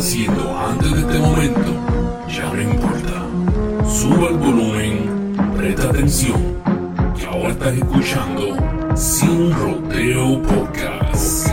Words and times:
haciendo 0.00 0.58
antes 0.58 0.90
de 0.92 1.00
este 1.00 1.18
momento 1.18 1.70
ya 2.26 2.50
no 2.54 2.62
importa. 2.62 3.26
Suba 3.86 4.28
el 4.30 4.36
volumen, 4.38 5.36
presta 5.54 5.90
atención, 5.90 6.56
que 7.18 7.26
ahora 7.26 7.50
estás 7.50 7.74
escuchando 7.74 8.96
Sin 8.96 9.52
Rodeo 9.52 10.42
Podcast. 10.42 11.48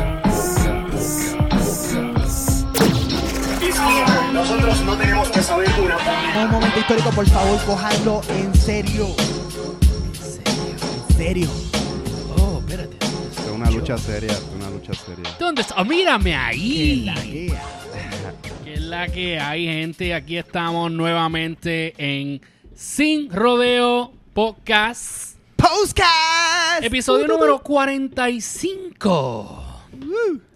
Nosotros 4.31 4.81
no 4.85 4.95
tenemos 4.95 5.27
que 5.27 5.43
saber 5.43 5.67
una 5.83 5.97
Un 6.45 6.51
momento 6.51 6.79
histórico, 6.79 7.09
por 7.09 7.27
favor, 7.27 7.59
cójanlo 7.65 8.21
en 8.29 8.55
serio. 8.55 9.07
En 9.07 10.15
serio, 10.15 10.87
en 11.09 11.17
serio. 11.17 11.49
Oh, 12.37 12.59
espérate. 12.59 12.97
Es 13.01 13.51
una 13.53 13.69
lucha 13.71 13.97
seria, 13.97 14.31
es 14.31 14.43
una 14.55 14.69
lucha 14.69 14.93
seria. 14.93 15.35
¿Dónde 15.37 15.63
está? 15.63 15.75
Oh, 15.81 15.83
mírame 15.83 16.33
ahí. 16.33 17.53
La. 18.87 19.07
Que 19.07 19.33
es 19.33 19.37
la 19.37 19.37
que 19.37 19.39
hay, 19.39 19.65
gente. 19.65 20.13
Aquí 20.13 20.37
estamos 20.37 20.91
nuevamente 20.91 21.93
en 21.97 22.41
Sin 22.73 23.29
Rodeo 23.31 24.13
Podcast. 24.33 25.37
Podcast. 25.57 26.83
Episodio 26.83 27.27
número 27.27 27.61
45. 27.61 29.63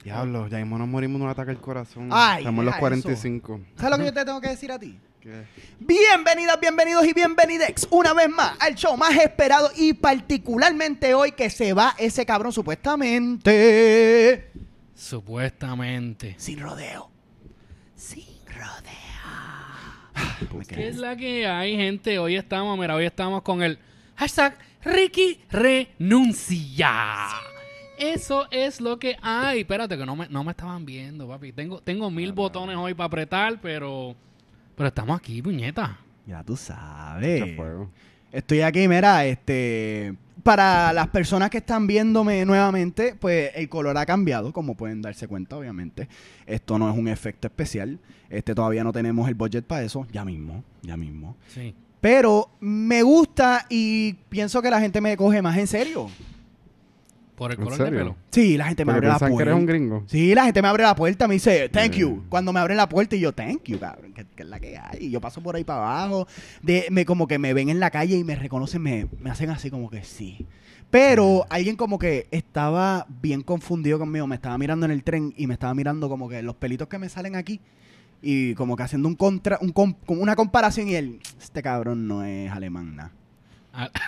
Diablo, 0.04 0.48
ya 0.48 0.58
mismo 0.60 0.78
nos 0.78 0.88
morimos 0.88 1.20
de 1.20 1.26
un 1.26 1.32
ataque 1.32 1.52
al 1.52 1.60
corazón. 1.60 2.10
Ay, 2.12 2.40
Estamos 2.40 2.60
en 2.60 2.66
los 2.66 2.74
deja 2.74 2.80
45. 2.80 3.60
¿Sabes 3.76 3.92
lo 3.92 3.98
que 3.98 4.06
yo 4.06 4.14
te 4.14 4.26
tengo 4.26 4.40
que 4.42 4.50
decir 4.50 4.72
a 4.72 4.80
ti? 4.80 4.98
¿Qué? 5.20 5.44
Bienvenidas, 5.80 6.60
bienvenidos 6.60 7.06
y 7.06 7.14
bienvenidex 7.14 7.88
una 7.92 8.14
vez 8.14 8.30
más 8.30 8.54
al 8.60 8.74
show 8.76 8.96
más 8.98 9.16
esperado 9.18 9.70
y 9.76 9.94
particularmente 9.94 11.14
hoy 11.14 11.34
que 11.34 11.50
se 11.50 11.74
va 11.74 11.94
ese 11.98 12.26
cabrón 12.26 12.52
supuestamente 12.54 14.50
Supuestamente. 14.96 16.36
sin 16.38 16.60
rodeo. 16.60 17.10
Sin 18.02 18.26
rodeo. 18.48 18.90
¿Qué 20.68 20.88
es 20.88 20.98
la 20.98 21.16
que 21.16 21.46
hay, 21.46 21.76
gente? 21.76 22.18
Hoy 22.18 22.36
estamos, 22.36 22.76
mira, 22.80 22.96
hoy 22.96 23.06
estamos 23.06 23.44
con 23.44 23.62
el 23.62 23.78
hashtag 24.16 24.58
Ricky 24.84 25.40
Renuncia. 25.52 27.28
Eso 28.00 28.48
es 28.50 28.82
lo 28.82 28.98
que 28.98 29.18
hay. 29.22 29.60
Espérate, 29.60 30.00
que 30.00 30.06
no 30.08 30.16
me, 30.16 30.28
no 30.30 30.44
me 30.44 30.50
estaban 30.50 30.84
viendo, 30.84 31.28
papi. 31.28 31.52
Tengo, 31.54 31.80
tengo 31.80 32.10
mil 32.10 32.34
botones 32.34 32.76
hoy 32.76 32.96
para 32.96 33.06
apretar, 33.06 33.62
pero, 33.62 34.16
pero 34.76 34.88
estamos 34.88 35.20
aquí, 35.20 35.40
puñeta. 35.40 36.00
Ya 36.26 36.44
tú 36.44 36.58
sabes. 36.58 37.56
Estoy 38.32 38.62
aquí, 38.62 38.88
mira, 38.88 39.28
este. 39.28 40.16
Para 40.44 40.92
las 40.94 41.08
personas 41.08 41.50
que 41.50 41.60
están 41.60 41.88
viéndome 41.88 42.46
nuevamente, 42.46 43.16
pues 43.20 43.52
el 43.56 43.70
color 43.70 43.98
ha 43.98 44.06
cambiado, 44.06 44.52
como 44.54 44.76
pueden 44.76 45.02
darse 45.02 45.28
cuenta, 45.28 45.58
obviamente. 45.58 46.08
Esto 46.46 46.80
no 46.80 46.90
es 46.90 46.98
un 46.98 47.08
efecto 47.08 47.48
especial. 47.48 48.00
Este 48.30 48.56
todavía 48.56 48.84
no 48.84 48.92
tenemos 48.92 49.28
el 49.28 49.36
budget 49.36 49.66
para 49.66 49.84
eso. 49.84 50.08
Ya 50.12 50.26
mismo, 50.26 50.64
ya 50.82 50.98
mismo. 50.98 51.38
Sí. 51.48 51.76
Pero 52.00 52.50
me 52.60 53.04
gusta 53.04 53.68
y 53.70 54.14
pienso 54.30 54.62
que 54.62 54.72
la 54.72 54.80
gente 54.80 55.00
me 55.02 55.16
coge 55.16 55.42
más 55.42 55.58
en 55.58 55.68
serio. 55.68 56.10
Por 57.36 57.52
el 57.52 57.58
¿En 57.58 57.64
color 57.64 57.80
de 57.86 57.98
pelo. 57.98 58.16
Sí, 58.30 58.56
la 58.58 58.66
gente 58.66 58.86
me 58.86 58.94
Porque 58.94 58.98
abre 58.98 59.08
la 59.08 59.14
piensan 59.20 59.38
que 59.38 59.42
eres 59.44 59.54
un 59.56 59.60
puerta. 59.66 59.74
gringo. 59.74 60.04
Sí, 60.08 60.36
la 60.36 60.44
gente 60.46 60.62
me 60.62 60.68
abre 60.68 60.84
la 60.84 60.96
puerta, 60.96 61.28
me 61.28 61.34
dice, 61.36 61.70
thank 61.70 61.94
you. 61.94 62.10
Mm. 62.18 62.30
Cuando 62.30 62.54
me 62.54 62.60
abren 62.60 62.78
la 62.78 62.88
puerta 62.88 63.16
y 63.16 63.20
yo, 63.20 63.32
thank 63.34 63.64
you, 63.66 63.80
cabrón, 63.80 64.14
que, 64.14 64.26
que 64.36 64.44
es 64.44 64.50
la 64.50 64.60
que 64.60 64.78
hay. 64.78 65.06
Y 65.06 65.10
yo 65.10 65.20
paso 65.22 65.42
por 65.42 65.56
ahí 65.56 65.64
para 65.64 65.80
abajo. 65.80 66.28
De, 66.62 66.86
me, 66.92 67.04
como 67.06 67.28
que 67.28 67.40
me 67.40 67.54
ven 67.54 67.70
en 67.70 67.80
la 67.80 67.90
calle 67.90 68.16
y 68.16 68.24
me 68.24 68.36
reconocen, 68.36 68.82
me, 68.84 69.08
me 69.20 69.32
hacen 69.32 69.50
así 69.50 69.72
como 69.72 69.90
que 69.90 70.04
sí. 70.04 70.46
Pero 70.92 71.46
alguien 71.50 71.78
como 71.78 71.98
que 71.98 72.28
estaba 72.32 73.08
bien 73.22 73.42
confundido 73.42 73.98
conmigo, 73.98 74.28
me 74.28 74.36
estaba 74.36 74.58
mirando 74.58 74.86
en 74.86 74.92
el 74.92 75.04
tren 75.04 75.34
y 75.38 75.48
me 75.48 75.54
estaba 75.54 75.74
mirando 75.74 76.10
como 76.10 76.28
que 76.30 76.42
los 76.44 76.56
pelitos 76.56 76.90
que 76.90 77.00
me 77.00 77.08
salen 77.10 77.36
aquí 77.38 77.60
y 78.22 78.54
como 78.56 78.76
que 78.76 78.84
haciendo 78.84 79.08
un 79.08 79.16
contra, 79.16 79.58
un 79.62 79.72
com- 79.72 79.96
como 80.06 80.22
una 80.22 80.36
comparación 80.36 80.90
y 80.90 80.96
él, 80.96 81.20
este 81.42 81.64
cabrón 81.64 82.08
no 82.08 82.24
es 82.24 82.52
alemán, 82.52 82.96
nada. 82.98 83.12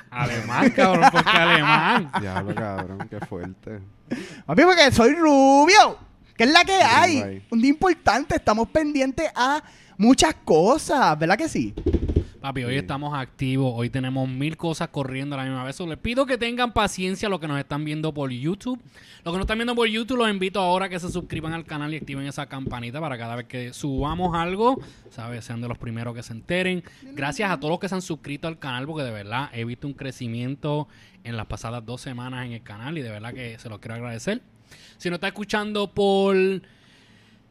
Alemán, 0.09 0.69
cabrón, 0.72 1.09
porque 1.12 1.29
alemán. 1.29 2.12
Diablo, 2.19 2.56
cabrón, 2.56 3.07
qué 3.09 3.19
fuerte. 3.25 3.79
Papi, 4.46 4.63
porque 4.63 4.91
soy 4.91 5.13
rubio. 5.16 5.97
¿Qué 6.35 6.46
es 6.46 6.51
la 6.51 6.63
que 6.66 6.74
hay? 6.74 7.46
Un 7.50 7.62
día 7.62 7.69
importante, 7.69 8.35
estamos 8.35 8.68
pendientes 8.69 9.31
a 9.35 9.62
muchas 9.97 10.34
cosas, 10.44 11.18
¿verdad 11.18 11.38
que 11.38 11.47
sí? 11.47 11.73
Papi, 12.44 12.66
hoy 12.66 12.74
Sí. 12.74 12.80
estamos 12.80 13.14
activos, 13.18 13.72
hoy 13.74 13.90
tenemos 13.90 14.28
mil 14.28 14.58
cosas 14.58 14.90
corriendo 14.90 15.36
a 15.36 15.38
la 15.38 15.46
misma 15.46 15.64
vez. 15.64 15.78
So, 15.78 15.88
les 15.88 15.98
pido 15.98 16.26
que 16.26 16.38
tengan 16.38 16.74
paciencia 16.74 17.30
los 17.30 17.40
que 17.40 17.48
nos 17.48 17.58
están 17.58 17.86
viendo 17.86 18.14
por 18.14 18.31
YouTube. 18.31 18.81
Los 19.24 19.34
que 19.34 19.38
nos 19.38 19.46
están 19.46 19.59
viendo 19.59 19.74
por 19.76 19.88
YouTube, 19.88 20.18
los 20.18 20.30
invito 20.30 20.59
ahora 20.59 20.88
a 20.88 20.90
que 20.90 21.00
se 21.00 21.09
suscriban 21.09 21.53
al 21.53 21.64
canal 21.64 21.94
y 21.94 21.96
activen 21.96 22.28
esa 22.28 22.48
campanita 22.48 23.00
para 23.00 23.18
cada 23.18 23.38
vez 23.38 23.46
que 23.46 23.72
subamos 23.72 24.36
algo, 24.36 24.78
¿sabes? 25.09 25.46
Sean 25.46 25.62
de 25.62 25.70
los 25.70 25.78
primeros 25.78 26.14
que 26.14 26.22
se 26.22 26.34
enteren. 26.34 26.84
Gracias 27.14 27.50
a 27.50 27.58
todos 27.62 27.72
los 27.72 27.80
que 27.80 27.88
se 27.88 27.96
han 27.96 28.02
suscrito 28.02 28.50
al 28.50 28.59
canal, 28.59 28.86
porque 28.88 29.03
de 29.03 29.12
verdad 29.12 29.50
he 29.53 29.64
visto 29.64 29.88
un 29.88 29.94
crecimiento 29.94 30.90
en 31.24 31.38
las 31.38 31.46
pasadas 31.46 31.86
dos 31.86 32.02
semanas 32.02 32.46
en 32.46 32.52
el 32.52 32.62
canal 32.62 32.98
y 32.98 33.02
de 33.03 33.09
verdad 33.09 33.34
que 33.34 33.58
se 33.58 33.70
los 33.70 33.80
quiero 33.80 33.96
agradecer. 33.96 34.42
Si 34.98 35.09
nos 35.09 35.16
está 35.16 35.28
escuchando 35.28 35.94
por 35.94 36.36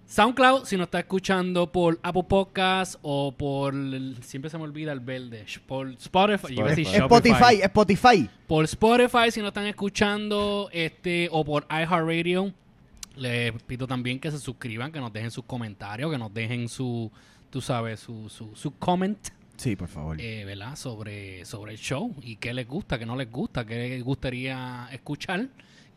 SoundCloud, 0.06 0.64
si 0.66 0.76
nos 0.76 0.86
está 0.88 0.98
escuchando 1.00 1.72
por 1.72 1.98
Apple 2.02 2.24
Podcast 2.28 2.96
o 3.02 3.32
por. 3.32 3.74
siempre 4.22 4.50
se 4.50 4.58
me 4.58 4.64
olvida 4.64 4.92
el 4.92 5.00
verde. 5.00 5.46
Por 5.66 5.88
Spotify. 5.92 6.54
Spotify, 6.58 7.60
Spotify. 7.62 8.30
Por 8.46 8.64
Spotify, 8.66 9.30
si 9.30 9.40
nos 9.40 9.48
están 9.48 9.66
escuchando, 9.66 10.68
este, 10.72 11.28
o 11.32 11.42
por 11.44 11.66
iHeartRadio, 11.70 12.52
les 13.16 13.52
pido 13.62 13.86
también 13.86 14.18
que 14.20 14.30
se 14.30 14.38
suscriban, 14.38 14.92
que 14.92 15.00
nos 15.00 15.12
dejen 15.12 15.30
sus 15.30 15.44
comentarios, 15.44 16.10
que 16.12 16.18
nos 16.18 16.32
dejen 16.34 16.68
su, 16.68 17.10
tú 17.48 17.62
sabes, 17.62 18.00
su, 18.00 18.28
su, 18.28 18.54
su 18.54 18.76
comment, 18.76 19.18
Sí, 19.56 19.76
por 19.76 19.88
favor. 19.88 20.20
eh, 20.20 20.44
¿verdad? 20.44 20.76
Sobre, 20.76 21.44
sobre 21.46 21.72
el 21.72 21.78
show 21.78 22.14
y 22.22 22.36
qué 22.36 22.52
les 22.52 22.66
gusta, 22.68 22.98
qué 22.98 23.06
no 23.06 23.16
les 23.16 23.30
gusta, 23.30 23.64
qué 23.64 23.76
les 23.88 24.04
gustaría 24.04 24.88
escuchar, 24.92 25.48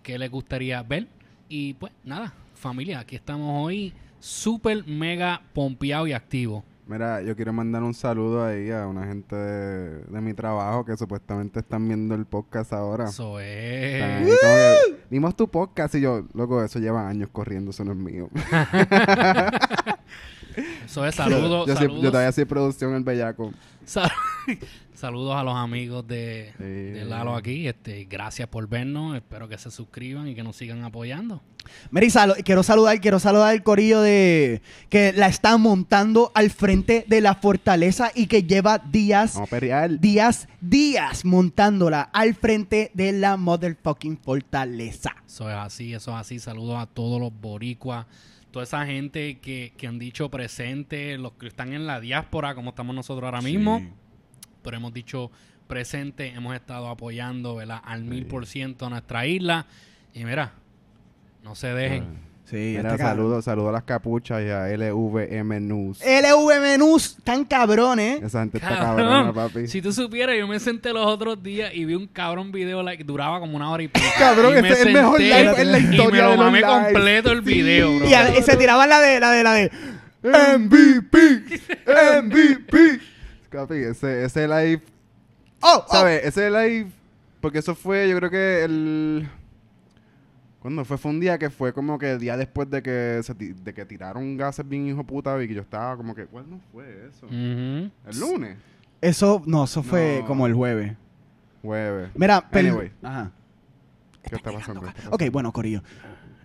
qué 0.04 0.18
les 0.18 0.32
gustaría 0.32 0.82
ver. 0.84 1.08
Y 1.50 1.74
pues 1.74 1.92
nada, 2.04 2.34
familia, 2.66 3.00
aquí 3.02 3.16
estamos 3.16 3.64
hoy 3.64 3.94
súper 4.20 4.88
mega 4.88 5.40
pompeado 5.54 6.08
y 6.08 6.14
activo. 6.14 6.64
Mira, 6.88 7.22
yo 7.22 7.36
quiero 7.36 7.54
mandar 7.54 7.84
un 7.84 7.94
saludo 7.94 8.44
ahí 8.44 8.72
a 8.72 8.88
una 8.88 9.06
gente 9.06 9.36
de, 9.36 10.02
de 10.04 10.22
mi 10.22 10.34
trabajo 10.34 10.84
que 10.84 10.98
supuestamente 10.98 11.60
están 11.60 11.88
viendo 11.88 12.16
el 12.16 12.26
podcast 12.26 12.74
ahora. 12.74 13.06
Eso 13.06 13.40
es. 13.40 14.02
ahí 14.02 14.24
como 14.24 14.36
que, 14.36 15.04
Vimos 15.12 15.36
tu 15.36 15.48
podcast 15.48 15.94
y 15.94 16.02
yo, 16.02 16.26
loco, 16.34 16.64
eso 16.64 16.80
lleva 16.80 17.08
años 17.08 17.30
corriendo, 17.32 17.70
eso 17.70 17.86
no 17.86 17.92
es 17.92 17.98
mío. 18.00 18.30
Eso 20.86 21.06
es 21.06 21.16
saludos. 21.16 21.68
yo, 21.68 21.74
soy- 21.76 21.84
saludos. 21.84 22.02
yo 22.04 22.12
todavía 22.12 22.32
soy 22.32 22.46
producción 22.46 22.94
el 22.96 23.04
bellaco. 23.04 23.52
Sal- 23.84 24.10
Saludos 24.96 25.36
a 25.36 25.44
los 25.44 25.56
amigos 25.56 26.08
de, 26.08 26.54
Sí. 26.58 26.64
de 26.64 27.06
Lalo 27.06 27.36
aquí. 27.36 27.68
Este, 27.68 28.06
gracias 28.06 28.48
por 28.48 28.68
vernos. 28.70 29.16
Espero 29.16 29.48
que 29.50 29.58
se 29.58 29.70
suscriban 29.70 30.28
y 30.28 30.36
que 30.36 30.42
nos 30.44 30.56
sigan 30.56 30.84
apoyando. 30.84 31.42
Salo- 32.10 32.36
quiero 32.44 32.64
saludar, 32.64 33.02
quiero 33.02 33.20
saludar 33.20 33.50
al 33.50 33.64
corillo 33.64 34.00
de 34.02 34.62
que 34.90 35.12
la 35.14 35.28
está 35.28 35.58
montando 35.58 36.32
al 36.36 36.50
frente 36.50 37.04
de 37.08 37.22
la 37.22 37.36
fortaleza 37.36 38.12
y 38.16 38.28
que 38.28 38.44
lleva 38.44 38.78
días, 38.78 39.38
días, 40.00 40.48
días 40.62 41.26
montándola 41.26 42.02
al 42.14 42.36
frente 42.36 42.92
de 42.94 43.12
la 43.12 43.36
motherfucking 43.36 44.18
fortaleza. 44.18 45.16
Eso 45.26 45.50
es 45.50 45.56
así, 45.56 45.94
eso 45.94 46.12
es 46.12 46.18
así. 46.18 46.40
Saludos 46.40 46.78
a 46.80 46.86
todos 46.86 47.20
los 47.20 47.32
boricuas, 47.42 48.06
toda 48.52 48.64
esa 48.64 48.86
gente 48.86 49.40
que, 49.40 49.74
que 49.76 49.88
han 49.88 50.00
dicho 50.00 50.30
presente, 50.30 51.18
los 51.18 51.34
que 51.34 51.48
están 51.48 51.74
en 51.74 51.86
la 51.88 52.00
diáspora, 52.00 52.56
como 52.56 52.70
estamos 52.70 52.96
nosotros 52.96 53.26
ahora 53.26 53.42
mismo. 53.42 53.82
Pero 54.66 54.76
hemos 54.78 54.94
dicho 54.94 55.32
presente, 55.68 56.28
hemos 56.28 56.54
estado 56.56 56.90
apoyando 56.90 57.56
¿verdad? 57.56 57.80
al 57.86 58.04
mil 58.04 58.26
por 58.26 58.46
ciento 58.46 58.86
a 58.88 58.90
nuestra 58.90 59.26
isla. 59.26 59.66
Y 60.14 60.26
mira, 60.26 60.52
no 61.44 61.56
se 61.56 61.68
dejen. 61.68 62.26
Sí, 62.46 62.76
Mira, 62.78 62.92
este 62.92 63.02
saludo, 63.04 63.42
saludo 63.42 63.70
a 63.70 63.72
las 63.72 63.84
capuchas 63.86 64.44
y 64.44 64.50
a 64.50 64.68
LVM 64.68 65.62
News. 65.68 66.00
LV 66.06 66.62
Menús, 66.62 67.18
tan 67.24 67.44
cabrones. 67.44 68.22
Esa 68.22 68.42
gente 68.42 68.60
está 68.60 68.70
Cabrón, 68.70 69.08
cabrona, 69.08 69.34
papi. 69.34 69.68
Si 69.68 69.82
tú 69.82 69.92
supieras, 69.92 70.36
yo 70.38 70.48
me 70.48 70.60
senté 70.60 70.94
los 70.94 71.08
otros 71.08 71.42
días 71.42 71.74
y 71.74 71.86
vi 71.86 71.96
un 71.96 72.06
cabrón 72.06 72.52
video 72.52 72.84
like, 72.84 73.04
duraba 73.04 73.40
como 73.40 73.56
una 73.56 73.72
hora 73.72 73.82
y 73.82 73.88
pico. 73.88 74.06
Cabrón, 74.20 74.54
Y 74.54 74.58
este 74.58 74.70
es 74.74 74.86
el 74.86 74.94
mejor 74.94 75.20
live 75.20 75.60
en 75.60 75.72
la 75.72 75.80
Y 75.80 75.84
me 75.86 75.96
historia 75.96 76.24
lo 76.26 76.30
de 76.32 76.38
los 76.38 76.46
mamé 76.46 76.60
lives. 76.62 76.76
completo 76.94 77.32
el 77.32 77.42
video, 77.42 77.98
bro. 77.98 78.08
Y, 78.08 78.14
a- 78.14 78.38
y 78.38 78.44
se 78.44 78.56
tiraban 78.58 78.90
la 78.90 79.00
de 79.00 79.20
la 79.20 79.32
de 79.32 79.44
la 79.44 79.54
de 79.54 79.72
MVP, 80.22 81.18
MVP. 82.24 83.00
Papi, 83.50 83.76
ese, 83.76 84.26
ese 84.26 84.48
live, 84.48 84.82
Oh, 85.62 85.84
oh. 85.88 85.92
¿sabes? 85.92 86.24
Ese 86.26 86.50
live, 86.50 86.88
porque 87.42 87.60
eso 87.60 87.74
fue, 87.76 88.08
yo 88.10 88.18
creo 88.18 88.30
que 88.30 88.64
el... 88.64 89.28
¿Cuándo 90.60 90.84
fue? 90.84 90.98
Fue 90.98 91.12
un 91.12 91.20
día 91.20 91.38
que 91.38 91.50
fue 91.50 91.74
como 91.74 91.98
que 92.00 92.12
el 92.14 92.20
día 92.20 92.36
después 92.38 92.70
de 92.70 92.82
que, 92.82 93.20
se 93.24 93.36
ti- 93.36 93.54
de 93.54 93.74
que 93.74 93.86
tiraron 93.86 94.36
gases 94.36 94.68
bien 94.68 94.88
hijo 94.88 95.04
puta 95.04 95.42
y 95.44 95.48
que 95.48 95.54
yo 95.54 95.62
estaba 95.62 95.96
como 95.96 96.16
que, 96.16 96.26
¿cuándo 96.26 96.60
fue 96.72 97.08
eso? 97.08 97.28
¿El 97.30 97.92
lunes? 98.20 98.58
Eso, 99.00 99.44
no, 99.46 99.66
eso 99.66 99.84
fue 99.84 100.20
No. 100.22 100.28
como 100.28 100.48
el 100.48 100.54
jueves. 100.56 100.94
Jueves. 101.62 102.10
Mira, 102.16 102.50
per- 102.50 102.66
Anyway. 102.66 102.92
Ajá. 103.04 103.32
¿Qué 104.28 104.36
está 104.38 104.52
pasando? 104.52 104.82
¿Qué 104.82 104.88
está 104.90 105.10
Ok, 105.12 105.24
bueno, 105.32 105.52
Corillo. 105.54 105.84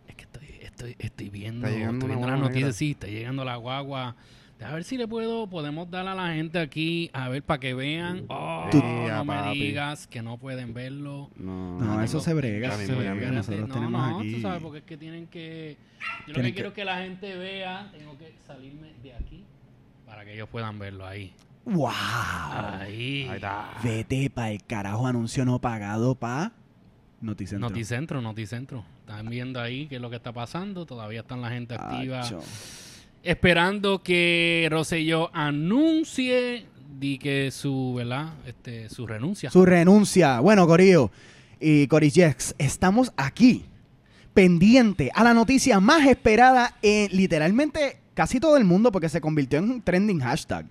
Es 0.06 0.14
que 0.16 0.24
estoy, 0.24 0.46
estoy, 0.60 0.96
estoy 0.98 1.30
viendo, 1.30 1.66
estoy 1.66 2.08
viendo 2.08 2.26
noticias, 2.36 2.52
negra. 2.52 2.72
sí, 2.72 2.90
está 2.90 3.06
llegando 3.06 3.42
la 3.44 3.56
guagua. 3.56 4.16
A 4.62 4.72
ver 4.74 4.84
si 4.84 4.96
le 4.98 5.08
puedo, 5.08 5.46
podemos 5.48 5.90
dar 5.90 6.06
a 6.06 6.14
la 6.14 6.34
gente 6.34 6.58
aquí, 6.58 7.08
a 7.14 7.28
ver, 7.30 7.42
para 7.42 7.58
que 7.60 7.72
vean. 7.74 8.24
Oh, 8.28 8.66
Tú- 8.70 8.82
no 8.82 9.24
me 9.24 9.34
papi. 9.34 9.58
digas 9.60 10.06
que 10.06 10.22
no 10.22 10.36
pueden 10.38 10.74
verlo. 10.74 11.30
No, 11.36 11.78
No, 11.80 11.98
Ah, 11.98 12.04
eso 12.04 12.18
tengo- 12.18 12.24
se 12.24 12.34
brega. 12.34 12.76
Se 12.76 12.94
brega. 12.94 13.14
mismo. 13.14 13.32
Nosotros 13.32 13.68
no, 13.68 13.74
tenemos 13.74 14.08
no, 14.10 14.18
aquí. 14.18 14.34
tú 14.34 14.40
sabes, 14.42 14.62
porque 14.62 14.78
es 14.78 14.84
que 14.84 14.96
tienen 14.98 15.26
que... 15.28 15.76
Yo 16.00 16.04
lo 16.28 16.34
Tienen 16.34 16.42
que 16.42 16.48
que- 16.50 16.54
quiero 16.54 16.68
es 16.70 16.74
que 16.74 16.84
la 16.84 16.98
gente 16.98 17.36
vea, 17.36 17.90
tengo 17.96 18.18
que 18.18 18.34
salirme 18.46 18.92
de 19.02 19.14
aquí 19.14 19.44
para 20.06 20.24
que 20.24 20.34
ellos 20.34 20.48
puedan 20.50 20.78
verlo 20.78 21.06
ahí. 21.06 21.32
¡Wow! 21.64 21.88
Ahí. 21.90 23.26
Ahí 23.28 23.36
está. 23.36 23.70
Vete 23.82 24.30
para 24.30 24.50
el 24.50 24.62
carajo 24.64 25.06
anuncio 25.06 25.44
no 25.44 25.58
pagado 25.60 26.14
pa 26.14 26.52
Noticentro. 27.20 27.68
Noticentro, 27.68 28.20
Noticentro. 28.22 28.84
Están 29.00 29.28
viendo 29.28 29.60
ahí 29.60 29.86
qué 29.86 29.96
es 29.96 30.00
lo 30.02 30.08
que 30.10 30.16
está 30.16 30.32
pasando. 30.32 30.86
Todavía 30.86 31.20
están 31.20 31.42
la 31.42 31.50
gente 31.50 31.74
activa. 31.74 32.20
Acho. 32.22 32.40
Esperando 33.22 34.02
que 34.02 34.66
Rosselló 34.70 35.30
anuncie 35.34 36.66
di 36.98 37.18
que 37.18 37.50
su, 37.50 37.94
¿verdad? 37.94 38.34
Este, 38.46 38.88
su 38.88 39.06
renuncia. 39.06 39.50
Su 39.50 39.64
renuncia. 39.64 40.40
Bueno, 40.40 40.66
Corillo 40.66 41.10
y 41.58 41.86
Corijex, 41.86 42.54
estamos 42.58 43.12
aquí 43.16 43.64
pendiente 44.34 45.10
a 45.14 45.24
la 45.24 45.34
noticia 45.34 45.80
más 45.80 46.06
esperada 46.06 46.76
en 46.82 47.14
literalmente 47.14 47.98
casi 48.14 48.38
todo 48.40 48.56
el 48.56 48.64
mundo 48.64 48.92
porque 48.92 49.08
se 49.08 49.20
convirtió 49.20 49.58
en 49.58 49.70
un 49.70 49.82
trending 49.82 50.20
hashtag. 50.20 50.66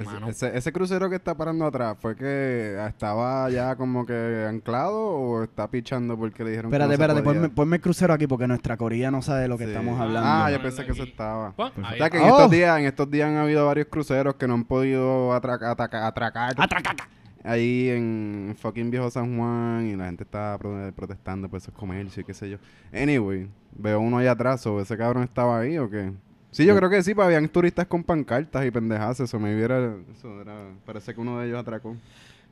Sí, 0.00 0.04
mano. 0.06 0.28
Ese, 0.28 0.56
ese 0.56 0.72
crucero 0.72 1.08
que 1.10 1.16
está 1.16 1.34
parando 1.36 1.66
atrás, 1.66 1.96
¿fue 2.00 2.14
que 2.16 2.76
estaba 2.88 3.48
ya 3.50 3.76
como 3.76 4.04
que 4.06 4.46
anclado 4.48 4.98
o 4.98 5.42
está 5.42 5.68
pichando 5.70 6.16
porque 6.16 6.44
le 6.44 6.50
dijeron 6.50 6.70
Espérate, 6.72 6.92
que 6.92 6.98
no 6.98 7.02
espérate, 7.04 7.22
podía? 7.22 7.40
ponme, 7.42 7.54
ponme 7.54 7.76
el 7.76 7.82
crucero 7.82 8.12
aquí 8.14 8.26
porque 8.26 8.46
nuestra 8.46 8.76
Corilla 8.76 9.10
no 9.10 9.22
sabe 9.22 9.42
de 9.42 9.48
lo 9.48 9.58
que 9.58 9.64
Sí. 9.64 9.70
estamos 9.70 10.00
hablando. 10.00 10.28
Ah, 10.28 10.50
yo 10.50 10.62
pensé 10.62 10.84
que 10.84 10.92
eso 10.92 11.02
estaba. 11.04 11.52
Pues, 11.52 11.72
ahí 11.84 11.94
O 11.94 11.96
sea 11.98 12.10
que 12.10 12.16
en 12.18 12.22
Oh. 12.24 12.26
estos 12.36 12.50
días, 12.50 12.78
en 12.78 12.84
estos 12.86 13.10
días 13.10 13.28
han 13.28 13.36
habido 13.36 13.66
varios 13.66 13.88
cruceros 13.88 14.34
que 14.36 14.46
no 14.48 14.54
han 14.54 14.64
podido 14.64 15.32
atraca- 15.32 15.70
ataca- 15.70 16.06
atracar 16.06 16.54
Atracaca. 16.56 17.08
ahí 17.44 17.88
en 17.90 18.54
fucking 18.58 18.90
Viejo 18.90 19.10
San 19.10 19.36
Juan 19.36 19.86
y 19.86 19.96
la 19.96 20.06
gente 20.06 20.24
está 20.24 20.56
pro- 20.58 20.92
protestando 20.94 21.48
por 21.48 21.58
esos 21.58 21.74
comercios 21.74 22.18
y 22.18 22.24
qué 22.24 22.34
sé 22.34 22.48
yo. 22.50 22.58
Anyway, 22.92 23.48
veo 23.76 24.00
uno 24.00 24.18
allá 24.18 24.32
atrás, 24.32 24.66
¿o 24.66 24.80
ese 24.80 24.96
cabrón 24.96 25.24
estaba 25.24 25.58
ahí 25.60 25.76
o 25.78 25.90
qué? 25.90 26.12
Sí, 26.52 26.64
yo 26.64 26.76
creo 26.76 26.88
que 26.90 27.02
sí, 27.02 27.14
pues 27.14 27.26
habían 27.26 27.48
turistas 27.48 27.86
con 27.86 28.04
pancartas 28.04 28.64
y 28.64 28.70
pendejas, 28.70 29.18
eso 29.20 29.40
me 29.40 29.54
viera, 29.54 29.96
eso 30.16 30.40
era, 30.40 30.54
parece 30.86 31.12
que 31.14 31.20
uno 31.20 31.40
de 31.40 31.48
ellos 31.48 31.58
atracó. 31.58 31.96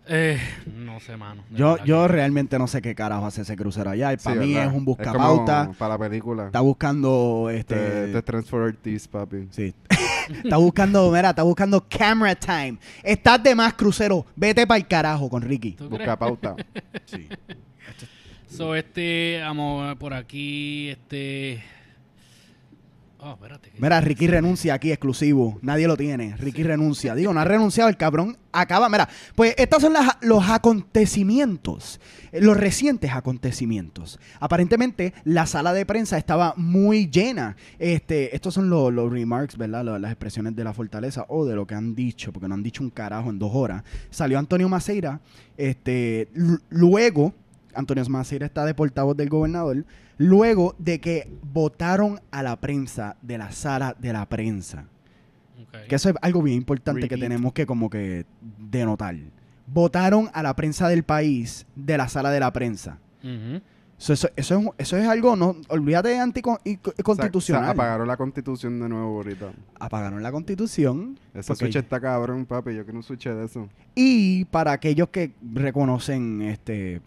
Eh, 0.08 0.40
no 0.74 0.98
sé, 0.98 1.16
mano. 1.16 1.44
Yo, 1.50 1.76
yo 1.84 2.02
que- 2.02 2.08
realmente 2.08 2.58
no 2.58 2.66
sé 2.66 2.80
qué 2.80 2.94
carajo 2.94 3.26
hace 3.26 3.42
ese 3.42 3.54
crucero 3.56 3.90
allá. 3.90 4.10
Sí, 4.12 4.24
Para 4.24 4.40
mí 4.40 4.54
¿verdad? 4.54 4.62
es 4.70 4.72
un 4.72 4.84
como 4.84 4.96
buscapauta. 4.96 5.70
para 5.78 5.94
la 5.94 5.98
película. 5.98 6.46
Está 6.46 6.60
buscando 6.60 7.48
Este, 7.52 8.16
es 8.18 8.24
Transfer 8.24 8.60
Ortiz, 8.60 9.06
papi. 9.06 9.46
Sí. 9.50 9.74
está 10.44 10.56
buscando, 10.56 11.10
mira, 11.12 11.28
está 11.30 11.42
buscando 11.42 11.86
camera 11.86 12.34
time. 12.34 12.78
Estás 13.04 13.42
de 13.42 13.54
más 13.54 13.74
crucero. 13.74 14.24
Vete 14.34 14.66
para 14.66 14.78
el 14.78 14.86
carajo 14.88 15.28
con 15.28 15.42
Ricky. 15.42 15.72
¿Tú 15.72 15.88
Busca 15.90 16.04
crees? 16.04 16.16
pauta. 16.18 16.56
Sí. 17.04 17.28
So, 18.48 18.74
este, 18.74 19.40
vamos 19.42 19.84
a 19.84 19.88
ver 19.88 19.96
por 19.98 20.12
aquí, 20.14 20.88
este... 20.88 21.62
Oh, 23.22 23.32
espérate. 23.32 23.70
Mira, 23.78 24.00
Ricky 24.00 24.26
renuncia 24.26 24.72
aquí 24.72 24.90
exclusivo. 24.90 25.58
Nadie 25.60 25.86
lo 25.86 25.96
tiene. 25.96 26.36
Ricky 26.38 26.62
renuncia. 26.62 27.14
Digo, 27.14 27.34
no 27.34 27.40
ha 27.40 27.44
renunciado. 27.44 27.90
El 27.90 27.98
cabrón 27.98 28.38
acaba. 28.50 28.88
Mira, 28.88 29.08
pues 29.34 29.54
estos 29.58 29.82
son 29.82 29.92
las- 29.92 30.16
los 30.22 30.48
acontecimientos. 30.48 32.00
eh, 32.32 32.40
Los 32.40 32.56
recientes 32.56 33.10
acontecimientos. 33.12 34.18
Aparentemente, 34.38 35.12
la 35.24 35.46
sala 35.46 35.72
de 35.72 35.84
prensa 35.84 36.16
estaba 36.16 36.54
muy 36.56 37.10
llena. 37.10 37.56
Este, 37.78 38.34
estos 38.34 38.54
son 38.54 38.70
los, 38.70 38.92
los 38.92 39.12
remarks, 39.12 39.56
¿verdad? 39.58 39.84
Las 40.00 40.12
expresiones 40.12 40.54
de 40.56 40.64
la 40.64 40.72
fortaleza 40.72 41.26
o 41.28 41.44
de 41.44 41.56
lo 41.56 41.66
que 41.66 41.74
han 41.74 41.94
dicho, 41.94 42.32
porque 42.32 42.48
no 42.48 42.54
han 42.54 42.62
dicho 42.62 42.82
un 42.82 42.90
carajo 42.90 43.28
en 43.30 43.38
dos 43.38 43.50
horas. 43.54 43.82
Salió 44.10 44.38
Antonio 44.38 44.68
Maceira. 44.68 45.20
Este, 45.56 46.28
luego, 46.70 47.34
Antonio 47.74 48.04
Maceira 48.08 48.46
está 48.46 48.64
de 48.64 48.74
portavoz 48.74 49.16
del 49.16 49.28
gobernador. 49.28 49.84
Luego 50.22 50.74
de 50.76 51.00
que 51.00 51.32
votaron 51.42 52.20
a 52.30 52.42
la 52.42 52.60
prensa 52.60 53.16
de 53.22 53.38
la 53.38 53.52
sala 53.52 53.96
de 53.98 54.12
la 54.12 54.28
prensa. 54.28 54.84
Que 55.88 55.94
eso 55.94 56.10
es 56.10 56.14
algo 56.20 56.42
bien 56.42 56.58
importante 56.58 57.08
que 57.08 57.16
tenemos 57.16 57.54
que 57.54 57.64
como 57.64 57.88
que 57.88 58.26
denotar. 58.58 59.16
Votaron 59.66 60.28
a 60.34 60.42
la 60.42 60.54
prensa 60.54 60.90
del 60.90 61.04
país 61.04 61.66
de 61.74 61.96
la 61.96 62.08
sala 62.08 62.30
de 62.30 62.40
la 62.40 62.52
prensa. 62.52 62.98
Eso, 64.00 64.14
eso, 64.14 64.28
eso 64.34 64.58
es, 64.58 64.66
eso 64.78 64.96
es 64.96 65.06
algo, 65.06 65.36
no, 65.36 65.56
olvídate 65.68 66.08
de 66.08 66.18
anticonstitucional. 66.18 67.34
O 67.34 67.40
sea, 67.40 67.70
apagaron 67.70 68.08
la 68.08 68.16
constitución 68.16 68.80
de 68.80 68.88
nuevo 68.88 69.18
ahorita. 69.18 69.52
Apagaron 69.78 70.22
la 70.22 70.32
constitución. 70.32 71.18
Ese 71.34 71.48
porque- 71.48 71.66
switch 71.66 71.76
está 71.76 72.00
cabrón, 72.00 72.46
papi. 72.46 72.74
Yo 72.74 72.84
quiero 72.84 72.96
un 72.98 73.02
switch 73.02 73.24
de 73.28 73.44
eso. 73.44 73.68
Y 73.94 74.46
para 74.46 74.72
aquellos 74.72 75.10
que 75.10 75.34
reconocen 75.52 76.40
este 76.40 77.02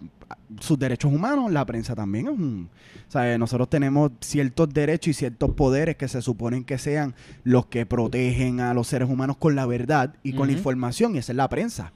sus 0.59 0.77
derechos 0.77 1.11
humanos, 1.11 1.51
la 1.51 1.65
prensa 1.65 1.95
también 1.95 2.27
es 2.27 2.33
un... 2.33 2.69
O 3.07 3.11
sea, 3.11 3.37
nosotros 3.39 3.69
tenemos 3.69 4.11
ciertos 4.21 4.71
derechos 4.71 5.07
y 5.09 5.13
ciertos 5.13 5.51
poderes 5.51 5.95
que 5.95 6.07
se 6.07 6.21
suponen 6.21 6.63
que 6.63 6.77
sean 6.77 7.15
los 7.43 7.65
que 7.67 7.87
protegen 7.87 8.59
a 8.59 8.73
los 8.73 8.87
seres 8.87 9.09
humanos 9.09 9.37
con 9.37 9.55
la 9.55 9.65
verdad 9.65 10.15
y 10.21 10.33
con 10.33 10.47
la 10.47 10.53
información, 10.53 11.15
y 11.15 11.19
esa 11.19 11.31
es 11.31 11.37
la 11.37 11.49
prensa. 11.49 11.91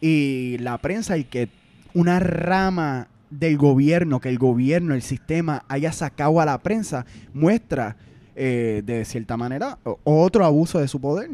Y 0.00 0.56
la 0.58 0.78
prensa, 0.78 1.16
y 1.18 1.24
que 1.24 1.48
una 1.94 2.20
rama 2.20 3.08
del 3.30 3.56
gobierno, 3.56 4.20
que 4.20 4.28
el 4.28 4.38
gobierno, 4.38 4.94
el 4.94 5.02
sistema 5.02 5.64
haya 5.68 5.92
sacado 5.92 6.40
a 6.40 6.44
la 6.44 6.62
prensa, 6.62 7.06
muestra 7.34 7.96
eh, 8.34 8.82
de 8.84 9.04
cierta 9.04 9.36
manera 9.36 9.78
o- 9.84 9.98
otro 10.04 10.44
abuso 10.44 10.78
de 10.78 10.88
su 10.88 11.00
poder. 11.00 11.30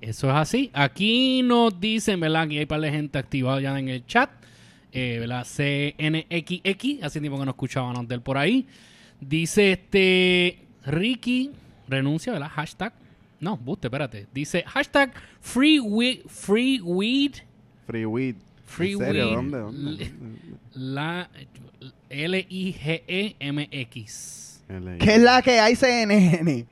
Eso 0.00 0.28
es 0.30 0.34
así. 0.36 0.70
Aquí 0.72 1.42
nos 1.42 1.78
dicen, 1.78 2.18
¿verdad? 2.20 2.48
Que 2.48 2.58
hay 2.60 2.66
par 2.66 2.80
de 2.80 2.90
gente 2.90 3.18
activada 3.18 3.60
ya 3.60 3.78
en 3.78 3.88
el 3.88 4.06
chat. 4.06 4.30
Eh, 4.92 5.18
¿Verdad? 5.20 5.46
CNXX, 5.46 7.02
hace 7.04 7.20
tiempo 7.20 7.38
que 7.38 7.44
no 7.44 7.50
escuchábamos 7.52 8.08
de 8.08 8.14
él 8.16 8.22
por 8.22 8.38
ahí. 8.38 8.66
Dice 9.20 9.72
este 9.72 10.58
Ricky, 10.86 11.50
renuncia, 11.86 12.32
¿verdad? 12.32 12.48
Hashtag. 12.48 12.92
No, 13.38 13.56
buste, 13.56 13.86
espérate. 13.88 14.26
Dice 14.34 14.64
hashtag 14.66 15.12
free 15.40 15.78
weed, 15.78 16.20
free 16.26 16.80
weed, 16.80 17.34
Free 17.86 18.06
weed. 18.06 18.36
Free 18.70 18.92
¿En 18.92 18.98
serio? 18.98 19.26
weed. 19.26 19.34
¿Dónde? 19.34 19.58
¿Dónde? 19.58 20.12
La 20.74 21.28
L-I-G-E-M-X. 23.30 24.62
LA. 24.68 24.98
¿Qué 24.98 25.14
es 25.14 25.20
la 25.20 25.42
que 25.42 25.58
hay, 25.58 25.74
CNN? 25.76 26.66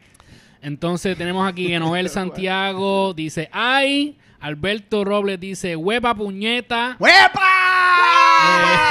Entonces 0.62 1.16
tenemos 1.18 1.48
aquí 1.48 1.66
que 1.68 1.78
Noel 1.78 2.08
Santiago 2.08 3.14
dice 3.14 3.48
ay. 3.52 4.16
Alberto 4.40 5.04
Robles 5.04 5.40
dice 5.40 5.74
huepa 5.74 6.14
puñeta. 6.14 6.96
¡Huepa! 7.00 7.40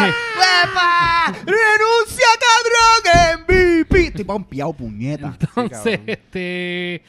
Eh. 0.01 0.11
¡Huepa! 0.37 1.33
¡Renuncia, 1.45 2.27
cabrón! 2.41 3.43
MVP. 3.47 4.07
Estoy 4.07 4.25
pompeado, 4.25 4.73
puñeta. 4.73 5.37
Entonces, 5.39 5.99
cabrón. 5.99 6.09
este 6.09 7.01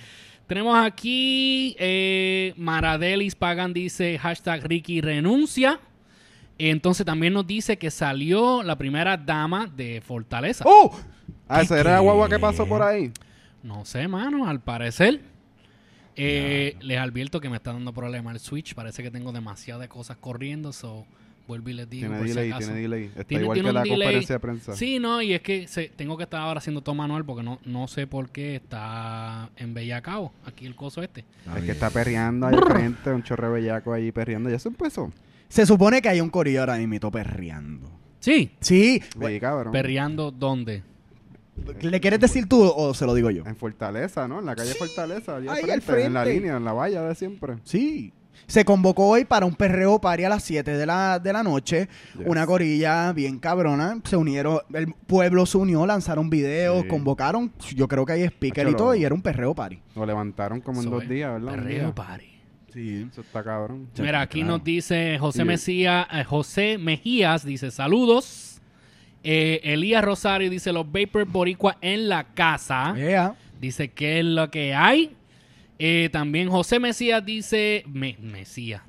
tenemos 0.49 0.77
aquí 0.77 1.77
eh, 1.79 2.55
Maradelis 2.57 3.37
Pagan 3.37 3.73
dice 3.73 4.19
hashtag 4.19 4.65
Ricky 4.65 5.01
renuncia. 5.01 5.79
Entonces 6.59 7.07
también 7.07 7.35
nos 7.35 7.47
dice 7.47 7.79
que 7.79 7.91
salió 7.91 8.65
la 8.65 8.77
primera 8.77 9.17
dama 9.17 9.69
de 9.69 10.01
Fortaleza. 10.01 10.65
¡Oh! 10.67 10.99
Ah, 11.47 11.63
esa 11.63 11.79
era 11.79 11.93
la 11.93 12.01
guagua 12.01 12.29
que 12.29 12.39
pasó 12.39 12.67
por 12.67 12.83
ahí. 12.83 13.13
No 13.63 13.85
sé, 13.85 14.09
mano, 14.09 14.49
al 14.49 14.61
parecer. 14.61 15.21
Eh, 16.17 16.77
les 16.81 16.99
advierto 16.99 17.41
que 17.41 17.49
me 17.49 17.57
está 17.57 17.73
dando 17.73 17.93
problema 17.93 18.33
el 18.33 18.41
Switch. 18.41 18.75
Parece 18.75 19.05
que 19.05 19.11
tengo 19.11 19.31
demasiadas 19.31 19.87
cosas 19.87 20.17
corriendo. 20.17 20.73
So, 20.73 21.07
vuelvo 21.49 21.71
y 21.71 21.73
les 21.73 21.91
digo. 21.91 22.03
Tiene 22.03 22.19
por 22.19 22.29
si 22.29 22.35
delay, 22.35 22.51
acaso. 22.53 22.67
tiene 22.67 22.81
delay. 22.83 23.05
Está 23.07 23.25
Tiene- 23.25 23.43
igual 23.43 23.55
tiene 23.57 23.69
que 23.71 23.73
la 23.73 23.83
delay. 23.83 23.99
conferencia 23.99 24.35
de 24.37 24.39
prensa. 24.41 24.77
Sí, 24.77 24.99
no, 25.01 25.21
y 25.21 25.33
es 25.33 25.41
que 25.41 25.67
se- 25.67 25.89
tengo 25.89 26.17
que 26.17 26.23
estar 26.23 26.41
ahora 26.41 26.59
haciendo 26.59 26.81
todo 26.83 26.95
manual 26.95 27.25
porque 27.25 27.43
no, 27.43 27.59
no 27.65 27.89
sé 27.89 28.07
por 28.07 28.31
qué 28.31 28.55
está 28.55 29.51
en 29.57 29.75
Bellacao, 29.75 30.33
aquí 30.47 30.67
el 30.67 30.77
coso 30.77 31.03
este. 31.03 31.25
Es 31.57 31.65
que 31.65 31.73
está 31.73 31.91
perreando 31.91 32.47
ahí 32.47 32.55
frente, 32.65 33.11
un 33.11 33.25
chorre 33.25 33.49
bellaco 33.51 33.93
ahí 33.93 34.13
perreando. 34.13 34.49
Ya 34.51 34.59
se 34.61 34.69
empezó. 34.69 35.11
Se 35.49 35.67
supone 35.67 36.01
que 36.03 36.09
hay 36.11 36.21
un 36.21 36.31
corillo 36.31 36.61
ahora 36.61 36.77
mismo 36.77 37.11
perreando. 37.11 37.91
Sí, 38.21 38.53
Sí. 38.61 39.01
Sí, 39.01 39.41
cabrón. 39.41 39.73
perreando 39.73 40.31
dónde. 40.31 40.83
¿Le 41.81 42.01
quieres 42.01 42.21
decir 42.21 42.49
tú 42.49 42.63
o 42.63 42.95
se 42.95 43.05
lo 43.05 43.15
digo 43.15 43.31
yo? 43.31 43.45
En 43.45 43.57
Fortaleza, 43.57 44.29
¿no? 44.29 44.39
En 44.39 44.47
la 44.47 44.55
calle 44.55 44.75
Fortaleza. 44.75 45.37
ahí 45.39 45.71
al 45.71 45.83
frente, 45.83 46.07
En 46.07 46.15
la 46.15 46.25
línea, 46.25 46.57
en 46.57 46.65
la 46.65 46.73
valla 46.73 47.03
de 47.03 47.15
siempre. 47.17 47.55
Sí. 47.65 48.13
Se 48.47 48.65
convocó 48.65 49.09
hoy 49.09 49.25
para 49.25 49.45
un 49.45 49.55
perreo 49.55 50.01
party 50.01 50.25
a 50.25 50.29
las 50.31 50.43
7 50.45 50.71
de 50.77 50.87
la, 50.87 51.19
de 51.19 51.33
la 51.33 51.43
noche. 51.43 51.89
Yes. 52.17 52.27
Una 52.27 52.47
corilla 52.47 53.13
bien 53.13 53.39
cabrona. 53.39 54.01
Se 54.05 54.17
unieron, 54.17 54.61
el 54.73 54.93
pueblo 55.07 55.45
se 55.45 55.59
unió, 55.59 55.85
lanzaron 55.87 56.31
videos, 56.31 56.83
Sí. 56.83 56.89
convocaron. 56.89 57.53
Yo 57.75 57.87
creo 57.89 58.07
que 58.07 58.13
hay 58.15 58.23
speaker 58.25 58.69
y 58.69 58.75
todo, 58.75 58.95
y 58.95 59.05
era 59.05 59.15
un 59.15 59.21
perreo 59.23 59.55
party. 59.55 59.81
Lo 59.95 60.07
levantaron 60.07 60.61
como 60.61 60.83
en 60.83 60.91
dos 60.91 61.07
días, 61.09 61.33
¿verdad? 61.33 61.53
Perreo 61.57 61.95
party. 61.95 62.27
Sí. 62.73 63.07
Eso 63.11 63.21
está 63.23 63.43
cabrón. 63.43 63.89
Mira, 63.99 64.21
aquí 64.21 64.41
claro. 64.41 64.57
nos 64.59 64.65
dice 64.65 65.19
José 65.19 65.41
Sí. 65.41 65.45
Mesías, 65.45 66.07
eh, 66.13 66.25
José 66.25 66.79
Mejías, 66.79 67.45
dice 67.45 67.71
saludos. 67.71 68.61
Eh, 69.25 69.61
Elías 69.65 70.03
Rosario 70.05 70.49
dice 70.49 70.73
los 70.73 70.87
Vapor 70.91 71.25
Boricua 71.27 71.77
en 71.81 72.09
la 72.09 72.25
casa. 72.35 72.95
Yeah. 72.95 73.35
Dice 73.61 73.89
que 73.89 74.21
es 74.21 74.25
lo 74.25 74.51
que 74.51 74.75
hay. 74.75 75.17
Eh, 75.79 76.09
también 76.13 76.49
José 76.49 76.79
Mesías 76.81 77.25
dice. 77.25 77.85
Me- 77.87 78.17
Mesías. 78.21 78.83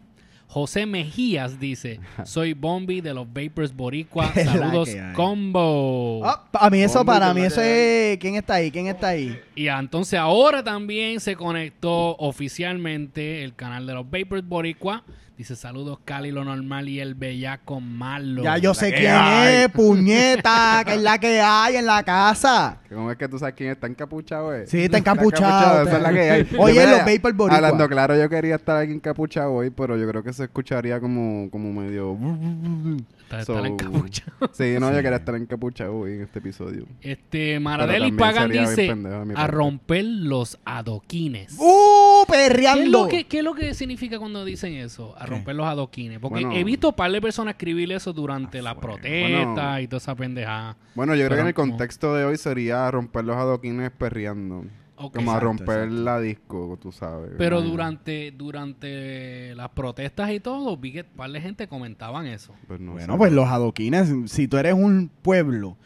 José 0.48 0.88
Mejías 0.88 1.60
dice: 1.60 2.00
Soy 2.25 2.53
Bombi 2.53 3.01
de 3.01 3.13
los 3.13 3.27
Vapors 3.31 3.72
Boricua. 3.75 4.34
Saludos, 4.34 4.89
combo. 5.13 6.25
A 6.25 6.69
mí 6.72 6.81
eso, 6.81 7.05
para 7.05 7.34
mí 7.36 7.41
eso 7.41 7.62
que 7.62 8.13
es... 8.13 8.17
¿Quién 8.19 8.36
está 8.36 8.55
ahí? 8.55 8.72
¿Quién 8.72 8.88
está 8.88 9.10
ahí? 9.10 9.39
Y 9.55 9.67
entonces 9.67 10.19
ahora 10.19 10.63
también 10.63 11.19
se 11.19 11.36
conectó 11.36 12.15
oficialmente 12.17 13.43
el 13.43 13.53
canal 13.55 13.86
de 13.86 13.93
los 13.93 14.10
Vapors 14.10 14.43
Boricua. 14.48 15.03
Dice: 15.39 15.55
Saludos, 15.55 16.00
Cali, 16.03 16.31
lo 16.31 16.43
normal 16.43 16.89
y 16.89 17.00
el 17.00 17.15
bellaco 17.15 17.79
malo. 17.79 18.43
Ya 18.43 18.58
yo 18.58 18.74
sé 18.74 18.91
quién 18.93 19.13
hay. 19.15 19.55
es, 19.63 19.69
puñeta, 19.69 20.84
que 20.86 20.96
es 20.96 21.01
la 21.01 21.17
que 21.17 21.39
hay 21.39 21.77
en 21.77 21.86
la 21.86 22.03
casa. 22.03 22.79
¿Cómo 22.89 23.10
es 23.10 23.17
que 23.17 23.29
tú 23.29 23.39
sabes 23.39 23.55
quién 23.55 23.69
está 23.69 23.88
encapuchado, 23.88 24.53
eh? 24.53 24.67
Sí, 24.67 24.81
está 24.84 24.98
encapuchado. 24.98 25.88
Esa 25.88 25.96
es 25.96 26.03
la 26.03 26.12
que 26.12 26.29
hay. 26.29 26.48
Oye, 26.60 26.86
los 26.86 27.05
Vapor 27.05 27.31
Boricua. 27.31 27.55
Hablando 27.55 27.88
claro, 27.88 28.17
yo 28.17 28.27
quería 28.27 28.55
estar 28.55 28.75
aquí 28.75 28.91
encapuchado 28.91 29.53
hoy, 29.53 29.69
pero 29.69 29.96
yo 29.96 30.10
creo 30.10 30.22
que 30.22 30.34
se 30.34 30.43
escucharía 30.43 31.00
como, 31.00 31.50
como 31.50 31.72
medio... 31.72 32.17
Está, 33.29 33.46
So- 33.46 33.55
está 33.58 33.67
encapuchado. 33.67 34.50
Sí, 34.53 34.77
no, 34.79 34.89
yo 34.89 35.03
quería 35.03 35.17
estar 35.17 35.36
encapuchado 35.36 35.96
hoy 35.96 36.13
en 36.13 36.22
este 36.24 36.39
episodio. 36.39 36.88
Este, 37.00 37.60
Maradeli 37.60 38.12
Pagan 38.13 38.50
dice: 38.50 38.91
A 39.36 39.46
romper 39.46 40.03
los 40.03 40.58
adoquines. 40.65 41.53
¡Uh, 41.60 42.09
¿Qué 42.29 42.41
es, 42.45 42.50
perreando! 42.50 43.03
lo 43.03 43.07
que, 43.07 43.25
qué 43.25 43.39
es 43.39 43.43
lo 43.43 43.53
que 43.53 43.74
significa 43.74 44.19
cuando 44.19 44.43
dicen 44.45 44.74
eso? 44.74 45.15
A 45.17 45.25
¿Qué? 45.25 45.31
romper 45.31 45.55
los 45.55 45.65
adoquines. 45.67 46.19
Porque 46.19 46.41
Bueno. 46.45 46.55
he 46.59 46.63
visto 46.63 46.89
un 46.89 46.95
par 46.95 47.12
de 47.12 47.21
personas 47.21 47.53
escribir 47.55 47.91
eso 47.91 48.13
durante 48.13 48.62
las 48.62 48.75
protestas 48.75 49.55
Bueno. 49.55 49.79
y 49.81 49.88
toda 49.88 49.98
esa 49.98 50.15
pendejada. 50.15 50.77
Bueno, 50.95 51.15
yo 51.15 51.25
creo 51.25 51.38
que 51.38 51.41
en 51.41 51.48
el 51.48 51.53
contexto 51.53 52.13
de 52.15 52.25
hoy 52.25 52.38
sería 52.38 52.89
romper 52.91 53.25
los 53.25 53.36
adoquines 53.36 53.91
perreando. 53.91 54.65
Como 54.95 55.31
a 55.31 55.39
romper 55.39 55.83
exacto. 55.83 55.95
la 56.03 56.19
disco, 56.19 56.77
tú 56.81 56.91
sabes. 56.91 57.31
Pero 57.38 57.59
Ah, 57.59 57.62
durante, 57.62 58.31
durante 58.31 59.55
las 59.55 59.69
protestas 59.69 60.29
y 60.31 60.41
todo, 60.41 60.75
vi 60.75 60.91
que 60.91 61.00
un 61.01 61.15
par 61.15 61.31
de 61.31 61.39
gente 61.39 61.67
comentaban 61.69 62.25
eso. 62.27 62.53
pues 62.67 62.81
no 62.81 62.91
Bueno, 62.93 63.13
sé. 63.13 63.17
pues 63.17 63.31
los 63.31 63.48
adoquines, 63.48 64.13
si 64.25 64.50
tú 64.50 64.57
eres 64.57 64.74
un 64.74 65.09
pueblo 65.21 65.77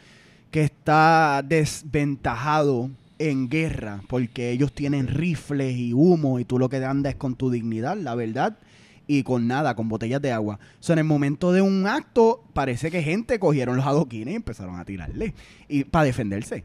que 0.50 0.62
está 0.62 1.44
desventajado 1.46 2.90
en 3.20 3.50
guerra 3.50 4.02
porque 4.08 4.52
ellos 4.52 4.74
tienen 4.74 5.08
rifles 5.08 5.76
y 5.76 5.94
humo 5.94 6.40
y 6.40 6.46
tú 6.46 6.60
lo 6.60 6.70
que 6.70 6.78
andas 6.78 7.14
es 7.14 7.18
con 7.18 7.36
tu 7.36 7.50
dignidad, 7.50 7.98
la 7.98 8.16
verdad, 8.16 8.58
y 9.08 9.24
con 9.24 9.48
nada, 9.48 9.76
con 9.76 9.90
botellas 9.90 10.22
de 10.22 10.32
agua. 10.32 10.60
O 10.80 10.84
sea, 10.84 10.94
en 10.94 11.00
el 11.00 11.06
momento 11.06 11.52
de 11.52 11.62
un 11.62 11.88
acto, 11.88 12.44
parece 12.54 12.90
que 12.92 13.04
gente 13.04 13.40
cogieron 13.40 13.76
los 13.76 13.86
adoquines 13.86 14.34
y 14.34 14.36
empezaron 14.36 14.80
a 14.80 14.86
tirarle 14.86 15.34
y 15.68 15.84
para 15.84 16.06
defenderse. 16.06 16.64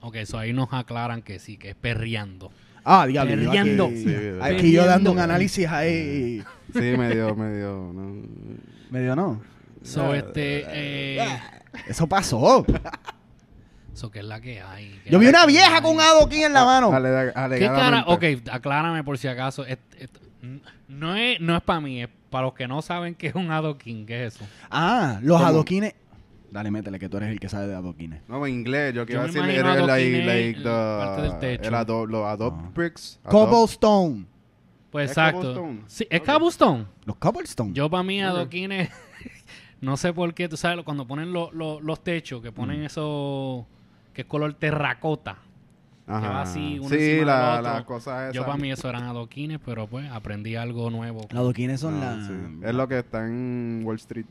Ok, 0.00 0.16
eso 0.16 0.38
ahí 0.38 0.52
nos 0.52 0.72
aclaran 0.72 1.22
que 1.22 1.38
sí, 1.38 1.56
que 1.56 1.70
es 1.70 1.74
perreando. 1.74 2.50
Ah, 2.84 3.06
diablo. 3.06 3.34
Perreando. 3.34 3.86
Aquí, 3.86 4.04
Sí, 4.04 4.14
aquí 4.40 4.72
yo 4.72 4.86
dando 4.86 5.12
un 5.12 5.18
análisis 5.18 5.66
ahí. 5.68 6.42
Sí, 6.72 6.80
medio, 6.96 7.34
medio... 7.34 7.92
no. 7.94 8.22
Medio 8.90 9.16
no. 9.16 9.40
So, 9.82 10.14
este, 10.14 10.64
eh, 10.68 11.40
Eso 11.86 12.06
pasó. 12.06 12.64
Eso 13.98 14.10
que 14.10 14.20
es 14.20 14.24
la 14.24 14.40
que 14.40 14.60
hay. 14.62 15.00
que 15.04 15.10
Yo 15.10 15.18
vi 15.18 15.26
una 15.26 15.44
vieja 15.46 15.76
hay. 15.76 15.82
con 15.82 15.94
un 15.96 16.00
adoquín 16.00 16.44
en 16.44 16.52
la 16.52 16.64
mano. 16.64 16.92
Ale- 16.92 17.08
¿Qué 17.32 17.38
alegadamente. 17.38 17.66
cara? 17.68 18.04
Ok, 18.06 18.24
aclárame 18.50 19.02
por 19.04 19.18
si 19.18 19.28
acaso. 19.28 19.64
No 20.88 21.14
es, 21.16 21.40
no 21.40 21.56
es 21.56 21.62
para 21.62 21.80
mí, 21.80 22.02
es 22.02 22.08
para 22.30 22.44
los 22.46 22.54
que 22.54 22.68
no 22.68 22.80
saben 22.82 23.14
qué 23.14 23.28
es 23.28 23.34
un 23.34 23.50
adoquín. 23.50 24.06
¿Qué 24.06 24.24
es 24.26 24.36
eso? 24.36 24.46
Ah, 24.70 25.18
los 25.22 25.36
¿Cómo? 25.38 25.48
adoquines. 25.48 25.94
Dale, 26.50 26.70
métele, 26.70 26.98
que 26.98 27.08
tú 27.10 27.18
eres 27.18 27.28
el 27.30 27.40
que 27.40 27.48
sabe 27.48 27.66
de 27.66 27.74
adoquines. 27.74 28.22
No, 28.28 28.46
en 28.46 28.54
inglés. 28.54 28.94
Yo 28.94 29.04
quiero 29.04 29.24
decir 29.24 29.42
like, 29.42 29.62
like 30.24 30.58
the, 30.60 30.64
parte 30.64 31.22
del 31.22 31.38
techo. 31.38 31.68
el 31.68 31.74
ado- 31.74 32.06
los 32.06 32.24
adobe 32.26 32.56
Ah. 32.64 32.70
bricks. 32.74 33.20
adobe- 33.24 33.50
Cobblestone. 33.50 34.26
Pues 34.90 35.04
¿Es 35.06 35.10
exacto. 35.10 35.40
cobblestone? 35.40 35.80
Sí, 35.88 36.06
¿Es 36.08 36.20
cobblestone? 36.22 36.86
Los 37.04 37.16
cobblestone. 37.16 37.72
Yo 37.74 37.90
para 37.90 38.02
mí 38.02 38.22
adoquines, 38.22 38.88
no 39.82 39.98
sé 39.98 40.14
por 40.14 40.32
qué, 40.32 40.48
tú 40.48 40.56
sabes, 40.56 40.82
cuando 40.84 41.06
ponen 41.06 41.32
lo- 41.34 41.52
lo- 41.52 41.80
los 41.80 42.02
techos, 42.02 42.40
que 42.42 42.50
Mm. 42.50 42.54
ponen 42.54 42.82
eso 42.84 43.66
que 44.18 44.22
es 44.22 44.26
color 44.26 44.52
terracota. 44.54 45.36
Ajá. 46.08 46.28
va 46.30 46.42
así, 46.42 46.78
uno 46.80 46.88
sí, 46.88 47.20
la, 47.24 47.50
del 47.58 47.58
otro. 47.60 47.72
la 47.74 47.84
cosa 47.84 48.24
esa. 48.24 48.32
Yo 48.34 48.44
para 48.44 48.56
mí 48.56 48.72
eso 48.72 48.88
eran 48.88 49.04
adoquines, 49.04 49.60
pero 49.64 49.86
pues 49.86 50.10
aprendí 50.10 50.56
algo 50.56 50.90
nuevo. 50.90 51.20
Los 51.30 51.38
adoquines 51.40 51.78
son 51.78 52.02
Ah, 52.02 52.16
las... 52.16 52.26
sí. 52.26 52.32
Es 52.64 52.74
lo 52.74 52.88
que 52.88 52.98
está 52.98 53.24
en 53.26 53.82
Wall 53.84 53.94
Street. 53.96 54.24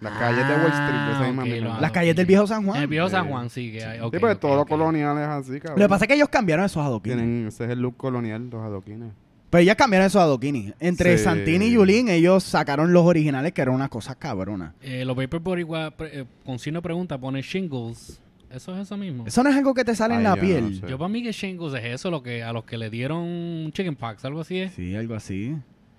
Las 0.00 0.14
calles 0.18 0.48
de 0.48 0.54
Wall 0.54 0.62
Street, 0.72 0.78
Ah, 0.80 1.22
misma 1.26 1.42
ok, 1.42 1.48
mierda. 1.48 1.68
los 1.68 1.80
Las 1.82 1.90
calles 1.92 2.16
del 2.16 2.24
viejo 2.26 2.46
San 2.46 2.64
Juan. 2.64 2.80
El 2.80 2.88
viejo 2.88 3.08
San. 3.10 3.28
Juan, 3.28 3.50
sí, 3.50 3.72
que 3.72 3.84
hay. 3.84 3.98
sí, 4.00 4.18
pues 4.18 4.34
ok, 4.34 4.40
todo 4.40 4.56
lo 4.56 4.64
colonial 4.64 5.18
es 5.18 5.26
así, 5.28 5.60
cabrón. 5.60 5.78
Lo 5.80 5.84
que 5.84 5.88
pasa 5.90 6.04
es 6.04 6.08
que 6.08 6.14
ellos 6.14 6.28
cambiaron 6.30 6.64
esos 6.64 6.82
adoquines. 6.82 7.18
Tienen, 7.18 7.46
ese 7.48 7.64
es 7.64 7.70
el 7.70 7.80
look 7.80 7.96
colonial, 7.98 8.48
los 8.48 8.62
adoquines. 8.62 9.12
Pero 9.50 9.62
ellos 9.62 9.74
cambiaron 9.74 10.06
esos 10.06 10.22
adoquines. 10.22 10.72
Entre 10.80 11.18
Sí. 11.18 11.24
Santini 11.24 11.66
y 11.66 11.72
Yulín, 11.72 12.08
ellos 12.08 12.42
sacaron 12.42 12.92
los 12.94 13.04
originales, 13.04 13.52
que 13.52 13.60
eran 13.62 13.74
una 13.74 13.88
cosa 13.90 14.14
cabrona. 14.14 14.74
Eh, 14.80 15.04
los 15.04 15.14
Vapor 15.14 15.40
Boricua, 15.40 15.90
pre- 15.90 16.20
eh, 16.20 16.24
con 16.46 16.58
signo 16.58 16.80
pregunta, 16.80 17.18
pone 17.18 17.42
shingles. 17.42 18.18
Eso 18.54 18.74
es 18.74 18.82
eso 18.82 18.96
mismo. 18.96 19.24
Eso 19.26 19.42
no 19.42 19.50
es 19.50 19.56
algo 19.56 19.74
que 19.74 19.84
te 19.84 19.94
sale 19.94 20.14
en 20.14 20.22
la 20.22 20.34
yo 20.36 20.40
piel. 20.40 20.70
no 20.80 20.80
sé. 20.80 20.90
Yo 20.90 20.98
para 20.98 21.08
mí 21.08 21.22
que 21.22 21.32
shingles 21.32 21.74
es 21.74 21.84
eso, 21.94 22.10
lo 22.10 22.22
que 22.22 22.42
a 22.42 22.52
los 22.52 22.64
que 22.64 22.76
le 22.78 22.90
dieron 22.90 23.70
chicken 23.72 23.96
pox, 23.96 24.24
algo 24.24 24.40
así 24.40 24.58
es. 24.58 24.72
Sí, 24.74 24.94
algo 24.94 25.14
así. 25.14 25.56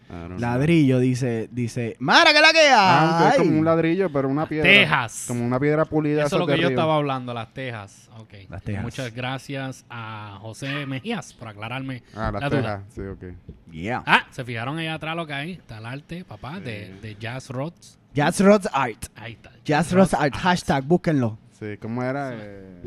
I 0.09 0.15
don't 0.15 0.27
know. 0.27 0.39
Ladrillo, 0.39 0.99
dice, 0.99 1.47
dice, 1.51 1.95
Mara, 1.97 2.33
que 2.33 2.41
la 2.41 2.51
que 2.51 2.59
Ah, 2.71 3.29
es 3.31 3.37
como 3.39 3.57
un 3.57 3.65
ladrillo, 3.65 4.11
pero 4.11 4.29
una 4.29 4.45
piedra. 4.45 4.69
Tejas. 4.69 5.25
Como 5.27 5.43
una 5.43 5.59
piedra 5.59 5.85
pulida. 5.85 6.25
Eso 6.25 6.35
es 6.35 6.39
lo 6.41 6.45
que 6.45 6.53
yo 6.53 6.67
río. 6.67 6.69
estaba 6.69 6.97
hablando, 6.97 7.33
las 7.33 7.51
tejas. 7.53 8.11
Ok. 8.19 8.33
Las 8.49 8.61
tejas. 8.61 8.83
Muchas 8.83 9.13
gracias 9.15 9.85
a 9.89 10.37
José 10.41 10.85
Mejías 10.85 11.33
por 11.33 11.47
aclararme 11.47 12.03
Ah, 12.15 12.29
las 12.31 12.41
la 12.43 12.49
duda. 12.49 12.61
tejas. 12.61 12.93
Sí, 12.93 13.01
ok. 13.01 13.71
Yeah. 13.71 14.03
Ah, 14.05 14.27
se 14.29 14.43
fijaron 14.43 14.77
allá 14.77 14.93
atrás 14.95 15.15
lo 15.15 15.25
que 15.25 15.33
hay. 15.33 15.51
Está 15.53 15.79
el 15.79 15.85
arte, 15.87 16.23
papá, 16.25 16.59
de, 16.59 16.93
de 17.01 17.15
Jazz 17.19 17.49
Rods. 17.49 17.97
Jazz 18.13 18.39
Rods 18.41 18.69
Art. 18.71 19.05
Ahí 19.15 19.33
está. 19.33 19.51
Jazz 19.65 19.91
Rods 19.93 20.13
Art. 20.13 20.35
Hashtag, 20.35 20.83
búsquenlo. 20.83 21.39
Sí, 21.71 21.77
¿cómo 21.77 22.03
era? 22.03 22.31
Eh... 22.33 22.81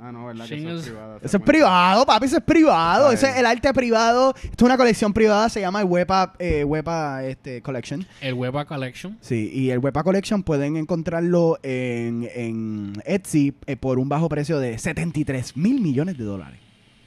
Ah, 0.00 0.10
no, 0.12 0.26
¿verdad? 0.26 0.46
Que 0.46 0.54
eso 0.56 0.70
es 0.76 0.82
privada. 0.86 1.16
esa 1.16 1.26
Eso 1.26 1.26
es 1.26 1.30
cuenta. 1.32 1.44
privado, 1.44 2.06
papi, 2.06 2.24
eso 2.26 2.36
es 2.38 2.42
privado. 2.42 3.08
Ay. 3.08 3.14
Ese 3.14 3.28
es 3.28 3.36
el 3.36 3.44
arte 3.44 3.72
privado. 3.74 4.34
Esto 4.36 4.48
es 4.56 4.62
una 4.62 4.76
colección 4.78 5.12
privada, 5.12 5.48
se 5.50 5.60
llama 5.60 5.80
el 5.80 5.86
Wepa, 5.86 6.32
eh, 6.38 6.64
Wepa 6.64 7.22
este, 7.24 7.60
Collection. 7.60 8.06
El 8.22 8.32
Weba 8.34 8.64
Collection. 8.64 9.18
Sí, 9.20 9.50
y 9.52 9.68
el 9.70 9.78
Wepa 9.80 10.04
Collection 10.04 10.42
pueden 10.42 10.76
encontrarlo 10.78 11.58
en, 11.62 12.28
en 12.34 12.92
Etsy 13.04 13.54
eh, 13.66 13.76
por 13.76 13.98
un 13.98 14.08
bajo 14.08 14.28
precio 14.30 14.58
de 14.58 14.78
73 14.78 15.54
mil 15.58 15.80
millones 15.82 16.16
de 16.16 16.24
dólares. 16.24 16.58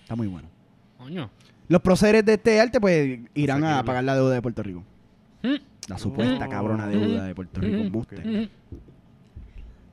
Está 0.03 0.15
muy 0.15 0.27
bueno. 0.27 0.47
Coño. 0.99 1.31
Los 1.67 1.81
procederes 1.81 2.25
de 2.25 2.33
este 2.33 2.61
arte 2.61 2.79
pues 2.79 3.21
irán 3.33 3.63
a 3.63 3.83
pagar 3.83 4.03
la 4.03 4.13
deuda 4.15 4.35
de 4.35 4.41
Puerto 4.43 4.61
Rico. 4.61 4.83
Mm. 5.41 5.55
La 5.87 5.97
supuesta 5.97 6.45
Oh. 6.45 6.49
cabrona 6.49 6.87
deuda 6.87 7.25
de 7.25 7.33
Puerto 7.33 7.59
Rico. 7.61 7.83
Mm. 8.23 8.47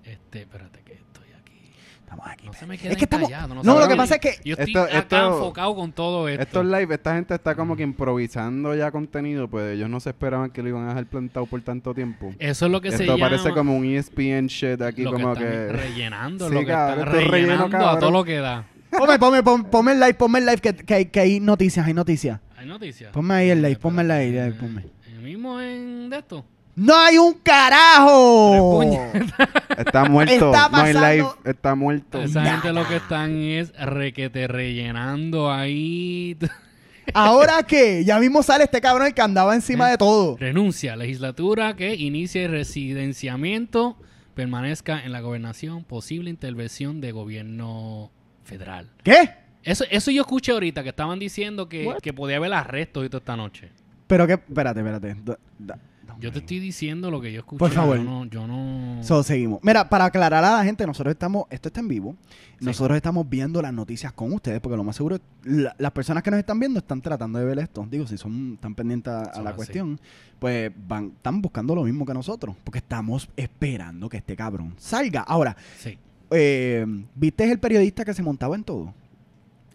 Este, 0.05 0.41
espérate 0.43 0.81
que 0.85 0.95
estoy 0.95 1.29
aquí. 1.41 1.71
Estamos 2.01 2.27
aquí. 2.27 2.47
No 2.47 2.53
se 2.53 2.67
me 2.67 2.75
es 2.75 2.81
que 2.81 2.89
estamos... 3.05 3.31
callados, 3.31 3.65
No, 3.65 3.79
lo 3.79 3.89
que 3.89 3.97
pasa 3.97 4.17
es 4.17 4.21
que... 4.21 4.31
Yo 4.45 4.55
estoy 4.55 4.67
Esto- 4.75 4.83
acá 4.83 4.99
esto- 4.99 5.35
enfocado 5.39 5.75
con 5.75 5.93
todo 5.93 6.29
esto. 6.29 6.43
Estos 6.43 6.67
live, 6.67 6.95
esta 6.95 7.15
gente 7.15 7.35
está 7.35 7.55
como 7.55 7.77
que 7.77 7.83
improvisando 7.83 8.75
ya 8.75 8.91
contenido, 8.91 9.49
pues 9.49 9.75
ellos 9.77 9.89
no 9.89 10.01
se 10.01 10.11
esperaban 10.11 10.51
que 10.51 10.63
lo 10.63 10.69
iban 10.71 10.85
a 10.85 10.89
dejar 10.89 11.07
plantado 11.07 11.47
por 11.47 11.61
tanto 11.63 11.95
tiempo. 11.95 12.35
Eso 12.39 12.67
es 12.67 12.73
lo 12.73 12.81
que 12.81 12.91
se 12.91 13.05
Esto 13.05 13.17
llama... 13.17 13.29
parece 13.31 13.51
como 13.53 13.77
un 13.77 13.85
ESPN 13.85 14.47
shit 14.49 14.83
aquí, 14.83 15.03
lo 15.03 15.13
que 15.13 15.23
como 15.23 15.33
están 15.35 15.49
que... 15.49 15.69
rellenando, 15.73 16.49
Sí, 16.49 16.55
lo 16.55 16.61
que 16.61 16.67
cabrón, 16.67 16.99
están 16.99 17.09
esto 17.15 17.21
es 17.25 17.31
relleno, 17.31 17.53
rellenando 17.65 17.89
a 17.89 17.99
todo 17.99 18.11
lo 18.11 18.25
que 18.25 18.37
da. 18.39 18.67
Ponme, 18.91 19.19
ponme, 19.19 19.43
ponme, 19.43 19.65
ponme 19.71 19.93
el 19.93 20.01
live, 20.01 20.15
ponme 20.15 20.39
el 20.41 20.45
live 20.47 20.59
que, 20.61 20.75
que, 20.77 20.95
hay- 20.95 21.07
que 21.07 21.21
hay 21.21 21.41
noticias, 21.41 21.87
hay 21.87 21.95
noticias. 21.95 22.41
Hay 22.59 22.67
noticias. 22.67 23.11
Ponme 23.11 23.33
ahí 23.35 23.49
el 23.51 23.63
live, 23.63 23.77
ponme 23.77 24.03
el 24.03 24.09
live, 24.09 24.53
ponme. 24.53 24.85
El 25.07 25.21
mismo 25.23 25.59
en 25.61 26.11
de 26.11 26.19
esto. 26.19 26.45
¡No 26.75 26.97
hay 26.97 27.19
un 27.19 27.35
carajo! 27.35 28.83
Está 29.77 30.05
muerto, 30.07 30.33
Está 30.53 30.69
no 30.71 30.77
hay 30.79 30.93
live, 30.95 31.29
está 31.45 31.75
muerto. 31.75 32.21
Esa 32.23 32.45
gente 32.45 32.73
lo 32.73 32.87
que 32.89 32.97
están 32.97 33.37
es 33.37 33.73
requete 33.79 34.47
rellenando 34.49 35.53
ahí. 35.53 36.37
¿Ahora 37.15 37.63
qué? 37.65 38.05
Ya 38.05 38.19
mismo 38.21 38.43
sale 38.43 38.65
este 38.65 38.81
cabrón 38.81 39.09
el 39.09 39.15
que 39.15 39.23
andaba 39.23 39.55
encima 39.55 39.89
de 39.89 39.99
todo. 39.99 40.37
Renuncia. 40.39 40.97
Legislatura 40.97 41.75
que 41.77 41.95
inicie 41.95 42.49
residenciamiento, 42.49 43.97
permanezca 44.35 45.03
en 45.05 45.13
la 45.13 45.21
gobernación, 45.21 45.85
posible 45.85 46.31
intervención 46.31 47.01
de 47.01 47.13
gobierno 47.13 48.11
federal. 48.45 48.91
¿Qué? 49.03 49.31
Eso, 49.63 49.85
eso 49.91 50.11
yo 50.11 50.23
escuché 50.23 50.53
ahorita, 50.53 50.83
que 50.83 50.89
estaban 50.91 51.19
diciendo 51.19 51.69
que, 51.69 51.87
What? 51.87 51.99
que 51.99 52.13
podía 52.13 52.37
haber 52.39 52.53
arrestos 52.53 53.05
esta 53.13 53.37
noche. 53.37 53.71
Pero 54.07 54.27
que, 54.27 54.35
espérate, 54.35 54.81
espérate. 54.81 55.17
Da- 55.23 55.39
da- 55.59 55.79
Yo 56.23 56.33
te 56.33 56.39
estoy 56.39 56.59
diciendo 56.61 57.11
lo 57.11 57.21
que 57.21 57.33
yo 57.33 57.41
escuché. 57.41 57.59
Por 57.59 57.71
favor. 57.71 57.97
Yo 57.99 58.05
no. 58.05 58.25
Yo 58.27 58.47
no... 58.47 59.03
So, 59.03 59.23
seguimos. 59.23 59.61
Mira, 59.63 59.89
para 59.89 60.07
aclarar 60.07 60.45
a 60.45 60.57
la 60.59 60.65
gente, 60.65 60.87
nosotros 60.87 61.13
estamos, 61.13 61.45
esto 61.51 61.69
está 61.69 61.81
en 61.81 61.89
vivo, 61.89 62.17
nosotros 62.61 62.97
estamos 62.97 63.29
viendo 63.29 63.61
las 63.61 63.73
noticias 63.73 64.13
con 64.13 64.33
ustedes, 64.33 64.61
porque 64.61 64.77
lo 64.77 64.85
más 64.85 64.97
seguro, 64.97 65.19
la- 65.45 65.75
las 65.79 65.91
personas 65.93 66.23
que 66.23 66.31
nos 66.31 66.39
están 66.39 66.59
viendo 66.61 66.79
están 66.79 67.03
tratando 67.03 67.39
de 67.39 67.45
ver 67.45 67.59
esto. 67.59 67.87
Digo, 67.91 68.07
si 68.07 68.17
son 68.17 68.57
tan 68.61 68.75
pendientes 68.75 69.13
a, 69.13 69.43
la 69.43 69.51
así. 69.51 69.57
cuestión, 69.57 70.01
pues 70.39 70.71
van, 70.89 71.13
están 71.17 71.43
buscando 71.43 71.75
lo 71.75 71.83
mismo 71.85 72.07
que 72.07 72.15
nosotros, 72.15 72.55
porque 72.65 72.79
estamos 72.79 73.29
esperando 73.37 74.09
que 74.09 74.19
este 74.19 74.37
cabrón 74.37 74.75
salga. 74.79 75.23
Ahora, 75.23 75.57
Sí. 75.79 75.99
eh, 76.31 76.87
¿viste 77.15 77.51
el 77.51 77.59
periodista 77.59 78.05
que 78.05 78.15
se 78.15 78.23
montaba 78.23 78.55
en 78.55 78.65
todo? 78.65 78.95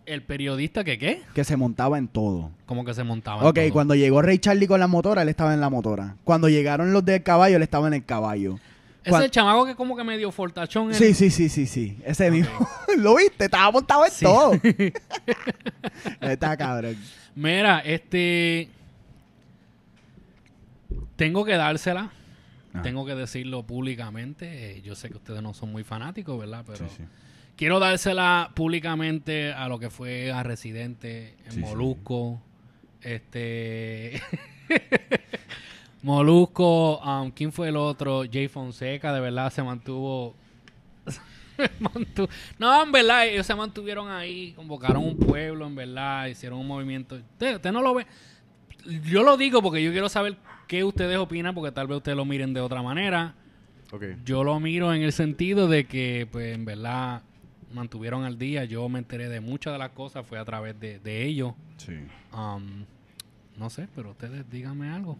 El 0.07 0.23
periodista 0.23 0.83
que 0.85 0.97
qué? 0.97 1.21
Que 1.35 1.43
se 1.43 1.57
montaba 1.57 1.97
en 1.97 2.07
todo. 2.07 2.49
Como 2.65 2.85
que 2.85 2.93
se 2.93 3.03
montaba. 3.03 3.41
en 3.41 3.47
Ok, 3.47 3.55
todo. 3.55 3.73
cuando 3.73 3.93
llegó 3.93 4.21
Ray 4.21 4.39
Charlie 4.39 4.65
con 4.67 4.79
la 4.79 4.87
motora, 4.87 5.21
él 5.21 5.29
estaba 5.29 5.53
en 5.53 5.59
la 5.59 5.69
motora. 5.69 6.15
Cuando 6.23 6.47
llegaron 6.47 6.93
los 6.93 7.03
del 7.03 7.21
caballo, 7.23 7.57
él 7.57 7.63
estaba 7.63 7.87
en 7.87 7.93
el 7.93 8.05
caballo. 8.05 8.57
Ese 9.03 9.11
cuan- 9.11 9.21
es 9.21 9.25
el 9.25 9.31
chamaco 9.31 9.65
que 9.65 9.75
como 9.75 9.95
que 9.97 10.03
medio 10.05 10.31
fortachón. 10.31 10.93
Sí, 10.93 11.13
sí, 11.13 11.29
sí, 11.29 11.49
sí, 11.49 11.65
sí. 11.67 11.97
Ese 12.05 12.31
mismo. 12.31 12.51
¿Lo 12.97 13.15
viste? 13.17 13.45
Estaba 13.45 13.69
montado 13.71 14.05
en 14.05 14.11
todo. 14.21 14.51
Está 16.21 16.55
cabrón. 16.57 16.95
Mira, 17.35 17.79
este. 17.79 18.69
Tengo 21.15 21.43
que 21.45 21.53
dársela. 21.53 22.11
Tengo 22.83 23.05
que 23.07 23.15
decirlo 23.15 23.63
públicamente. 23.63 24.77
Eh, 24.77 24.81
Yo 24.83 24.95
sé 24.95 25.09
que 25.09 25.17
ustedes 25.17 25.41
no 25.41 25.53
son 25.55 25.71
muy 25.71 25.83
fanáticos, 25.83 26.37
¿verdad? 26.39 26.63
Pero 26.65 26.77
Sí, 26.87 26.95
sí. 26.97 27.03
Quiero 27.57 27.79
dársela 27.79 28.51
públicamente 28.55 29.51
a 29.51 29.67
lo 29.67 29.79
que 29.79 29.89
fue 29.89 30.31
a 30.31 30.43
Residente 30.43 31.35
en 31.45 31.51
Sí, 31.51 31.57
sí. 31.57 31.59
Molusco. 31.59 32.41
Este. 33.01 34.21
Molusco, 36.03 36.99
um, 36.99 37.31
¿quién 37.31 37.51
fue 37.51 37.69
el 37.69 37.75
otro? 37.75 38.23
Jay 38.31 38.47
Fonseca, 38.47 39.11
de 39.11 39.19
verdad 39.19 39.51
se 39.51 39.63
mantuvo. 39.63 40.35
se 41.57 41.69
No, 42.59 42.83
en 42.83 42.91
verdad, 42.91 43.27
ellos 43.27 43.45
se 43.45 43.55
mantuvieron 43.55 44.09
ahí, 44.09 44.53
convocaron 44.53 45.03
un 45.03 45.17
pueblo, 45.17 45.65
en 45.65 45.75
verdad, 45.75 46.27
hicieron 46.27 46.59
un 46.59 46.67
movimiento. 46.67 47.15
Usted, 47.15 47.55
usted 47.55 47.71
no 47.71 47.81
lo 47.81 47.95
ve. 47.95 48.05
Yo 49.03 49.23
lo 49.23 49.35
digo 49.35 49.61
porque 49.61 49.83
yo 49.83 49.91
quiero 49.91 50.07
saber 50.07 50.37
qué 50.67 50.83
ustedes 50.83 51.17
opinan, 51.17 51.53
porque 51.53 51.71
tal 51.71 51.87
vez 51.87 51.97
ustedes 51.97 52.15
lo 52.15 52.25
miren 52.25 52.53
de 52.53 52.61
otra 52.61 52.81
manera. 52.81 53.33
Ok. 53.91 54.03
Yo 54.23 54.43
lo 54.43 54.59
miro 54.59 54.93
en 54.93 55.01
el 55.01 55.11
sentido 55.11 55.67
de 55.67 55.87
que, 55.87 56.27
pues, 56.31 56.53
en 56.53 56.63
verdad, 56.63 57.21
mantuvieron 57.77 58.23
al 58.25 58.37
día. 58.37 58.65
Yo 58.65 58.89
me 58.89 58.99
enteré 58.99 59.29
de 59.29 59.39
muchas 59.39 59.71
de 59.73 59.79
las 59.79 59.91
cosas, 59.91 60.25
fue 60.27 60.37
a 60.39 60.45
través 60.45 60.77
de, 60.79 60.99
de 60.99 61.23
ellos. 61.25 61.53
Sí. 61.77 61.93
Um, 62.33 62.83
no 63.57 63.69
sé, 63.69 63.87
pero 63.95 64.11
ustedes 64.11 64.49
díganme 64.51 64.89
algo. 64.89 65.17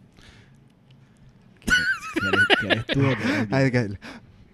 ¿Quieres, 1.64 2.46
quieres 2.60 2.86
tú 2.86 3.00
o 3.00 3.16
quieres 3.16 3.48
yo? 3.48 3.56
Ay, 3.56 3.70
que- 3.70 3.98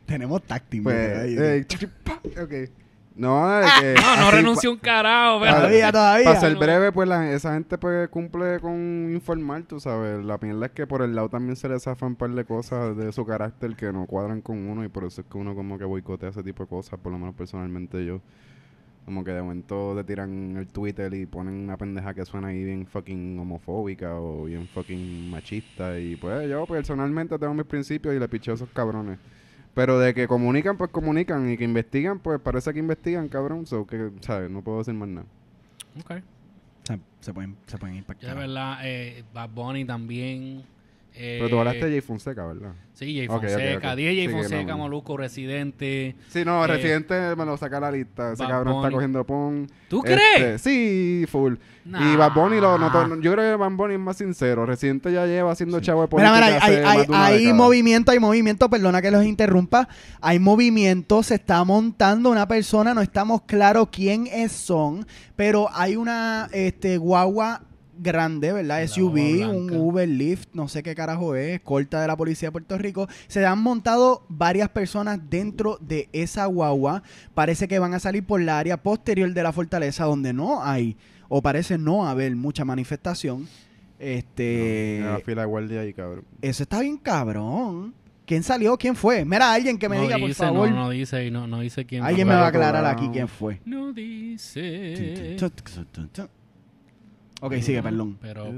Tenemos 0.07 0.43
táctil. 0.45 0.83
pues, 0.83 0.97
eh, 0.97 1.67
ok. 2.43 2.71
No, 3.17 3.61
es 3.61 3.71
que... 3.81 3.95
No, 3.95 4.17
no 4.25 4.31
renunció 4.33 4.73
un 4.73 4.79
carajo, 4.79 5.39
pero- 5.41 5.55
Todavía, 5.55 5.93
todavía. 5.93 6.25
Para 6.25 6.41
ser 6.41 6.57
breve, 6.57 6.91
pues 6.91 7.09
la- 7.09 7.31
esa 7.33 7.55
gente 7.55 7.79
pues 7.79 8.09
cumple 8.09 8.59
con 8.61 8.75
informar, 9.13 9.63
tú 9.63 9.79
sabes. 9.79 10.25
La 10.25 10.37
mierda 10.39 10.67
es 10.67 10.73
que 10.73 10.87
por 10.87 11.01
el 11.03 11.15
lado 11.15 11.29
también 11.29 11.55
se 11.55 11.69
le 11.69 11.79
zafan 11.79 12.11
un 12.11 12.17
par 12.17 12.31
de 12.31 12.45
cosas 12.45 12.97
de 12.97 13.13
su 13.13 13.25
carácter 13.25 13.77
que 13.77 13.93
no 13.93 14.07
cuadran 14.07 14.41
con 14.41 14.67
uno 14.69 14.85
y 14.85 14.89
por 14.89 15.05
eso 15.05 15.21
es 15.21 15.27
que 15.29 15.39
uno 15.39 15.55
como 15.55 15.79
que 15.79 15.85
boicotea 15.85 16.31
ese 16.31 16.43
tipo 16.43 16.65
de 16.65 16.69
cosas, 16.69 16.99
por 16.99 17.13
lo 17.13 17.19
menos 17.19 17.35
personalmente 17.37 18.05
yo. 18.05 18.21
Como 19.05 19.23
que 19.23 19.33
de 19.33 19.43
momento 19.43 19.93
te 19.97 20.03
tiran 20.05 20.57
el 20.57 20.67
Twitter 20.67 21.13
y 21.13 21.27
ponen 21.27 21.55
una 21.55 21.77
pendeja 21.77 22.15
que 22.15 22.25
suena 22.25 22.49
ahí 22.49 22.65
bien 22.65 22.87
fucking 22.87 23.39
homofóbica 23.39 24.15
o 24.15 24.45
bien 24.47 24.67
fucking 24.67 25.31
machista. 25.31 25.99
Y 26.01 26.17
pues 26.17 26.49
yo 26.51 26.67
personalmente 26.67 27.39
tengo 27.39 27.53
mis 27.55 27.67
principios 27.67 28.15
y 28.15 28.19
le 28.19 28.27
picheo 28.29 28.55
a 28.55 28.57
esos 28.57 28.71
cabrones. 28.71 29.19
Pero 29.75 29.99
de 29.99 30.15
que 30.15 30.29
comunican, 30.29 30.77
pues 30.77 30.91
comunican. 30.91 31.51
Y 31.51 31.57
que 31.57 31.65
investigan, 31.65 32.21
pues 32.21 32.41
parece 32.41 32.73
que 32.73 32.79
investigan, 32.79 33.29
cabrón. 33.29 33.67
So 33.67 33.87
que, 33.87 34.11
¿sabes? 34.21 34.51
No 34.51 34.63
puedo 34.63 34.79
decir 34.79 34.95
más 34.95 35.09
nada. 35.09 35.27
Ok. 36.01 36.23
Se, 36.85 37.01
se 37.21 37.33
pueden, 37.33 37.57
se 37.67 37.79
pueden 37.79 37.97
ir 37.97 38.05
para 38.05 38.19
Yo 38.21 38.29
de 38.29 38.35
verdad, 38.35 38.79
eh, 38.83 39.25
Bad 39.33 39.51
Bunny 39.51 39.85
también. 39.85 40.65
Eh, 41.17 41.37
Pero 41.39 41.49
tú 41.51 41.59
hablaste 41.59 41.85
de 41.87 41.91
Jay 41.93 42.01
Fonseca, 42.01 42.45
¿verdad? 42.47 42.73
Sí, 42.93 43.17
Jay 43.17 43.27
Ok, 43.29 43.35
ok, 43.37 43.41
Fonseca. 43.43 43.91
ok. 43.91 43.97
Dije 43.97 44.09
Jay 44.15 44.27
Sí, 44.27 44.33
Fonseca, 44.33 44.73
no. 44.73 44.79
Molusco, 44.79 45.17
Residente. 45.17 46.17
Sí, 46.29 46.45
no, 46.45 46.65
Eh, 46.65 46.69
Residente 46.69 47.37
me 47.37 47.45
lo 47.45 47.57
saca 47.57 47.77
a 47.79 47.81
la 47.81 47.91
lista. 47.93 48.33
Ese 48.33 48.43
Bad 48.43 48.51
cabrón 48.51 48.77
está 48.77 48.91
cogiendo 48.91 49.25
pon. 49.25 49.69
¿Tú 49.89 50.03
Este, 50.05 50.15
crees? 50.15 50.61
Sí, 50.63 51.25
full. 51.31 51.55
Y. 51.87 52.17
Bad 52.17 52.33
Bunny 52.35 52.61
lo 52.61 52.79
notó. 52.79 53.21
Yo 53.21 53.33
creo 53.33 53.53
que 53.53 53.57
Bad 53.57 53.71
Bunny 53.73 53.95
es 53.95 54.01
más 54.01 54.17
sincero. 54.17 54.65
Residente 54.65 55.13
ya 55.13 55.27
lleva 55.27 55.53
haciendo 55.53 55.81
chavo 55.81 56.03
de 56.03 56.09
Mira, 56.17 56.31
política 56.31 56.35
mira, 56.35 56.47
hay, 56.47 56.75
hace 56.77 56.85
hay, 56.87 57.07
hay 57.11 57.39
década. 57.39 57.55
movimiento, 57.55 58.13
hay 58.13 58.19
movimiento, 58.21 58.71
perdona 58.71 59.03
que 59.03 59.11
los 59.11 59.25
interrumpa. 59.25 59.89
Hay 60.21 60.39
movimiento, 60.39 61.23
se 61.23 61.35
está 61.35 61.63
montando 61.65 62.31
una 62.31 62.49
persona, 62.49 62.95
no 62.95 63.03
estamos 63.03 63.43
claros 63.43 63.89
quién 63.93 64.27
es 64.29 64.53
son, 64.53 65.07
pero 65.37 65.69
hay 65.75 65.97
una 65.97 66.49
este 66.53 66.97
guagua 66.97 67.63
grande, 67.99 68.53
¿verdad? 68.53 68.81
La 68.81 68.87
SUV, 68.87 69.49
un. 69.49 69.71
Uber 69.71 70.09
Lyft, 70.09 70.49
no 70.53 70.69
sé 70.69 70.83
qué 70.83 70.95
carajo 70.95 71.35
es, 71.35 71.61
corta 71.61 72.01
de 72.01 72.07
la 72.07 72.17
policía 72.17 72.49
de 72.49 72.53
Puerto 72.53 72.79
Rico. 72.79 73.09
Se 73.27 73.45
han 73.45 73.61
montado 73.61 74.25
varias 74.29 74.69
personas 74.69 75.19
dentro 75.29 75.79
de 75.81 76.09
esa 76.13 76.47
guagua. 76.47 77.03
Parece 77.35 77.69
que 77.69 77.79
van 77.79 77.95
a 77.95 78.01
salir 78.01 78.25
por 78.25 78.41
la 78.41 78.59
área 78.59 78.83
posterior 78.83 79.33
de 79.33 79.43
la 79.43 79.53
fortaleza 79.53 80.05
donde 80.05 80.33
no 80.33 80.63
hay, 80.63 80.97
o 81.29 81.43
parece 81.43 81.79
no 81.79 82.07
haber 82.07 82.35
mucha 82.37 82.65
manifestación. 82.65 83.47
Este. 83.99 85.01
No, 85.03 85.13
la 85.13 85.21
fila 85.21 85.43
de 85.43 85.47
guardia 85.47 85.81
ahí, 85.81 85.93
cabrón. 85.93 86.25
Eso 86.43 86.63
está 86.63 86.81
bien 86.81 86.99
cabrón. 86.99 87.95
¿Quién 88.27 88.43
salió? 88.43 88.77
¿Quién 88.79 88.97
fue? 88.97 89.25
Mira, 89.25 89.53
alguien 89.53 89.79
que 89.79 89.89
me 89.89 89.97
no 89.97 90.03
diga, 90.03 90.17
dice, 90.17 90.29
por 90.29 90.47
favor. 90.47 90.71
No, 90.71 90.77
no 90.77 90.91
dice, 90.91 91.27
y 91.27 91.31
no, 91.31 91.47
no 91.47 91.61
dice 91.61 91.85
quién 91.85 92.03
alguien 92.03 92.27
fue. 92.27 92.35
me 92.35 92.41
va 92.41 92.47
a 92.47 92.49
aclarar 92.49 92.87
aquí 92.87 93.11
quién 93.13 93.29
fue. 93.29 93.61
No 93.67 93.93
dice. 93.93 95.37
Ok, 97.45 97.57
sigue, 97.61 97.83
perdón. 97.83 98.17
Pero, 98.23 98.51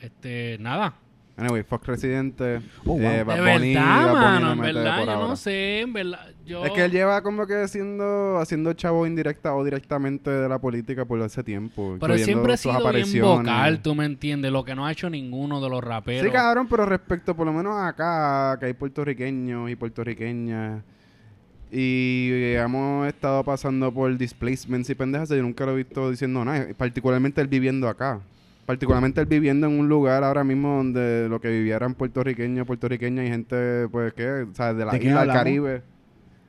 este, 0.00 0.56
nada. 0.58 0.94
Anyway, 1.36 1.62
fuck 1.62 1.86
Residente. 1.86 2.60
Oh, 2.84 2.98
wow. 2.98 3.00
eh, 3.00 3.16
De 3.18 3.24
Bad 3.24 3.38
Bunny, 3.38 3.74
verdad, 3.74 4.12
Bad 4.12 4.12
Bunny 4.12 4.44
mano, 4.44 4.46
le 4.46 4.52
en 4.52 4.74
verdad, 4.74 4.96
yo 4.96 5.10
ahora. 5.12 5.28
no 5.28 5.36
sé, 5.36 5.80
en 5.80 5.92
verdad. 5.92 6.28
Yo... 6.44 6.64
Es 6.64 6.72
que 6.72 6.84
él 6.84 6.90
lleva 6.90 7.22
como 7.22 7.46
que 7.46 7.54
haciendo, 7.54 8.38
haciendo 8.38 8.72
chavo 8.72 9.06
indirecta 9.06 9.54
o 9.54 9.64
directamente 9.64 10.28
de 10.28 10.48
la 10.48 10.58
política 10.58 11.04
por 11.04 11.20
ese 11.20 11.44
tiempo. 11.44 11.96
Pero 12.00 12.18
siempre 12.18 12.54
ha 12.54 12.56
sido 12.56 12.92
bien 12.92 13.22
vocal, 13.22 13.80
tú 13.80 13.94
me 13.94 14.04
entiendes, 14.06 14.50
lo 14.50 14.64
que 14.64 14.74
no 14.74 14.84
ha 14.84 14.92
hecho 14.92 15.08
ninguno 15.08 15.60
de 15.60 15.70
los 15.70 15.84
raperos. 15.84 16.26
Sí, 16.26 16.32
cabrón, 16.32 16.66
pero 16.68 16.84
respecto 16.84 17.36
por 17.36 17.46
lo 17.46 17.52
menos 17.52 17.76
acá, 17.80 18.56
que 18.58 18.66
hay 18.66 18.72
puertorriqueños 18.74 19.70
y 19.70 19.76
puertorriqueñas. 19.76 20.82
Y 21.74 22.28
hemos 22.56 23.06
estado 23.08 23.42
pasando 23.42 23.94
por 23.94 24.14
displacements 24.18 24.90
y 24.90 24.94
pendejas. 24.94 25.30
Yo 25.30 25.40
nunca 25.40 25.64
lo 25.64 25.72
he 25.72 25.76
visto 25.76 26.10
diciendo 26.10 26.44
nada. 26.44 26.66
Particularmente 26.76 27.40
él 27.40 27.48
viviendo 27.48 27.88
acá. 27.88 28.20
Particularmente 28.66 29.20
él 29.20 29.26
viviendo 29.26 29.66
en 29.66 29.78
un 29.78 29.88
lugar 29.88 30.22
ahora 30.22 30.44
mismo 30.44 30.76
donde 30.76 31.26
lo 31.28 31.40
que 31.40 31.48
vivieran 31.50 31.94
puertorriqueños, 31.94 32.66
puertorriqueñas 32.66 33.26
y 33.26 33.28
gente, 33.28 33.88
pues, 33.90 34.12
¿qué? 34.12 34.46
O 34.50 34.54
sea, 34.54 34.72
de 34.72 34.84
la 34.84 34.92
¿De 34.92 34.98
isla 35.04 35.20
del? 35.22 35.32
Caribe. 35.32 35.82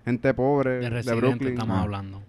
Gente 0.05 0.33
pobre, 0.33 0.79
de 0.79 0.89
de, 1.01 1.15
Brooklyn. 1.15 1.53
estamos 1.53 1.77
Ah. 1.77 1.81
hablando. 1.81 2.21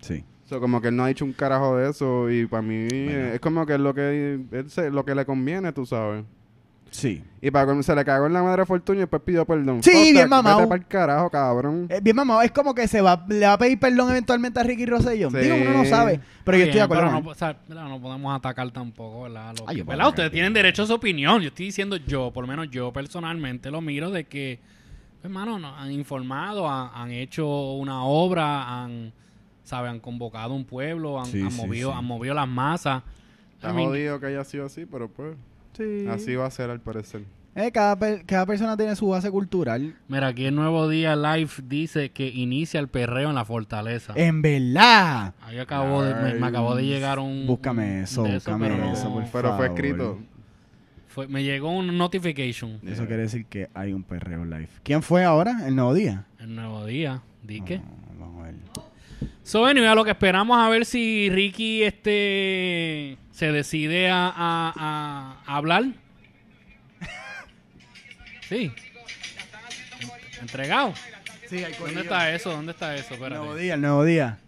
Sí. 0.00 0.24
So, 0.44 0.60
como 0.60 0.80
que 0.80 0.88
él 0.88 0.96
no 0.96 1.04
ha 1.04 1.08
dicho 1.08 1.24
un 1.24 1.32
carajo 1.32 1.76
de 1.78 1.88
eso 1.90 2.30
y 2.30 2.46
para 2.46 2.62
mí 2.62 2.86
es 2.90 3.40
como 3.40 3.64
que 3.64 3.74
es 3.74 3.80
lo 3.80 3.94
que 3.94 4.38
él 4.52 4.70
se- 4.70 4.90
lo 4.90 5.04
que 5.04 5.14
le 5.14 5.24
conviene, 5.24 5.72
tú 5.72 5.86
sabes. 5.86 6.24
Sí. 6.94 7.24
Y 7.42 7.50
para 7.50 7.64
cuando 7.64 7.82
se 7.82 7.92
le 7.92 8.04
cagó 8.04 8.26
en 8.26 8.32
la 8.32 8.40
madre 8.44 8.62
a 8.62 8.66
Fortunio 8.66 9.00
y 9.00 9.02
después 9.02 9.20
pidió 9.22 9.44
perdón. 9.44 9.82
Sí, 9.82 10.12
bien 10.12 10.28
mamao. 10.28 10.58
Vete 10.58 10.68
pa'l 10.68 10.86
carajo, 10.86 11.28
cabrón. 11.28 11.88
Eh, 11.90 11.98
bien, 12.00 12.14
mamá, 12.14 12.44
es 12.44 12.52
como 12.52 12.72
que 12.72 12.86
se 12.86 13.00
va, 13.00 13.26
le 13.28 13.44
va 13.46 13.54
a 13.54 13.58
pedir 13.58 13.80
perdón 13.80 14.10
eventualmente 14.10 14.60
a 14.60 14.62
Ricky 14.62 14.86
Rosselló. 14.86 15.28
Sí. 15.28 15.38
Digo, 15.38 15.56
uno 15.56 15.72
no 15.78 15.84
sabe. 15.86 16.20
Pero 16.44 16.56
yo 16.58 16.64
estoy 16.66 16.78
de 16.78 16.82
acuerdo. 16.84 17.06
pero 17.10 17.20
no, 17.20 17.28
o 17.30 17.34
sea, 17.34 17.56
no 17.68 18.00
podemos 18.00 18.36
atacar 18.36 18.70
tampoco, 18.70 19.22
¿verdad? 19.22 19.54
Lo 19.58 19.68
Ay, 19.68 19.74
que- 19.74 19.78
yo 19.80 19.84
puedo 19.86 19.98
¿verdad? 19.98 20.08
Ustedes 20.10 20.30
tienen 20.30 20.52
derecho 20.54 20.84
a 20.84 20.86
su 20.86 20.94
opinión. 20.94 21.42
Yo 21.42 21.48
estoy 21.48 21.66
diciendo 21.66 21.96
yo, 21.96 22.30
por 22.30 22.44
lo 22.44 22.48
menos 22.48 22.70
yo 22.70 22.92
personalmente 22.92 23.72
lo 23.72 23.80
miro 23.80 24.10
de 24.12 24.24
que, 24.24 24.60
hermano, 25.24 25.58
no, 25.58 25.76
han 25.76 25.90
informado, 25.90 26.70
han, 26.70 26.90
han 26.94 27.10
hecho 27.10 27.72
una 27.72 28.04
obra, 28.04 28.84
han, 28.84 29.12
¿sabe? 29.64 29.88
Han 29.88 29.98
convocado 29.98 30.54
un 30.54 30.64
pueblo, 30.64 31.18
han, 31.18 31.26
Sí, 31.26 31.42
han 31.42 31.50
sí, 31.50 31.56
movido, 31.60 31.90
sí. 31.90 31.98
han 31.98 32.04
movido 32.04 32.34
las 32.34 32.46
masas. 32.48 33.02
Está 33.54 33.70
I 33.70 33.74
mean, 33.74 33.88
jodido 33.88 34.20
que 34.20 34.26
haya 34.26 34.44
sido 34.44 34.66
así, 34.66 34.86
pero 34.86 35.08
pues 35.08 35.34
Sí. 35.76 36.06
así 36.08 36.34
va 36.36 36.46
a 36.46 36.50
ser 36.50 36.70
al 36.70 36.80
parecer. 36.80 37.22
Eh, 37.56 37.70
cada, 37.70 37.96
per- 37.96 38.24
cada 38.26 38.46
persona 38.46 38.76
tiene 38.76 38.96
su 38.96 39.06
base 39.08 39.30
cultural. 39.30 39.94
Mira, 40.08 40.26
aquí 40.28 40.44
el 40.46 40.56
Nuevo 40.56 40.88
Día 40.88 41.14
Live 41.14 41.50
dice 41.62 42.10
que 42.10 42.26
inicia 42.28 42.80
el 42.80 42.88
perreo 42.88 43.28
en 43.28 43.36
la 43.36 43.44
fortaleza. 43.44 44.12
En 44.16 44.42
verdad. 44.42 45.34
Ahí 45.40 45.58
acabó 45.58 46.02
de, 46.02 46.14
me, 46.16 46.34
me 46.34 46.46
acabó 46.48 46.74
de 46.74 46.84
llegar 46.84 47.20
un... 47.20 47.46
Búscame 47.46 47.98
un- 47.98 48.02
eso, 48.02 48.24
búscame 48.24 48.68
pero 48.68 48.78
no- 48.84 48.92
eso, 48.92 49.12
por 49.12 49.24
Pero 49.30 49.56
fue 49.56 49.66
escrito. 49.66 50.18
fue- 51.06 51.28
me 51.28 51.44
llegó 51.44 51.70
un 51.70 51.96
notification. 51.96 52.80
Eso 52.84 53.06
quiere 53.06 53.22
decir 53.22 53.46
que 53.46 53.68
hay 53.72 53.92
un 53.92 54.02
perreo 54.02 54.44
live. 54.44 54.68
¿Quién 54.82 55.00
fue 55.02 55.22
ahora? 55.22 55.64
¿El 55.68 55.76
nuevo 55.76 55.94
día? 55.94 56.24
El 56.40 56.56
Nuevo 56.56 56.84
Día. 56.86 57.22
¿Di 57.44 57.60
qué? 57.60 57.80
Vamos 58.18 58.40
a 58.42 58.46
ver. 58.46 58.54
So, 59.42 59.66
anyway, 59.66 59.88
a 59.88 59.94
lo 59.94 60.04
que 60.04 60.10
esperamos 60.12 60.58
a 60.58 60.68
ver 60.68 60.84
si 60.86 61.28
Ricky 61.30 61.82
este 61.82 63.18
se 63.30 63.52
decide 63.52 64.08
a, 64.10 64.26
a- 64.28 64.72
a- 65.46 65.56
hablar. 65.56 65.84
Sí. 68.48 68.70
Entregado. 70.40 70.92
Sí, 71.48 71.64
hay 71.64 71.72
¿Dónde 71.78 72.02
está 72.02 72.32
eso? 72.34 72.50
¿Dónde 72.50 72.72
está 72.72 72.94
eso? 72.94 73.14
El 73.14 73.20
nuevo 73.30 73.54
día, 73.56 73.74
el 73.74 73.80
nuevo 73.80 74.04
día. 74.04 74.38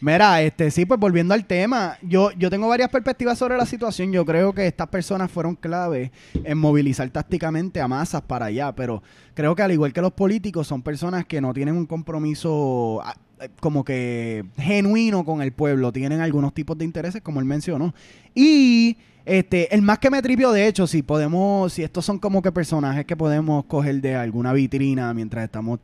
Mira, 0.00 0.40
este, 0.40 0.70
sí, 0.70 0.86
pues 0.86 0.98
volviendo 0.98 1.34
al 1.34 1.44
tema, 1.44 1.98
yo, 2.00 2.30
yo 2.32 2.48
tengo 2.48 2.66
varias 2.68 2.88
perspectivas 2.88 3.38
sobre 3.38 3.56
la 3.58 3.66
situación. 3.66 4.10
Yo 4.12 4.24
creo 4.24 4.52
que 4.54 4.66
estas 4.66 4.88
personas 4.88 5.30
fueron 5.30 5.54
clave 5.56 6.10
en 6.42 6.56
movilizar 6.56 7.08
tácticamente 7.10 7.80
a 7.82 7.86
masas 7.88 8.22
para 8.22 8.46
allá, 8.46 8.72
pero 8.74 9.02
creo 9.34 9.54
que 9.54 9.62
al 9.62 9.72
igual 9.72 9.92
que 9.92 10.00
los 10.00 10.12
políticos, 10.12 10.66
son 10.66 10.80
personas 10.82 11.26
que 11.26 11.40
no 11.42 11.52
tienen 11.52 11.76
un 11.76 11.84
compromiso 11.86 13.02
como 13.60 13.84
que 13.84 14.44
genuino 14.56 15.24
con 15.24 15.42
el 15.42 15.52
pueblo, 15.52 15.92
tienen 15.92 16.20
algunos 16.20 16.54
tipos 16.54 16.76
de 16.78 16.84
intereses, 16.84 17.22
como 17.22 17.40
él 17.40 17.46
mencionó. 17.46 17.94
Y 18.34 18.96
este, 19.24 19.74
el 19.74 19.82
más 19.82 19.98
que 19.98 20.10
me 20.10 20.22
tripió, 20.22 20.50
de 20.52 20.66
hecho, 20.66 20.86
si 20.86 21.02
podemos, 21.02 21.72
si 21.72 21.82
estos 21.82 22.04
son 22.04 22.18
como 22.18 22.42
que 22.42 22.52
personajes 22.52 23.04
que 23.04 23.16
podemos 23.16 23.64
coger 23.64 24.00
de 24.00 24.16
alguna 24.16 24.52
vitrina 24.52 25.12
mientras 25.14 25.44
estamos 25.44 25.80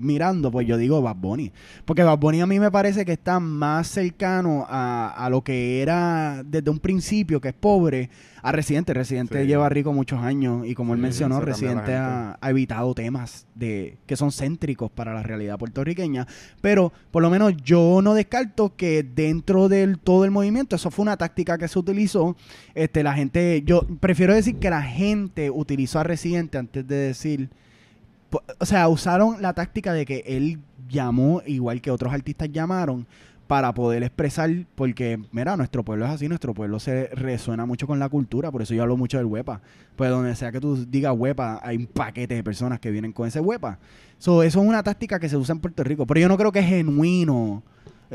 mirando, 0.00 0.50
pues 0.50 0.66
yo 0.66 0.76
digo 0.76 1.00
Bad 1.02 1.16
Bunny. 1.16 1.52
Porque 1.84 2.02
Bad 2.02 2.18
Bunny 2.18 2.40
a 2.40 2.46
mí 2.46 2.58
me 2.58 2.70
parece 2.70 3.04
que 3.04 3.12
está 3.12 3.40
más 3.40 3.86
cercano 3.88 4.66
a, 4.68 5.10
a 5.10 5.30
lo 5.30 5.42
que 5.42 5.82
era 5.82 6.42
desde 6.44 6.70
un 6.70 6.78
principio, 6.78 7.40
que 7.40 7.48
es 7.48 7.54
pobre, 7.54 8.10
a 8.42 8.52
Residente. 8.52 8.94
Residente 8.94 9.40
Sí. 9.42 9.46
lleva 9.46 9.68
rico 9.68 9.92
muchos 9.92 10.20
años 10.20 10.66
y 10.66 10.74
como 10.74 10.94
él 10.94 11.00
mencionó, 11.00 11.40
Residente 11.40 11.94
ha, 11.94 12.38
ha 12.40 12.50
evitado 12.50 12.94
temas 12.94 13.46
de 13.54 13.98
que 14.06 14.16
son 14.16 14.32
céntricos 14.32 14.90
para 14.90 15.12
la 15.12 15.22
realidad 15.22 15.58
puertorriqueña. 15.58 16.26
Pero 16.60 16.92
por 17.10 17.22
lo 17.22 17.30
menos 17.30 17.54
yo 17.62 18.00
no 18.02 18.14
descarto 18.14 18.74
que 18.76 19.02
dentro 19.02 19.68
del 19.68 19.98
todo 19.98 20.24
el 20.24 20.30
movimiento, 20.30 20.76
eso 20.76 20.90
fue 20.90 21.02
una 21.02 21.16
táctica 21.18 21.58
que 21.58 21.68
se 21.68 21.78
utilizó. 21.78 22.34
Este, 22.74 23.02
la 23.02 23.12
gente, 23.12 23.62
yo 23.66 23.86
prefiero 24.00 24.34
decir 24.34 24.56
que 24.56 24.70
la 24.70 24.82
gente 24.82 25.50
utilizó 25.50 25.98
a 25.98 26.04
Residente 26.04 26.56
antes 26.58 26.86
de 26.86 26.96
decir. 26.96 27.50
O 28.58 28.66
sea, 28.66 28.88
usaron 28.88 29.42
la 29.42 29.52
táctica 29.54 29.92
de 29.92 30.06
que 30.06 30.22
él 30.26 30.60
llamó, 30.88 31.42
igual 31.46 31.80
que 31.80 31.90
otros 31.90 32.12
artistas 32.12 32.50
llamaron, 32.50 33.06
para 33.50 33.74
poder 33.74 34.04
expresar, 34.04 34.48
porque, 34.76 35.20
mira, 35.32 35.56
nuestro 35.56 35.84
pueblo 35.84 36.04
es 36.04 36.12
así, 36.12 36.28
nuestro 36.28 36.54
pueblo 36.54 36.78
se 36.78 37.08
resuena 37.08 37.66
mucho 37.66 37.88
con 37.88 37.98
la 37.98 38.08
cultura, 38.08 38.52
por 38.52 38.62
eso 38.62 38.74
yo 38.74 38.82
hablo 38.82 38.96
mucho 38.96 39.16
del 39.16 39.26
huepa. 39.26 39.60
Pues 39.96 40.08
donde 40.08 40.36
sea 40.36 40.52
que 40.52 40.60
tú 40.60 40.86
digas 40.86 41.12
huepa, 41.16 41.58
hay 41.60 41.76
un 41.78 41.86
paquete 41.86 42.36
de 42.36 42.44
personas 42.44 42.78
que 42.78 42.92
vienen 42.92 43.12
con 43.12 43.26
ese 43.26 43.40
huepa. 43.40 43.80
So, 44.18 44.44
eso 44.44 44.60
es 44.60 44.68
una 44.68 44.84
táctica 44.84 45.18
que 45.18 45.28
se 45.28 45.36
usa 45.36 45.52
en 45.54 45.58
Puerto 45.58 45.82
Rico, 45.82 46.06
pero 46.06 46.20
yo 46.20 46.28
no 46.28 46.38
creo 46.38 46.52
que 46.52 46.60
es 46.60 46.66
genuino 46.66 47.64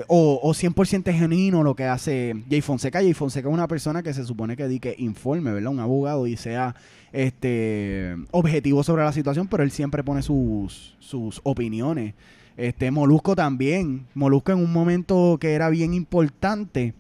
o, 0.08 0.40
o 0.44 0.54
100% 0.54 1.14
genuino 1.14 1.64
lo 1.64 1.76
que 1.76 1.86
hace 1.86 2.36
Jay 2.50 2.62
Fonseca. 2.62 3.00
Jay 3.00 3.14
Fonseca 3.14 3.48
es 3.48 3.54
una 3.54 3.68
persona 3.68 4.04
que 4.04 4.14
se 4.14 4.26
supone 4.26 4.58
que 4.58 4.68
di 4.68 4.80
que 4.80 4.96
informe, 4.98 5.52
¿verdad? 5.52 5.72
Un 5.72 5.80
abogado 5.80 6.28
y 6.28 6.38
sea 6.38 6.76
este 7.14 8.16
objetivo 8.32 8.84
sobre 8.84 9.04
la 9.04 9.14
situación, 9.14 9.48
pero 9.48 9.64
él 9.64 9.72
siempre 9.72 10.04
pone 10.04 10.22
sus, 10.22 10.96
sus 11.00 11.40
opiniones. 11.44 12.14
Este 12.58 12.92
Molusco 12.92 13.36
también. 13.36 14.06
Molusco 14.14 14.52
en 14.52 14.60
un 14.60 14.72
momento 14.72 15.38
que 15.40 15.54
era 15.54 15.70
bien 15.70 15.94
importante, 15.94 16.94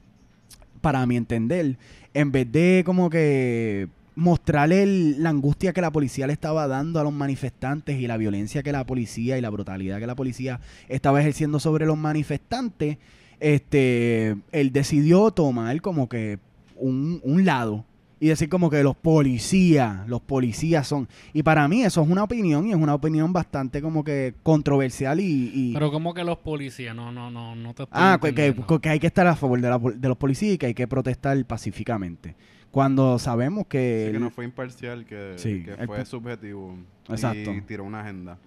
para 0.81 1.05
mi 1.05 1.17
entender, 1.17 1.77
en 2.13 2.31
vez 2.31 2.51
de 2.51 2.83
como 2.85 3.09
que 3.09 3.89
mostrarle 4.15 4.83
el- 4.83 5.21
la 5.23 5.29
angustia 5.29 5.73
que 5.73 5.81
la 5.81 5.91
policía 5.91 6.25
le 6.27 6.33
estaba 6.33 6.67
dando 6.67 6.99
a 6.99 7.03
los 7.03 7.13
manifestantes 7.13 7.99
y 7.99 8.07
la 8.07 8.17
violencia 8.17 8.63
que 8.63 8.71
la 8.71 8.85
policía 8.85 9.37
y 9.37 9.41
la 9.41 9.49
brutalidad 9.49 9.99
que 9.99 10.07
la 10.07 10.15
policía 10.15 10.59
estaba 10.87 11.19
ejerciendo 11.19 11.59
sobre 11.59 11.85
los 11.85 11.97
manifestantes, 11.97 12.97
este, 13.39 14.35
él 14.51 14.71
decidió 14.71 15.31
tomar 15.31 15.81
como 15.81 16.09
que 16.09 16.39
un, 16.77 17.21
un 17.23 17.45
lado 17.45 17.85
y 18.19 18.27
decir 18.29 18.47
como 18.47 18.69
que 18.69 18.81
los 18.81 18.95
policías, 18.95 20.07
los 20.07 20.21
policías 20.21 20.87
son. 20.87 21.07
Y 21.33 21.43
para 21.43 21.67
mí 21.67 21.83
eso 21.83 22.01
es 22.01 22.07
una 22.09 22.23
opinión 22.23 22.65
y 22.65 22.71
es 22.71 22.77
una 22.77 22.95
opinión 22.95 23.33
bastante 23.33 23.81
como 23.81 24.03
que 24.03 24.33
controversial 24.41 25.19
y... 25.19 25.51
y- 25.53 25.73
Pero 25.73 25.91
como 25.91 26.13
que 26.13 26.23
los 26.23 26.37
policías, 26.37 26.95
no, 26.95 27.11
no, 27.11 27.29
no, 27.29 27.55
no 27.55 27.73
te 27.73 27.83
estoy 27.83 27.87
Ah, 28.01 28.17
que, 28.21 28.33
que- 28.33 28.45
entendiendo. 28.47 28.79
que 28.81 28.89
hay 28.89 28.99
que 28.99 29.07
estar 29.07 29.27
a 29.27 29.35
favor 29.35 29.59
de, 29.61 29.69
la 29.69 29.77
de 29.77 30.07
los 30.07 30.17
policías 30.17 30.53
y 30.55 30.57
que 30.57 30.67
hay 30.67 30.73
que 30.73 30.87
protestar 30.87 31.43
pacíficamente. 31.45 32.35
Cuando 32.75 33.17
sabemos 33.19 33.67
que... 33.67 34.07
Sí, 34.07 34.11
que 34.11 34.19
no 34.19 34.29
fue 34.29 34.43
imparcial, 34.43 35.05
que, 35.05 35.35
Sí, 35.37 35.63
que 35.63 35.71
el 35.75 35.87
fue 35.87 36.05
subjetivo. 36.05 36.75
Exacto. 37.07 37.53
Y 37.53 37.61
tiró 37.61 37.85
una 37.85 38.01
agenda. 38.01 38.37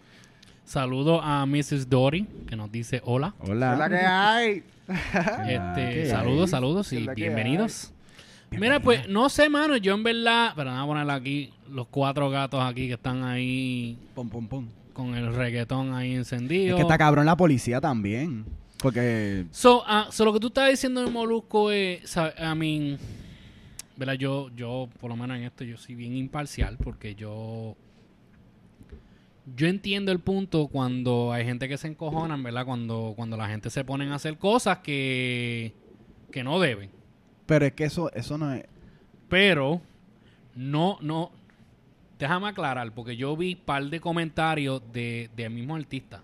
Saludo 0.67 1.23
a 1.23 1.47
Mrs. 1.47 1.89
Dory, 1.89 2.27
que 2.47 2.55
nos 2.55 2.71
dice 2.71 3.01
hola. 3.07 3.33
Hola. 3.39 3.73
¿Es 3.73 3.79
la 3.79 3.89
que 3.89 3.97
hay? 3.97 4.63
Este, 5.49 5.95
¿qué 5.95 6.07
saludos, 6.11 6.43
hay? 6.43 6.51
saludos 6.51 6.91
¿Qué 6.91 7.01
y 7.01 7.09
es 7.09 7.15
bienvenidos. 7.15 7.95
Mira, 8.51 8.81
pues, 8.81 9.09
no 9.09 9.31
sé, 9.31 9.49
mano, 9.49 9.79
yo 9.79 9.95
en 9.95 10.03
verdad, 10.03 10.53
pero 10.55 10.73
vamos 10.73 10.85
a 10.85 10.87
poner 10.89 11.11
aquí 11.11 11.51
los 11.71 11.87
cuatro 11.87 12.29
gatos 12.29 12.63
aquí 12.63 12.87
que 12.87 12.95
están 12.95 13.25
ahí 13.25 13.97
Pum, 14.15 14.29
pum, 14.29 14.47
pum. 14.47 14.67
con 14.93 15.15
el 15.15 15.35
reggaetón 15.35 15.95
ahí 15.95 16.13
Es 16.13 16.19
encendido. 16.31 16.77
que 16.77 16.83
está 16.83 16.99
cabrón 16.99 17.25
la 17.25 17.39
policía 17.39 17.81
también. 17.81 18.45
Porque... 18.77 19.47
So, 19.53 19.83
ah, 19.87 20.09
so 20.11 20.27
lo 20.27 20.35
que 20.35 20.41
tú 20.41 20.49
estás 20.49 20.69
diciendo 20.69 21.03
de 21.03 21.11
Molusco 21.11 21.71
es, 21.71 22.15
I 22.15 22.55
mean, 22.55 22.99
¿verdad? 23.99 24.15
Yo, 24.15 24.49
yo, 24.55 24.89
por 25.01 25.11
lo 25.11 25.17
menos 25.17 25.37
en 25.37 25.43
esto, 25.43 25.65
yo 25.65 25.77
soy 25.77 25.97
bien 25.97 26.17
imparcial 26.17 26.79
porque 26.79 27.17
yo, 27.17 27.77
yo 29.57 29.67
entiendo 29.67 30.13
el 30.13 30.21
punto 30.21 30.69
cuando 30.69 31.33
hay 31.33 31.45
gente 31.45 31.69
que 31.69 31.77
se 31.77 31.89
encojonan, 31.89 32.43
¿verdad? 32.43 32.65
Cuando, 32.65 33.15
cuando 33.17 33.37
la 33.37 33.49
gente 33.49 33.71
se 33.71 33.85
ponen 33.85 34.11
a 34.13 34.15
hacer 34.15 34.39
cosas 34.39 34.79
que, 34.79 35.75
que 36.31 36.45
no 36.45 36.61
deben. 36.61 36.91
Pero 37.47 37.67
es 37.67 37.73
que 37.73 37.85
eso, 37.85 38.13
eso 38.13 38.39
no 38.39 38.53
es... 38.53 38.65
Pero, 39.29 39.83
no, 40.55 40.99
no, 41.01 41.33
déjame 42.19 42.49
aclarar, 42.49 42.93
porque 42.93 43.17
yo 43.17 43.37
vi 43.37 43.57
par 43.57 43.85
de 43.85 44.01
comentarios 44.01 44.81
de, 44.93 45.29
de 45.37 45.51
mismo 45.51 45.75
artista 45.75 46.23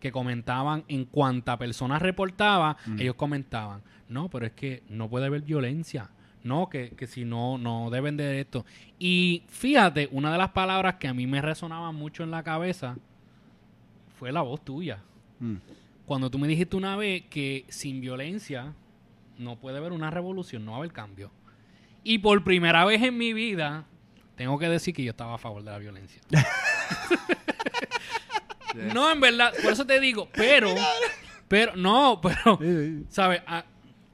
que 0.00 0.10
comentaban 0.10 0.82
en 0.88 1.04
cuanta 1.04 1.58
persona 1.58 1.98
reportaba, 1.98 2.78
ellos 2.98 3.14
comentaban, 3.16 3.82
no, 4.08 4.28
pero 4.30 4.46
es 4.46 4.52
que 4.52 4.82
no 4.88 5.10
puede 5.10 5.26
haber 5.26 5.42
violencia, 5.42 6.10
no, 6.44 6.68
que, 6.68 6.90
que 6.90 7.06
si 7.06 7.24
no, 7.24 7.58
no 7.58 7.90
deben 7.90 8.16
de 8.16 8.40
esto. 8.40 8.64
Y 8.98 9.44
fíjate, 9.48 10.08
una 10.12 10.32
de 10.32 10.38
las 10.38 10.50
palabras 10.50 10.96
que 10.96 11.08
a 11.08 11.14
mí 11.14 11.26
me 11.26 11.40
resonaba 11.40 11.92
mucho 11.92 12.22
en 12.22 12.30
la 12.30 12.42
cabeza 12.42 12.96
fue 14.18 14.32
la 14.32 14.42
voz 14.42 14.64
tuya. 14.64 15.02
Mm. 15.40 15.56
Cuando 16.06 16.30
tú 16.30 16.38
me 16.38 16.48
dijiste 16.48 16.76
una 16.76 16.96
vez 16.96 17.24
que 17.30 17.64
sin 17.68 18.00
violencia 18.00 18.74
no 19.38 19.56
puede 19.56 19.78
haber 19.78 19.92
una 19.92 20.10
revolución, 20.10 20.64
no 20.64 20.72
va 20.72 20.76
a 20.78 20.80
haber 20.80 20.92
cambio. 20.92 21.30
Y 22.04 22.18
por 22.18 22.42
primera 22.42 22.84
vez 22.84 23.02
en 23.02 23.16
mi 23.16 23.32
vida, 23.32 23.86
tengo 24.36 24.58
que 24.58 24.68
decir 24.68 24.94
que 24.94 25.04
yo 25.04 25.10
estaba 25.10 25.34
a 25.34 25.38
favor 25.38 25.62
de 25.62 25.70
la 25.70 25.78
violencia. 25.78 26.20
No, 28.74 29.10
en 29.10 29.20
verdad, 29.20 29.52
por 29.62 29.72
eso 29.72 29.86
te 29.86 30.00
digo, 30.00 30.28
pero, 30.32 30.74
pero, 31.48 31.76
no, 31.76 32.20
pero. 32.22 32.58
¿sabes? 33.08 33.42
Ah, 33.46 33.64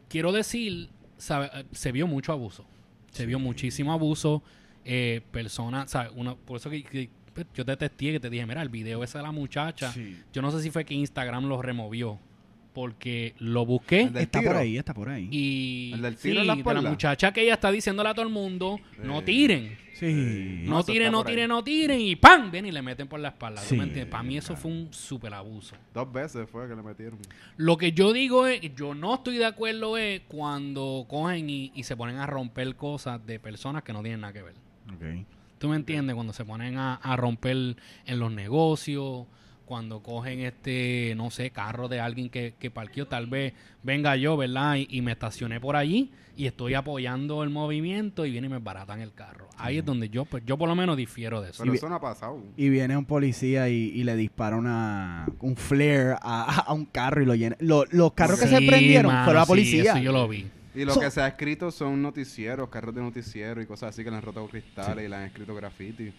quiero 0.08 0.32
decir, 0.32 0.90
Ah, 1.30 1.62
Se 1.72 1.92
vio 1.92 2.06
mucho 2.06 2.32
abuso. 2.32 2.64
Se 3.12 3.26
vio 3.26 3.38
muchísimo 3.38 3.92
abuso. 3.92 4.42
Eh, 4.84 5.20
personas, 5.32 5.90
¿sabes? 5.90 6.12
Uno, 6.14 6.36
por 6.36 6.56
eso 6.58 6.70
que, 6.70 6.82
que, 6.82 7.10
pues, 7.34 7.46
yo 7.54 7.64
te 7.64 7.76
testé 7.76 8.12
que 8.12 8.20
te 8.20 8.30
dije, 8.30 8.46
mira, 8.46 8.62
el 8.62 8.68
video 8.68 9.04
ese 9.04 9.18
de 9.18 9.24
la 9.24 9.32
muchacha. 9.32 9.92
Sí. 9.92 10.16
Yo 10.32 10.40
no 10.40 10.50
sé 10.50 10.62
si 10.62 10.70
fue 10.70 10.84
que 10.84 10.94
Instagram 10.94 11.46
lo 11.46 11.60
removió. 11.60 12.18
Porque 12.78 13.34
lo 13.40 13.66
busqué 13.66 14.02
Está 14.02 14.38
tiro. 14.38 14.52
por 14.52 14.56
ahí, 14.56 14.78
está 14.78 14.94
por 14.94 15.08
ahí. 15.08 15.28
y. 15.32 15.90
¿El 15.94 16.02
del 16.02 16.16
sí, 16.16 16.30
tiro 16.30 16.44
la 16.44 16.54
de 16.54 16.74
la 16.74 16.80
muchacha 16.82 17.32
que 17.32 17.42
ella 17.42 17.54
está 17.54 17.72
diciéndole 17.72 18.08
a 18.08 18.14
todo 18.14 18.24
el 18.24 18.32
mundo: 18.32 18.78
no 19.02 19.24
tiren. 19.24 19.76
Sí. 19.94 20.62
No, 20.64 20.84
tiren, 20.84 21.10
no 21.10 21.24
tiren, 21.24 21.48
no 21.48 21.64
tiren. 21.64 22.00
Y 22.00 22.14
¡pam! 22.14 22.52
Ven 22.52 22.66
y 22.66 22.70
le 22.70 22.80
meten 22.80 23.08
por 23.08 23.18
la 23.18 23.30
espalda. 23.30 23.60
¿tú 23.62 23.74
Sí? 23.74 24.04
Para 24.08 24.22
mí 24.22 24.36
eso 24.36 24.54
claro. 24.54 24.62
fue 24.62 24.70
un 24.70 24.92
súper 24.92 25.34
abuso. 25.34 25.74
Dos 25.92 26.12
veces 26.12 26.48
fue 26.48 26.68
que 26.68 26.76
le 26.76 26.82
metieron. 26.84 27.18
Lo 27.56 27.76
que 27.76 27.90
yo 27.90 28.12
digo 28.12 28.46
es, 28.46 28.60
yo 28.76 28.94
no 28.94 29.16
estoy 29.16 29.38
de 29.38 29.46
acuerdo 29.46 29.98
es 29.98 30.20
cuando 30.28 31.04
cogen 31.08 31.50
y, 31.50 31.72
y 31.74 31.82
se 31.82 31.96
ponen 31.96 32.18
a 32.18 32.26
romper 32.26 32.76
cosas 32.76 33.26
de 33.26 33.40
personas 33.40 33.82
que 33.82 33.92
no 33.92 34.02
tienen 34.02 34.20
nada 34.20 34.32
que 34.32 34.42
ver. 34.42 34.54
Ok. 34.94 35.26
¿Tú 35.58 35.68
me 35.68 35.74
entiendes? 35.74 36.14
Cuando 36.14 36.32
se 36.32 36.44
ponen 36.44 36.78
a, 36.78 36.94
a 36.94 37.16
romper 37.16 37.74
en 38.06 38.18
los 38.20 38.30
negocios, 38.30 39.26
cuando 39.68 40.02
cogen 40.02 40.40
este, 40.40 41.12
no 41.16 41.30
sé, 41.30 41.50
carro 41.50 41.88
de 41.88 42.00
alguien 42.00 42.30
que, 42.30 42.54
que 42.58 42.70
parqueó, 42.70 43.06
tal 43.06 43.26
vez 43.26 43.52
venga 43.82 44.16
yo, 44.16 44.36
¿verdad? 44.36 44.76
Y, 44.76 44.88
y 44.90 45.02
me 45.02 45.12
estacioné 45.12 45.60
por 45.60 45.76
allí 45.76 46.10
y 46.36 46.46
estoy 46.46 46.74
apoyando 46.74 47.42
el 47.42 47.50
movimiento 47.50 48.24
y 48.24 48.30
vienen 48.30 48.50
y 48.50 48.54
me 48.54 48.60
baratan 48.60 49.00
el 49.00 49.12
carro. 49.12 49.48
Ahí 49.58 49.78
es 49.78 49.84
donde 49.84 50.08
yo, 50.08 50.24
pues 50.24 50.42
yo 50.46 50.56
por 50.56 50.68
lo 50.68 50.74
menos 50.74 50.96
difiero 50.96 51.40
de 51.42 51.50
eso. 51.50 51.58
Pero 51.62 51.72
vi- 51.72 51.78
eso 51.78 51.88
no 51.88 51.96
ha 51.96 52.00
pasado. 52.00 52.42
Y 52.56 52.68
viene 52.70 52.96
un 52.96 53.04
policía 53.04 53.68
y, 53.68 53.74
y 53.94 54.04
le 54.04 54.16
dispara 54.16 54.56
una, 54.56 55.26
un 55.40 55.54
flare 55.56 56.14
a, 56.22 56.62
a 56.66 56.72
un 56.72 56.86
carro 56.86 57.22
y 57.22 57.26
lo 57.26 57.34
llena. 57.34 57.56
Lo- 57.60 57.84
los 57.90 58.12
carros 58.14 58.40
que 58.40 58.46
se 58.46 58.56
Sí, 58.58 58.66
prendieron 58.66 59.12
mano, 59.12 59.24
fueron 59.24 59.40
la 59.40 59.44
sí, 59.46 59.48
policía. 59.50 59.92
eso 59.92 59.98
yo 59.98 60.12
lo 60.12 60.26
vi. 60.28 60.46
Y 60.74 60.84
lo 60.84 60.94
So- 60.94 61.00
que 61.00 61.10
se 61.10 61.20
ha 61.20 61.26
escrito 61.28 61.70
son 61.72 62.00
noticieros, 62.00 62.68
carros 62.68 62.94
de 62.94 63.00
noticiero 63.02 63.60
y 63.60 63.66
cosas 63.66 63.90
así 63.90 64.04
que 64.04 64.10
le 64.10 64.16
han 64.16 64.22
roto 64.22 64.46
cristales 64.46 65.04
y 65.04 65.08
le 65.08 65.16
han 65.16 65.24
escrito 65.24 65.54
graffiti. 65.54 66.12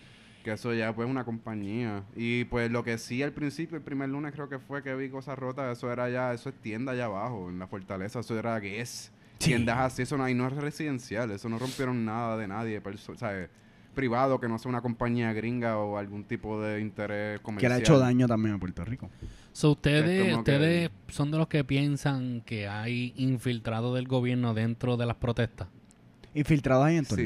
Que 0.44 0.54
eso 0.54 0.74
ya 0.74 0.94
pues 0.96 1.06
es 1.08 1.12
una 1.12 1.26
compañía. 1.26 2.04
Y 2.16 2.46
pues 2.46 2.72
lo 2.72 2.84
que 2.84 2.98
sí 2.98 3.22
al 3.24 3.34
principio, 3.34 3.78
el 3.78 3.84
primer 3.84 4.10
lunes 4.10 4.32
creo 4.34 4.48
que 4.50 4.58
fue 4.60 4.82
que 4.82 4.96
vi 4.96 5.10
cosas 5.10 5.38
rotas, 5.38 5.78
eso 5.78 5.92
era 5.92 6.10
ya, 6.10 6.34
eso 6.34 6.50
es 6.50 6.56
tienda 6.56 6.94
allá 6.94 7.06
abajo, 7.06 7.50
en 7.50 7.60
la 7.60 7.68
fortaleza, 7.68 8.20
eso 8.22 8.38
era 8.40 8.60
que 8.62 8.80
es. 8.82 9.12
Sí. 9.40 9.50
Tiendas 9.52 9.78
así, 9.80 10.02
eso 10.02 10.18
no, 10.18 10.28
y 10.28 10.34
no 10.34 10.48
es 10.48 10.54
residencial, 10.54 11.32
eso 11.32 11.48
no 11.50 11.60
rompieron 11.60 12.04
nada 12.06 12.36
de 12.38 12.48
nadie, 12.48 12.82
perso- 12.82 13.16
¿sabes? 13.18 13.50
privado 13.96 14.40
que 14.40 14.48
no 14.48 14.58
sea 14.60 14.70
una 14.70 14.82
compañía 14.82 15.34
gringa 15.34 15.78
o 15.78 15.98
algún 15.98 16.24
tipo 16.24 16.62
de 16.62 16.80
interés 16.80 17.40
Que 17.40 17.44
comercial. 17.44 17.72
le 17.72 17.76
ha 17.76 17.80
hecho 17.80 18.00
daño 18.00 18.28
también 18.28 18.56
a 18.56 18.58
Puerto 18.60 18.86
Rico. 18.86 19.10
So, 19.52 19.72
Es 19.72 19.76
ustedes, 19.76 20.28
que- 20.28 20.36
ustedes 20.36 20.92
son 21.10 21.32
de 21.32 21.38
los 21.38 21.48
que 21.48 21.66
piensan 21.66 22.42
que 22.46 22.68
hay 22.70 23.14
infiltrados 23.18 23.96
del 23.96 24.08
gobierno 24.08 24.54
dentro 24.54 24.96
de 24.96 25.06
las 25.06 25.16
protestas. 25.18 25.68
Infiltrados 26.34 26.86
ahí 26.86 26.98
en 26.98 27.06
todos 27.06 27.20
Sí, 27.20 27.26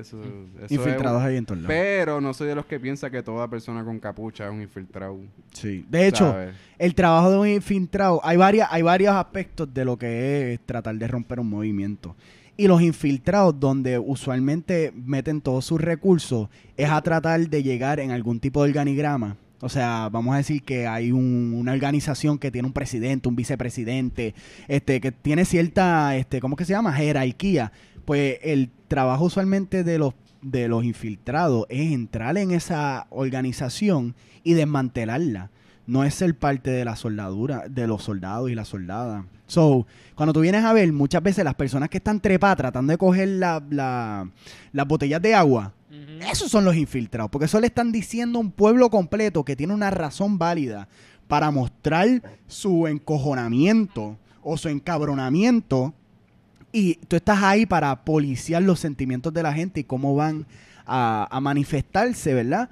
eso, 0.00 0.20
eso 0.22 0.74
Infiltrados 0.74 1.22
es- 1.22 1.28
ahí 1.28 1.36
en. 1.36 1.46
Pero 1.66 2.20
no 2.20 2.34
soy 2.34 2.48
de 2.48 2.54
los 2.56 2.66
que 2.66 2.80
piensa 2.80 3.08
que 3.10 3.22
toda 3.22 3.48
persona 3.48 3.84
con 3.84 3.98
capucha 4.00 4.46
es 4.46 4.52
un 4.52 4.60
infiltrado. 4.62 5.18
Sí. 5.52 5.84
De 5.88 6.08
hecho, 6.08 6.30
¿sabes? 6.32 6.54
el 6.78 6.94
trabajo 6.94 7.30
de 7.30 7.38
un 7.38 7.48
infiltrado, 7.48 8.20
hay, 8.24 8.36
varias, 8.36 8.68
hay 8.70 8.82
varios 8.82 9.14
aspectos 9.14 9.72
de 9.72 9.84
lo 9.84 9.96
que 9.96 10.54
es 10.54 10.60
tratar 10.66 10.96
de 10.96 11.06
romper 11.06 11.38
un 11.40 11.48
movimiento. 11.48 12.16
Y 12.56 12.66
los 12.66 12.82
infiltrados, 12.82 13.58
donde 13.58 13.98
usualmente 13.98 14.92
meten 14.94 15.40
todos 15.40 15.64
sus 15.64 15.80
recursos, 15.80 16.48
es 16.76 16.90
a 16.90 17.00
tratar 17.00 17.48
de 17.48 17.62
llegar 17.62 18.00
en 18.00 18.10
algún 18.10 18.38
tipo 18.40 18.62
de 18.62 18.70
organigrama. 18.70 19.36
O 19.62 19.68
sea, 19.68 20.08
vamos 20.10 20.34
a 20.34 20.38
decir 20.38 20.62
que 20.62 20.86
hay 20.86 21.12
un- 21.12 21.52
una 21.54 21.72
organización 21.72 22.38
que 22.38 22.50
tiene 22.50 22.66
un 22.66 22.72
presidente, 22.72 23.28
un 23.28 23.36
vicepresidente, 23.36 24.34
este, 24.68 25.00
que 25.02 25.12
tiene 25.12 25.44
cierta, 25.44 26.16
este, 26.16 26.40
¿cómo 26.40 26.56
que 26.56 26.64
se 26.64 26.72
llama? 26.72 26.92
Jerarquía. 26.94 27.70
Pues 28.10 28.38
el 28.42 28.70
trabajo 28.88 29.26
usualmente 29.26 29.84
de 29.84 29.96
los 29.96 30.14
de 30.42 30.66
los 30.66 30.82
infiltrados 30.82 31.64
es 31.68 31.92
entrar 31.92 32.36
en 32.38 32.50
esa 32.50 33.06
organización 33.10 34.16
y 34.42 34.54
desmantelarla. 34.54 35.50
No 35.86 36.02
es 36.02 36.16
ser 36.16 36.36
parte 36.36 36.72
de 36.72 36.84
la 36.84 36.96
soldadura, 36.96 37.68
de 37.70 37.86
los 37.86 38.02
soldados 38.02 38.50
y 38.50 38.56
las 38.56 38.66
soldadas. 38.66 39.24
So, 39.46 39.86
cuando 40.16 40.32
tú 40.32 40.40
vienes 40.40 40.64
a 40.64 40.72
ver, 40.72 40.92
muchas 40.92 41.22
veces 41.22 41.44
las 41.44 41.54
personas 41.54 41.88
que 41.88 41.98
están 41.98 42.18
trepadas 42.18 42.56
tratando 42.56 42.90
de 42.90 42.98
coger 42.98 43.28
la- 43.28 43.62
la- 43.70 44.28
las 44.72 44.88
botellas 44.88 45.22
de 45.22 45.36
agua, 45.36 45.72
esos 46.32 46.50
son 46.50 46.64
los 46.64 46.74
infiltrados, 46.74 47.30
porque 47.30 47.44
eso 47.44 47.60
le 47.60 47.68
están 47.68 47.92
diciendo 47.92 48.40
a 48.40 48.42
un 48.42 48.50
pueblo 48.50 48.90
completo 48.90 49.44
que 49.44 49.54
tiene 49.54 49.72
una 49.72 49.92
razón 49.92 50.36
válida 50.36 50.88
para 51.28 51.52
mostrar 51.52 52.08
su 52.48 52.88
encojonamiento 52.88 54.16
o 54.42 54.56
su 54.56 54.68
encabronamiento 54.68 55.94
y 56.72 56.94
tú 56.94 57.16
estás 57.16 57.42
ahí 57.42 57.66
para 57.66 58.04
policiar 58.04 58.62
los 58.62 58.80
sentimientos 58.80 59.32
de 59.32 59.42
la 59.42 59.52
gente 59.52 59.80
y 59.80 59.84
cómo 59.84 60.14
van 60.14 60.46
a, 60.86 61.28
a 61.30 61.40
manifestarse, 61.40 62.34
¿verdad? 62.34 62.68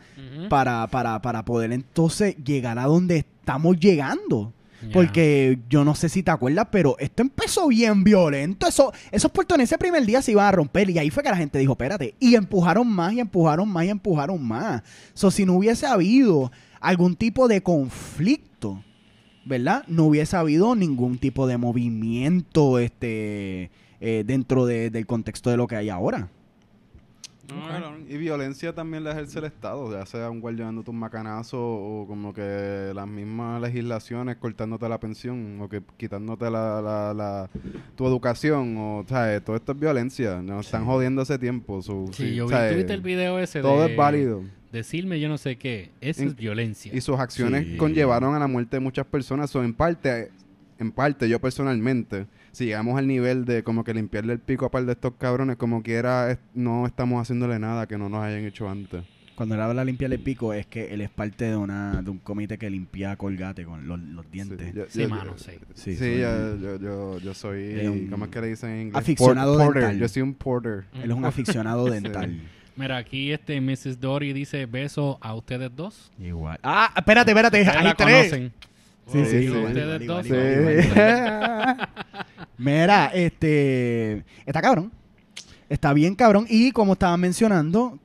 Para, 0.48 0.86
para, 0.88 1.20
para 1.22 1.44
poder 1.44 1.72
entonces 1.72 2.36
llegar 2.44 2.78
a 2.78 2.84
donde 2.84 3.18
estamos 3.18 3.78
llegando. 3.78 4.52
Porque 4.92 5.58
yo 5.68 5.84
no 5.84 5.96
sé 5.96 6.08
si 6.08 6.22
te 6.22 6.30
acuerdas, 6.30 6.68
pero 6.70 6.96
esto 7.00 7.22
empezó 7.22 7.66
bien 7.66 8.04
violento. 8.04 8.66
Eso, 8.66 8.92
esos 9.10 9.30
puertos 9.32 9.56
en 9.56 9.62
ese 9.62 9.76
primer 9.76 10.06
día 10.06 10.22
se 10.22 10.30
iban 10.30 10.46
a 10.46 10.52
romper. 10.52 10.88
Y 10.90 10.98
ahí 10.98 11.10
fue 11.10 11.24
que 11.24 11.30
la 11.30 11.36
gente 11.36 11.58
dijo, 11.58 11.72
espérate. 11.72 12.14
Y 12.20 12.36
empujaron 12.36 12.86
más, 12.86 13.12
y 13.12 13.20
empujaron 13.20 13.68
más, 13.68 13.84
y 13.84 13.88
empujaron 13.88 14.42
más. 14.42 14.82
So, 15.14 15.32
si 15.32 15.44
no 15.44 15.54
hubiese 15.54 15.86
habido 15.86 16.52
algún 16.80 17.16
tipo 17.16 17.48
de 17.48 17.60
conflicto, 17.60 18.82
¿verdad? 19.44 19.84
No 19.88 20.04
hubiese 20.04 20.36
habido 20.36 20.76
ningún 20.76 21.18
tipo 21.18 21.46
de 21.48 21.56
movimiento 21.56 22.78
este, 22.78 23.70
eh, 24.00 24.22
dentro 24.26 24.66
de- 24.66 24.90
del 24.90 25.06
contexto 25.06 25.50
de 25.50 25.56
lo 25.56 25.66
que 25.66 25.76
hay 25.76 25.88
ahora. 25.88 26.28
Y 28.06 28.16
violencia 28.18 28.74
también 28.74 29.04
la 29.04 29.12
ejerce 29.12 29.38
el 29.38 29.46
Estado, 29.46 29.90
ya 29.90 30.04
sea 30.04 30.28
un 30.28 30.40
guardia 30.40 30.66
dándote 30.66 30.90
un 30.90 30.98
macanazo 30.98 31.58
o 31.58 32.06
como 32.06 32.34
que 32.34 32.92
las 32.94 33.06
mismas 33.08 33.60
legislaciones 33.62 34.36
cortándote 34.36 34.86
la 34.86 35.00
pensión 35.00 35.58
o 35.62 35.68
que 35.68 35.80
quitándote 35.96 36.50
la, 36.50 36.82
la, 36.82 37.14
la- 37.14 37.50
tu 37.96 38.06
educación 38.06 38.76
o, 38.76 39.04
¿sabes? 39.08 39.42
Todo 39.42 39.56
esto 39.56 39.72
es 39.72 39.80
violencia, 39.80 40.42
nos 40.42 40.66
están 40.66 40.84
jodiendo 40.84 41.22
hace 41.22 41.38
tiempo. 41.38 41.80
so, 41.80 42.06
Sí, 42.12 42.28
sí, 42.28 42.34
yo 42.34 42.46
vi, 42.46 42.50
¿sabes? 42.52 42.72
¿tú 42.72 42.76
viste 42.76 42.92
el 42.94 43.00
video 43.00 43.38
ese 43.38 43.62
Todo 43.62 43.82
de 43.84 43.92
es 43.92 43.96
válido. 43.96 44.42
Decirme 44.70 45.18
yo 45.18 45.30
no 45.30 45.38
sé 45.38 45.56
qué. 45.56 45.90
Eso 46.02 46.22
En- 46.22 46.28
es 46.28 46.36
violencia. 46.36 46.94
Y 46.94 47.00
sus 47.00 47.18
acciones 47.18 47.64
Sí. 47.66 47.76
conllevaron 47.78 48.34
a 48.34 48.38
la 48.38 48.46
muerte 48.46 48.76
de 48.76 48.80
muchas 48.80 49.06
personas. 49.06 49.54
O 49.56 49.64
en 49.64 49.72
parte, 49.72 50.30
en 50.78 50.92
parte, 50.92 51.28
yo 51.28 51.40
personalmente, 51.40 52.26
si 52.52 52.66
llegamos 52.66 52.98
al 52.98 53.06
nivel 53.06 53.44
de 53.44 53.62
como 53.62 53.84
que 53.84 53.94
limpiarle 53.94 54.32
el 54.34 54.38
pico 54.38 54.66
a 54.66 54.70
par 54.70 54.84
de 54.86 54.92
estos 54.92 55.14
cabrones, 55.18 55.56
como 55.56 55.82
quiera, 55.82 56.30
es- 56.30 56.38
no 56.54 56.86
estamos 56.86 57.20
haciéndole 57.22 57.58
nada 57.58 57.86
que 57.86 57.98
no 57.98 58.08
nos 58.08 58.22
hayan 58.22 58.44
hecho 58.44 58.68
antes. 58.68 59.02
Cuando 59.34 59.54
él 59.54 59.60
habla 59.60 59.82
de 59.82 59.86
limpiar 59.86 60.12
el 60.12 60.18
pico, 60.18 60.52
es 60.52 60.66
que 60.66 60.92
él 60.92 61.00
es 61.00 61.10
parte 61.10 61.44
de 61.44 61.56
una 61.56 62.02
de 62.02 62.10
un 62.10 62.18
comité 62.18 62.58
que 62.58 62.68
limpia 62.68 63.14
colgate 63.14 63.64
con 63.64 63.86
los, 63.86 64.00
los 64.00 64.28
dientes. 64.32 64.74
yo- 64.74 64.86
Sí, 64.88 65.02
yo- 65.02 65.08
mano, 65.08 65.36
yo- 65.36 65.38
sí. 65.38 65.52
Sí, 65.74 65.92
Sí, 65.92 65.96
soy 65.96 66.18
yo, 66.18 67.34
soy, 67.34 67.86
un 67.86 68.08
¿cómo 68.10 68.24
es 68.24 68.30
que 68.32 68.40
le 68.40 68.46
dicen 68.48 68.70
en 68.70 68.80
inglés? 68.88 68.96
aficionado 69.00 69.54
Por- 69.56 69.66
porter. 69.66 69.82
dental. 69.82 70.00
Yo 70.00 70.08
soy 70.08 70.22
un 70.22 70.34
porter. 70.34 70.84
Él 71.02 71.10
es 71.10 71.16
un 71.16 71.24
aficionado 71.64 71.84
dental. 71.86 72.40
Mira, 72.74 72.96
aquí 72.96 73.30
este 73.32 73.60
Mrs. 73.60 74.00
Dory 74.00 74.32
dice 74.32 74.66
beso 74.66 75.18
a 75.20 75.34
ustedes 75.34 75.70
dos. 75.74 76.10
Igual. 76.20 76.58
Ah, 76.64 76.92
espérate, 76.96 77.30
espérate. 77.30 77.58
Hay 77.68 77.94
tres. 77.94 78.30
conocen. 78.30 78.52
Sí, 79.10 79.24
sí, 79.24 79.42
Sí, 79.42 79.50
ustedes 79.50 80.06
dos. 80.06 80.26
Mira, 82.58 83.06
este. 83.14 84.24
Está 84.44 84.60
cabrón. 84.60 84.92
Está 85.68 85.92
bien 85.92 86.14
cabrón. 86.14 86.46
Y 86.48 86.72
como 86.72 86.94
estaba 86.94 87.16
mencionando, 87.16 87.98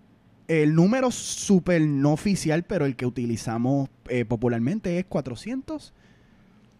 el 0.48 0.76
número 0.76 1.12
súper 1.12 1.82
no 1.82 2.14
oficial, 2.14 2.64
pero 2.64 2.86
el 2.86 2.96
que 2.96 3.06
utilizamos 3.06 3.90
eh, 4.10 4.26
popularmente 4.26 5.00
es 5.00 5.06
400. 5.06 5.94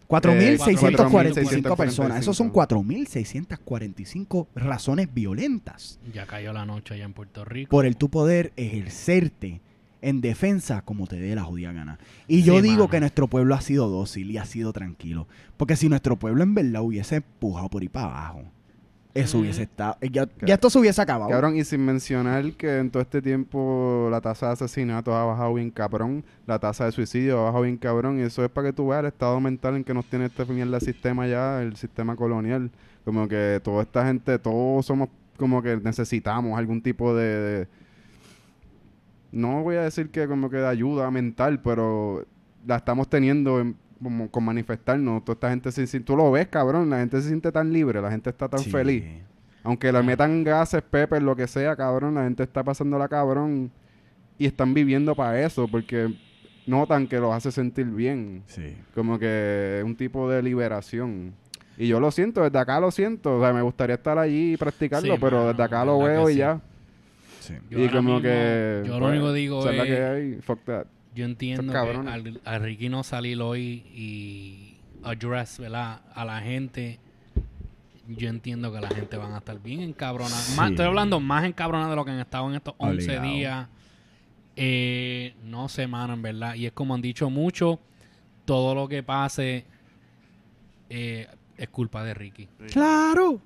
4.645 0.06 1.10
4.645 1.10 1.76
personas. 1.76 2.20
Esos 2.20 2.36
son 2.36 2.52
4.645 2.52 4.48
razones 4.54 5.08
violentas 5.12 5.98
Ya 6.12 6.26
cayó 6.26 6.52
la 6.52 6.66
noche 6.66 6.92
allá 6.94 7.04
en 7.04 7.14
Puerto 7.14 7.42
Rico. 7.46 7.70
por 7.70 7.86
el 7.86 7.96
tu 7.96 8.10
poder 8.10 8.52
ejercerte 8.56 9.62
en 10.08 10.20
defensa 10.20 10.82
como 10.82 11.06
te 11.06 11.18
dé 11.18 11.34
la 11.34 11.42
jodida 11.44 11.72
gana. 11.72 11.98
Y 12.28 12.42
yo 12.42 12.56
Sí, 12.56 12.62
digo 12.62 12.74
mano. 12.84 12.90
que 12.90 13.00
nuestro 13.00 13.26
pueblo 13.28 13.54
ha 13.54 13.60
sido 13.60 13.88
dócil 13.88 14.30
y 14.30 14.38
ha 14.38 14.44
sido 14.44 14.72
tranquilo. 14.72 15.26
Porque 15.56 15.76
si 15.76 15.88
nuestro 15.88 16.16
pueblo 16.16 16.42
en 16.42 16.54
verdad 16.54 16.82
hubiese 16.82 17.16
empujado 17.16 17.68
por 17.70 17.82
ahí 17.82 17.88
para 17.88 18.06
abajo, 18.06 18.42
eso 19.14 19.38
hubiese 19.38 19.62
estado... 19.62 19.96
Ya, 20.10 20.28
ya 20.44 20.54
esto 20.54 20.68
se 20.70 20.78
hubiese 20.78 21.00
acabado. 21.00 21.30
Cabrón, 21.30 21.56
y 21.56 21.64
sin 21.64 21.84
mencionar 21.84 22.52
que 22.54 22.78
en 22.78 22.90
todo 22.90 23.00
este 23.00 23.22
tiempo 23.22 24.08
la 24.10 24.20
tasa 24.20 24.46
de 24.48 24.52
asesinatos 24.54 25.14
ha 25.14 25.22
bajado 25.24 25.54
bien 25.54 25.70
cabrón, 25.70 26.24
la 26.46 26.58
tasa 26.58 26.86
de 26.86 26.90
suicidio 26.92 27.38
ha 27.38 27.44
bajado 27.44 27.62
bien 27.62 27.76
cabrón, 27.76 28.18
y 28.18 28.22
eso 28.22 28.44
es 28.44 28.50
para 28.50 28.68
que 28.68 28.72
tú 28.72 28.88
veas 28.88 29.00
el 29.00 29.06
estado 29.06 29.38
mental 29.40 29.76
en 29.76 29.84
que 29.84 29.94
nos 29.94 30.04
tiene 30.06 30.24
este 30.24 30.44
mierda 30.46 30.80
sistema 30.80 31.28
ya, 31.28 31.62
el 31.62 31.76
sistema 31.76 32.16
colonial. 32.16 32.70
Como 33.04 33.28
que 33.28 33.60
toda 33.62 33.82
esta 33.82 34.04
gente, 34.04 34.38
todos 34.38 34.84
somos 34.86 35.08
como 35.36 35.62
que 35.62 35.76
necesitamos 35.76 36.58
algún 36.58 36.82
tipo 36.82 37.14
de... 37.14 37.24
de- 37.24 37.68
no 39.34 39.62
voy 39.62 39.76
a 39.76 39.82
decir 39.82 40.10
que 40.10 40.26
como 40.26 40.48
que 40.50 40.56
de 40.58 40.66
ayuda 40.66 41.10
mental, 41.10 41.60
pero 41.62 42.24
la 42.66 42.76
estamos 42.76 43.08
teniendo 43.08 43.60
en- 43.60 43.76
como 44.02 44.30
con 44.30 44.44
manifestarnos. 44.44 45.24
Toda 45.24 45.34
esta 45.34 45.50
gente, 45.50 45.72
se, 45.72 45.86
si 45.86 46.00
tú 46.00 46.16
lo 46.16 46.30
ves, 46.30 46.48
cabrón, 46.48 46.90
la 46.90 46.98
gente 46.98 47.20
se 47.22 47.28
siente 47.28 47.50
tan 47.52 47.72
libre, 47.72 48.00
la 48.02 48.10
gente 48.10 48.30
está 48.30 48.48
tan 48.48 48.60
Sí. 48.60 48.70
feliz. 48.70 49.04
Aunque 49.62 49.90
le 49.92 50.02
metan 50.02 50.44
gases, 50.44 50.82
pepes, 50.82 51.22
lo 51.22 51.34
que 51.34 51.46
sea, 51.46 51.74
cabrón, 51.74 52.14
la 52.16 52.24
gente 52.24 52.42
está 52.42 52.62
pasándola 52.62 53.08
cabrón 53.08 53.70
y 54.36 54.44
están 54.46 54.74
viviendo 54.74 55.14
para 55.14 55.40
eso 55.40 55.66
porque 55.68 56.14
notan 56.66 57.06
que 57.06 57.18
los 57.18 57.32
hace 57.32 57.50
sentir 57.50 57.86
bien. 57.86 58.42
Sí. 58.46 58.76
Como 58.94 59.18
que 59.18 59.78
es 59.78 59.84
un 59.84 59.96
tipo 59.96 60.28
de 60.28 60.42
liberación. 60.42 61.32
Y 61.78 61.88
yo 61.88 61.98
lo 61.98 62.10
siento, 62.10 62.42
desde 62.42 62.58
acá 62.58 62.78
lo 62.78 62.90
siento. 62.90 63.38
O 63.38 63.40
sea, 63.40 63.52
me 63.54 63.62
gustaría 63.62 63.94
estar 63.96 64.18
allí 64.18 64.52
y 64.52 64.56
practicarlo, 64.58 65.14
Sí, 65.14 65.20
pero 65.20 65.38
mano, 65.38 65.48
desde 65.48 65.62
acá 65.62 65.84
lo 65.84 65.98
veo 65.98 66.28
y 66.28 66.34
sí. 66.34 66.38
ya. 66.40 66.60
Sí. 67.44 67.54
Yo 67.70 67.78
y 67.84 67.88
como 67.88 68.02
mismo- 68.14 68.22
que. 68.22 68.82
yo 68.86 68.94
lo 68.94 69.00
pues, 69.00 69.12
único 69.12 69.32
digo 69.32 69.68
es- 69.70 69.82
que 69.84 70.02
hay, 70.04 70.34
fuck 70.40 70.64
that. 70.64 70.86
Yo 71.14 71.24
entiendo 71.24 71.72
que 71.72 71.78
al, 71.78 72.40
a 72.44 72.58
Ricky 72.58 72.88
no 72.88 73.02
salir 73.04 73.40
hoy 73.40 73.84
y 73.94 74.76
address, 75.04 75.58
¿verdad? 75.60 76.00
A 76.14 76.24
la 76.24 76.40
gente, 76.40 76.98
yo 78.08 78.28
entiendo 78.28 78.72
que 78.72 78.80
la 78.80 78.88
gente 78.88 79.16
van 79.16 79.32
a 79.32 79.38
estar 79.38 79.60
bien 79.62 79.80
encabronada. 79.80 80.34
Sí. 80.40 80.56
Más- 80.56 80.70
estoy 80.70 80.86
hablando 80.86 81.20
más 81.20 81.44
encabronada 81.44 81.90
de 81.90 81.96
lo 81.96 82.04
que 82.04 82.10
han 82.10 82.18
estado 82.20 82.48
en 82.48 82.56
estos 82.56 82.74
11 82.78 83.04
Obligado. 83.18 83.28
días. 83.32 83.68
Eh, 84.56 85.34
no 85.44 85.68
sé, 85.68 85.86
mano, 85.86 86.14
en 86.14 86.22
verdad. 86.22 86.54
Y 86.54 86.66
es 86.66 86.72
como 86.72 86.94
han 86.94 87.00
dicho 87.02 87.28
mucho, 87.30 87.78
todo 88.44 88.74
lo 88.74 88.88
que 88.88 89.02
pase 89.02 89.64
eh, 90.90 91.28
es 91.56 91.68
culpa 91.68 92.02
de 92.04 92.14
Ricky. 92.14 92.48
Claro. 92.72 93.40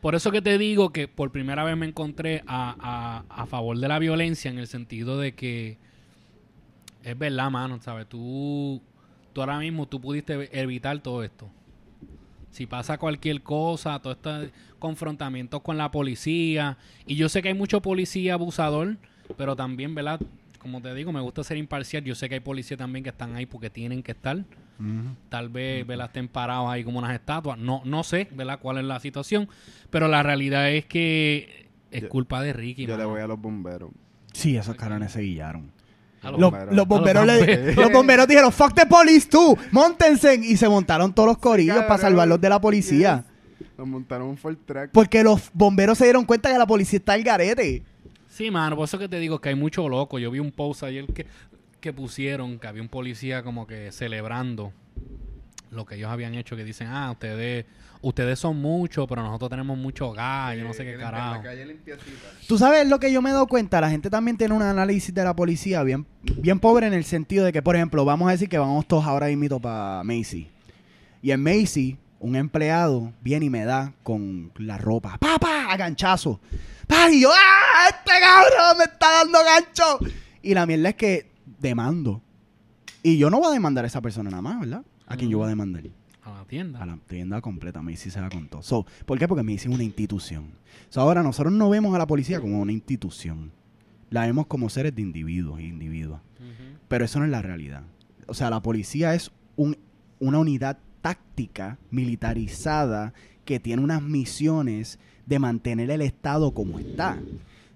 Por 0.00 0.14
eso 0.14 0.30
que 0.30 0.42
te 0.42 0.58
digo 0.58 0.90
que 0.92 1.08
por 1.08 1.32
primera 1.32 1.64
vez 1.64 1.76
me 1.76 1.86
encontré 1.86 2.42
a, 2.46 3.24
a, 3.28 3.42
a 3.42 3.46
favor 3.46 3.78
de 3.78 3.88
la 3.88 3.98
violencia 3.98 4.50
en 4.50 4.58
el 4.58 4.68
sentido 4.68 5.18
de 5.18 5.34
que 5.34 5.78
es 7.02 7.18
verdad, 7.18 7.50
mano, 7.50 7.80
¿sabes? 7.80 8.08
Tú, 8.08 8.80
tú 9.32 9.40
ahora 9.40 9.58
mismo 9.58 9.86
tú 9.86 10.00
pudiste 10.00 10.48
evitar 10.58 11.00
todo 11.00 11.22
esto. 11.22 11.48
Si 12.50 12.66
pasa 12.66 12.98
cualquier 12.98 13.42
cosa, 13.42 13.98
todo 14.00 14.12
este 14.12 14.52
confrontamientos 14.78 15.60
con 15.62 15.76
la 15.76 15.90
policía. 15.90 16.78
Y 17.06 17.16
yo 17.16 17.28
sé 17.28 17.42
que 17.42 17.48
hay 17.48 17.54
mucho 17.54 17.82
policía 17.82 18.34
abusador, 18.34 18.96
pero 19.36 19.56
también, 19.56 19.94
¿verdad? 19.94 20.20
Como 20.68 20.82
te 20.82 20.92
digo, 20.94 21.12
me 21.12 21.20
gusta 21.20 21.42
ser 21.42 21.56
imparcial. 21.56 22.04
Yo 22.04 22.14
sé 22.14 22.28
que 22.28 22.34
hay 22.34 22.40
policías 22.40 22.76
también 22.76 23.02
que 23.02 23.08
están 23.08 23.34
ahí 23.34 23.46
porque 23.46 23.70
tienen 23.70 24.02
que 24.02 24.12
estar. 24.12 24.44
Tal 25.30 25.48
vez, 25.48 25.86
¿verdad? 25.86 26.06
Estén 26.06 26.28
parados 26.28 26.70
ahí 26.70 26.84
como 26.84 26.98
unas 26.98 27.14
estatuas. 27.14 27.58
No, 27.58 27.80
no 27.86 28.04
sé, 28.04 28.28
¿verdad? 28.32 28.58
Cuál 28.60 28.78
es 28.78 28.84
la 28.84 29.00
situación. 29.00 29.48
Pero 29.90 30.08
la 30.08 30.22
realidad 30.22 30.70
es 30.70 30.84
que 30.84 31.68
es 31.90 32.02
Yo- 32.02 32.08
culpa 32.10 32.42
de 32.42 32.52
Ricky. 32.52 32.84
Yo 32.86 32.98
le 32.98 33.04
voy 33.06 33.20
a 33.22 33.26
los 33.26 33.40
bomberos. 33.40 33.90
Sí, 34.34 34.56
esos 34.58 34.76
cabrones 34.76 35.12
se 35.12 35.22
guillaron. 35.22 35.72
A 36.22 36.30
Los, 36.32 36.40
bomberos. 36.40 36.74
los 36.76 36.86
bomberos 36.86 37.26
los 37.26 37.36
le- 37.36 37.46
bomberos. 37.56 37.76
los 37.76 37.92
bomberos 37.92 38.28
dijeron, 38.28 38.52
fuck 38.52 38.74
the 38.74 38.84
police 38.86 39.26
tú, 39.28 39.56
montense. 39.72 40.34
Y 40.34 40.56
se 40.58 40.68
montaron 40.68 41.14
todos 41.14 41.28
los 41.28 41.38
corillos 41.38 41.76
para 41.84 41.96
salvarlos 41.98 42.38
de 42.40 42.48
la 42.50 42.60
policía. 42.60 43.24
Nos 43.78 43.86
montaron 43.88 44.28
un 44.28 44.56
Track. 44.66 44.90
Porque 44.92 45.22
los 45.22 45.50
bomberos 45.54 45.96
se 45.98 46.04
dieron 46.04 46.24
cuenta 46.24 46.52
que 46.52 46.58
la 46.58 46.66
policía 46.66 46.98
está 46.98 47.14
al 47.14 47.22
garete. 47.22 47.82
Sí, 48.38 48.52
mano, 48.52 48.76
por 48.76 48.84
eso 48.84 49.00
que 49.00 49.08
te 49.08 49.18
digo 49.18 49.40
que 49.40 49.48
hay 49.48 49.56
mucho 49.56 49.88
loco. 49.88 50.20
Yo 50.20 50.30
vi 50.30 50.38
un 50.38 50.52
post 50.52 50.84
ayer 50.84 51.06
que, 51.06 51.26
que 51.80 51.92
pusieron 51.92 52.60
que 52.60 52.68
había 52.68 52.80
un 52.80 52.88
policía 52.88 53.42
como 53.42 53.66
que 53.66 53.90
celebrando 53.90 54.72
lo 55.72 55.84
que 55.84 55.96
ellos 55.96 56.08
habían 56.08 56.36
hecho, 56.36 56.54
que 56.54 56.62
dicen, 56.62 56.86
ah, 56.86 57.10
ustedes 57.10 57.66
ustedes 58.00 58.38
son 58.38 58.62
muchos, 58.62 59.08
pero 59.08 59.24
nosotros 59.24 59.50
tenemos 59.50 59.76
mucho 59.76 60.12
gas, 60.12 60.56
yo 60.56 60.62
no 60.62 60.72
sé 60.72 60.84
qué 60.84 60.96
carajo. 60.96 61.34
La 61.34 61.42
calle 61.42 61.66
limpiecita. 61.66 62.28
Tú 62.46 62.56
sabes 62.58 62.88
lo 62.88 63.00
que 63.00 63.10
yo 63.10 63.20
me 63.20 63.30
he 63.30 63.32
dado 63.32 63.48
cuenta, 63.48 63.80
la 63.80 63.90
gente 63.90 64.08
también 64.08 64.36
tiene 64.36 64.54
un 64.54 64.62
análisis 64.62 65.12
de 65.12 65.24
la 65.24 65.34
policía 65.34 65.82
bien, 65.82 66.06
bien 66.22 66.60
pobre 66.60 66.86
en 66.86 66.94
el 66.94 67.02
sentido 67.02 67.44
de 67.44 67.52
que, 67.52 67.60
por 67.60 67.74
ejemplo, 67.74 68.04
vamos 68.04 68.28
a 68.28 68.30
decir 68.30 68.48
que 68.48 68.58
vamos 68.58 68.86
todos 68.86 69.04
ahora 69.04 69.26
mismo 69.26 69.60
para 69.60 70.04
Macy. 70.04 70.48
Y 71.22 71.32
en 71.32 71.42
Macy, 71.42 71.98
un 72.20 72.36
empleado 72.36 73.12
viene 73.20 73.46
y 73.46 73.50
me 73.50 73.64
da 73.64 73.94
con 74.04 74.52
la 74.58 74.78
ropa, 74.78 75.18
¡papá! 75.18 75.72
A 75.72 75.76
ganchazo. 75.76 76.38
¡Pa! 76.88 77.08
Y 77.10 77.20
yo, 77.22 77.30
¡ah! 77.32 77.88
¡Este 77.90 78.10
cabrón 78.20 78.78
me 78.78 78.84
está 78.84 79.06
dando 79.22 79.38
gancho! 79.44 79.98
Y 80.42 80.54
la 80.54 80.66
mierda 80.66 80.88
es 80.88 80.94
que 80.96 81.30
demando. 81.60 82.22
Y 83.02 83.16
yo 83.18 83.30
no 83.30 83.38
voy 83.38 83.48
a 83.48 83.52
demandar 83.52 83.84
a 83.84 83.86
esa 83.88 84.00
persona 84.00 84.30
nada 84.30 84.42
más, 84.42 84.58
¿verdad? 84.60 84.82
¿A 85.06 85.16
quién 85.16 85.30
yo 85.30 85.38
voy 85.38 85.46
a 85.46 85.50
demandar? 85.50 85.84
A 86.24 86.30
la 86.32 86.44
tienda. 86.44 86.82
a 86.82 86.86
la 86.86 86.96
tienda 87.06 87.40
completa. 87.40 87.80
Macy 87.80 88.10
se 88.10 88.20
la 88.20 88.28
contó. 88.28 88.62
So, 88.62 88.84
¿Por 89.06 89.18
qué? 89.18 89.26
Porque 89.28 89.42
Macy 89.42 89.68
es 89.68 89.74
una 89.74 89.84
institución. 89.84 90.50
So, 90.90 91.00
ahora 91.00 91.22
nosotros 91.22 91.52
no 91.52 91.70
vemos 91.70 91.94
a 91.94 91.98
la 91.98 92.06
policía 92.06 92.40
como 92.40 92.60
una 92.60 92.72
institución. 92.72 93.52
La 94.10 94.22
vemos 94.26 94.46
como 94.46 94.68
seres 94.68 94.94
de 94.94 95.02
individuos 95.02 95.60
y 95.60 95.64
individuos. 95.66 96.20
Pero 96.88 97.04
eso 97.04 97.18
no 97.18 97.24
es 97.26 97.30
la 97.30 97.42
realidad. 97.42 97.82
O 98.26 98.34
sea, 98.34 98.50
la 98.50 98.60
policía 98.62 99.14
es 99.14 99.30
un- 99.56 99.76
una 100.20 100.38
unidad 100.38 100.78
táctica 101.02 101.78
militarizada 101.90 103.12
que 103.44 103.60
tiene 103.60 103.82
unas 103.82 104.02
misiones 104.02 104.98
de 105.28 105.38
mantener 105.38 105.90
el 105.90 106.02
Estado 106.02 106.52
como 106.52 106.78
está. 106.78 107.18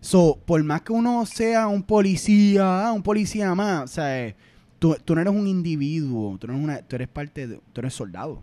So, 0.01 0.39
por 0.47 0.63
más 0.65 0.83
que 0.83 0.93
uno 0.93 1.25
sea 1.27 1.69
un 1.69 1.83
policía, 1.83 2.87
ah, 2.89 2.93
un 2.93 3.03
policía 3.03 3.55
más, 3.55 3.85
o 3.85 3.87
sea, 3.87 4.27
eh, 4.27 4.35
tú, 4.79 4.97
no 5.15 5.21
eres 5.21 5.33
un 5.33 5.47
individuo, 5.47 6.37
tú, 6.39 6.49
no 6.49 6.55
eres 6.55 6.65
una- 6.65 6.79
tú 6.83 6.97
eres 6.97 7.09
parte 7.09 7.47
de, 7.47 7.61
tú 7.73 7.81
eres 7.81 7.95
soldado. 7.95 8.43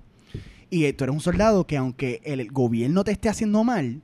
Y 0.69 0.86
eh, 0.86 0.93
tú 0.93 1.04
eres 1.04 1.13
un 1.15 1.19
soldado 1.22 1.65
que 1.65 1.76
aunque 1.78 2.22
el 2.24 2.50
gobierno 2.52 3.04
te 3.04 3.12
esté 3.12 3.28
haciendo 3.28 3.63
mal 3.63 4.02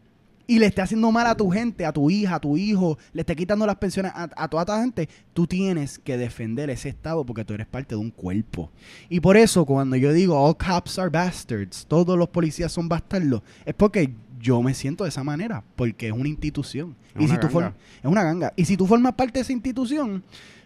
y 0.47 0.59
le 0.59 0.65
esté 0.65 0.81
haciendo 0.81 1.11
mal 1.11 1.25
a 1.27 1.35
tu 1.37 1.49
gente, 1.49 1.85
a 1.85 1.91
tu 1.93 2.09
hija, 2.09 2.35
a 2.35 2.39
tu 2.39 2.57
hijo, 2.57 2.97
le 3.13 3.21
esté 3.21 3.35
quitando 3.35 3.65
las 3.65 3.77
pensiones 3.77 4.11
a, 4.13 4.29
a 4.35 4.47
toda 4.47 4.63
esta 4.63 4.81
gente, 4.81 5.07
tú 5.33 5.47
tienes 5.47 5.97
que 5.97 6.17
defender 6.17 6.69
ese 6.69 6.89
estado 6.89 7.25
porque 7.25 7.45
tú 7.45 7.53
eres 7.53 7.67
parte 7.67 7.95
de 7.95 8.01
un 8.01 8.11
cuerpo. 8.11 8.69
Y 9.09 9.19
por 9.21 9.37
eso 9.37 9.65
cuando 9.65 9.95
yo 9.95 10.11
digo 10.11 10.37
all 10.39 10.57
cops 10.57 10.99
are 10.99 11.09
bastards, 11.09 11.85
todos 11.87 12.17
los 12.17 12.29
policías 12.29 12.71
son 12.71 12.89
bastardos, 12.89 13.41
es 13.65 13.73
porque 13.75 14.11
yo 14.45 14.61
me 14.61 14.73
siento 14.73 15.03
de 15.05 15.09
esa 15.09 15.23
manera, 15.23 15.63
porque 15.75 16.07
es 16.07 16.13
una 16.13 16.27
institución. 16.29 16.95
Es 17.15 17.21
y 17.21 17.25
una 17.25 17.33
si 17.35 17.39
tú 17.39 17.47
ganga. 17.47 17.69
form- 17.71 17.73
es 18.03 18.05
una 18.11 18.23
ganga. 18.23 18.53
Y 18.55 18.65
si 18.65 18.77
tú 18.77 18.85
formas 18.85 19.13
parte 19.13 19.33
de 19.33 19.41
esa 19.41 19.53
institución, 19.53 20.23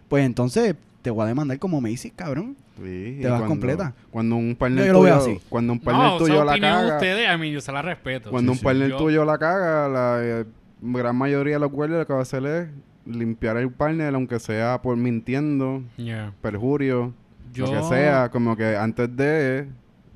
pues 0.08 0.26
entonces 0.26 0.76
te 1.02 1.10
voy 1.10 1.24
a 1.24 1.28
demandar 1.28 1.58
como 1.60 1.80
Macy, 1.80 2.12
cabrón. 2.12 2.56
Sí, 2.78 3.18
Te 3.22 3.28
vas 3.28 3.40
cuando- 3.40 3.48
completa. 3.48 3.94
Cuando 4.12 4.36
un 4.36 4.50
Yo 4.52 4.58
partner 4.58 4.92
lo 4.92 5.02
veo 5.02 5.20
tuyo, 5.20 5.32
así. 5.36 5.42
cuando 5.50 5.74
un 5.74 5.80
partner 5.80 6.06
No, 6.08 6.18
tuyo 6.18 6.34
esa 6.36 6.46
la 6.46 6.52
opinión 6.52 6.72
de 6.74 6.82
caga, 6.84 6.96
ustedes, 6.96 7.30
a 7.30 7.38
mí 7.38 7.52
yo 7.52 7.62
se 7.62 7.72
la 7.72 7.82
respeto. 7.82 8.30
cuando 8.32 8.52
Sí, 8.52 8.56
un 8.56 8.60
sí. 8.60 8.64
partner 8.66 8.90
Yo- 8.90 8.98
tuyo 8.98 9.26
la 9.26 9.38
caga, 9.38 9.88
la 9.90 10.20
eh, 10.22 10.46
gran 10.82 11.16
mayoría 11.16 11.54
de 11.56 11.60
los 11.60 11.72
guardias 11.72 12.00
lo 12.00 12.08
que 12.08 12.14
va 12.14 12.20
a 12.20 12.24
hacer 12.24 12.46
es 12.46 12.68
limpiar 13.06 13.58
el 13.58 13.70
partner, 13.72 14.14
aunque 14.16 14.40
sea 14.40 14.82
por 14.82 14.96
mintiendo, 14.98 15.84
Yeah. 15.98 16.34
perjurio, 16.42 17.14
lo 17.56 17.66
Yo- 17.66 17.72
que 17.72 17.84
sea, 17.96 18.30
como 18.30 18.56
que 18.56 18.76
antes 18.78 19.14
de 19.16 19.68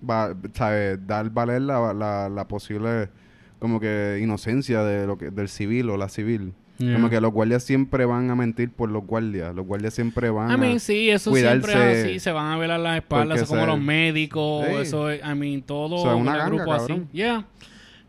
va, 0.09 0.33
dar 1.05 1.29
valer 1.31 1.61
la, 1.61 1.93
la, 1.93 2.29
la 2.29 2.47
posible 2.47 3.09
como 3.63 3.79
que 3.79 4.19
inocencia 4.21 4.83
de 4.83 5.07
lo 5.07 5.17
que 5.17 5.29
del 5.31 5.47
civil 5.47 5.89
o 5.89 5.95
la 5.95 6.09
civil. 6.09 6.51
Yeah. 6.79 6.95
Como 6.95 7.09
que 7.09 7.21
los 7.21 7.31
guardias 7.31 7.63
siempre 7.63 8.03
van 8.03 8.29
a 8.29 8.35
mentir 8.35 8.69
por 8.69 8.89
los 8.91 9.05
guardias. 9.07 9.55
Los 9.55 9.65
guardias 9.65 9.93
siempre 9.93 10.29
van 10.29 10.49
I 10.51 10.53
a... 10.55 10.57
mean, 10.57 10.79
sí, 10.81 11.09
eso 11.09 11.31
cuidarse 11.31 11.61
siempre 11.71 11.91
es 11.93 12.05
así, 12.05 12.19
se 12.19 12.33
van 12.33 12.51
a 12.51 12.57
velar 12.57 12.81
las 12.81 12.97
espaldas, 12.97 13.37
eso 13.43 13.47
como 13.47 13.65
los 13.65 13.79
médicos, 13.79 14.65
Sí. 14.67 14.73
eso 14.81 15.09
es, 15.09 15.21
I 15.23 15.33
mean, 15.33 15.61
todo 15.61 15.95
O 15.95 16.01
sea, 16.03 16.15
una 16.15 16.33
el 16.33 16.37
ganga, 16.39 16.55
grupo 16.55 16.73
así. 16.73 16.93
Yeah. 17.13 17.45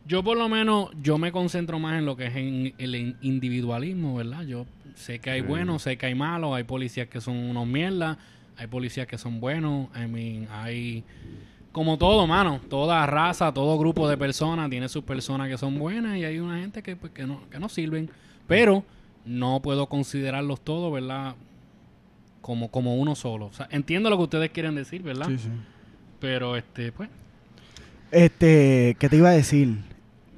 Yo 0.08 0.24
por 0.24 0.36
lo 0.36 0.48
menos, 0.48 0.90
yo 1.00 1.18
me 1.18 1.30
concentro 1.30 1.78
más 1.78 1.98
en 2.00 2.04
lo 2.04 2.16
que 2.16 2.26
es 2.26 2.34
en 2.34 2.74
el 2.78 2.94
in- 2.96 3.16
individualismo, 3.22 4.16
¿verdad? 4.16 4.42
Yo 4.44 4.66
sé 4.96 5.20
que 5.20 5.30
hay 5.30 5.42
Sí. 5.42 5.46
buenos, 5.46 5.82
sé 5.82 5.96
que 5.96 6.06
hay 6.06 6.16
malos, 6.16 6.52
hay 6.56 6.64
policías 6.64 7.06
que 7.06 7.20
son 7.20 7.36
unos 7.36 7.68
mierdas, 7.68 8.18
hay 8.56 8.66
policías 8.66 9.06
que 9.06 9.18
son 9.18 9.38
buenos, 9.38 9.88
I 9.94 10.08
mean, 10.08 10.48
hay... 10.50 11.04
Como 11.74 11.98
todo, 11.98 12.24
mano, 12.28 12.60
toda 12.70 13.04
raza, 13.04 13.52
todo 13.52 13.76
grupo 13.76 14.08
de 14.08 14.16
personas 14.16 14.70
tiene 14.70 14.88
sus 14.88 15.02
personas 15.02 15.48
que 15.48 15.58
son 15.58 15.76
buenas 15.76 16.16
y 16.16 16.24
hay 16.24 16.38
una 16.38 16.60
gente 16.60 16.84
que, 16.84 16.94
pues, 16.94 17.10
que, 17.12 17.26
no, 17.26 17.40
que 17.50 17.58
no 17.58 17.68
sirven. 17.68 18.08
Pero 18.46 18.84
no 19.24 19.60
puedo 19.60 19.88
considerarlos 19.88 20.60
todos, 20.60 20.92
¿verdad? 20.92 21.34
Como, 22.40 22.70
como 22.70 22.94
uno 22.94 23.16
solo. 23.16 23.46
O 23.46 23.52
sea, 23.52 23.66
entiendo 23.72 24.08
lo 24.08 24.16
que 24.18 24.22
ustedes 24.22 24.50
quieren 24.50 24.76
decir, 24.76 25.02
¿verdad? 25.02 25.28
Pero, 26.20 26.54
este, 26.56 26.92
pues... 26.92 27.08
Este, 28.12 28.96
¿qué 29.00 29.08
te 29.08 29.16
iba 29.16 29.30
a 29.30 29.32
decir? 29.32 29.78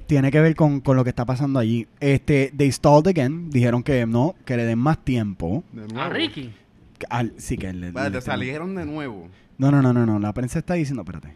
Tiene 0.07 0.31
que 0.31 0.39
ver 0.41 0.55
con, 0.55 0.79
con 0.81 0.97
lo 0.97 1.03
que 1.03 1.11
está 1.11 1.23
pasando 1.25 1.59
allí. 1.59 1.85
Este, 1.99 2.51
they 2.57 2.71
stalled 2.71 3.07
again. 3.07 3.51
Dijeron 3.51 3.83
que 3.83 4.07
no, 4.07 4.33
que 4.43 4.57
le 4.57 4.65
den 4.65 4.79
más 4.79 5.03
tiempo. 5.05 5.63
De 5.71 5.85
A. 5.99 6.09
Ricky. 6.09 6.51
Al- 7.11 7.33
sí, 7.37 7.57
que 7.57 7.71
le, 7.73 7.91
Vale, 7.91 8.09
le- 8.09 8.15
te 8.17 8.21
salieron 8.21 8.73
de 8.73 8.85
nuevo. 8.87 9.27
No, 9.57 9.71
no, 9.71 9.81
no, 9.81 9.93
no, 9.93 10.05
no. 10.05 10.19
La 10.19 10.33
prensa 10.33 10.59
está 10.59 10.75
diciendo, 10.75 11.01
espérate. 11.01 11.33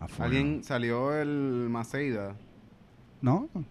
Afuera. 0.00 0.24
Alguien 0.26 0.62
salió 0.64 1.14
el 1.14 1.68
Maceida. 1.68 2.34
No. 3.20 3.48
La 3.54 3.62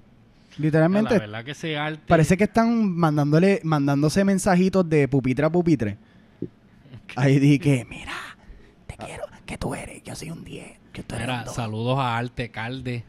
Literalmente. 0.58 1.18
verdad 1.20 1.44
que 1.44 1.52
ese 1.52 1.78
arte... 1.78 2.02
Parece 2.08 2.36
que 2.38 2.46
están 2.46 2.92
mandándole, 2.96 3.62
mandándose 3.64 4.24
mensajitos 4.24 4.88
de 4.90 5.08
pupitre 5.08 5.46
a 5.46 5.50
pupitre. 5.50 5.98
Ahí 7.16 7.40
dije, 7.40 7.86
mira, 7.90 8.14
te 8.88 8.96
quiero, 8.98 9.24
que 9.46 9.58
tú 9.58 9.74
eres, 9.76 10.04
yo 10.04 10.16
soy 10.16 10.32
un 10.32 10.44
10, 10.44 10.80
que 10.92 11.04
tú 11.04 11.16
eres 11.16 11.28
Mira, 11.28 11.40
un 11.40 11.46
dos". 11.46 11.56
saludos 11.56 12.00
a 12.00 12.18
Arte 12.18 12.50
Calde. 12.50 13.04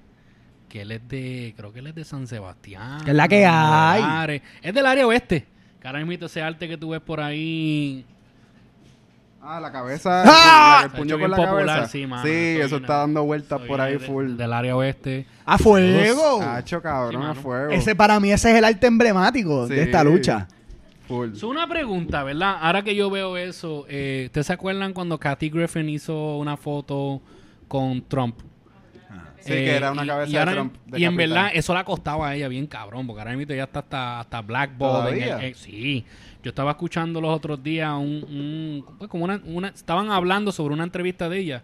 Que 0.68 0.82
él 0.82 0.92
es 0.92 1.08
de... 1.08 1.54
Creo 1.56 1.72
que 1.72 1.78
él 1.78 1.86
es 1.86 1.94
de 1.94 2.04
San 2.04 2.26
Sebastián. 2.26 3.02
Que 3.02 3.10
es 3.12 3.16
la 3.16 3.26
que 3.26 3.46
hay. 3.46 4.42
Es 4.60 4.74
del 4.74 4.84
área 4.84 5.06
oeste. 5.06 5.46
Que 5.80 5.86
ahora 5.86 6.04
mismo 6.04 6.26
ese 6.26 6.42
arte 6.42 6.68
que 6.68 6.76
tú 6.76 6.90
ves 6.90 7.00
por 7.00 7.20
ahí... 7.20 8.04
Ah, 9.40 9.60
la 9.60 9.70
cabeza. 9.72 10.22
¡Ah! 10.26 10.78
la- 10.80 10.84
el 10.86 10.90
puño 10.92 11.18
con 11.18 11.30
la 11.30 11.36
popular, 11.36 11.66
cabeza. 11.66 11.88
sí, 11.88 12.06
mano. 12.06 12.22
Sí, 12.24 12.58
Eso 12.60 12.76
está 12.76 12.98
dando 12.98 13.24
vueltas 13.24 13.60
por 13.62 13.80
ahí 13.80 13.94
de- 13.94 13.98
full. 14.00 14.36
Del 14.36 14.52
área 14.52 14.76
oeste. 14.76 15.26
¡A 15.46 15.56
fuego! 15.58 16.42
Hacho, 16.42 16.82
cabrón, 16.82 17.22
Sí, 17.22 17.28
a 17.30 17.34
fuego. 17.34 17.70
Ese 17.72 17.94
para 17.94 18.18
mí 18.20 18.30
ese 18.32 18.50
es 18.50 18.56
el 18.58 18.64
arte 18.64 18.86
emblemático 18.86 19.66
Sí. 19.68 19.74
de 19.74 19.82
esta 19.84 20.02
lucha. 20.04 20.48
Full. 21.06 21.32
Es 21.32 21.42
una 21.42 21.66
pregunta, 21.66 22.22
¿verdad? 22.24 22.56
Ahora 22.60 22.82
que 22.82 22.94
yo 22.94 23.08
veo 23.10 23.36
eso, 23.38 23.86
eh, 23.88 24.24
¿ustedes 24.26 24.46
se 24.48 24.52
acuerdan 24.52 24.92
cuando 24.92 25.18
Kathy 25.18 25.48
Griffin 25.48 25.88
hizo 25.88 26.36
una 26.36 26.56
foto 26.58 27.22
con 27.66 28.02
Trump? 28.02 28.36
Sí, 29.40 29.54
que 29.54 29.76
era 29.76 29.92
una 29.92 30.04
cabeza 30.04 30.28
y 30.28 30.32
de 30.32 30.38
ahora- 30.40 30.52
Trump, 30.52 30.74
de 30.84 31.00
y 31.00 31.04
en 31.06 31.16
verdad, 31.16 31.50
eso 31.54 31.72
la 31.72 31.82
costaba 31.84 32.28
a 32.28 32.34
ella 32.34 32.48
bien 32.48 32.66
cabrón, 32.66 33.06
porque 33.06 33.20
ahora 33.22 33.34
mismo 33.34 33.54
ya 33.54 33.64
está 33.64 33.78
hasta, 33.78 34.20
hasta 34.20 34.42
Blackball. 34.42 35.08
en 35.08 35.14
el- 35.22 35.24
¿Todavía? 35.28 35.48
eh, 35.48 35.54
sí. 35.54 36.04
Yo 36.48 36.50
estaba 36.50 36.70
escuchando 36.70 37.20
los 37.20 37.36
otros 37.36 37.62
días 37.62 37.92
un, 37.92 38.24
un- 38.24 38.96
pues 38.96 39.10
como 39.10 39.24
una, 39.24 39.38
una- 39.44 39.68
estaban 39.68 40.10
hablando 40.10 40.50
sobre 40.50 40.72
una 40.72 40.84
entrevista 40.84 41.28
de 41.28 41.40
ella 41.40 41.62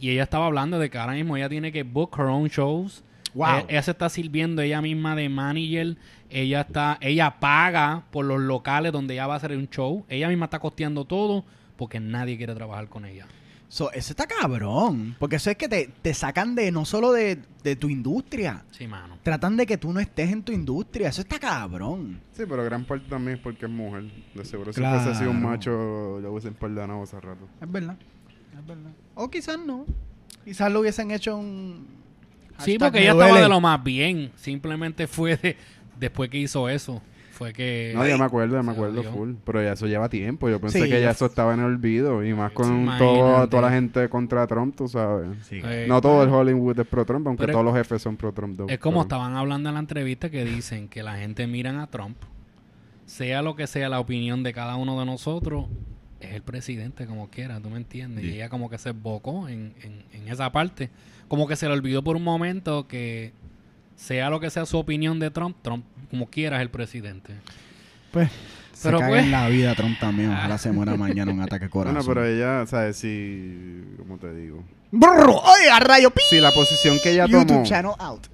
y 0.00 0.10
ella 0.10 0.24
estaba 0.24 0.46
hablando 0.46 0.80
de 0.80 0.90
que 0.90 0.98
ahora 0.98 1.12
mismo 1.12 1.36
ella 1.36 1.48
tiene 1.48 1.70
que 1.70 1.84
book 1.84 2.16
her 2.18 2.24
own 2.24 2.48
shows. 2.48 3.04
Wow. 3.34 3.46
Ella, 3.46 3.64
ella 3.68 3.82
se 3.82 3.92
está 3.92 4.08
sirviendo 4.08 4.62
ella 4.62 4.82
misma 4.82 5.14
de 5.14 5.28
manager. 5.28 5.96
Ella 6.28 6.62
está, 6.62 6.98
ella 7.00 7.36
paga 7.38 8.02
por 8.10 8.24
los 8.24 8.40
locales 8.40 8.90
donde 8.90 9.14
ella 9.14 9.28
va 9.28 9.34
a 9.34 9.36
hacer 9.36 9.56
un 9.56 9.68
show. 9.68 10.04
Ella 10.08 10.26
misma 10.28 10.46
está 10.46 10.58
costeando 10.58 11.04
todo 11.04 11.44
porque 11.76 12.00
nadie 12.00 12.36
quiere 12.36 12.56
trabajar 12.56 12.88
con 12.88 13.04
ella. 13.06 13.26
So, 13.68 13.90
eso 13.92 14.12
está 14.12 14.26
cabrón. 14.26 15.16
Porque 15.18 15.36
eso 15.36 15.50
es 15.50 15.56
que 15.56 15.68
te, 15.68 15.90
te 16.00 16.14
sacan 16.14 16.54
de 16.54 16.70
no 16.70 16.84
solo 16.84 17.12
de, 17.12 17.38
de 17.64 17.74
tu 17.76 17.88
industria. 17.88 18.64
Sí, 18.70 18.86
mano. 18.86 19.18
Tratan 19.22 19.56
de 19.56 19.66
que 19.66 19.76
tú 19.76 19.92
no 19.92 19.98
estés 20.00 20.30
en 20.30 20.42
tu 20.42 20.52
industria. 20.52 21.08
Eso 21.08 21.20
está 21.22 21.38
cabrón. 21.38 22.20
Sí, 22.32 22.44
pero 22.48 22.62
gran 22.64 22.84
parte 22.84 23.08
también 23.08 23.36
es 23.38 23.42
porque 23.42 23.66
es 23.66 23.70
mujer. 23.72 24.04
De 24.34 24.44
seguro 24.44 24.72
si 24.72 24.78
Claro. 24.80 25.00
fuese 25.02 25.18
sido 25.18 25.30
un 25.32 25.42
macho, 25.42 25.70
lo 26.20 26.30
hubiesen 26.32 26.54
perdonado 26.54 27.02
hace 27.02 27.20
rato. 27.20 27.48
Es 27.60 27.70
verdad. 27.72 27.96
Es 28.56 28.66
verdad. 28.66 28.92
O 29.16 29.28
quizás 29.28 29.58
no. 29.58 29.84
Quizás 30.44 30.70
lo 30.72 30.80
hubiesen 30.80 31.10
hecho 31.10 31.36
un. 31.36 31.86
Sí, 32.58 32.78
porque 32.78 33.00
ella 33.00 33.12
estaba 33.12 33.40
de 33.40 33.48
lo 33.48 33.60
más 33.60 33.82
bien. 33.82 34.30
Simplemente 34.36 35.06
fue 35.08 35.36
de- 35.36 35.56
después 35.98 36.30
que 36.30 36.38
hizo 36.38 36.68
eso. 36.68 37.02
Fue 37.36 37.52
que. 37.52 37.92
No, 37.94 38.06
yo 38.08 38.16
me 38.16 38.24
acuerdo, 38.24 38.56
yo 38.56 38.62
me 38.62 38.72
acuerdo 38.72 39.02
full. 39.02 39.34
Pero 39.44 39.62
ya 39.62 39.72
eso 39.72 39.86
lleva 39.86 40.08
tiempo. 40.08 40.48
Yo 40.48 40.58
pensé 40.58 40.78
Sí, 40.78 40.84
que 40.84 40.92
ya 40.92 41.00
ya 41.00 41.10
eso 41.10 41.26
estaba 41.26 41.52
en 41.52 41.60
el 41.60 41.66
olvido. 41.66 42.24
Y 42.24 42.32
más 42.32 42.50
con 42.52 42.86
todo, 42.96 43.46
toda 43.48 43.62
la 43.62 43.70
gente 43.70 44.08
contra 44.08 44.46
Trump, 44.46 44.74
tú 44.74 44.88
sabes. 44.88 45.28
Sí. 45.46 45.60
Eh, 45.62 45.84
No 45.86 46.00
todo 46.00 46.22
el 46.22 46.30
Hollywood 46.30 46.80
es 46.80 46.86
pro 46.86 47.04
Trump, 47.04 47.26
aunque 47.26 47.46
todos 47.46 47.64
los 47.64 47.74
jefes 47.74 48.00
son 48.00 48.16
pro 48.16 48.32
Trump. 48.32 48.58
Es 48.70 48.78
como 48.78 48.96
pero- 48.96 49.02
estaban 49.02 49.36
hablando 49.36 49.68
en 49.68 49.74
la 49.74 49.80
entrevista 49.80 50.30
que 50.30 50.44
dicen 50.46 50.88
que 50.88 51.02
la 51.02 51.16
gente 51.18 51.46
miran 51.46 51.76
a 51.78 51.88
Trump 51.88 52.16
sea 53.04 53.42
lo 53.42 53.54
que 53.54 53.66
sea 53.66 53.88
la 53.88 54.00
opinión 54.00 54.42
de 54.42 54.52
cada 54.52 54.76
uno 54.76 54.98
de 54.98 55.06
nosotros, 55.06 55.66
es 56.20 56.32
el 56.32 56.42
presidente 56.42 57.06
como 57.06 57.28
quiera, 57.28 57.60
¿tú 57.60 57.70
me 57.70 57.76
entiendes? 57.76 58.24
Sí. 58.24 58.30
Y 58.30 58.34
ella 58.36 58.48
como 58.48 58.68
que 58.70 58.78
se 58.78 58.88
embocó 58.90 59.48
en, 59.48 59.74
en- 59.82 60.02
en 60.12 60.28
esa 60.28 60.50
parte. 60.50 60.90
Como 61.28 61.46
que 61.46 61.56
se 61.56 61.66
le 61.66 61.74
olvidó 61.74 62.02
por 62.02 62.16
un 62.16 62.24
momento 62.24 62.88
que 62.88 63.32
sea 63.96 64.30
lo 64.30 64.40
que 64.40 64.50
sea 64.50 64.66
su 64.66 64.78
opinión 64.78 65.18
de 65.18 65.30
Trump, 65.30 65.56
Trump 65.62 65.84
como 66.10 66.26
quiera 66.30 66.56
es 66.56 66.62
el 66.62 66.70
presidente. 66.70 67.34
Pues, 68.12 68.30
se 68.72 68.88
Pero 68.88 68.98
caga 68.98 69.10
pues- 69.10 69.24
en 69.24 69.30
la 69.30 69.48
vida 69.48 69.74
Trump 69.74 69.98
también. 69.98 70.30
Ojalá 70.32 70.58
se 70.58 70.70
muera 70.72 70.96
mañana 70.96 71.32
un 71.32 71.40
ataque 71.40 71.68
corazón. 71.68 71.94
Bueno, 71.94 72.08
pero 72.08 72.26
ella, 72.26 72.66
¿sabes? 72.66 72.96
Si... 72.98 73.82
¿Cómo 73.98 74.18
te 74.18 74.32
digo? 74.34 74.62
Brr, 74.92 75.28
¡Oye, 75.28 75.70
a 75.70 75.80
rayo! 75.80 76.10
pi! 76.10 76.20
Si 76.30 76.40
la 76.40 76.50
posición 76.52 76.96
que 77.02 77.10
ella 77.12 77.26
YouTube 77.26 77.46
tomó... 77.46 77.64
channel 77.64 77.92
out. 77.98 78.26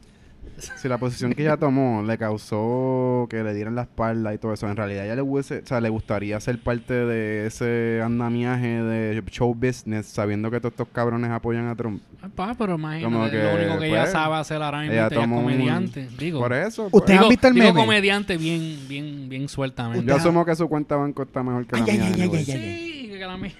Si 0.77 0.89
la 0.89 0.99
posición 0.99 1.33
que 1.33 1.43
ella 1.43 1.57
tomó 1.57 2.03
le 2.03 2.17
causó 2.19 3.27
que 3.31 3.43
le 3.43 3.53
dieran 3.55 3.75
la 3.75 3.83
espalda 3.83 4.33
y 4.35 4.39
todo 4.39 4.53
eso, 4.53 4.69
en 4.69 4.77
realidad 4.77 5.05
ella 5.05 5.17
le 5.17 5.23
hubiese, 5.23 5.59
o 5.59 5.67
sea, 5.67 5.81
le 5.81 5.89
gustaría 5.89 6.39
ser 6.41 6.59
parte 6.63 6.95
de 6.95 7.47
ese 7.47 8.01
andamiaje 8.05 8.83
de 8.83 9.23
show 9.31 9.55
business 9.55 10.07
sabiendo 10.07 10.51
que 10.51 10.61
todos 10.61 10.73
estos 10.73 10.89
cabrones 10.89 11.31
apoyan 11.31 11.67
a 11.69 11.75
Trump. 11.77 12.03
Ay, 12.23 12.31
pa, 12.35 12.55
pero 12.55 12.75
imagínate, 12.77 13.05
Como 13.15 13.31
que, 13.31 13.43
lo 13.43 13.55
único 13.55 13.79
que 13.81 13.87
ella 13.89 14.01
pues, 14.03 14.13
sabe 14.13 14.35
hacer 14.37 14.63
ahora 14.63 14.79
mismo 14.81 14.93
ella 14.95 15.07
ella 15.11 15.21
es 15.21 15.27
un- 15.29 15.35
comediante. 15.35 16.09
Digo, 16.19 16.41
Por 16.41 16.53
eso. 16.53 16.89
pues. 16.91 17.01
¿Ustedes 17.03 17.19
digo, 17.19 17.25
han 17.25 17.29
visto 17.31 17.49
el 17.49 17.55
digo 17.55 17.67
meme? 17.67 17.81
comediante 17.81 18.37
bien, 18.37 18.79
bien, 18.89 19.29
bien 19.29 19.49
sueltamente. 19.49 20.07
Yo 20.07 20.17
asumo 20.17 20.45
que 20.45 20.55
su 20.55 20.69
cuenta 20.69 20.97
banco 20.97 21.23
está 21.23 21.43
mejor 21.43 21.67
que 21.67 21.77
la 21.77 21.85
Ay, 21.85 21.93
mía. 21.93 22.03
ay, 22.05 22.13
ay, 22.15 22.23
anyway. 22.23 22.45
ay, 22.47 22.53
ay. 22.53 23.03
Sí, 23.03 23.09
que 23.19 23.27
la 23.27 23.37
mía. 23.37 23.53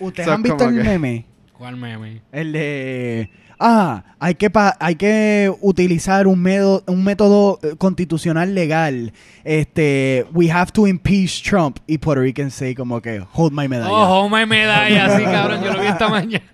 ¿Ustedes 0.00 0.26
So, 0.26 0.32
han 0.32 0.42
visto 0.42 0.64
el 0.68 0.76
que- 0.76 0.82
meme? 0.84 1.26
¿Cuál 1.52 1.76
meme? 1.76 2.22
El 2.30 2.52
de... 2.52 3.30
Ah, 3.60 4.04
hay 4.20 4.36
que, 4.36 4.50
pa- 4.50 4.76
hay 4.78 4.94
que 4.94 5.52
utilizar 5.60 6.26
un, 6.28 6.40
medo- 6.40 6.84
un 6.86 7.02
método 7.02 7.58
eh, 7.62 7.74
constitucional 7.76 8.54
legal. 8.54 9.12
Este, 9.42 10.26
we 10.32 10.48
have 10.50 10.70
to 10.72 10.86
impeach 10.86 11.42
Trump. 11.42 11.78
Y 11.86 11.98
Puerto 11.98 12.22
Rican 12.22 12.50
say 12.52 12.74
como 12.74 13.00
que, 13.02 13.20
hold 13.32 13.52
my 13.52 13.66
medalla. 13.66 13.90
Ojo, 13.92 14.28
me 14.28 14.46
medalla, 14.46 15.16
sí, 15.18 15.24
cabrón. 15.30 15.62
Yo 15.64 15.72
lo 15.72 15.80
vi 15.80 15.86
esta 15.88 16.08
mañana. 16.08 16.44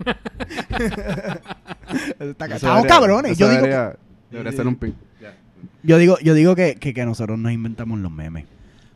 Estamos 2.18 2.60
debería- 2.60 2.86
cabrones. 2.88 3.38
Yo 3.38 3.48
digo, 3.48 3.62
debería, 3.62 3.96
debería 4.30 4.52
ser 4.52 4.66
un 4.66 4.76
pin. 4.76 4.94
yo 5.82 5.98
digo, 5.98 6.18
yo 6.20 6.34
digo 6.34 6.54
que, 6.56 6.76
que, 6.76 6.94
que 6.94 7.04
nosotros 7.04 7.38
nos 7.38 7.52
inventamos 7.52 7.98
los 7.98 8.10
memes. 8.10 8.44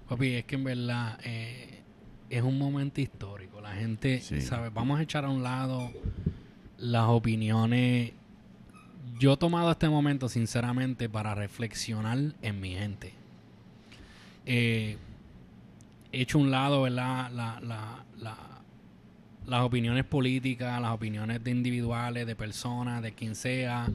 Papi, 0.08 0.36
es 0.36 0.44
que 0.44 0.54
en 0.54 0.64
verdad 0.64 1.18
eh, 1.24 1.80
es 2.30 2.42
un 2.42 2.58
momento 2.58 3.00
histórico. 3.00 3.60
La 3.60 3.72
gente, 3.72 4.20
Sí. 4.20 4.40
¿sabes? 4.40 4.72
Vamos 4.72 4.98
a 4.98 5.02
echar 5.02 5.24
a 5.24 5.28
un 5.28 5.42
lado 5.42 5.90
las 6.78 7.08
opiniones. 7.08 8.12
Yo 9.18 9.32
he 9.32 9.36
tomado 9.36 9.70
este 9.70 9.88
momento, 9.88 10.28
sinceramente, 10.28 11.08
para 11.08 11.34
reflexionar 11.34 12.18
en 12.42 12.60
mi 12.60 12.70
gente. 12.74 13.12
Eh, 14.46 14.96
he 16.12 16.20
hecho 16.22 16.38
un 16.38 16.50
lado, 16.50 16.82
¿verdad? 16.82 17.30
La, 17.32 17.60
la- 17.60 18.04
la- 18.20 18.44
las 19.46 19.62
opiniones 19.62 20.04
políticas, 20.04 20.80
las 20.80 20.90
opiniones 20.92 21.42
de 21.42 21.50
individuales, 21.50 22.26
de 22.26 22.36
personas, 22.36 23.02
de 23.02 23.12
quien 23.12 23.34
sea. 23.34 23.88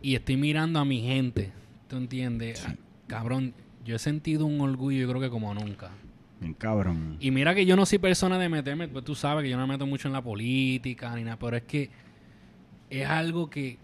Y 0.00 0.14
estoy 0.14 0.36
mirando 0.38 0.80
a 0.80 0.84
mi 0.86 1.02
gente. 1.02 1.52
¿Tú 1.88 1.96
entiendes? 1.98 2.66
Cabrón, 3.06 3.52
yo 3.84 3.96
he 3.96 3.98
sentido 3.98 4.46
un 4.46 4.60
orgullo, 4.62 4.98
yo 4.98 5.08
creo 5.08 5.20
que 5.20 5.28
como 5.30 5.52
nunca. 5.54 5.90
Bien 6.40 6.54
cabrón. 6.54 7.16
Y 7.20 7.30
mira 7.30 7.54
que 7.54 7.66
yo 7.66 7.74
no 7.76 7.84
soy 7.86 7.98
persona 7.98 8.38
de 8.38 8.48
meterme, 8.48 8.86
pues 8.88 9.04
tú 9.04 9.14
sabes 9.14 9.42
que 9.44 9.50
yo 9.50 9.56
no 9.56 9.66
me 9.66 9.74
meto 9.74 9.86
mucho 9.86 10.08
en 10.08 10.12
la 10.14 10.22
política 10.22 11.14
ni 11.16 11.24
nada, 11.24 11.36
pero 11.38 11.56
es 11.56 11.64
que 11.64 11.90
es 12.90 13.06
algo 13.08 13.50
que 13.50 13.78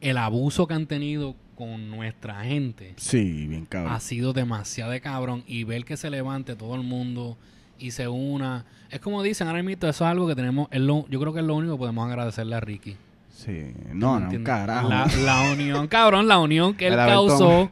el 0.00 0.16
abuso 0.16 0.66
que 0.66 0.74
han 0.74 0.86
tenido 0.86 1.36
con 1.54 1.90
nuestra 1.90 2.42
gente 2.44 2.94
Sí, 2.96 3.46
bien 3.46 3.66
cabrón. 3.66 3.92
ha 3.92 4.00
sido 4.00 4.32
demasiado 4.32 4.90
de 4.92 5.00
cabrón 5.02 5.44
y 5.46 5.64
ver 5.64 5.84
que 5.84 5.98
se 5.98 6.08
levante 6.08 6.56
todo 6.56 6.74
el 6.74 6.82
mundo 6.82 7.36
y 7.78 7.90
se 7.90 8.08
una. 8.08 8.64
Es 8.90 9.00
como 9.00 9.22
dicen 9.22 9.46
ahora 9.48 9.62
mismo, 9.62 9.86
eso 9.86 10.04
es 10.04 10.10
algo 10.10 10.26
que 10.26 10.34
tenemos, 10.34 10.68
es 10.70 10.80
lo- 10.80 11.06
yo 11.08 11.20
creo 11.20 11.32
que 11.34 11.40
es 11.40 11.46
lo 11.46 11.54
único 11.54 11.74
que 11.74 11.78
podemos 11.80 12.08
agradecerle 12.08 12.54
a 12.56 12.60
Ricky. 12.60 12.96
Sí. 13.28 13.72
No, 13.92 14.18
no, 14.20 14.44
carajo. 14.44 14.88
La, 14.88 15.06
la 15.24 15.50
unión, 15.52 15.86
cabrón, 15.88 16.26
la 16.28 16.38
unión 16.38 16.74
que 16.74 16.86
él 16.88 16.96
causó. 16.96 17.70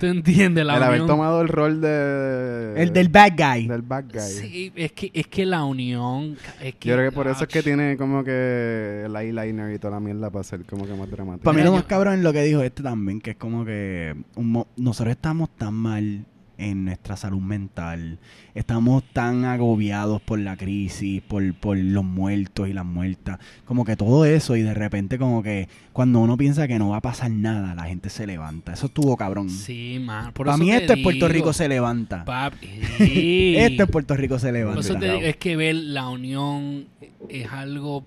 ¿Tú 0.00 0.06
entiendes? 0.06 0.64
La 0.64 0.78
el 0.78 0.82
haber 0.82 1.06
tomado 1.06 1.42
el 1.42 1.48
rol 1.48 1.82
de... 1.82 2.72
El 2.74 2.90
del 2.94 3.10
bad 3.10 3.32
guy. 3.36 3.66
Del 3.68 3.82
bad 3.82 4.04
guy. 4.10 4.20
Sí, 4.20 4.72
es 4.74 4.92
que, 4.92 5.10
es 5.12 5.26
que 5.26 5.44
la 5.44 5.62
unión. 5.64 6.38
Es 6.62 6.74
que, 6.76 6.88
Yo 6.88 6.94
creo 6.96 7.10
que 7.10 7.14
por 7.14 7.28
eso 7.28 7.44
es 7.44 7.48
que 7.48 7.62
tiene 7.62 7.98
como 7.98 8.24
que 8.24 9.02
el 9.04 9.14
eyeliner 9.14 9.74
y 9.74 9.78
toda 9.78 9.92
la 9.96 10.00
mierda 10.00 10.30
para 10.30 10.42
ser 10.42 10.64
como 10.64 10.86
que 10.86 10.94
más 10.94 11.10
dramático. 11.10 11.44
Para 11.44 11.54
mí 11.54 11.62
lo 11.62 11.72
más 11.72 11.84
cabrón 11.84 12.14
es 12.14 12.20
lo 12.20 12.32
que 12.32 12.42
dijo 12.42 12.62
este 12.62 12.82
también, 12.82 13.20
que 13.20 13.32
es 13.32 13.36
como 13.36 13.62
que 13.66 14.14
un 14.36 14.50
mo- 14.50 14.68
nosotros 14.78 15.12
estamos 15.12 15.50
tan 15.50 15.74
mal 15.74 16.24
en 16.60 16.84
nuestra 16.84 17.16
salud 17.16 17.40
mental, 17.40 18.18
estamos 18.54 19.02
tan 19.12 19.44
agobiados 19.44 20.20
por 20.20 20.38
la 20.38 20.56
crisis, 20.56 21.22
por, 21.22 21.54
por 21.54 21.76
los 21.78 22.04
muertos 22.04 22.68
y 22.68 22.72
las 22.72 22.84
muertas, 22.84 23.38
como 23.64 23.84
que 23.84 23.96
todo 23.96 24.24
eso 24.24 24.56
y 24.56 24.62
de 24.62 24.74
repente 24.74 25.18
como 25.18 25.42
que 25.42 25.68
cuando 25.92 26.20
uno 26.20 26.36
piensa 26.36 26.68
que 26.68 26.78
no 26.78 26.90
va 26.90 26.98
a 26.98 27.00
pasar 27.02 27.30
nada, 27.30 27.74
la 27.74 27.84
gente 27.84 28.10
se 28.10 28.26
levanta. 28.26 28.72
Eso 28.74 28.86
estuvo 28.86 29.16
cabrón. 29.16 29.48
Sí, 29.50 29.98
man. 30.00 30.32
Por 30.32 30.46
Para 30.46 30.58
mí 30.58 30.70
esto 30.70 30.92
es 30.92 31.02
Puerto 31.02 31.28
Rico 31.28 31.52
se 31.52 31.68
levanta. 31.68 32.24
Papi. 32.24 32.68
Esto 33.56 33.82
es 33.84 33.90
Puerto 33.90 34.14
Rico 34.16 34.38
se 34.38 34.48
Por 34.48 34.54
levanta. 34.54 34.80
eso 34.80 34.94
te 34.96 35.06
digo, 35.06 35.20
es 35.20 35.36
que 35.36 35.56
ver 35.56 35.74
la 35.76 36.08
unión 36.08 36.86
es 37.28 37.50
algo 37.52 38.04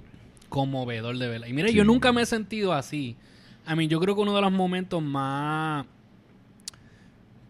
conmovedor 0.49 1.17
de 1.17 1.27
verla. 1.27 1.47
Y 1.47 1.53
mira, 1.53 1.67
Sí. 1.69 1.73
yo 1.75 1.83
nunca 1.83 2.11
me 2.11 2.21
he 2.21 2.25
sentido 2.25 2.73
así. 2.73 3.15
A 3.65 3.75
mí, 3.75 3.87
yo 3.87 3.99
creo 3.99 4.13
que 4.15 4.21
uno 4.21 4.35
de 4.35 4.41
los 4.41 4.51
momentos 4.51 5.01
más 5.01 5.85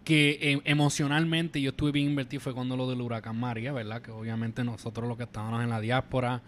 que 0.03 0.37
eh, 0.41 0.61
emocionalmente 0.65 1.61
yo 1.61 1.69
estuve 1.71 1.91
bien 1.91 2.09
invertido 2.09 2.41
fue 2.41 2.53
cuando 2.53 2.75
lo 2.75 2.89
del 2.89 3.01
huracán 3.01 3.39
María, 3.39 3.71
¿verdad? 3.71 4.01
Que 4.01 4.11
obviamente 4.11 4.63
nosotros 4.63 5.07
los 5.07 5.17
que 5.17 5.23
estábamos 5.23 5.63
en 5.63 5.69
la 5.69 5.79
diáspora 5.79 6.41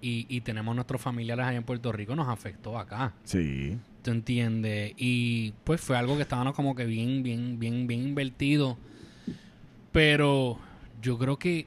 y, 0.00 0.26
y 0.28 0.40
tenemos 0.42 0.74
nuestros 0.74 1.00
familiares 1.00 1.46
allá 1.46 1.56
en 1.56 1.64
Puerto 1.64 1.92
Rico 1.92 2.14
nos 2.14 2.28
afectó 2.28 2.78
acá. 2.78 3.12
Sí. 3.24 3.76
¿Tú 4.02 4.12
entiendes? 4.12 4.94
Y 4.96 5.52
pues 5.64 5.80
fue 5.80 5.96
algo 5.96 6.16
que 6.16 6.22
estábamos 6.22 6.54
como 6.54 6.74
que 6.74 6.86
bien, 6.86 7.22
bien, 7.22 7.58
bien, 7.58 7.86
bien 7.86 8.08
invertido. 8.08 8.78
Pero 9.92 10.58
yo 11.02 11.18
creo 11.18 11.38
que 11.38 11.66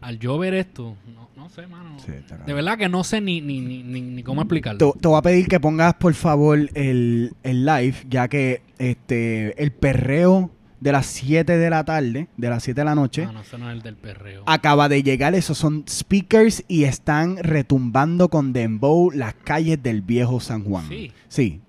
al 0.00 0.18
yo 0.18 0.38
ver 0.38 0.54
esto, 0.54 0.96
no, 1.14 1.28
no 1.36 1.48
sé, 1.48 1.66
mano. 1.66 1.96
Sí, 1.98 2.12
está 2.12 2.28
cabrón. 2.30 2.46
de 2.46 2.52
verdad 2.54 2.78
que 2.78 2.88
no 2.88 3.02
sé 3.04 3.20
ni, 3.20 3.40
ni, 3.40 3.60
ni, 3.60 3.82
ni, 3.82 4.00
ni 4.00 4.22
cómo 4.22 4.42
explicarlo. 4.42 4.92
Te, 4.92 5.00
te 5.00 5.08
voy 5.08 5.18
a 5.18 5.22
pedir 5.22 5.48
que 5.48 5.58
pongas 5.60 5.94
por 5.94 6.14
favor 6.14 6.58
el, 6.74 7.32
el 7.42 7.64
live, 7.66 7.94
ya 8.08 8.28
que 8.28 8.62
este 8.78 9.60
el 9.62 9.72
perreo 9.72 10.50
de 10.80 10.92
las 10.92 11.06
7 11.06 11.56
de 11.56 11.70
la 11.70 11.84
tarde, 11.84 12.28
de 12.36 12.48
las 12.50 12.62
7 12.62 12.80
de 12.80 12.84
la 12.84 12.94
noche, 12.94 13.26
Ah, 13.28 13.32
no, 13.32 13.40
ese 13.40 13.58
no 13.58 13.68
es 13.68 13.76
el 13.76 13.82
del 13.82 13.96
perreo. 13.96 14.44
acaba 14.46 14.88
de 14.88 15.02
llegar. 15.02 15.34
Esos 15.34 15.58
son 15.58 15.84
speakers 15.88 16.64
y 16.68 16.84
están 16.84 17.36
retumbando 17.38 18.28
con 18.28 18.52
dembow 18.52 19.10
las 19.10 19.34
calles 19.34 19.82
del 19.82 20.02
viejo 20.02 20.38
San 20.38 20.62
Juan. 20.62 20.88
Sí. 20.88 21.10
Sí. 21.28 21.60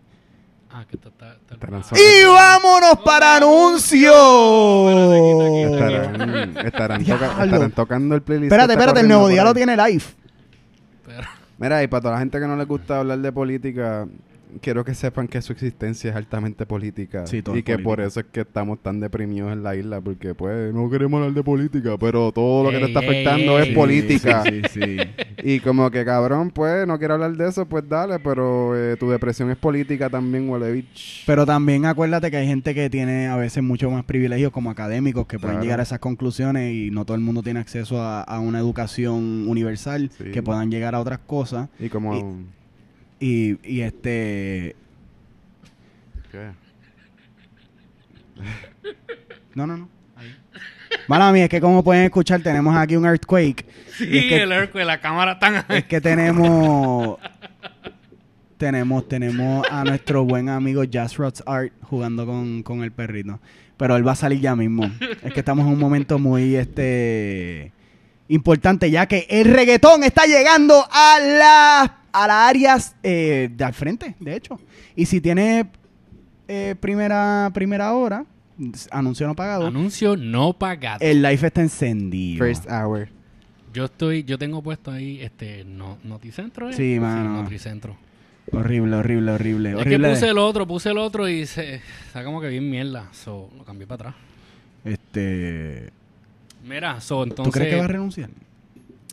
Ah, 0.72 0.86
que 0.88 0.98
está, 0.98 1.10
está, 1.10 1.34
está- 1.34 1.54
Estarán 1.56 1.84
sobre- 1.84 2.02
Y 2.02 2.26
vámonos 2.26 3.00
para 3.04 3.38
anuncio. 3.38 4.12
Estarán, 5.74 6.58
estarán, 6.58 7.04
toca- 7.04 7.18
Diablo. 7.18 7.44
estarán 7.46 7.72
tocando 7.72 8.16
el 8.16 8.22
playlist. 8.22 8.52
Espérate, 8.52 8.68
que 8.68 8.74
está 8.74 8.84
espérate, 8.84 9.00
el 9.00 9.08
corriendo 9.08 9.16
nuevo 9.16 9.24
por 9.26 9.32
día 9.34 9.44
lo 9.44 9.50
ahí. 9.50 9.56
tiene 9.56 9.78
live. 9.78 10.04
Mira, 11.58 11.84
y 11.84 11.88
para 11.88 12.02
toda 12.02 12.14
la 12.14 12.20
gente 12.20 12.40
que 12.40 12.48
no 12.48 12.56
le 12.56 12.66
gusta 12.66 13.00
hablar 13.00 13.20
de 13.20 13.32
política, 13.32 14.08
quiero 14.62 14.84
que 14.84 14.94
sepan 14.94 15.28
que 15.28 15.42
su 15.42 15.54
existencia 15.54 16.10
es 16.12 16.16
altamente 16.16 16.66
política. 16.66 17.26
Sí, 17.28 17.42
todo 17.42 17.56
y 17.56 17.60
es 17.60 17.66
que 17.66 17.78
por 17.80 18.02
eso 18.02 18.20
es 18.20 18.26
que 18.32 18.42
estamos 18.42 18.82
tan 18.82 19.00
deprimidos 19.00 19.52
en 19.54 19.64
la 19.64 19.76
isla, 19.76 20.02
porque 20.02 20.34
pues 20.36 20.74
no 20.74 20.90
queremos 20.90 21.20
hablar 21.20 21.34
de 21.34 21.44
política, 21.44 21.98
pero 22.00 22.32
todo 22.32 22.64
lo 22.64 22.70
que 22.72 22.80
te 22.80 22.86
está 22.86 23.00
afectando 23.00 23.60
ey. 23.60 23.70
es 23.70 23.76
política. 23.76 24.44
Sí, 24.44 24.62
sí, 24.72 24.82
sí. 24.82 24.98
Y 25.42 25.62
como 25.62 25.90
que 25.90 26.04
cabrón, 26.04 26.52
pues 26.52 26.86
no 26.86 27.00
quiero 27.00 27.14
hablar 27.14 27.32
de 27.38 27.48
eso, 27.48 27.66
pues 27.66 27.88
dale, 27.88 28.20
pero 28.20 28.76
eh, 28.78 28.98
tu 28.98 29.10
depresión 29.10 29.50
es 29.50 29.56
política 29.58 30.10
también, 30.10 30.50
huele 30.50 30.70
bitch. 30.72 31.24
Pero 31.26 31.46
también 31.46 31.86
acuérdate 31.86 32.30
que 32.30 32.36
hay 32.38 32.48
gente 32.48 32.76
que 32.76 32.90
tiene 32.90 33.28
a 33.28 33.38
veces 33.38 33.64
mucho 33.64 33.90
más 33.90 34.04
privilegios 34.04 34.52
como 34.52 34.70
académicos 34.70 35.28
que 35.28 35.40
pueden 35.40 35.56
Claro. 35.56 35.64
llegar 35.64 35.80
a 35.80 35.84
esas 35.84 36.00
conclusiones 36.00 36.74
y 36.76 36.92
no 36.92 37.06
todo 37.06 37.16
el 37.16 37.22
mundo 37.24 37.42
tiene 37.42 37.62
acceso 37.62 38.02
a, 38.02 38.22
a 38.22 38.40
una 38.42 38.60
educación 38.60 39.48
universal 39.48 40.12
Sí. 40.18 40.26
que 40.32 40.44
puedan 40.44 40.70
llegar 40.72 40.94
a 40.96 41.00
otras 41.00 41.20
cosas 41.20 41.70
Y 41.80 41.88
como... 41.90 42.16
y, 42.16 42.59
y 43.20 43.82
este 43.82 44.76
¿qué? 46.32 46.52
no 49.56 49.68
no 49.68 49.78
no 49.78 49.90
Mala 51.08 51.32
mía, 51.32 51.44
es 51.46 51.50
que 51.50 51.62
como 51.62 51.84
pueden 51.84 52.04
escuchar 52.06 52.42
tenemos 52.42 52.76
aquí 52.76 52.96
un 52.96 53.06
earthquake. 53.06 53.66
Sí, 53.96 54.06
Y 54.10 54.18
es 54.18 54.24
que- 54.26 54.42
el 54.44 54.52
earthquake, 54.52 54.86
la 54.86 55.00
cámara 55.00 55.38
tan... 55.40 55.64
es 55.70 55.86
que 55.86 56.02
tenemos 56.02 57.20
tenemos 58.58 59.08
tenemos 59.08 59.66
a 59.72 59.84
nuestro 59.84 60.24
buen 60.26 60.50
amigo 60.50 60.84
Jazz 60.84 61.18
Rods 61.18 61.44
Art 61.46 61.72
jugando 61.84 62.26
con, 62.26 62.62
con 62.64 62.84
el 62.84 62.92
perrito. 62.92 63.40
Pero 63.78 63.96
él 63.96 64.08
va 64.08 64.12
a 64.12 64.16
salir 64.16 64.40
ya 64.40 64.56
mismo. 64.56 64.92
Es 65.24 65.34
que 65.34 65.40
estamos 65.40 65.66
en 65.66 65.74
un 65.74 65.80
momento 65.80 66.20
muy 66.20 66.56
este 66.56 67.72
importante 68.28 68.92
ya 68.92 69.08
que 69.08 69.26
el 69.30 69.46
reggaetón 69.46 70.04
está 70.04 70.26
llegando 70.26 70.86
a 70.92 71.20
las 71.20 71.92
a 72.12 72.28
las 72.28 72.50
áreas 72.50 72.96
eh, 73.04 73.50
de 73.52 73.64
al 73.64 73.74
frente 73.74 74.16
de 74.20 74.36
hecho 74.36 74.60
y 74.96 75.06
si 75.06 75.22
tiene 75.22 75.70
eh, 76.48 76.76
primera 76.80 77.52
primera 77.54 77.94
hora 77.94 78.26
Anuncio 78.92 79.26
no 79.28 79.36
pagado. 79.36 79.68
Anuncio 79.68 80.18
no 80.18 80.54
pagado. 80.54 81.00
El 81.00 81.22
live 81.22 81.48
está 81.48 81.62
encendido. 81.62 82.46
First 82.46 82.66
hour. 82.70 83.08
Yo 83.74 83.86
estoy, 83.86 84.24
yo 84.24 84.38
tengo 84.38 84.62
puesto 84.62 84.92
ahí 84.92 85.22
este 85.22 85.64
no, 85.64 85.98
Noticentro, 86.04 86.70
¿eh? 86.70 86.74
Sí, 86.74 87.00
mano. 87.00 87.44
Noticentro. 87.44 87.96
Horrible, 88.52 88.96
horrible, 88.96 89.32
horrible. 89.32 89.80
Es 89.80 89.86
que 89.86 90.00
puse 90.00 90.28
el 90.28 90.38
otro, 90.40 90.68
puse 90.68 90.90
el 90.90 90.98
otro 90.98 91.30
y 91.30 91.46
se 91.46 91.76
está 92.08 92.24
como 92.24 92.42
que 92.42 92.50
bien 92.50 92.70
mierda. 92.70 93.08
So, 93.14 93.50
lo 93.56 93.64
cambié 93.64 93.86
para 93.86 94.10
atrás. 94.10 94.16
Este, 94.84 95.92
Mira, 96.66 97.00
so, 97.00 97.24
entonces. 97.24 97.54
¿Tú 97.54 97.60
crees 97.60 97.74
que 97.74 97.80
va 97.80 97.86
a 97.86 97.90
renunciar? 97.90 98.30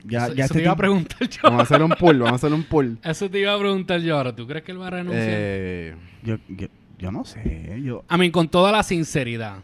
Ya, 0.09 0.27
eso, 0.27 0.35
ya 0.35 0.45
eso 0.45 0.53
este 0.53 0.59
te 0.59 0.63
iba 0.65 0.73
a 0.73 0.77
preguntar 0.77 1.29
yo. 1.29 1.41
Vamos 1.43 1.61
a 1.61 1.63
hacer 1.63 1.83
un 1.83 1.91
pool, 1.91 2.19
vamos 2.19 2.33
a 2.33 2.37
hacer 2.37 2.53
un 2.53 2.63
pool. 2.65 2.99
Eso 3.05 3.31
te 3.31 3.41
iba 3.41 3.53
a 3.53 3.59
preguntar 3.59 4.01
yo 4.01 4.17
ahora. 4.17 4.35
¿Tú 4.35 4.47
crees 4.47 4.65
que 4.65 4.73
él 4.73 4.81
va 4.81 4.87
a 4.87 4.91
renunciar? 4.91 5.27
Eh, 5.29 5.95
yo, 6.23 6.37
yo, 6.49 6.69
yo 6.99 7.11
no 7.11 7.25
sé. 7.25 7.81
Yo, 7.83 8.05
A 8.09 8.17
mí, 8.17 8.31
con 8.31 8.49
toda 8.49 8.73
la 8.73 8.83
sinceridad, 8.83 9.59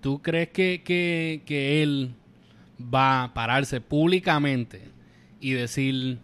¿tú 0.00 0.20
crees 0.20 0.48
que, 0.50 0.82
que, 0.84 1.42
que 1.46 1.82
él 1.82 2.14
va 2.82 3.24
a 3.24 3.34
pararse 3.34 3.80
públicamente 3.80 4.82
y 5.40 5.52
decir 5.52 6.18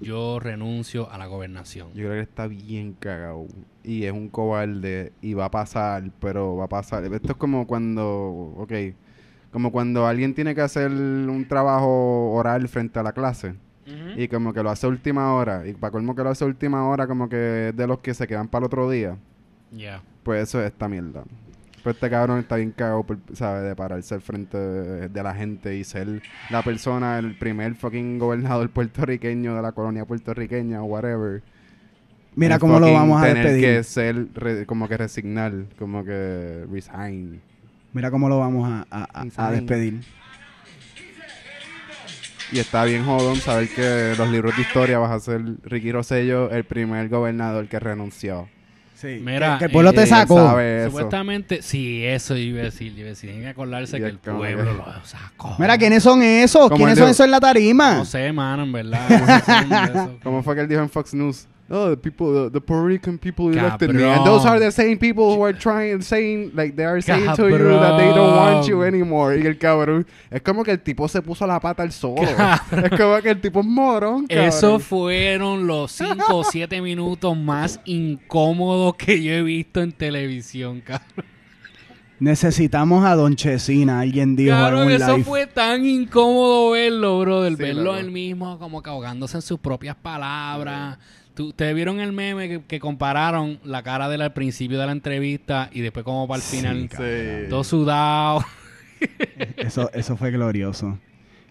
yo 0.00 0.40
renuncio 0.40 1.10
a 1.10 1.18
la 1.18 1.26
gobernación? 1.26 1.88
yo 1.88 2.06
creo 2.06 2.12
que 2.12 2.20
está 2.20 2.46
bien 2.46 2.94
cagado. 2.98 3.46
Y 3.82 4.04
es 4.04 4.12
un 4.12 4.28
cobarde. 4.28 5.12
Y 5.22 5.34
va 5.34 5.46
a 5.46 5.50
pasar, 5.50 6.10
pero 6.20 6.56
va 6.56 6.64
a 6.64 6.68
pasar. 6.68 7.04
Esto 7.04 7.32
es 7.32 7.38
como 7.38 7.66
cuando, 7.66 8.54
ok, 8.58 8.72
como 9.50 9.72
cuando 9.72 10.06
alguien 10.06 10.34
tiene 10.34 10.54
que 10.54 10.60
hacer 10.60 10.90
un 10.90 11.46
trabajo 11.48 12.32
oral 12.32 12.68
frente 12.68 12.98
a 12.98 13.02
la 13.02 13.12
clase. 13.12 13.54
Y 14.16 14.28
como 14.28 14.52
que 14.52 14.62
lo 14.62 14.70
hace 14.70 14.86
a 14.86 14.88
última 14.88 15.34
hora. 15.34 15.66
Y 15.66 15.72
para 15.72 15.90
colmo 15.90 16.14
que 16.14 16.22
lo 16.22 16.30
hace 16.30 16.44
a 16.44 16.46
última 16.46 16.86
hora, 16.86 17.08
como 17.08 17.28
que 17.28 17.70
es 17.70 17.76
de 17.76 17.86
los 17.88 17.98
que 17.98 18.14
se 18.14 18.28
quedan 18.28 18.46
para 18.46 18.60
el 18.62 18.66
otro 18.66 18.88
día. 18.88 19.16
Ya. 19.72 20.00
Pues 20.22 20.44
eso 20.44 20.60
es 20.60 20.66
esta 20.66 20.88
mierda. 20.88 21.24
Pues 21.82 21.96
este 21.96 22.08
cabrón 22.10 22.38
está 22.38 22.54
bien 22.56 22.70
cagado, 22.70 23.04
¿sabes? 23.32 23.64
De 23.64 23.74
pararse 23.74 24.14
al 24.14 24.20
frente 24.20 24.56
de, 24.56 25.08
de 25.08 25.22
la 25.24 25.34
gente 25.34 25.74
y 25.76 25.82
ser 25.82 26.22
la 26.50 26.62
persona, 26.62 27.18
el 27.18 27.34
primer 27.36 27.74
fucking 27.74 28.18
gobernador 28.20 28.70
puertorriqueño 28.72 29.56
de 29.56 29.62
la 29.62 29.72
colonia 29.72 30.04
puertorriqueña 30.04 30.82
o 30.82 30.84
whatever. 30.84 31.42
mira 32.36 32.58
cómo 32.60 32.78
lo 32.78 32.92
vamos 32.92 33.20
a 33.20 33.26
tener 33.26 33.44
despedir. 33.44 33.64
que 33.78 33.82
ser, 33.82 34.26
re- 34.34 34.66
como 34.66 34.86
que 34.88 34.96
resignar, 34.98 35.52
como 35.78 36.04
que 36.04 36.64
resign. 36.70 37.40
Mira 37.92 38.10
cómo 38.10 38.28
lo 38.28 38.38
vamos 38.38 38.68
a, 38.70 38.86
a- 38.90 39.08
a- 39.22 39.46
a 39.46 39.50
despedir. 39.50 40.00
Y 42.52 42.58
está 42.58 42.84
bien 42.84 43.04
jodón 43.04 43.36
saber 43.36 43.68
que 43.68 44.14
los 44.18 44.28
libros 44.28 44.56
de 44.56 44.62
historia 44.62 44.98
vas 44.98 45.12
a 45.12 45.20
ser 45.20 45.40
Ricky 45.62 45.92
Rosello, 45.92 46.50
el 46.50 46.64
primer 46.64 47.08
gobernador 47.08 47.68
que 47.68 47.78
renunció. 47.78 48.48
Sí. 48.96 49.18
Mira, 49.24 49.54
que, 49.54 49.58
que 49.60 49.64
el 49.66 49.70
pueblo 49.70 49.90
eh, 49.90 49.94
te 49.94 50.02
él 50.02 50.08
sacó. 50.08 50.58
eso. 50.60 50.86
Supuestamente, 50.90 51.62
sí, 51.62 52.04
eso 52.04 52.36
iba 52.36 52.60
a 52.60 52.64
decir. 52.64 52.92
Iba 52.98 53.06
a 53.06 53.10
decir, 53.10 53.30
tienen 53.30 53.44
que 53.44 53.50
acordarse 53.50 53.96
Y 53.96 54.00
que 54.00 54.06
el 54.06 54.18
pueblo 54.18 54.64
que- 54.64 54.76
lo 54.76 55.04
sacó. 55.04 55.56
Mira, 55.58 55.78
¿quiénes 55.78 56.02
son 56.02 56.22
esos? 56.22 56.70
¿Quiénes 56.72 56.98
son 56.98 57.08
esos 57.08 57.24
en 57.24 57.30
la 57.30 57.40
tarima? 57.40 57.94
No 57.94 58.04
sé, 58.04 58.30
mano, 58.32 58.64
en 58.64 58.72
verdad. 58.72 59.08
no 59.94 60.06
sé. 60.06 60.18
¿Cómo 60.22 60.42
fue 60.42 60.54
que 60.56 60.60
él 60.62 60.68
dijo 60.68 60.82
en 60.82 60.90
Fox 60.90 61.14
News? 61.14 61.46
Oh, 61.72 61.90
the 61.90 61.96
people, 61.96 62.32
the, 62.32 62.50
the 62.50 62.60
Puerto 62.60 62.84
Rican 62.84 63.16
people 63.16 63.48
elected 63.48 63.94
me. 63.94 64.02
And 64.02 64.26
those 64.26 64.44
are 64.44 64.58
the 64.58 64.72
same 64.72 64.98
people 64.98 65.36
who 65.36 65.42
are 65.42 65.52
trying, 65.52 66.02
saying, 66.02 66.50
like, 66.52 66.74
they 66.74 66.84
are 66.84 67.00
saying 67.00 67.36
to 67.36 67.48
you 67.48 67.58
that 67.58 67.96
they 67.96 68.12
don't 68.12 68.34
want 68.34 68.66
you 68.66 68.82
anymore. 68.82 69.38
Y 69.38 69.46
el 69.46 69.56
cabrón, 69.56 70.04
es 70.32 70.42
como 70.42 70.64
que 70.64 70.72
el 70.72 70.80
tipo 70.80 71.06
se 71.06 71.22
puso 71.22 71.46
la 71.46 71.60
pata 71.60 71.84
al 71.84 71.92
solo. 71.92 72.22
es 72.22 72.90
como 72.98 73.22
que 73.22 73.30
el 73.30 73.40
tipo 73.40 73.60
es 73.60 73.66
morón, 73.66 74.26
cabrón. 74.26 74.48
Esos 74.48 74.82
fueron 74.82 75.68
los 75.68 75.92
5 75.92 76.36
o 76.36 76.42
7 76.42 76.82
minutos 76.82 77.36
más 77.36 77.80
incómodos 77.84 78.96
que 78.96 79.22
yo 79.22 79.32
he 79.32 79.42
visto 79.42 79.80
en 79.80 79.92
televisión, 79.92 80.80
cabrón. 80.80 81.24
Necesitamos 82.18 83.02
a 83.04 83.14
Don 83.14 83.34
Chesina, 83.34 84.00
alguien 84.00 84.36
dijo 84.36 84.54
en 84.54 84.74
un 84.74 84.90
eso 84.90 85.12
live. 85.12 85.24
fue 85.24 85.46
tan 85.46 85.86
incómodo 85.86 86.72
verlo, 86.72 87.20
brother. 87.20 87.52
Sí, 87.52 87.62
verlo 87.62 87.84
loco. 87.84 87.96
él 87.96 88.10
mismo 88.10 88.58
como 88.58 88.82
que 88.82 88.90
ahogándose 88.90 89.38
en 89.38 89.42
sus 89.42 89.58
propias 89.58 89.96
palabras. 89.96 90.98
Ustedes 91.40 91.74
vieron 91.74 92.00
el 92.00 92.12
meme 92.12 92.48
que, 92.48 92.62
que 92.66 92.80
compararon 92.80 93.58
la 93.64 93.82
cara 93.82 94.08
de 94.08 94.16
él 94.16 94.22
al 94.22 94.32
principio 94.32 94.78
de 94.78 94.86
la 94.86 94.92
entrevista 94.92 95.68
y 95.72 95.80
después 95.80 96.04
como 96.04 96.26
para 96.28 96.36
el 96.36 96.42
final. 96.42 96.88
Sí. 96.90 97.48
Todo 97.48 97.64
sudado. 97.64 98.44
Eso, 99.56 99.90
eso 99.94 100.16
fue 100.16 100.30
glorioso. 100.30 100.98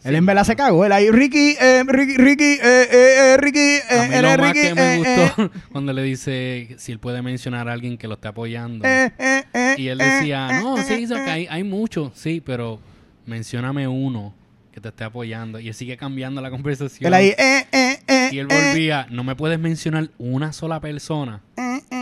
Él 0.04 0.16
en 0.16 0.26
verdad 0.26 0.44
se 0.46 0.56
cagó. 0.56 0.86
Él 0.86 0.92
ahí, 0.92 1.10
Ricky, 1.10 1.58
eh, 1.60 1.84
Ricky, 1.86 2.16
Ricky, 2.16 2.44
eh, 2.44 2.60
eh, 2.64 2.88
eh, 3.34 3.38
Ricky, 3.38 3.60
eh, 3.60 3.82
A 3.90 4.08
mí 4.08 4.16
él 4.16 4.22
lo 4.22 4.30
es 4.30 4.38
más 4.38 4.54
Ricky, 4.54 4.68
que 4.68 4.76
me 4.76 4.82
eh, 4.82 5.02
eh, 5.04 5.30
gustó 5.36 5.52
cuando 5.72 5.92
le 5.94 6.04
dice 6.04 6.76
si 6.78 6.92
él 6.92 7.00
puede 7.00 7.22
mencionar 7.22 7.68
a 7.68 7.74
alguien 7.74 7.98
que 7.98 8.08
lo 8.08 8.14
esté 8.14 8.30
apoyando. 8.30 8.88
eh, 8.88 9.12
eh, 9.18 9.44
eh, 9.54 9.76
Y 9.78 9.88
él 9.88 9.98
decía, 9.98 10.48
eh, 10.52 10.62
no, 10.64 10.78
sí, 10.78 11.06
eh, 11.12 11.16
hay, 11.28 11.48
hay 11.50 11.64
muchos, 11.64 12.12
sí, 12.16 12.42
pero 12.46 12.80
mencióname 13.26 13.88
uno 13.88 14.34
que 14.72 14.80
te 14.80 14.88
esté 14.88 15.04
apoyando. 15.04 15.60
Y 15.60 15.68
él 15.68 15.74
sigue 15.74 15.98
cambiando 15.98 16.40
la 16.42 16.50
conversación. 16.50 17.08
Él 17.08 17.14
ahí, 17.14 17.30
eh, 17.38 17.66
eh, 17.72 17.79
eh, 18.30 18.36
y 18.36 18.40
él 18.40 18.48
eh, 18.50 18.56
volvía, 18.72 19.08
no 19.10 19.24
me 19.24 19.36
puedes 19.36 19.60
mencionar 19.60 20.10
una 20.18 20.54
sola 20.54 20.80
persona. 20.80 21.42
eh, 21.58 21.62
eh, 21.62 21.82
eh, 21.92 21.96
eh. 21.96 21.99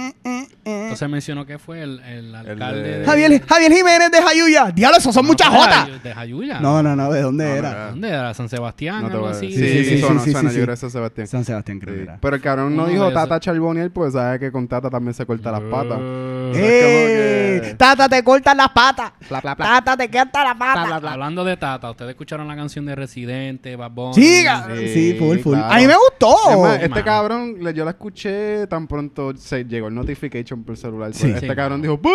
Entonces 0.68 1.09
mencionó 1.09 1.45
que 1.45 1.57
fue 1.59 1.82
el, 1.82 1.99
el 2.01 2.36
alcalde 2.36 2.99
de- 2.99 3.05
Javier, 3.05 3.41
Javier 3.47 3.72
Jiménez 3.72 4.11
de 4.11 4.22
Jayuya. 4.22 4.72
Diablo, 4.74 4.97
esos 4.97 5.13
son 5.13 5.24
No, 5.26 5.30
muchas 5.32 5.51
de 5.51 5.57
jotas. 5.57 6.03
De 6.03 6.13
Jayuya. 6.13 6.59
No, 6.59 6.84
no, 6.84 6.95
no, 6.95 7.11
¿de 7.11 7.22
dónde 7.22 7.45
No, 7.45 7.51
era? 7.55 7.74
no, 7.86 7.89
¿Dónde 7.91 8.09
era? 8.09 8.34
San 8.34 8.49
Sebastián, 8.49 9.01
No 9.01 9.07
algo 9.07 9.28
así. 9.28 9.51
Sí, 9.51 9.57
Sí, 9.57 9.59
sí, 9.59 9.84
sí, 9.84 9.89
sí, 9.95 9.99
suena, 10.01 10.22
sí, 10.22 10.32
suena, 10.32 10.49
sí, 10.49 10.55
yo 10.55 10.61
sí. 10.61 10.65
creo 10.65 10.78
que 10.78 10.86
es 10.86 10.91
Sebastián. 10.91 11.28
San 11.28 11.45
Sebastián, 11.45 11.80
creo 11.80 11.93
Sí. 11.93 11.97
que 11.99 12.03
era. 12.03 12.18
Pero 12.22 12.36
el 12.36 12.41
cabrón 12.41 12.76
no 12.76 12.86
dijo 12.88 13.05
de. 13.07 13.13
Tata 13.13 13.39
Charboniel, 13.39 13.91
pues 13.91 14.13
sabe 14.13 14.39
que 14.39 14.51
con 14.51 14.68
Tata 14.68 14.89
también 14.89 15.13
se 15.13 15.26
corta 15.26 15.51
las 15.51 15.61
patas. 15.61 15.99
Eh, 15.99 17.57
¡Eh! 17.57 17.61
que- 17.61 17.74
Tata, 17.76 18.07
te 18.09 18.24
cortan 18.24 18.57
las 18.57 18.70
patas. 18.70 19.11
Bla, 19.30 19.41
bla, 19.41 19.55
bla. 19.55 19.65
Tata, 19.65 19.97
te 19.97 20.09
cortan 20.09 20.43
las 20.43 20.55
patas. 20.55 21.03
Hablando 21.03 21.43
de 21.43 21.57
Tata, 21.57 21.91
¿ustedes 21.91 22.11
escucharon 22.11 22.47
la 22.47 22.55
canción 22.55 22.86
de 22.86 22.95
Residente, 22.95 23.76
Bad 23.76 23.91
Bunny? 23.91 24.13
Sí, 24.15 24.45
Sí, 24.93 25.15
full, 25.20 25.38
full. 25.39 25.53
claro. 25.57 25.74
A 25.74 25.78
mí 25.78 25.88
me 25.88 25.95
gustó. 25.95 26.36
Es 26.51 26.57
más, 26.57 26.82
este 26.82 27.03
cabrón, 27.03 27.55
yo 27.74 27.84
la 27.86 27.91
escuché 27.91 28.68
tan 28.68 28.88
pronto 28.88 29.36
se 29.36 29.65
llegó 29.65 29.88
el 29.88 29.95
notification 29.95 30.57
por 30.64 30.78
celular. 30.78 31.14
Sí. 31.14 31.28
Este 31.30 31.47
Sí, 31.49 31.55
cabrón 31.55 31.82
dijo, 31.82 31.97
¡Buh! 31.97 32.10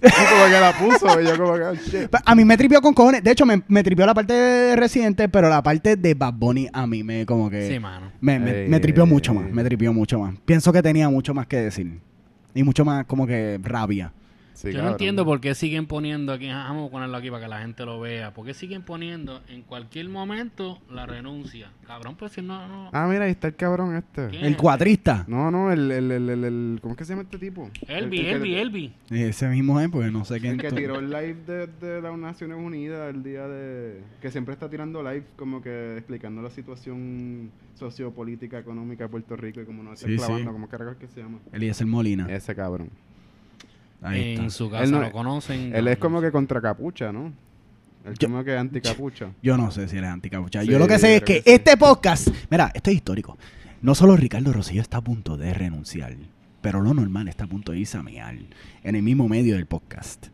Y 0.00 0.08
como 0.10 0.44
que 0.46 0.60
la 0.60 0.72
puso. 0.78 1.20
Y 1.20 1.24
yo 1.26 1.36
como 1.36 1.54
que, 1.54 1.62
"Oh, 1.62 1.74
shit". 1.74 2.08
A 2.24 2.34
mí 2.34 2.44
me 2.44 2.56
tripió 2.56 2.80
con 2.80 2.94
cojones. 2.94 3.22
De 3.22 3.30
hecho, 3.30 3.44
me, 3.46 3.62
me 3.68 3.82
tripió 3.82 4.06
la 4.06 4.14
parte 4.14 4.32
de 4.32 4.76
Residente, 4.76 5.28
pero 5.28 5.48
la 5.48 5.62
parte 5.62 5.96
de 5.96 6.14
Bad 6.14 6.34
Bunny 6.34 6.68
a 6.72 6.86
mí 6.86 7.02
me 7.02 7.26
como 7.26 7.50
que... 7.50 7.68
Sí, 7.68 7.78
mano. 7.78 8.12
me, 8.20 8.38
me, 8.38 8.62
Ey, 8.62 8.68
me 8.68 8.80
tripió 8.80 9.04
ey, 9.04 9.10
mucho 9.10 9.32
ey. 9.32 9.38
más. 9.38 9.50
Me 9.52 9.64
tripió 9.64 9.92
mucho 9.92 10.18
más. 10.20 10.34
Pienso 10.44 10.72
que 10.72 10.82
tenía 10.82 11.08
mucho 11.08 11.34
más 11.34 11.46
que 11.46 11.56
decir. 11.58 12.00
Y 12.54 12.62
mucho 12.62 12.84
más 12.84 13.04
como 13.06 13.26
que 13.26 13.58
rabia. 13.62 14.12
Sí, 14.58 14.72
Yo 14.72 14.82
no 14.82 14.90
entiendo 14.90 15.24
por 15.24 15.40
qué 15.40 15.54
siguen 15.54 15.86
poniendo 15.86 16.32
aquí, 16.32 16.48
ah, 16.48 16.64
vamos 16.68 16.88
a 16.88 16.90
ponerlo 16.90 17.16
aquí 17.16 17.30
para 17.30 17.44
que 17.44 17.48
la 17.48 17.60
gente 17.60 17.84
lo 17.84 18.00
vea. 18.00 18.34
¿Por 18.34 18.44
qué 18.44 18.54
siguen 18.54 18.82
poniendo 18.82 19.40
en 19.48 19.62
cualquier 19.62 20.08
momento 20.08 20.80
la 20.90 21.06
renuncia? 21.06 21.70
Cabrón, 21.86 22.16
pues 22.18 22.32
si 22.32 22.42
no, 22.42 22.66
no. 22.66 22.90
Ah, 22.92 23.06
mira, 23.08 23.26
ahí 23.26 23.30
está 23.30 23.46
el 23.46 23.54
cabrón 23.54 23.94
este. 23.94 24.26
¿Quién? 24.30 24.44
El 24.44 24.56
cuatrista. 24.56 25.24
No, 25.28 25.52
no, 25.52 25.70
el, 25.70 25.88
el, 25.92 26.10
el, 26.10 26.28
el, 26.28 26.44
el- 26.44 26.78
¿Cómo 26.82 26.94
es 26.94 26.98
que 26.98 27.04
se 27.04 27.12
llama 27.12 27.22
este 27.22 27.38
tipo? 27.38 27.70
Elvi, 27.86 28.18
El- 28.18 28.26
el 28.26 28.32
Elvi, 28.34 28.50
que- 28.50 28.60
Elvi. 28.60 28.92
Ese 29.10 29.46
mismo 29.46 29.78
es, 29.80 29.88
porque 29.90 30.10
no 30.10 30.24
sé 30.24 30.40
quién. 30.40 30.54
El 30.54 30.60
que 30.60 30.72
tiró 30.72 30.98
el 30.98 31.08
live 31.08 31.36
de, 31.46 31.66
de 31.68 32.02
las 32.02 32.18
Naciones 32.18 32.58
Unidas 32.58 33.14
el 33.14 33.22
día 33.22 33.46
de... 33.46 34.02
Que 34.20 34.32
siempre 34.32 34.54
está 34.54 34.68
tirando 34.68 35.04
live 35.04 35.22
como 35.36 35.62
que 35.62 35.96
explicando 35.98 36.42
la 36.42 36.50
situación 36.50 37.52
sociopolítica, 37.76 38.58
económica 38.58 39.04
de 39.04 39.08
Puerto 39.10 39.36
Rico 39.36 39.60
y 39.60 39.64
como 39.64 39.84
no 39.84 39.92
está 39.92 40.08
Sí, 40.08 40.16
clavando, 40.16 40.38
sí. 40.50 40.52
como 40.52 40.68
carajo 40.68 40.90
es 40.90 40.96
que 40.96 41.06
se 41.06 41.20
llama. 41.22 41.38
Eliezer 41.52 41.86
Molina. 41.86 42.26
Ese 42.28 42.56
cabrón. 42.56 42.90
Ahí 44.02 44.34
en 44.34 44.40
está. 44.44 44.50
su 44.50 44.70
casa 44.70 44.84
Él 44.84 44.90
no- 44.92 45.00
lo 45.00 45.10
conocen. 45.12 45.74
Él 45.74 45.88
es 45.88 45.98
como 45.98 46.20
que 46.20 46.30
contra 46.30 46.60
capucha, 46.60 47.12
¿no? 47.12 47.32
Él 48.04 48.14
Yo- 48.18 48.28
como 48.28 48.44
que 48.44 48.56
anti 48.56 48.80
capucha. 48.80 49.30
Yo 49.42 49.56
no 49.56 49.70
sé 49.70 49.88
si 49.88 49.96
eres 49.98 50.10
anticapucha. 50.10 50.62
Sí, 50.62 50.68
yo 50.68 50.78
lo 50.78 50.86
que 50.86 50.98
sé 50.98 51.16
es 51.16 51.22
que, 51.22 51.36
sí. 51.36 51.42
este 51.46 51.76
podcast, 51.76 52.28
mira, 52.50 52.70
esto 52.74 52.90
es 52.90 52.96
histórico. 52.96 53.36
No 53.82 53.94
solo 53.94 54.16
Ricardo 54.16 54.52
Rosillo 54.52 54.82
está 54.82 54.98
a 54.98 55.00
punto 55.02 55.36
de 55.36 55.52
renunciar, 55.54 56.16
pero 56.60 56.80
lo 56.80 56.94
normal 56.94 57.28
está 57.28 57.44
a 57.44 57.46
punto 57.48 57.72
de 57.72 57.78
irse 57.80 57.96
a 57.98 58.02
mear 58.02 58.34
en 58.82 58.94
el 58.94 59.02
mismo 59.02 59.28
medio 59.28 59.56
del 59.56 59.66
podcast. 59.66 60.28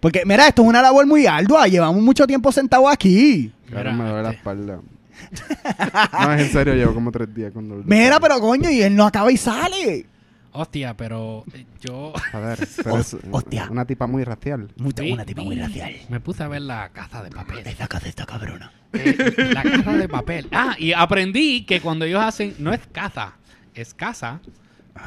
Porque, 0.00 0.22
mira, 0.24 0.48
esto 0.48 0.62
es 0.62 0.68
una 0.68 0.80
labor 0.80 1.06
muy 1.06 1.26
ardua. 1.26 1.68
Llevamos 1.68 2.02
mucho 2.02 2.26
tiempo 2.26 2.50
sentados 2.52 2.90
aquí. 2.90 3.52
Claro, 3.66 3.92
me 3.92 4.04
duele 4.04 4.22
la 4.22 4.28
este- 4.30 4.36
espalda. 4.38 4.80
no, 6.20 6.32
es 6.32 6.40
en 6.40 6.48
serio, 6.50 6.74
llevo 6.74 6.94
como 6.94 7.12
tres 7.12 7.32
días 7.34 7.52
con 7.52 7.68
dolor 7.68 7.84
Mira, 7.86 8.18
pero 8.18 8.40
coño, 8.40 8.70
y 8.70 8.80
él 8.82 8.96
no 8.96 9.04
acaba 9.04 9.30
y 9.30 9.36
sale. 9.36 10.06
Hostia, 10.52 10.96
pero 10.96 11.44
eh, 11.54 11.64
yo 11.80 12.12
A 12.32 12.38
ver, 12.40 12.58
pero 12.82 12.98
es 12.98 13.16
Hostia. 13.30 13.68
una 13.70 13.84
tipa 13.84 14.06
muy 14.06 14.24
racial. 14.24 14.68
Mucha- 14.76 15.02
una 15.04 15.24
tipa 15.24 15.42
muy 15.42 15.56
racial. 15.56 15.92
Me 16.08 16.18
puse 16.20 16.42
a 16.42 16.48
ver 16.48 16.62
la 16.62 16.88
caza 16.90 17.22
de 17.22 17.30
papel. 17.30 17.58
Esta 17.66 17.86
casa 17.86 18.08
esta 18.08 18.26
cabrona. 18.26 18.72
Eh, 18.92 19.50
la 19.54 19.62
caza 19.62 19.92
de 19.96 20.08
papel. 20.08 20.48
Ah, 20.50 20.74
y 20.78 20.92
aprendí 20.92 21.64
que 21.64 21.80
cuando 21.80 22.04
ellos 22.04 22.20
hacen, 22.22 22.54
no 22.58 22.72
es 22.72 22.80
caza, 22.92 23.34
es 23.74 23.94
casa. 23.94 24.40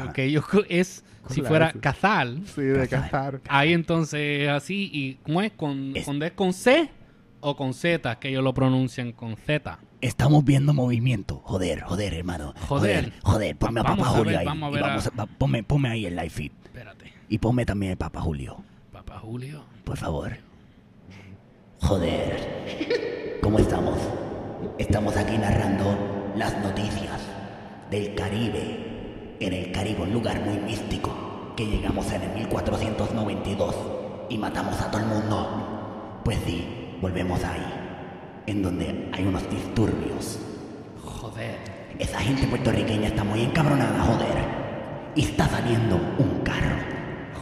Porque 0.01 0.23
ellos 0.23 0.45
es, 0.69 1.03
si 1.29 1.41
¿Cuál 1.41 1.47
fuera 1.47 1.67
es? 1.69 1.75
cazar, 1.81 2.29
Sí, 2.55 2.61
de 2.61 2.87
cazar. 2.87 3.41
ahí 3.49 3.73
entonces 3.73 4.47
así, 4.49 4.89
y 4.93 5.15
¿cómo 5.23 5.41
es? 5.41 5.51
Con, 5.51 5.91
Es- 5.95 6.05
con, 6.05 6.19
D 6.19 6.31
con 6.31 6.53
C 6.53 6.89
o 7.41 7.55
con 7.57 7.73
Z, 7.73 8.17
que 8.19 8.29
ellos 8.29 8.43
lo 8.43 8.53
pronuncian 8.53 9.11
con 9.11 9.35
Z. 9.35 9.77
Estamos 10.04 10.43
viendo 10.43 10.74
movimiento. 10.74 11.41
Joder, 11.45 11.82
joder, 11.82 12.14
hermano. 12.14 12.54
Joder. 12.68 13.14
Joder, 13.24 13.56
ponme 13.56 13.80
a 13.80 13.84
Vamos 13.84 13.99
Papa 13.99 14.10
a 14.10 14.14
ver, 14.14 14.24
Julio 14.26 14.39
ahí. 14.39 14.45
vamos 14.45 14.68
a 14.68 14.70
Y 14.70 14.74
ver 14.76 14.84
a- 14.84 14.88
vamos 14.88 15.08
a- 15.08 15.12
va- 15.18 15.26
ponme, 15.26 15.64
ponme 15.64 15.89
ahí 15.89 16.06
el 16.06 16.16
live 16.16 16.30
feed. 16.30 16.51
Espérate. 16.66 17.14
Y 17.30 17.38
ponme 17.38 17.66
también 17.66 17.93
el 17.93 17.97
Papa 17.97 18.20
Julio. 18.20 18.58
Pa- 18.91 19.01
Papá 19.04 19.20
Julio. 19.20 19.64
Por 19.86 19.97
favor. 19.97 20.32
Joder. 21.82 23.39
¿Cómo 23.41 23.60
estamos? 23.60 23.97
Estamos 24.78 25.16
aquí 25.16 25.38
narrando 25.38 26.34
las 26.36 26.58
noticias 26.62 27.22
del 27.89 28.14
Caribe. 28.16 29.36
En 29.39 29.54
el 29.54 29.72
Caribe, 29.72 30.01
un 30.04 30.12
lugar 30.14 30.41
muy 30.41 30.58
místico. 30.58 31.54
Que 31.56 31.66
llegamos 31.66 32.12
en 32.12 32.24
el 32.24 32.30
1492 32.36 33.76
y 34.30 34.38
matamos 34.38 34.80
a 34.82 34.91
todo 34.91 35.01
el 35.01 35.08
mundo. 35.08 36.22
Pues 36.26 36.39
sí, 36.45 36.68
volvemos 37.01 37.41
ahí. 37.43 37.80
En 38.45 38.61
donde 38.61 39.09
hay 39.13 39.25
unos 39.25 39.49
disturbios. 39.49 40.39
Joder. 41.03 41.57
Esa 41.97 42.19
gente 42.19 42.45
puertorriqueña 42.47 43.07
está 43.07 43.23
muy 43.23 43.41
encabronada, 43.41 44.03
joder. 44.03 44.43
Y 45.15 45.21
está 45.21 45.47
saliendo 45.47 45.95
un 46.17 46.41
carro. 46.43 46.75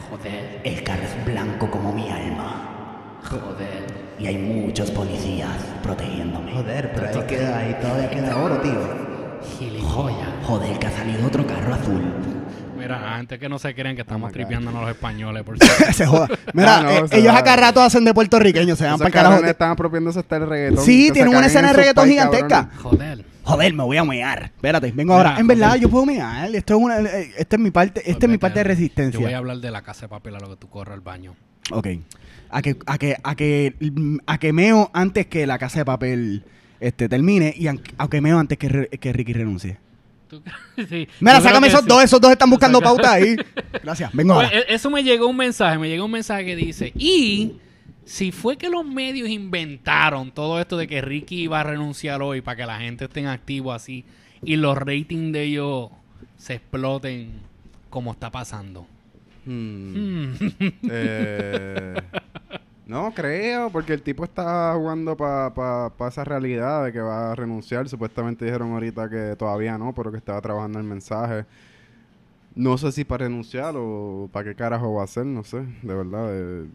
Joder. 0.09 0.61
El 0.63 0.83
carro 0.83 1.03
es 1.03 1.25
blanco 1.25 1.71
como 1.71 1.91
mi 1.91 2.09
alma. 2.09 3.17
Joder. 3.23 3.85
Y 4.19 4.27
hay 4.27 4.37
muchos 4.37 4.91
policías 4.91 5.57
protegiéndome. 5.81 6.51
Joder, 6.51 6.91
pero 6.93 7.07
ahí 7.07 7.27
queda, 7.27 7.57
ahí 7.57 7.77
todavía 7.81 8.09
queda 8.09 8.37
oro, 8.37 8.59
tío. 8.59 8.79
Gilipollas. 9.57 10.29
Joder, 10.45 10.77
que 10.77 10.87
ha 10.87 10.91
salido 10.91 11.25
otro 11.25 11.47
carro 11.47 11.73
azul. 11.73 12.01
Mira, 12.81 13.17
gente 13.17 13.39
que 13.39 13.49
no 13.49 13.59
se 13.59 13.73
creen 13.75 13.95
que 13.95 14.01
estamos 14.01 14.29
Oh 14.29 14.33
tripeándonos 14.33 14.81
los 14.81 14.89
españoles. 14.91 15.43
Por 15.43 15.57
cierto. 15.63 15.93
se 15.93 16.05
joda. 16.05 16.27
Mira, 16.53 16.77
Ah, 16.77 16.83
no, 16.83 16.89
eh, 16.91 17.03
ellos 17.11 17.35
acá 17.35 17.55
rato 17.55 17.81
hacen 17.81 18.03
de 18.05 18.13
puertorriqueños, 18.13 18.77
se 18.77 18.83
van 18.85 18.91
Esos 18.95 18.99
para 18.99 19.07
el 19.09 19.13
carajo. 19.13 19.31
cabrones 19.33 19.51
están 19.51 19.71
apropiándose 19.71 20.19
hasta 20.19 20.37
el 20.37 20.47
reggaetón. 20.47 20.85
Sí, 20.85 21.07
que 21.07 21.11
tienen 21.13 21.35
una 21.35 21.45
escena 21.47 21.67
de 21.67 21.73
en 21.73 21.77
reggaetón 21.77 22.03
país, 22.03 22.11
gigantesca. 22.13 22.47
cabrones. 22.69 22.79
Joder. 22.81 23.25
Joder, 23.43 23.73
me 23.73 23.83
voy 23.83 23.97
a 23.97 24.03
mear. 24.03 24.43
Espérate, 24.55 24.91
vengo 24.91 25.15
Mira, 25.17 25.29
ahora. 25.29 25.39
En 25.41 25.47
verdad, 25.47 25.67
joder. 25.69 25.81
yo 25.81 25.89
puedo 25.89 26.05
mear. 26.05 26.53
Esto 26.55 26.75
es 26.75 26.79
una, 26.81 26.99
eh, 26.99 27.31
esta 27.37 27.55
es 27.55 27.59
mi 27.61 27.71
parte, 27.71 27.99
esta 28.01 28.11
Pues 28.13 28.23
es 28.23 28.29
mi 28.29 28.37
parte 28.37 28.59
de 28.59 28.63
Yo 28.63 28.67
voy 28.67 28.71
a 28.73 28.75
resistencia. 28.75 29.37
hablar 29.37 29.57
de 29.57 29.71
la 29.71 29.81
casa 29.81 30.01
de 30.01 30.09
papel 30.09 30.35
a 30.35 30.39
lo 30.39 30.49
que 30.51 30.55
tú 30.57 30.69
corres 30.69 30.93
al 30.93 31.01
baño. 31.01 31.33
Ok. 31.71 31.87
A 32.51 32.61
que, 32.61 32.77
a 32.85 32.97
que, 32.97 33.15
a 33.23 33.35
que, 33.35 33.75
mm, 33.79 34.17
a 34.27 34.37
que 34.37 34.53
meo 34.53 34.91
antes 34.93 35.25
que 35.27 35.47
la 35.47 35.57
casa 35.57 35.79
de 35.79 35.85
papel 35.85 36.43
este, 36.79 37.07
termine 37.09 37.53
y 37.57 37.67
a, 37.67 37.75
a 37.97 38.07
que 38.09 38.21
meo 38.21 38.37
antes 38.39 38.57
que, 38.57 38.69
re- 38.69 38.87
que 38.89 39.11
Ricky 39.13 39.33
renuncie. 39.33 39.77
¿Tú- 40.31 40.41
sí, 40.89 41.07
Mira, 41.19 41.37
yo 41.39 41.43
sácame 41.43 41.67
esos 41.67 41.81
sí. 41.81 41.87
dos, 41.89 42.03
esos 42.03 42.19
dos 42.21 42.31
están 42.31 42.49
buscando 42.49 42.79
Saca- 42.79 42.89
pauta 42.89 43.11
ahí. 43.11 43.35
Gracias, 43.83 44.09
vengo 44.13 44.33
Pues, 44.35 44.47
ahora. 44.47 44.59
e- 44.59 44.73
eso 44.73 44.89
me 44.89 45.03
llegó 45.03 45.27
un 45.27 45.35
mensaje, 45.37 45.77
me 45.77 45.89
llegó 45.89 46.05
un 46.05 46.11
mensaje 46.11 46.45
que 46.45 46.55
dice, 46.55 46.93
y 46.95 47.57
si 48.05 48.31
fue 48.31 48.57
que 48.57 48.69
los 48.69 48.85
medios 48.85 49.27
inventaron 49.29 50.31
todo 50.31 50.59
esto 50.61 50.77
de 50.77 50.87
que 50.87 51.01
Ricky 51.01 51.41
iba 51.43 51.59
a 51.59 51.63
renunciar 51.63 52.21
hoy 52.21 52.39
para 52.41 52.55
que 52.55 52.65
la 52.65 52.79
gente 52.79 53.05
esté 53.05 53.19
en 53.19 53.27
activo 53.27 53.73
así 53.73 54.05
y 54.43 54.55
los 54.55 54.77
ratings 54.77 55.33
de 55.33 55.43
ellos 55.43 55.89
se 56.37 56.53
exploten 56.55 57.33
como 57.89 58.11
está 58.13 58.31
pasando. 58.31 58.87
Hmm. 59.45 60.31
Mm. 60.31 60.33
Eh, 60.89 62.01
no 62.91 63.13
creo, 63.13 63.69
porque 63.69 63.93
el 63.93 64.01
tipo 64.01 64.25
está 64.25 64.73
jugando 64.75 65.15
para 65.15 65.91
esa 66.09 66.25
realidad 66.25 66.83
de 66.83 66.91
que 66.91 66.99
va 66.99 67.31
a 67.31 67.35
renunciar. 67.35 67.87
Supuestamente 67.87 68.43
dijeron 68.43 68.73
ahorita 68.73 69.09
que 69.09 69.35
todavía 69.37 69.77
no, 69.77 69.93
pero 69.93 70.11
que 70.11 70.17
estaba 70.17 70.41
trabajando 70.41 70.77
el 70.77 70.83
mensaje. 70.83 71.45
No 72.53 72.77
sé 72.77 72.91
si 72.91 73.05
para 73.05 73.23
renunciar 73.25 73.73
o 73.77 74.29
para 74.33 74.49
qué 74.49 74.55
carajo 74.55 74.93
va 74.93 75.03
a 75.03 75.05
hacer, 75.05 75.25
no 75.25 75.45
sé, 75.45 75.59
de 75.81 75.93
verdad. 75.93 76.27
eh. 76.31 76.65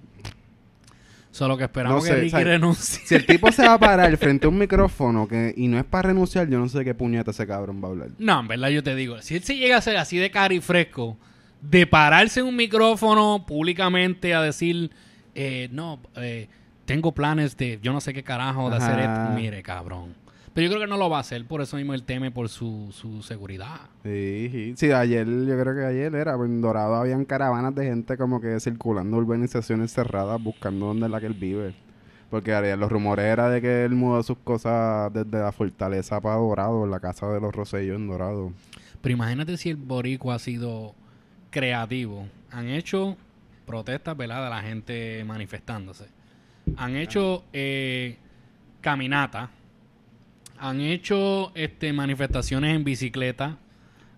Solo 1.30 1.58
que 1.58 1.64
esperamos 1.64 2.02
No 2.02 2.10
que 2.10 2.44
renuncie. 2.44 3.02
Si 3.04 3.14
el 3.14 3.26
tipo 3.26 3.52
se 3.52 3.66
va 3.66 3.74
a 3.74 3.78
parar 3.78 4.16
frente 4.16 4.46
a 4.46 4.48
un 4.48 4.56
micrófono 4.56 5.28
que, 5.28 5.52
y 5.54 5.68
no 5.68 5.78
es 5.78 5.84
para 5.84 6.08
renunciar, 6.08 6.48
yo 6.48 6.58
no 6.58 6.66
sé 6.66 6.82
qué 6.82 6.94
puñeta 6.94 7.30
ese 7.30 7.46
cabrón 7.46 7.82
va 7.84 7.88
a 7.88 7.90
hablar. 7.90 8.08
No, 8.18 8.40
en 8.40 8.48
verdad 8.48 8.70
yo 8.70 8.82
te 8.82 8.94
digo, 8.94 9.20
si 9.20 9.36
él 9.36 9.42
se 9.42 9.54
llega 9.54 9.76
a 9.76 9.82
ser 9.82 9.98
así 9.98 10.16
de 10.16 10.30
cari 10.30 10.60
fresco, 10.60 11.18
de 11.60 11.86
pararse 11.86 12.40
en 12.40 12.46
un 12.46 12.56
micrófono 12.56 13.44
públicamente 13.46 14.34
a 14.34 14.40
decir, 14.40 14.90
eh, 15.36 15.68
no, 15.70 16.00
eh, 16.16 16.48
tengo 16.86 17.12
planes 17.12 17.56
de 17.58 17.78
yo 17.82 17.92
no 17.92 18.00
sé 18.00 18.14
qué 18.14 18.22
carajo 18.22 18.70
de 18.70 18.76
hacer 18.76 18.98
esto, 19.00 19.30
mire, 19.34 19.62
cabrón. 19.62 20.14
Pero 20.54 20.68
yo 20.68 20.70
creo 20.70 20.86
que 20.86 20.90
no 20.90 20.96
lo 20.96 21.10
va 21.10 21.18
a 21.18 21.20
hacer, 21.20 21.44
por 21.44 21.60
eso 21.60 21.76
mismo 21.76 21.92
él 21.92 22.02
teme 22.02 22.30
por 22.30 22.48
su, 22.48 22.88
su 22.90 23.22
seguridad. 23.22 23.90
Sí, 24.02 24.48
sí. 24.50 24.74
Sí, 24.74 24.90
ayer, 24.90 25.26
yo 25.26 25.60
creo 25.60 25.74
que 25.74 25.84
ayer 25.84 26.14
era, 26.14 26.32
en 26.32 26.62
Dorado 26.62 26.94
habían 26.94 27.26
caravanas 27.26 27.74
de 27.74 27.84
gente 27.84 28.16
como 28.16 28.40
que 28.40 28.58
circulando 28.58 29.18
urbanizaciones 29.18 29.92
cerradas 29.92 30.42
buscando 30.42 30.86
dónde 30.86 31.04
es 31.04 31.12
la 31.12 31.20
que 31.20 31.26
él 31.26 31.34
vive. 31.34 31.74
Porque 32.30 32.58
los 32.76 32.90
rumores 32.90 33.26
era 33.26 33.50
de 33.50 33.60
que 33.60 33.84
él 33.84 33.94
mudó 33.94 34.22
sus 34.22 34.38
cosas 34.38 35.12
desde 35.12 35.38
la 35.38 35.52
fortaleza 35.52 36.22
para 36.22 36.36
Dorado, 36.36 36.84
en 36.84 36.90
la 36.90 37.00
casa 37.00 37.28
de 37.28 37.38
los 37.38 37.54
Rosellos 37.54 37.96
en 37.96 38.08
Dorado. 38.08 38.52
Pero 39.02 39.12
imagínate 39.12 39.58
si 39.58 39.68
el 39.68 39.76
boricua 39.76 40.36
ha 40.36 40.38
sido 40.38 40.94
creativo. 41.50 42.26
Han 42.50 42.68
hecho 42.68 43.18
protestas, 43.66 44.16
¿verdad? 44.16 44.44
De 44.44 44.50
la 44.50 44.62
gente 44.62 45.22
manifestándose. 45.24 46.06
Han 46.76 46.96
hecho 46.96 47.44
eh, 47.52 48.16
caminata. 48.80 49.50
Han 50.58 50.80
hecho 50.80 51.52
este, 51.54 51.92
manifestaciones 51.92 52.74
en 52.74 52.84
bicicleta. 52.84 53.58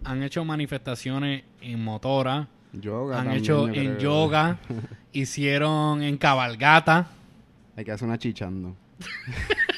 Han 0.05 0.23
hecho 0.23 0.45
manifestaciones 0.45 1.43
en 1.61 1.83
motora. 1.83 2.49
Yoga 2.73 3.21
han 3.21 3.33
hecho 3.33 3.67
en 3.67 3.97
creo. 3.97 3.99
yoga. 3.99 4.59
hicieron 5.13 6.03
en 6.03 6.17
cabalgata. 6.19 7.09
Hay 7.77 7.85
que 7.85 7.93
hacer 7.93 8.07
una 8.07 8.19
chichando. 8.19 8.77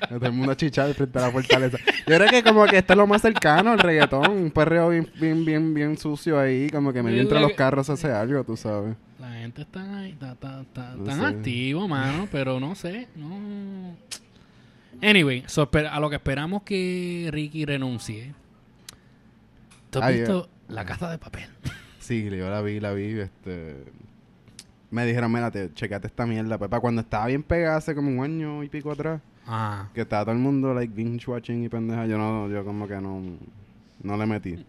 Todo 0.08 0.26
el 0.26 0.32
mundo 0.32 0.52
a 0.52 0.56
chichar 0.56 0.92
frente 0.94 1.18
a 1.18 1.22
la 1.22 1.30
fortaleza. 1.30 1.78
Yo 2.06 2.16
creo 2.16 2.28
que 2.28 2.42
como 2.42 2.64
que 2.66 2.78
esto 2.78 2.92
es 2.92 2.96
lo 2.96 3.06
más 3.06 3.22
cercano 3.22 3.72
al 3.72 3.78
reggaetón. 3.78 4.30
Un 4.30 4.50
perreo 4.50 4.88
bien, 4.88 5.10
bien, 5.20 5.44
bien, 5.44 5.74
bien 5.74 5.98
sucio 5.98 6.38
ahí. 6.38 6.68
Como 6.70 6.92
que 6.92 7.02
medio 7.02 7.20
entre 7.20 7.40
los 7.40 7.52
carros 7.52 7.88
hace 7.90 8.10
algo, 8.10 8.42
tú 8.44 8.56
sabes. 8.56 8.96
La 9.18 9.32
gente 9.32 9.62
está 9.62 9.98
ahí, 9.98 10.12
está, 10.12 10.32
está, 10.32 10.62
está, 10.62 10.94
No 10.96 11.04
tan 11.04 11.20
sé. 11.20 11.26
activo, 11.26 11.86
mano, 11.86 12.26
pero 12.32 12.58
no 12.58 12.74
sé, 12.74 13.08
no. 13.16 13.94
Anyway, 15.02 15.44
so 15.46 15.68
a 15.72 16.00
lo 16.00 16.10
que 16.10 16.16
esperamos 16.16 16.62
que 16.62 17.28
Ricky 17.30 17.64
renuncie. 17.64 18.34
¿Tú 19.90 20.00
has 20.00 20.12
visto 20.12 20.48
la 20.68 20.84
casa 20.84 21.10
de 21.10 21.18
papel? 21.18 21.48
Sí, 22.00 22.24
yo 22.24 22.50
la 22.50 22.60
vi, 22.60 22.80
la 22.80 22.92
vi, 22.92 23.20
este... 23.20 23.84
Me 24.90 25.06
dijeron, 25.06 25.30
mira, 25.30 25.52
te, 25.52 25.72
checate 25.74 26.08
esta 26.08 26.26
mierda. 26.26 26.58
Pues, 26.58 26.68
para 26.68 26.80
cuando 26.80 27.02
estaba 27.02 27.26
bien 27.26 27.44
pegada 27.44 27.76
hace 27.76 27.94
como 27.94 28.10
un 28.10 28.24
año 28.24 28.64
y 28.64 28.68
pico 28.68 28.90
atrás, 28.90 29.20
Ah, 29.52 29.88
que 29.92 30.02
estaba 30.02 30.24
todo 30.24 30.34
el 30.34 30.40
mundo, 30.40 30.72
like, 30.72 30.94
binge 30.94 31.28
watching 31.28 31.64
y 31.64 31.68
pendeja, 31.68 32.06
yo 32.06 32.16
no, 32.18 32.48
yo 32.48 32.64
como 32.64 32.86
que 32.86 32.94
no, 33.00 33.20
no 34.02 34.16
le 34.16 34.26
metí. 34.26 34.64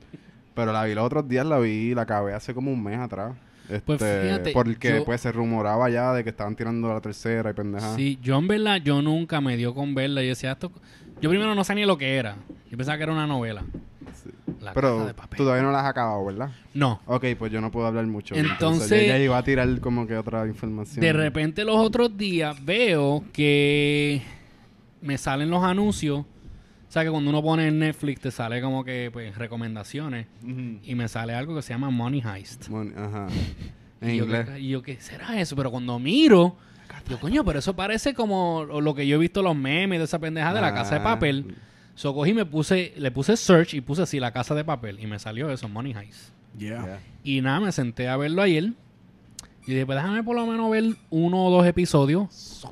Pero 0.55 0.71
la 0.73 0.84
vi 0.86 0.95
los 0.95 1.05
otros 1.05 1.27
días, 1.29 1.45
la 1.45 1.59
vi, 1.59 1.93
la 1.93 2.01
acabé 2.01 2.34
hace 2.34 2.53
como 2.53 2.71
un 2.71 2.84
mes 2.84 2.97
atrás. 2.97 3.34
Este, 3.69 3.82
Pues 3.82 4.01
fíjate, 4.01 4.51
porque 4.53 4.89
yo- 4.97 5.05
pues 5.05 5.21
se 5.21 5.32
rumoraba 5.32 5.89
ya 5.89 6.11
de 6.13 6.23
que 6.23 6.32
estaban 6.32 6.55
tirando 6.55 6.89
la 6.91 6.99
tercera 6.99 7.51
y 7.51 7.53
pendeja. 7.53 7.95
sí, 7.95 8.17
yo 8.21 8.38
en 8.39 8.47
verdad, 8.47 8.77
yo 8.84 9.01
nunca 9.03 9.39
me 9.39 9.55
dio 9.55 9.73
con 9.75 9.93
verla. 9.95 10.21
Yo 10.23 10.29
decía, 10.29 10.53
esto. 10.53 10.71
Yo 11.21 11.29
primero 11.29 11.53
no 11.53 11.63
sabía 11.63 11.84
ni 11.84 11.88
lo 11.88 11.97
que 11.97 12.15
era. 12.15 12.36
Yo 12.69 12.75
pensaba 12.77 12.97
que 12.97 13.03
era 13.03 13.13
una 13.13 13.27
novela. 13.27 13.63
La 14.59 14.73
casa 14.73 14.73
Pero 14.73 15.05
de 15.05 15.13
papel. 15.13 15.38
tú 15.38 15.43
todavía 15.43 15.63
no 15.63 15.71
la 15.71 15.79
has 15.82 15.86
acabado, 15.88 16.25
¿verdad? 16.25 16.49
No. 16.73 16.99
Ok, 17.05 17.25
pues 17.39 17.51
yo 17.51 17.61
no 17.61 17.71
puedo 17.71 17.86
hablar 17.88 18.05
mucho. 18.07 18.36
Entonces- 18.36 19.07
ya 19.07 19.17
iba 19.17 19.38
a 19.38 19.43
tirar 19.43 19.79
como 19.79 20.05
que 20.07 20.17
otra 20.17 20.45
información. 20.47 20.99
De 20.99 21.13
repente 21.13 21.63
los 21.63 21.77
otros 21.77 22.17
días 22.17 22.63
veo 22.65 23.23
que 23.32 24.21
me 25.01 25.17
salen 25.17 25.49
los 25.49 25.63
anuncios. 25.63 26.19
O 26.19 26.93
sea 26.93 27.03
que 27.03 27.09
cuando 27.09 27.29
uno 27.29 27.41
pone 27.41 27.67
en 27.67 27.79
Netflix 27.79 28.19
te 28.21 28.31
sale 28.31 28.61
como 28.61 28.83
que 28.83 29.09
pues 29.13 29.37
recomendaciones. 29.37 30.27
Y 30.83 30.95
me 30.95 31.07
sale 31.07 31.33
algo 31.33 31.55
que 31.55 31.61
se 31.61 31.73
llama 31.73 31.89
Money 31.89 32.21
Heist. 32.21 32.67
Mon- 32.69 32.93
Ajá. 32.97 33.27
En 34.01 34.09
y, 34.09 34.17
yo, 34.17 34.23
inglés. 34.25 34.49
¿qué- 34.49 34.59
y 34.59 34.69
yo, 34.69 34.81
¿qué 34.81 34.99
será 34.99 35.39
eso? 35.39 35.55
Pero 35.55 35.69
cuando 35.69 35.99
miro, 35.99 36.57
yo, 37.07 37.19
coño, 37.19 37.45
pero 37.45 37.59
eso 37.59 37.75
parece 37.75 38.15
como 38.15 38.65
lo 38.65 38.95
que 38.95 39.05
yo 39.05 39.17
he 39.17 39.19
visto 39.19 39.43
los 39.43 39.55
memes 39.55 39.99
de 39.99 40.05
esa 40.05 40.17
pendeja 40.17 40.53
de 40.55 40.59
la 40.59 40.73
casa 40.73 40.95
de 40.95 41.01
Ah. 41.01 41.03
papel. 41.03 41.55
So 41.93 42.11
cogí 42.15 42.31
y 42.31 42.33
me 42.33 42.45
puse, 42.45 42.93
le 42.97 43.11
puse 43.11 43.37
search 43.37 43.75
y 43.75 43.81
puse 43.81 44.01
así 44.01 44.19
la 44.19 44.31
casa 44.33 44.55
de 44.55 44.63
papel. 44.65 44.99
Y 44.99 45.05
me 45.05 45.19
salió 45.19 45.51
eso, 45.51 45.69
Money 45.69 45.93
Heist. 45.93 46.31
Ya. 46.57 46.99
Y 47.23 47.41
nada, 47.41 47.59
me 47.59 47.71
senté 47.71 48.09
a 48.09 48.17
verlo 48.17 48.41
ayer. 48.41 48.73
Y 49.67 49.71
dije, 49.71 49.85
pues 49.85 49.97
déjame 49.97 50.23
por 50.23 50.35
lo 50.35 50.47
menos 50.47 50.71
ver 50.71 50.83
uno 51.11 51.45
o 51.45 51.51
dos 51.51 51.67
episodios. 51.67 52.65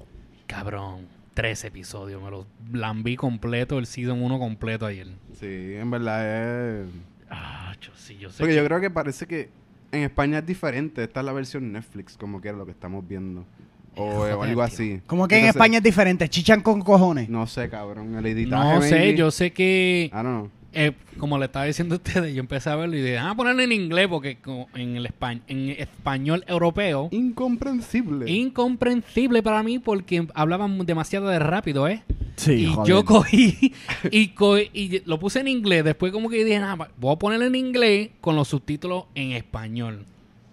Cabrón, 0.47 1.05
tres 1.40 1.64
episodios. 1.64 2.22
Me 2.22 2.30
los 2.30 2.46
lambí 2.74 3.16
completo, 3.16 3.80
el 3.80 3.86
season 3.86 4.22
1 4.22 4.40
completo 4.40 4.86
ayer. 4.86 5.08
Sí, 5.40 5.46
en 5.48 5.90
verdad 5.90 6.82
es... 6.82 6.88
Ah, 7.30 7.74
yo 7.80 7.92
sí, 7.96 8.18
yo 8.18 8.30
sé. 8.30 8.40
Porque 8.40 8.54
que- 8.54 8.60
yo 8.60 8.66
creo 8.66 8.82
que 8.82 8.90
parece 8.90 9.26
que 9.26 9.50
en 9.92 10.04
España 10.04 10.40
es 10.40 10.46
diferente. 10.46 11.04
Esta 11.04 11.22
es 11.22 11.26
la 11.26 11.32
versión 11.32 11.72
Netflix, 11.72 12.18
como 12.18 12.42
que 12.42 12.50
era 12.50 12.58
lo 12.58 12.66
que 12.66 12.72
estamos 12.72 13.08
viendo. 13.08 13.46
O, 13.96 14.24
algo 14.24 14.62
así. 14.62 15.02
Como 15.08 15.28
que 15.28 15.40
en 15.40 15.46
España 15.46 15.78
es 15.78 15.84
diferente, 15.84 16.30
chichan 16.30 16.62
con 16.62 16.82
cojones. 16.82 17.30
No 17.30 17.48
sé, 17.48 17.70
cabrón. 17.70 18.16
El 18.16 18.26
editaje. 18.26 18.76
No 18.76 18.82
sé, 18.82 19.00
maybe. 19.00 19.18
yo 19.18 19.32
sé 19.32 19.52
que, 19.52 20.10
I 20.12 20.16
don't 20.16 20.26
know. 20.26 20.50
Eh, 20.74 20.91
como 21.17 21.38
le 21.38 21.45
estaba 21.45 21.65
diciendo 21.65 21.95
a 21.95 21.97
ustedes, 21.97 22.34
yo 22.34 22.39
empecé 22.39 22.70
a 22.70 22.76
verlo 22.76 22.95
y 22.95 23.01
dije, 23.01 23.17
ah, 23.17 23.34
ponerlo 23.36 23.61
en 23.61 23.72
inglés 23.72 24.07
porque 24.07 24.38
en 24.76 24.95
el 24.97 25.07
espa- 25.07 25.41
en 25.47 25.70
español 25.70 26.43
europeo, 26.47 27.09
Incomprensible. 27.11 28.30
incomprensible 28.32 29.41
para 29.43 29.63
mí 29.63 29.80
porque 29.80 30.28
hablaban 30.34 30.86
demasiado 30.86 31.28
de 31.28 31.39
rápido, 31.39 31.88
¿eh? 31.88 32.03
Sí, 32.36 32.53
y 32.53 32.65
joder. 32.67 32.88
yo 32.89 33.03
cogí 33.05 33.74
y, 34.11 34.28
co- 34.30 34.57
y 34.59 35.01
lo 35.05 35.20
puse 35.20 35.39
en 35.41 35.47
inglés. 35.49 35.84
Después 35.84 36.11
como 36.13 36.30
que 36.30 36.43
dije, 36.45 36.59
nada, 36.59 36.89
voy 36.97 37.13
a 37.13 37.20
ponerlo 37.20 37.45
en 37.45 37.55
inglés 37.55 38.11
con 38.22 38.36
los 38.36 38.47
subtítulos 38.47 39.05
en 39.15 39.32
español. 39.34 40.05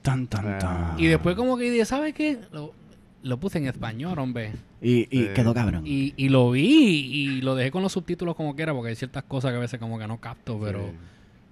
Tan, 0.02 0.26
tan, 0.26 0.46
Ah. 0.46 0.58
tan. 0.58 1.00
Y 1.00 1.06
después 1.06 1.36
como 1.36 1.56
que 1.56 1.70
dije, 1.70 1.84
¿sabes 1.84 2.14
qué? 2.14 2.38
Lo, 2.52 2.72
lo 3.26 3.38
puse 3.38 3.58
en 3.58 3.66
español, 3.66 4.18
hombre. 4.18 4.52
Y, 4.80 5.08
y 5.16 5.24
Sí. 5.24 5.28
quedó 5.34 5.52
cabrón. 5.54 5.82
Y, 5.86 6.14
y 6.16 6.28
lo 6.28 6.50
vi 6.50 6.64
y 6.66 7.40
lo 7.42 7.54
dejé 7.54 7.70
con 7.70 7.82
los 7.82 7.92
subtítulos 7.92 8.34
como 8.36 8.54
quiera 8.56 8.72
porque 8.72 8.90
hay 8.90 8.96
ciertas 8.96 9.24
cosas 9.24 9.50
que 9.52 9.56
a 9.56 9.60
veces 9.60 9.78
como 9.80 9.98
que 9.98 10.06
no 10.06 10.18
capto, 10.20 10.58
pero 10.60 10.80
Sí. 10.86 10.92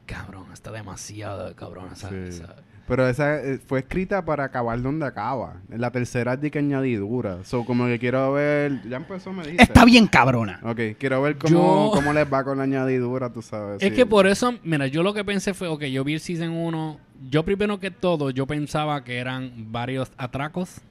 cabrón, 0.06 0.44
está 0.52 0.70
demasiado 0.70 1.54
cabrón 1.56 1.88
esa, 1.92 2.08
Sí. 2.10 2.14
esa- 2.28 2.56
Pero 2.86 3.08
esa 3.08 3.40
eh, 3.42 3.58
fue 3.66 3.78
escrita 3.78 4.22
para 4.26 4.44
acabar 4.44 4.80
donde 4.82 5.06
acaba. 5.06 5.56
En 5.70 5.80
la 5.80 5.90
tercera 5.90 6.34
es 6.34 6.40
de 6.42 6.50
que 6.50 6.58
añadidura. 6.58 7.42
So, 7.44 7.64
como 7.64 7.86
que 7.86 7.98
quiero 7.98 8.34
ver... 8.34 8.82
Ya 8.86 8.98
empezó, 8.98 9.32
me 9.32 9.42
dijiste. 9.42 9.62
Está 9.62 9.86
bien 9.86 10.06
cabrona. 10.06 10.60
Ok, 10.62 10.78
quiero 10.98 11.22
ver 11.22 11.38
cómo, 11.38 11.86
Yo- 11.86 11.90
cómo 11.94 12.12
les 12.12 12.30
va 12.30 12.44
con 12.44 12.58
la 12.58 12.64
añadidura, 12.64 13.32
tú 13.32 13.40
sabes. 13.40 13.82
Es 13.82 13.88
sí. 13.88 13.94
que 13.96 14.04
por 14.04 14.26
eso, 14.26 14.52
mira, 14.64 14.86
yo 14.86 15.02
lo 15.02 15.14
que 15.14 15.24
pensé 15.24 15.54
fue, 15.54 15.66
ok, 15.68 15.84
yo 15.84 16.04
vi 16.04 16.12
el 16.12 16.20
Season 16.20 16.50
1, 16.50 17.00
yo 17.30 17.42
primero 17.42 17.80
que 17.80 17.90
todo, 17.90 18.28
yo 18.28 18.46
pensaba 18.46 19.02
que 19.02 19.16
eran 19.16 19.72
varios 19.72 20.12
atracos 20.18 20.82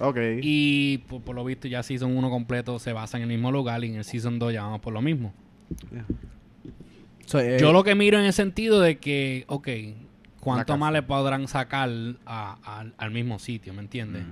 Ok. 0.00 0.18
y 0.42 0.98
por, 1.08 1.22
por 1.22 1.34
lo 1.34 1.44
visto 1.44 1.66
ya 1.68 1.82
Season 1.82 2.16
1 2.16 2.30
completo 2.30 2.78
se 2.78 2.92
basa 2.92 3.16
en 3.16 3.24
el 3.24 3.28
mismo 3.28 3.50
lugar 3.52 3.82
y 3.84 3.88
en 3.88 3.96
el 3.96 4.04
Season 4.04 4.38
2 4.38 4.52
ya 4.52 4.62
vamos 4.62 4.80
por 4.80 4.92
lo 4.92 5.02
mismo. 5.02 5.32
So, 7.26 7.40
eh, 7.40 7.58
Yo 7.60 7.72
lo 7.72 7.84
que 7.84 7.94
miro 7.94 8.18
en 8.18 8.24
el 8.24 8.32
sentido 8.32 8.80
de 8.80 8.98
que, 8.98 9.44
ok, 9.48 9.68
¿cuánto 10.40 10.76
más 10.78 10.92
le 10.92 11.02
podrán 11.02 11.46
sacar 11.48 11.90
a- 12.24 12.78
al- 12.78 12.94
al 12.96 13.10
mismo 13.10 13.38
sitio, 13.38 13.74
me 13.74 13.80
entiendes? 13.82 14.24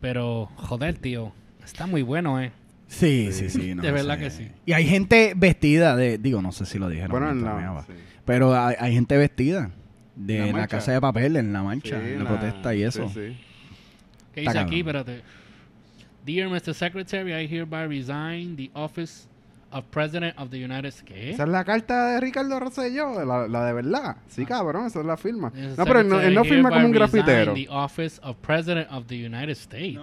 Pero, 0.00 0.50
joder, 0.56 0.96
tío, 0.98 1.32
está 1.64 1.86
muy 1.86 2.02
bueno, 2.02 2.40
¿eh? 2.40 2.52
Sí, 2.88 3.30
sí, 3.32 3.50
sí. 3.50 3.74
no 3.74 3.82
De 3.82 3.90
verdad 3.90 4.14
sé. 4.16 4.20
que 4.24 4.30
sí. 4.30 4.48
Y 4.64 4.72
hay 4.72 4.86
gente 4.86 5.32
vestida 5.36 5.96
de... 5.96 6.18
Digo, 6.18 6.40
no 6.40 6.52
sé 6.52 6.64
si 6.66 6.78
lo 6.78 6.88
dijeron. 6.88 7.10
Bueno, 7.10 7.82
sí. 7.86 7.92
Pero 8.24 8.54
hay, 8.54 8.76
hay 8.78 8.92
gente 8.94 9.16
vestida 9.16 9.70
de 10.14 10.52
La 10.52 10.68
casa 10.68 10.92
de 10.92 11.00
papel, 11.00 11.36
en 11.36 11.52
la 11.52 11.62
marcha, 11.64 12.00
Sí, 12.00 12.12
en 12.12 12.24
la, 12.24 12.30
protesta 12.30 12.74
y 12.74 12.82
eso. 12.84 13.08
Sí, 13.08 13.14
sí. 13.32 13.36
¿Qué 14.36 14.40
Está 14.42 14.52
dice 14.52 14.64
aquí? 14.64 14.78
Espérate. 14.80 15.22
Dear 16.24 16.48
Mr. 16.48 16.74
Secretary, 16.74 17.32
I 17.32 17.46
hereby 17.46 17.86
resign 17.86 18.54
the 18.56 18.70
office 18.74 19.26
of 19.70 19.84
President 19.90 20.36
of 20.38 20.50
the 20.50 20.56
United 20.64 20.86
States. 20.88 21.04
¿Qué? 21.06 21.30
Esa 21.30 21.42
es 21.44 21.48
la 21.48 21.64
carta 21.64 22.08
de 22.08 22.20
Ricardo 22.20 22.58
Rosselló, 22.60 23.24
la, 23.24 23.48
la 23.48 23.64
de 23.64 23.72
verdad. 23.72 24.16
Sí, 24.28 24.44
cabrón, 24.44 24.86
esa 24.86 25.00
es 25.00 25.06
la 25.06 25.16
firma. 25.16 25.50
Mr. 25.54 25.78
No, 25.78 25.84
pero 25.84 26.00
él 26.00 26.08
no, 26.08 26.20
él 26.20 26.34
no 26.34 26.44
firma 26.44 26.68
como 26.70 26.84
un 26.86 26.92
grafitero. 26.92 27.54
The 27.54 27.66
office 27.70 28.20
of 28.22 28.36
President 28.38 28.88
of 28.90 29.06
the 29.06 29.14
United 29.26 29.50
States. 29.50 30.00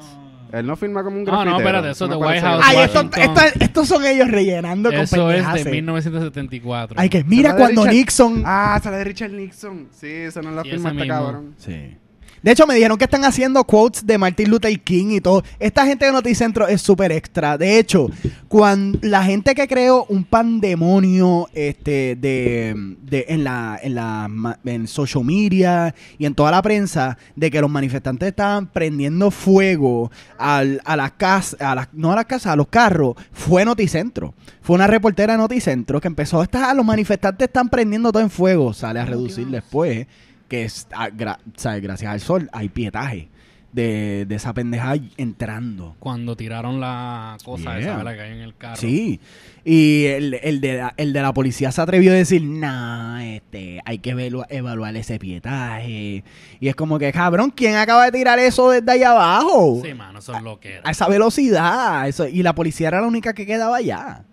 Él 0.52 0.66
no 0.66 0.76
firma 0.76 1.04
como 1.04 1.18
un 1.18 1.24
Ah, 1.24 1.32
grafitero. 1.32 1.52
no, 1.52 1.58
espérate, 1.60 1.90
eso 1.92 2.08
de 2.08 2.16
White 2.16 2.42
House. 2.42 2.64
Ay, 2.66 2.78
esto- 2.86 3.10
esto- 3.16 3.60
estos 3.60 3.88
son 3.88 4.06
ellos 4.06 4.28
rellenando 4.32 4.92
con 4.92 5.00
Eso 5.02 5.30
es 5.32 5.54
de 5.64 5.72
1974. 5.72 6.96
Ay, 7.00 7.10
que 7.10 7.24
mira 7.24 7.56
cuando 7.56 7.84
Richard- 7.84 7.94
Nixon... 7.94 8.44
Ah, 8.46 8.76
esa 8.80 8.90
es 8.90 8.92
la 8.94 8.98
de 8.98 9.04
Richard 9.04 9.32
Nixon. 9.32 9.88
Sí, 9.92 10.08
esa 10.08 10.42
no 10.42 10.50
es 10.52 10.56
la 10.56 10.64
Sí, 10.64 10.70
firma 10.70 10.90
este 10.90 11.02
mismo. 11.02 11.14
cabrón. 11.16 11.56
Sí. 11.58 11.98
De 12.44 12.52
hecho, 12.52 12.68
me 12.68 12.76
dijeron 12.76 12.98
que 12.98 13.06
están 13.06 13.24
haciendo 13.24 13.64
quotes 13.64 14.06
de 14.06 14.18
Martin 14.18 14.50
Luther 14.50 14.78
King 14.82 15.12
y 15.12 15.22
todo. 15.22 15.44
Esta 15.60 15.86
gente 15.86 16.06
de 16.06 16.12
Noticentro 16.12 16.68
es 16.68 16.82
súper 16.82 17.14
extra. 17.14 17.58
De 17.58 17.80
hecho, 17.80 18.10
cuando 18.50 19.00
la 19.02 19.24
gente 19.24 19.56
que 19.56 19.66
creó 19.68 20.06
un 20.10 20.26
pandemonio 20.26 21.48
este, 21.54 22.18
de, 22.20 22.76
de- 23.02 23.26
en, 23.30 23.46
la, 23.46 23.80
en, 23.82 23.96
la, 23.96 24.58
en 24.66 24.88
social 24.88 25.24
media 25.24 25.96
y 26.18 26.26
en 26.26 26.36
toda 26.36 26.52
la 26.52 26.62
prensa 26.62 27.18
de 27.36 27.50
que 27.50 27.62
los 27.62 27.70
manifestantes 27.70 28.28
estaban 28.28 28.68
prendiendo 28.68 29.32
fuego 29.32 30.12
al- 30.38 30.82
a 30.84 30.98
las 30.98 31.14
casas, 31.14 31.62
a 31.62 31.74
las, 31.76 31.88
no 31.94 32.12
a 32.12 32.16
las 32.16 32.26
casas, 32.26 32.54
a 32.54 32.56
los 32.58 32.68
carros, 32.68 33.16
fue 33.32 33.64
Noticentro. 33.64 34.34
Fue 34.62 34.76
una 34.76 34.88
reportera 34.88 35.34
de 35.34 35.38
Noticentro 35.40 36.02
que 36.02 36.08
empezó 36.10 36.42
a 36.42 36.44
estar, 36.44 36.76
los 36.76 36.86
manifestantes 36.86 37.48
están 37.48 37.70
prendiendo 37.70 38.12
todo 38.12 38.22
en 38.22 38.30
fuego. 38.30 38.74
Sale 38.74 39.00
a 39.00 39.06
reducir 39.06 39.48
después 39.48 40.08
que 40.54 40.66
es, 40.66 40.88
ah, 40.94 41.10
gra- 41.10 41.40
¿sabes? 41.58 41.82
gracias 41.82 42.12
al 42.12 42.20
sol 42.20 42.48
hay 42.54 42.70
pietaje 42.70 43.30
de, 43.72 44.26
de 44.28 44.36
esa 44.36 44.54
pendeja 44.54 44.94
entrando. 45.18 45.96
Cuando 45.98 46.36
tiraron 46.36 46.80
la 46.80 47.38
cosa 47.44 47.72
Yeah. 47.72 47.80
esa 47.80 47.98
¿verdad? 47.98 48.14
que 48.14 48.22
hay 48.22 48.32
en 48.34 48.38
el 48.42 48.56
carro. 48.56 48.76
Sí. 48.76 49.20
Y 49.66 50.06
el, 50.06 50.36
el 50.36 50.62
de 50.62 50.78
la, 50.78 50.94
el 50.96 51.12
de 51.12 51.22
la 51.24 51.34
policía 51.34 51.72
se 51.72 51.82
atrevió 51.82 52.12
a 52.12 52.16
decir, 52.16 52.44
nah, 52.44 53.24
este, 53.26 53.80
hay 53.84 53.98
que 53.98 54.16
velu- 54.16 54.46
evaluar 54.50 54.96
ese 54.96 55.18
pietaje. 55.18 56.24
Y 56.60 56.68
es 56.68 56.76
como 56.76 57.00
que, 57.00 57.12
cabrón, 57.12 57.50
¿quién 57.50 57.76
acaba 57.76 58.06
de 58.06 58.12
tirar 58.12 58.38
eso 58.38 58.70
desde 58.70 58.92
allá 58.92 59.10
abajo? 59.10 59.82
Sí, 59.84 59.94
mano, 59.96 60.20
eso 60.20 60.36
es 60.36 60.44
lo 60.44 60.60
que 60.60 60.76
A 60.76 60.78
era. 60.80 60.92
esa 60.92 61.08
velocidad. 61.08 62.08
Eso, 62.08 62.28
y 62.28 62.44
la 62.44 62.54
policía 62.54 62.90
era 62.90 63.02
la 63.02 63.08
única 63.08 63.34
que 63.34 63.48
quedaba 63.48 63.78
allá. 63.78 64.24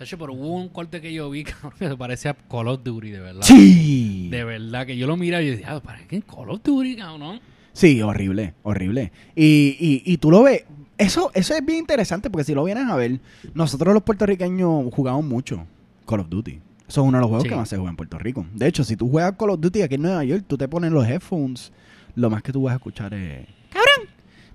De 0.00 0.06
hecho, 0.06 0.16
pero 0.18 0.32
hubo 0.32 0.54
un 0.56 0.70
corte 0.70 1.00
que 1.02 1.12
yo 1.12 1.28
vi 1.28 1.44
cabrón, 1.44 1.74
que 1.78 1.86
se 1.88 1.94
parecía 1.96 2.30
a 2.32 2.34
Call 2.34 2.68
of 2.68 2.82
Duty, 2.82 3.10
de 3.10 3.20
verdad. 3.20 3.42
Sí. 3.42 4.28
De 4.30 4.44
verdad, 4.44 4.86
que 4.86 4.96
yo 4.96 5.06
lo 5.06 5.16
miraba 5.18 5.42
y 5.42 5.50
decía, 5.50 5.72
ah, 5.72 5.80
¿para 5.80 6.00
qué 6.08 6.22
Call 6.22 6.48
of 6.50 6.62
Duty, 6.62 6.96
cabrón? 6.96 7.38
Sí, 7.74 8.00
horrible, 8.02 8.54
horrible. 8.62 9.12
Y, 9.36 9.76
y, 9.78 10.02
y 10.10 10.16
tú 10.16 10.30
lo 10.30 10.42
ves. 10.42 10.64
Eso, 10.96 11.30
eso 11.34 11.54
es 11.54 11.64
bien 11.64 11.78
interesante 11.80 12.28
porque 12.30 12.44
si 12.44 12.54
lo 12.54 12.64
vienes 12.64 12.88
a 12.88 12.96
ver, 12.96 13.20
nosotros 13.54 13.92
los 13.94 14.02
puertorriqueños 14.02 14.92
jugamos 14.92 15.24
mucho 15.24 15.66
Call 16.06 16.20
of 16.20 16.28
Duty. 16.30 16.58
Eso 16.88 17.02
es 17.02 17.06
uno 17.06 17.18
de 17.18 17.20
los 17.20 17.28
juegos 17.28 17.42
Sí. 17.44 17.48
que 17.50 17.56
más 17.56 17.68
se 17.68 17.76
juega 17.76 17.90
en 17.90 17.96
Puerto 17.96 18.18
Rico. 18.18 18.46
De 18.54 18.66
hecho, 18.66 18.82
si 18.84 18.96
tú 18.96 19.08
juegas 19.08 19.34
Call 19.38 19.50
of 19.50 19.60
Duty 19.60 19.82
aquí 19.82 19.94
en 19.96 20.02
Nueva 20.02 20.24
York, 20.24 20.44
tú 20.48 20.56
te 20.58 20.66
pones 20.66 20.90
los 20.92 21.06
headphones, 21.06 21.72
lo 22.16 22.28
más 22.30 22.42
que 22.42 22.52
tú 22.52 22.62
vas 22.62 22.72
a 22.72 22.76
escuchar 22.76 23.12
es... 23.14 23.46
¡Cabrón! 23.68 24.08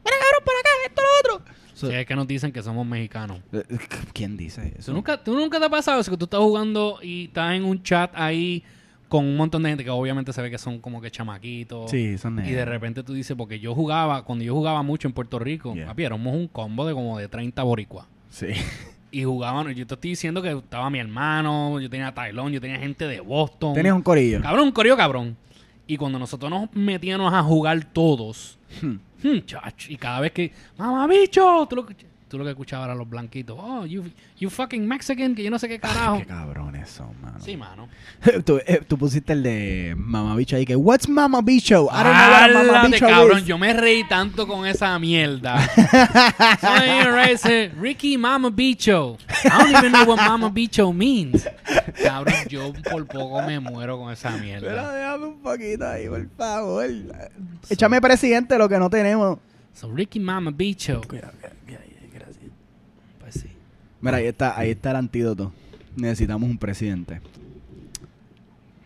¡Mira, 0.03 0.17
cabrón, 0.19 0.43
por 0.43 0.53
acá! 0.59 0.69
¡Esto, 0.87 1.01
lo 1.01 1.35
otro! 1.35 1.45
So- 1.75 1.87
Sí, 1.89 1.93
es 1.93 2.05
que 2.07 2.15
nos 2.15 2.25
dicen 2.25 2.51
que 2.51 2.63
somos 2.63 2.87
mexicanos. 2.87 3.39
Eh, 3.53 3.63
¿Quién 4.13 4.35
dice 4.37 4.73
eso? 4.77 4.87
¿Tú 4.91 4.93
nunca, 4.93 5.23
¿Tú 5.23 5.33
nunca 5.35 5.59
te 5.59 5.65
ha 5.65 5.69
pasado 5.69 5.99
eso? 6.01 6.09
Que 6.09 6.17
tú 6.17 6.25
estás 6.25 6.39
jugando 6.39 6.97
y 7.03 7.25
estás 7.25 7.53
en 7.53 7.63
un 7.65 7.83
chat 7.83 8.11
ahí 8.15 8.63
con 9.09 9.23
un 9.25 9.37
montón 9.37 9.61
de 9.61 9.69
gente 9.69 9.83
que 9.83 9.89
obviamente 9.91 10.33
se 10.33 10.41
ve 10.41 10.49
que 10.49 10.57
son 10.57 10.79
como 10.79 10.99
que 11.01 11.11
chamaquitos. 11.11 11.91
Sí, 11.91 12.17
son 12.17 12.39
Y 12.45 12.51
de 12.51 12.65
repente 12.65 13.03
tú 13.03 13.13
dices, 13.13 13.37
porque 13.37 13.59
yo 13.59 13.75
jugaba, 13.75 14.23
cuando 14.23 14.43
yo 14.43 14.53
jugaba 14.55 14.81
mucho 14.81 15.07
en 15.07 15.13
Puerto 15.13 15.37
Rico, 15.37 15.75
Yeah. 15.75 15.85
papi, 15.87 16.05
éramos 16.05 16.33
un 16.33 16.47
combo 16.47 16.87
de 16.87 16.93
como 16.93 17.17
de 17.19 17.27
30 17.27 17.61
boricuas. 17.63 18.07
Sí. 18.29 18.47
Y 19.11 19.23
jugaban, 19.23 19.67
yo 19.73 19.87
te 19.87 19.93
estoy 19.93 20.09
diciendo 20.09 20.41
que 20.41 20.51
estaba 20.51 20.89
mi 20.89 20.99
hermano, 20.99 21.79
yo 21.79 21.89
tenía 21.89 22.13
Tylon, 22.13 22.51
yo 22.51 22.59
tenía 22.59 22.77
gente 22.77 23.07
de 23.07 23.21
Boston. 23.21 23.73
Tienes 23.73 23.93
un 23.93 24.01
corillo. 24.01 24.41
Cabrón, 24.41 24.65
un 24.65 24.71
coreo 24.73 24.97
cabrón. 24.97 25.37
Y 25.87 25.95
cuando 25.95 26.19
nosotros 26.19 26.49
nos 26.51 26.73
metíamos 26.73 27.33
a 27.33 27.41
jugar 27.41 27.85
todos, 27.93 28.57
Hmm. 28.81 28.95
Hmm, 29.29 29.89
y 29.89 29.95
cada 29.97 30.19
vez 30.19 30.31
que, 30.31 30.51
mamá 30.77 31.07
bicho, 31.07 31.65
tú 31.69 31.75
lo, 31.77 31.85
que- 31.85 31.95
tú 32.27 32.37
lo 32.37 32.43
que 32.43 32.51
escuchabas 32.51 32.85
eran 32.87 32.97
los 32.97 33.09
blanquitos, 33.09 33.57
oh, 33.59 33.85
you, 33.85 34.03
you 34.39 34.49
fucking 34.49 34.85
Mexican, 34.87 35.35
que 35.35 35.43
yo 35.43 35.51
no 35.51 35.59
sé 35.59 35.67
qué 35.67 35.79
carajo. 35.79 36.17
Qué 36.19 36.25
cabrones 36.25 36.64
mano. 37.21 37.39
Sí, 37.39 37.57
mano. 37.57 37.87
tú, 38.45 38.59
eh, 38.65 38.81
tú 38.87 38.97
pusiste 38.97 39.33
el 39.33 39.43
de 39.43 39.95
Mama 39.97 40.35
Bicho 40.35 40.55
ahí 40.55 40.65
que, 40.65 40.75
What's 40.75 41.07
Mama 41.07 41.41
Bicho? 41.41 41.87
I 41.91 42.03
don't 42.03 42.15
know 42.15 42.29
what 42.31 42.43
a 42.43 42.47
Mama 42.53 42.79
Álate, 42.81 42.87
Bicho 42.95 43.07
cabrón, 43.07 43.39
is." 43.39 43.45
yo 43.45 43.57
me 43.57 43.73
reí 43.73 44.07
tanto 44.07 44.47
con 44.47 44.65
esa 44.65 44.97
mierda. 44.99 45.59
Someone 46.61 46.85
here 46.85 47.39
eh, 47.45 47.71
Ricky 47.79 48.17
Mama 48.17 48.49
Bicho. 48.49 49.17
I 49.43 49.49
don't 49.49 49.69
even 49.75 49.91
know 49.91 50.05
what 50.05 50.17
Mama 50.17 50.49
Bicho 50.49 50.91
means. 50.93 51.47
Cabrón, 52.03 52.35
yo 52.49 52.73
por 52.91 53.05
poco 53.05 53.41
me 53.41 53.59
muero 53.59 53.97
con 53.97 54.11
esa 54.11 54.29
Pero 54.31 54.43
mierda. 54.43 54.93
déjame 54.93 55.25
un 55.25 55.39
poquito 55.41 55.87
ahí, 55.87 56.07
por 56.07 56.27
favor. 56.37 56.85
Échame 57.69 58.01
presidente 58.01 58.57
lo 58.57 58.69
que 58.69 58.77
no 58.79 58.89
tenemos. 58.89 59.39
So, 59.73 59.91
Ricky 59.91 60.19
Mama 60.19 60.51
Bicho. 60.51 61.01
Pues 63.19 63.33
sí. 63.33 63.49
Mira, 64.01 64.17
ahí 64.17 64.27
está, 64.27 64.57
ahí 64.57 64.71
está 64.71 64.91
el 64.91 64.97
antídoto. 64.97 65.51
Necesitamos 65.95 66.49
un 66.49 66.57
presidente. 66.57 67.21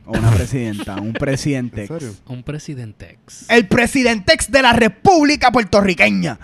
O 0.06 0.18
una 0.18 0.32
presidenta, 0.32 0.96
un 0.96 1.14
presidente. 1.14 1.88
Un 2.28 2.44
presidentex. 2.44 3.50
El 3.50 3.68
presidentex 3.68 4.52
de 4.52 4.62
la 4.62 4.74
República 4.74 5.52
Puertorriqueña. 5.52 6.40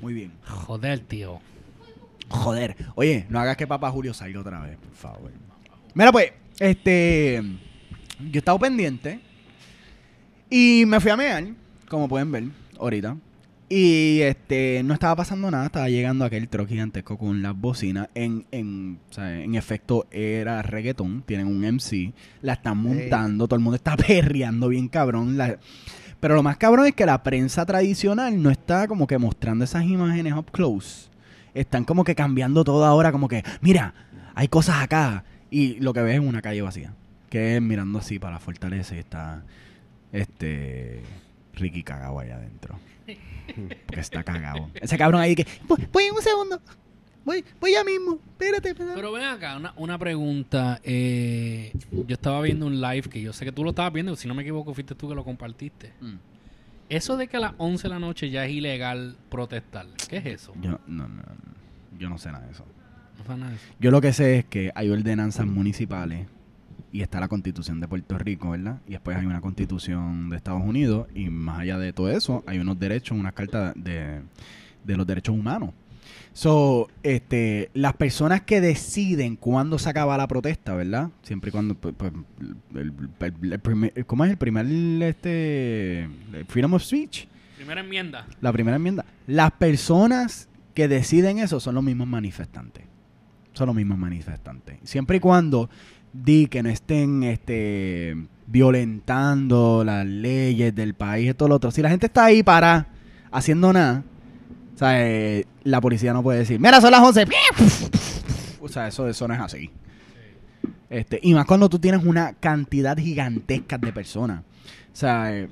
Muy 0.00 0.14
bien. 0.14 0.32
Joder, 0.46 1.00
tío. 1.00 1.40
Joder. 2.28 2.76
Oye, 2.94 3.26
no 3.28 3.38
hagas 3.40 3.56
que 3.56 3.66
papá 3.66 3.90
Julio 3.90 4.14
salga 4.14 4.40
otra 4.40 4.60
vez, 4.60 4.78
por 4.78 4.94
favor. 4.94 5.32
Mira, 5.94 6.10
pues, 6.10 6.32
este. 6.58 7.42
Yo 8.18 8.32
he 8.34 8.38
estado 8.38 8.58
pendiente. 8.58 9.20
Y 10.48 10.84
me 10.86 11.00
fui 11.00 11.10
a 11.10 11.16
mear, 11.16 11.44
como 11.88 12.08
pueden 12.08 12.30
ver, 12.30 12.44
ahorita. 12.78 13.16
Y 13.74 14.20
este, 14.20 14.82
no 14.84 14.92
estaba 14.92 15.16
pasando 15.16 15.50
nada, 15.50 15.64
estaba 15.64 15.88
llegando 15.88 16.26
aquel 16.26 16.46
truck 16.50 16.68
gigantesco 16.68 17.16
con 17.16 17.40
las 17.40 17.56
bocinas. 17.58 18.08
En, 18.14 18.44
en, 18.50 18.98
o 19.10 19.14
sea, 19.14 19.40
en 19.40 19.54
efecto, 19.54 20.06
era 20.10 20.60
reggaetón, 20.60 21.22
tienen 21.22 21.46
un 21.46 21.64
MC, 21.64 22.12
la 22.42 22.52
están 22.52 22.76
montando, 22.76 23.48
todo 23.48 23.56
el 23.56 23.62
mundo 23.62 23.76
está 23.76 23.96
perreando 24.06 24.68
bien 24.68 24.88
cabrón. 24.88 25.38
la- 25.38 25.58
pero 26.20 26.34
lo 26.34 26.42
más 26.42 26.58
cabrón 26.58 26.84
es 26.86 26.92
que 26.94 27.06
la 27.06 27.22
prensa 27.22 27.64
tradicional 27.64 28.42
no 28.42 28.50
está 28.50 28.86
como 28.86 29.06
que 29.06 29.16
mostrando 29.16 29.64
esas 29.64 29.84
imágenes 29.84 30.34
up 30.34 30.50
close. 30.52 31.08
Están 31.54 31.84
como 31.84 32.04
que 32.04 32.14
cambiando 32.14 32.64
todo 32.64 32.84
ahora, 32.84 33.10
como 33.10 33.26
que, 33.26 33.42
mira, 33.62 33.94
hay 34.34 34.48
cosas 34.48 34.82
acá. 34.82 35.24
Y 35.50 35.80
lo 35.80 35.94
que 35.94 36.02
ves 36.02 36.20
es 36.20 36.20
una 36.20 36.42
calle 36.42 36.60
vacía. 36.60 36.92
Que 37.30 37.56
es 37.56 37.62
mirando 37.62 38.00
así 38.00 38.18
para 38.18 38.34
la 38.34 38.38
fortaleza 38.38 38.94
y 38.94 38.98
está 38.98 39.42
este 40.12 41.00
Ricky 41.54 41.82
cagado 41.82 42.18
allá 42.18 42.36
adentro. 42.36 42.78
Porque 43.86 44.00
está 44.00 44.22
cagado. 44.22 44.70
Ese 44.74 44.96
cabrón 44.98 45.20
ahí 45.20 45.34
que, 45.34 45.46
voy, 45.66 45.86
voy 45.92 46.04
en 46.04 46.14
un 46.14 46.22
segundo. 46.22 46.60
Voy, 47.24 47.44
voy 47.60 47.72
ya 47.72 47.84
mismo. 47.84 48.14
Espérate, 48.14 48.70
espérate. 48.70 48.94
Pero 48.94 49.12
ven 49.12 49.24
acá, 49.24 49.56
una, 49.56 49.72
una 49.76 49.98
pregunta. 49.98 50.80
Eh, 50.82 51.72
yo 51.90 52.14
estaba 52.14 52.40
viendo 52.42 52.66
un 52.66 52.80
live 52.80 53.02
que 53.02 53.20
yo 53.20 53.32
sé 53.32 53.44
que 53.44 53.52
tú 53.52 53.62
lo 53.62 53.70
estabas 53.70 53.92
viendo, 53.92 54.16
si 54.16 54.26
no 54.26 54.34
me 54.34 54.42
equivoco, 54.42 54.74
fuiste 54.74 54.94
tú 54.94 55.08
que 55.08 55.14
lo 55.14 55.24
compartiste. 55.24 55.92
Mm. 56.00 56.16
Eso 56.88 57.16
de 57.16 57.28
que 57.28 57.36
a 57.36 57.40
las 57.40 57.52
11 57.58 57.84
de 57.84 57.88
la 57.88 57.98
noche 57.98 58.30
ya 58.30 58.44
es 58.44 58.52
ilegal 58.52 59.16
protestar. 59.30 59.86
¿Qué 60.08 60.18
es 60.18 60.26
eso? 60.26 60.52
Yo 60.60 60.72
no, 60.72 60.80
no, 60.86 61.08
no, 61.08 61.22
yo 61.98 62.10
no 62.10 62.18
sé 62.18 62.32
nada 62.32 62.44
de 62.44 62.52
eso. 62.52 62.66
No 63.18 63.24
sé 63.24 63.36
nada 63.38 63.50
de 63.50 63.56
eso. 63.56 63.66
Yo 63.78 63.90
lo 63.90 64.00
que 64.00 64.12
sé 64.12 64.38
es 64.38 64.44
que 64.44 64.72
hay 64.74 64.90
ordenanzas 64.90 65.46
municipales 65.46 66.26
y 66.92 67.00
está 67.00 67.18
la 67.20 67.28
constitución 67.28 67.80
de 67.80 67.88
Puerto 67.88 68.18
Rico, 68.18 68.50
¿verdad? 68.50 68.80
Y 68.86 68.92
después 68.92 69.16
hay 69.16 69.24
una 69.26 69.40
constitución 69.40 70.28
de 70.30 70.36
Estados 70.36 70.62
Unidos 70.62 71.08
y 71.14 71.30
más 71.30 71.60
allá 71.60 71.78
de 71.78 71.92
todo 71.92 72.10
eso 72.10 72.44
hay 72.46 72.58
unos 72.58 72.78
derechos, 72.78 73.18
unas 73.18 73.32
cartas 73.32 73.72
de, 73.76 74.20
de 74.84 74.96
los 74.96 75.06
derechos 75.06 75.34
humanos. 75.34 75.70
So, 76.34 76.88
este, 77.02 77.70
las 77.74 77.94
personas 77.94 78.40
que 78.42 78.60
deciden 78.60 79.36
cuándo 79.36 79.78
se 79.78 79.88
acaba 79.90 80.16
la 80.16 80.26
protesta, 80.26 80.74
¿verdad? 80.74 81.10
Siempre 81.22 81.48
y 81.50 81.52
cuando, 81.52 81.74
pues, 81.74 81.94
pues, 81.96 82.12
el, 82.74 82.92
el- 83.20 83.52
el 83.52 83.58
primer- 83.60 84.06
¿cómo 84.06 84.24
es 84.24 84.30
el 84.30 84.36
primer, 84.38 84.66
este, 85.02 86.08
freedom 86.48 86.74
of 86.74 86.82
speech? 86.82 87.26
Primera 87.56 87.80
enmienda. 87.82 88.26
La 88.40 88.52
primera 88.52 88.76
enmienda. 88.76 89.04
Las 89.26 89.52
personas 89.52 90.48
que 90.74 90.88
deciden 90.88 91.38
eso 91.38 91.60
son 91.60 91.74
los 91.74 91.84
mismos 91.84 92.08
manifestantes. 92.08 92.84
Son 93.52 93.66
los 93.66 93.76
mismos 93.76 93.98
manifestantes. 93.98 94.78
Siempre 94.84 95.18
y 95.18 95.20
cuando 95.20 95.68
di 96.12 96.46
que 96.46 96.62
no 96.62 96.68
estén 96.68 97.22
este, 97.22 98.16
violentando 98.46 99.82
las 99.84 100.06
leyes 100.06 100.74
del 100.74 100.94
país 100.94 101.30
y 101.30 101.34
todo 101.34 101.48
lo 101.48 101.54
otro. 101.56 101.70
Si 101.70 101.82
la 101.82 101.90
gente 101.90 102.06
está 102.06 102.24
ahí 102.26 102.42
para 102.42 102.88
haciendo 103.30 103.72
nada, 103.72 104.04
o 104.74 104.78
sea, 104.78 105.06
eh, 105.06 105.46
la 105.64 105.80
policía 105.80 106.12
no 106.12 106.22
puede 106.22 106.40
decir, 106.40 106.60
mira, 106.60 106.80
son 106.80 106.90
las 106.90 107.00
11. 107.00 107.26
O 108.60 108.68
sea, 108.68 108.88
eso, 108.88 109.08
eso 109.08 109.26
no 109.26 109.34
es 109.34 109.40
así. 109.40 109.70
Este, 110.88 111.18
y 111.22 111.34
más 111.34 111.46
cuando 111.46 111.68
tú 111.68 111.78
tienes 111.78 112.04
una 112.04 112.34
cantidad 112.34 112.96
gigantesca 112.96 113.78
de 113.78 113.92
personas. 113.92 114.42
O 114.92 114.96
sea, 114.96 115.34
eh, 115.34 115.48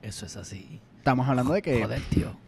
Eso 0.00 0.26
es 0.26 0.36
así. 0.36 0.80
estamos 0.98 1.28
hablando 1.28 1.52
de 1.52 1.62
que... 1.62 1.82
Joder, 1.82 2.00
tío. 2.10 2.41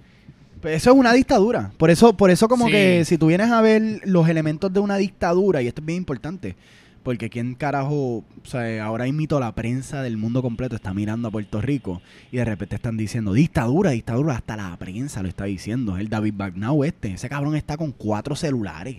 Eso 0.65 0.91
es 0.93 0.97
una 0.97 1.13
dictadura. 1.13 1.73
Por 1.77 1.91
eso, 1.91 2.17
por 2.17 2.31
eso 2.31 2.49
como 2.49 2.67
Sí. 2.67 2.73
que 2.73 3.05
si 3.05 3.19
tú 3.19 3.27
vienes 3.27 3.51
a 3.51 3.61
ver 3.61 4.01
los 4.05 4.29
elementos 4.29 4.73
de 4.73 4.81
una 4.81 4.97
dictadura, 4.97 5.63
y 5.63 5.67
esto 5.69 5.81
es 5.81 5.87
bien 5.87 5.99
importante, 5.99 6.57
porque 7.03 7.29
quién 7.29 7.55
carajo, 7.55 8.19
o 8.19 8.25
sea, 8.45 8.83
ahora 8.85 9.05
mito 9.13 9.39
la 9.39 9.55
prensa 9.55 10.01
del 10.03 10.17
mundo 10.17 10.41
completo 10.41 10.75
está 10.75 10.95
mirando 10.95 11.29
a 11.29 11.31
Puerto 11.31 11.61
Rico 11.61 12.01
y 12.33 12.39
de 12.39 12.47
repente 12.47 12.77
están 12.77 12.97
diciendo 12.97 13.35
dictadura, 13.35 13.91
dictadura, 13.91 14.37
hasta 14.37 14.57
la 14.57 14.75
prensa 14.79 15.23
lo 15.23 15.29
está 15.29 15.45
diciendo. 15.45 15.99
El 15.99 16.09
David 16.09 16.33
Bagnau 16.37 16.83
este, 16.83 17.13
ese 17.13 17.29
cabrón 17.29 17.57
está 17.57 17.77
con 17.77 17.93
cuatro 17.93 18.35
celulares. 18.37 18.97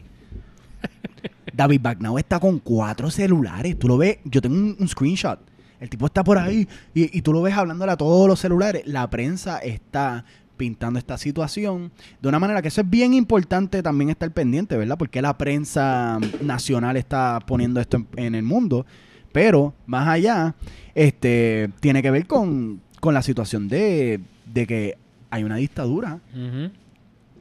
David 1.53 1.81
Bagnau 1.81 2.17
está 2.19 2.39
con 2.39 2.59
cuatro 2.59 3.09
celulares. 3.09 3.77
Tú 3.79 3.87
lo 3.87 3.97
ves, 3.97 4.19
yo 4.25 4.41
tengo 4.41 4.55
un, 4.55 4.75
un 4.79 4.87
screenshot. 4.87 5.39
El 5.79 5.89
tipo 5.89 6.05
está 6.05 6.23
por 6.23 6.37
ahí 6.37 6.67
y, 6.93 7.17
y 7.17 7.21
tú 7.21 7.33
lo 7.33 7.41
ves 7.41 7.53
hablándole 7.55 7.91
a 7.91 7.97
todos 7.97 8.27
los 8.27 8.39
celulares. 8.39 8.83
La 8.85 9.09
prensa 9.09 9.57
está 9.59 10.25
pintando 10.57 10.99
esta 10.99 11.17
situación 11.17 11.91
de 12.21 12.29
una 12.29 12.39
manera 12.39 12.61
que 12.61 12.69
eso 12.69 12.81
es 12.81 12.89
bien 12.89 13.13
importante 13.13 13.83
también 13.83 14.09
estar 14.09 14.31
pendiente, 14.31 14.77
¿verdad? 14.77 14.97
Porque 14.97 15.21
la 15.21 15.37
prensa 15.37 16.19
nacional 16.41 16.97
está 16.97 17.39
poniendo 17.45 17.79
esto 17.79 17.97
en, 17.97 18.07
en 18.17 18.35
el 18.35 18.43
mundo. 18.43 18.85
Pero 19.31 19.73
más 19.85 20.07
allá, 20.07 20.55
este 20.93 21.69
tiene 21.81 22.01
que 22.01 22.09
ver 22.09 22.25
con, 22.25 22.81
con 23.01 23.13
la 23.13 23.21
situación 23.21 23.67
de, 23.67 24.21
de 24.45 24.65
que 24.65 24.97
hay 25.29 25.43
una 25.43 25.57
dictadura 25.57 26.19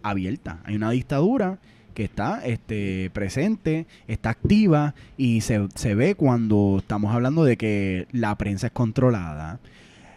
abierta. 0.02 0.60
Hay 0.64 0.74
una 0.74 0.90
dictadura 0.90 1.58
que 1.94 2.04
está 2.04 2.44
este, 2.44 3.10
presente, 3.10 3.86
está 4.08 4.30
activa 4.30 4.94
y 5.16 5.42
se, 5.42 5.68
se 5.76 5.94
ve 5.94 6.16
cuando 6.16 6.78
estamos 6.78 7.14
hablando 7.14 7.44
de 7.44 7.56
que 7.56 8.08
la 8.10 8.36
prensa 8.36 8.66
es 8.66 8.72
controlada. 8.72 9.60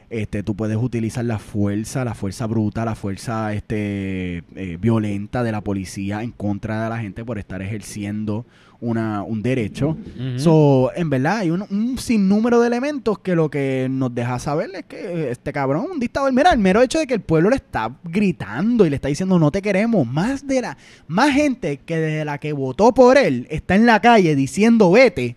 Este, 0.10 0.42
tú 0.42 0.56
puedes 0.56 0.78
utilizar 0.78 1.26
la 1.26 1.38
fuerza, 1.38 2.06
la 2.06 2.14
fuerza 2.14 2.48
bruta, 2.48 2.86
la 2.86 2.96
fuerza 2.96 3.54
este, 3.54 4.44
eh, 4.56 4.78
violenta 4.80 5.44
de 5.44 5.52
la 5.52 5.62
policía 5.62 6.24
en 6.24 6.32
contra 6.32 6.86
de 6.86 6.90
la 6.90 6.98
gente 7.00 7.26
por 7.26 7.38
estar 7.38 7.62
ejerciendo 7.62 8.46
una, 8.80 9.24
un 9.24 9.42
derecho. 9.42 9.90
Ujú. 9.90 10.40
So, 10.40 10.92
en 10.96 11.10
verdad, 11.10 11.40
hay 11.40 11.52
un, 11.52 11.66
un 11.70 11.98
sinnúmero 11.98 12.62
de 12.62 12.68
elementos 12.68 13.20
que 13.20 13.36
lo 13.36 13.50
que 13.50 13.88
nos 13.90 14.14
deja 14.16 14.40
saber 14.40 14.70
es 14.76 14.86
que 14.86 15.32
este 15.32 15.52
cabrón 15.52 15.86
es 15.86 15.92
un 15.92 16.00
dictador. 16.00 16.32
Mira, 16.32 16.54
el 16.54 16.60
mero 16.60 16.82
hecho 16.82 17.00
de 17.00 17.08
que 17.08 17.16
el 17.16 17.22
pueblo 17.22 17.50
le 17.50 17.58
está 17.58 17.94
gritando 18.06 18.86
y 18.86 18.90
le 18.90 18.96
está 18.96 19.10
diciendo 19.10 19.38
no 19.40 19.52
te 19.52 19.62
queremos, 19.62 20.08
más 20.08 20.48
de 20.48 20.62
la, 20.62 20.78
más 21.08 21.34
gente 21.34 21.82
que 21.86 21.98
desde 21.98 22.24
la 22.26 22.38
que 22.38 22.54
votó 22.54 22.94
por 22.94 23.18
él 23.18 23.46
está 23.50 23.76
en 23.76 23.86
la 23.86 24.00
calle 24.00 24.36
diciendo 24.36 24.92
vete 24.92 25.36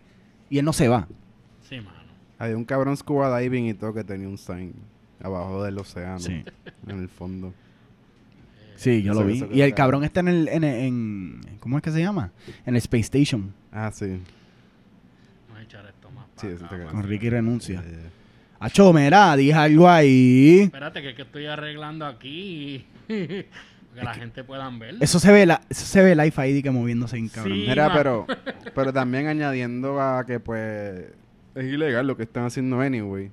y 0.49 0.59
él 0.59 0.65
no 0.65 0.73
se 0.73 0.89
va. 0.89 1.09
Había 2.41 2.57
un 2.57 2.65
cabrón 2.65 2.97
scuba 2.97 3.39
diving 3.39 3.67
y 3.67 3.75
todo 3.75 3.93
que 3.93 4.03
tenía 4.03 4.27
un 4.27 4.39
sign 4.39 4.73
abajo 5.23 5.63
del 5.63 5.77
océano. 5.79 6.19
Sí. 6.19 6.43
En 6.87 6.99
el 6.99 7.09
fondo. 7.11 7.53
Sí, 8.77 9.03
yo 9.03 9.13
lo 9.13 9.27
vi. 9.27 9.45
Y 9.53 9.61
el 9.61 9.75
cabrón 9.75 10.05
está 10.05 10.21
en 10.21 10.29
el, 10.29 10.49
en, 10.49 10.65
en- 10.65 11.41
¿cómo 11.61 11.77
es 11.77 11.83
que 11.83 11.91
se 11.91 12.01
llama? 12.01 12.33
En 12.65 12.75
el 12.75 12.79
Space 12.79 13.03
Station. 13.03 13.53
Ah, 13.71 13.91
sí. 13.93 14.07
Vamos 15.49 15.61
a 15.61 15.63
echar 15.63 15.85
esto 15.85 16.11
más 16.13 16.25
Sí, 16.37 16.47
para 16.47 16.55
eso 16.55 16.65
acá, 16.65 16.77
te 16.79 16.85
más 16.85 16.93
Con. 16.95 17.03
Ricky 17.03 17.29
renuncia. 17.29 17.83
Eh, 17.87 18.09
Acho, 18.59 18.91
mira, 18.95 19.37
dije 19.37 19.53
algo 19.53 19.87
ahí. 19.87 20.61
Espérate, 20.63 21.03
que, 21.03 21.11
es 21.11 21.15
que 21.17 21.23
estoy 21.23 21.45
arreglando 21.45 22.07
aquí. 22.07 22.87
que 23.07 23.47
la 23.95 24.15
gente 24.15 24.45
pueda 24.45 24.71
ver. 24.71 24.97
Eso 25.01 25.19
se 25.21 25.31
ve, 25.31 25.45
la, 25.45 25.61
eso 25.69 25.85
se 25.85 26.03
ve 26.03 26.17
Life 26.17 26.49
ID 26.49 26.63
que 26.63 26.71
moviéndose 26.71 27.19
en 27.19 27.29
cabrón. 27.29 27.53
Sí. 27.59 27.67
Mira, 27.69 27.93
pero, 27.93 28.27
pero 28.75 28.95
también 28.95 29.27
añadiendo 29.27 30.01
a 30.01 30.25
que 30.25 30.41
pues 30.41 31.05
es 31.55 31.65
ilegal 31.65 32.07
lo 32.07 32.17
que 32.17 32.23
están 32.25 32.45
haciendo 32.45 32.81
anyway. 32.81 33.31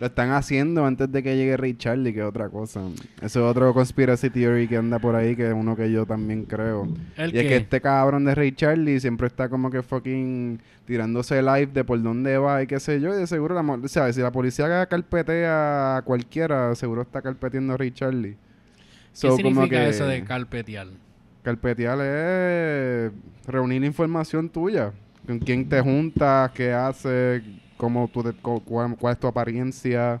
Lo 0.00 0.06
están 0.06 0.30
haciendo 0.30 0.86
antes 0.86 1.12
de 1.12 1.22
que 1.22 1.36
llegue 1.36 1.58
Ray 1.58 1.74
Charlie, 1.74 2.14
que 2.14 2.20
es 2.20 2.24
otra 2.24 2.48
cosa. 2.48 2.80
Eso 3.20 3.40
es 3.40 3.50
otro 3.50 3.74
conspiracy 3.74 4.30
theory 4.30 4.66
que 4.66 4.78
anda 4.78 4.98
por 4.98 5.14
ahí, 5.14 5.36
que 5.36 5.48
es 5.48 5.52
uno 5.52 5.76
que 5.76 5.92
yo 5.92 6.06
también 6.06 6.44
creo. 6.44 6.88
¿El 7.18 7.34
y 7.34 7.38
es 7.38 7.42
qué? 7.42 7.48
que 7.50 7.56
este 7.56 7.80
cabrón 7.82 8.24
de 8.24 8.34
Ray 8.34 8.52
Charlie 8.52 8.98
siempre 8.98 9.26
está 9.26 9.50
como 9.50 9.70
que 9.70 9.82
fucking 9.82 10.58
tirándose 10.86 11.42
live 11.42 11.66
de 11.66 11.84
por 11.84 12.00
dónde 12.00 12.38
va 12.38 12.62
y 12.62 12.66
qué 12.66 12.80
sé 12.80 12.98
yo. 12.98 13.14
Y 13.14 13.18
de 13.18 13.26
seguro, 13.26 13.54
la, 13.54 13.60
o 13.60 13.88
sea, 13.88 14.10
si 14.10 14.22
la 14.22 14.32
policía 14.32 14.86
carpetea 14.86 15.98
a 15.98 16.02
cualquiera, 16.02 16.74
seguro 16.76 17.02
está 17.02 17.20
carpeteando 17.20 17.74
a 17.74 17.76
Ray 17.76 17.90
Charlie. 17.90 18.38
¿Qué 19.20 19.30
significa 19.32 19.86
eso 19.86 20.06
de 20.06 20.24
carpetear? 20.24 20.86
Carpetear 21.42 22.00
es 22.00 23.12
reunir 23.46 23.84
información 23.84 24.48
tuya. 24.48 24.94
Con 25.30 25.38
quién 25.38 25.68
te 25.68 25.80
juntas, 25.80 26.50
qué 26.50 26.72
haces, 26.72 27.40
cómo 27.76 28.08
tú 28.12 28.24
te- 28.24 28.32
cuál, 28.32 28.96
cuál 28.96 29.12
es 29.12 29.20
tu 29.20 29.28
apariencia, 29.28 30.20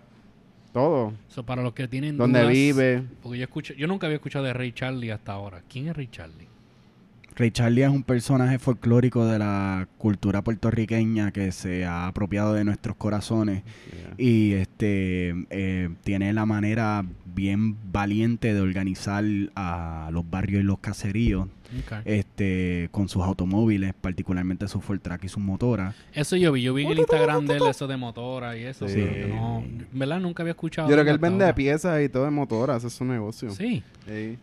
todo. 0.72 1.12
Eso 1.28 1.44
para 1.44 1.64
los 1.64 1.72
que 1.72 1.88
tienen 1.88 2.16
Dónde 2.16 2.38
dudas, 2.42 2.52
vive. 2.54 3.02
Porque 3.20 3.38
yo 3.38 3.42
escucho, 3.44 3.74
yo 3.74 3.88
nunca 3.88 4.06
había 4.06 4.18
escuchado 4.18 4.44
de 4.44 4.52
Ray 4.52 4.70
Charlie 4.70 5.10
hasta 5.10 5.32
ahora. 5.32 5.62
¿Quién 5.68 5.88
es 5.88 5.96
Ray 5.96 6.06
Charlie? 6.12 6.46
Ray 7.34 7.50
Charlie 7.50 7.82
es 7.82 7.88
un 7.90 8.04
personaje 8.04 8.60
folclórico 8.60 9.26
de 9.26 9.40
la 9.40 9.88
cultura 9.98 10.42
puertorriqueña 10.42 11.32
que 11.32 11.50
se 11.50 11.84
ha 11.86 12.06
apropiado 12.06 12.54
de 12.54 12.64
nuestros 12.64 12.94
corazones 12.96 13.62
y 14.16 14.52
este 14.52 15.34
eh, 15.50 15.88
tiene 16.04 16.32
la 16.32 16.46
manera 16.46 17.04
bien 17.34 17.76
valiente 17.90 18.54
de 18.54 18.60
organizar 18.60 19.24
a 19.56 20.10
los 20.12 20.28
barrios 20.30 20.60
y 20.62 20.64
los 20.66 20.78
caseríos 20.78 21.48
Este 22.04 22.88
con 22.90 23.08
sus 23.08 23.22
automóviles, 23.22 23.94
particularmente 24.00 24.66
su 24.68 24.80
Ford 24.80 25.00
Track 25.00 25.24
y 25.24 25.28
sus 25.28 25.42
motoras. 25.42 25.94
Eso 26.12 26.36
yo 26.36 26.52
vi. 26.52 26.62
Yo 26.62 26.74
vi 26.74 26.86
el 26.86 26.98
Instagram 26.98 27.46
de 27.46 27.56
él, 27.56 27.62
eso 27.70 27.86
de 27.86 27.96
motora 27.96 28.56
y 28.56 28.64
eso. 28.64 28.88
Sí. 28.88 29.04
no, 29.28 29.60
en 29.60 29.86
¿Verdad? 29.92 30.20
Nunca 30.20 30.42
había 30.42 30.52
escuchado. 30.52 30.88
Yo 30.88 30.94
creo 30.94 31.04
que 31.04 31.10
él 31.10 31.18
vende 31.18 31.44
ahora. 31.44 31.54
piezas 31.54 32.02
y 32.02 32.08
todo 32.08 32.24
de 32.24 32.30
motoras, 32.30 32.78
ese 32.78 32.88
es 32.88 32.92
su 32.94 33.04
negocio. 33.04 33.50
Sí. 33.50 33.82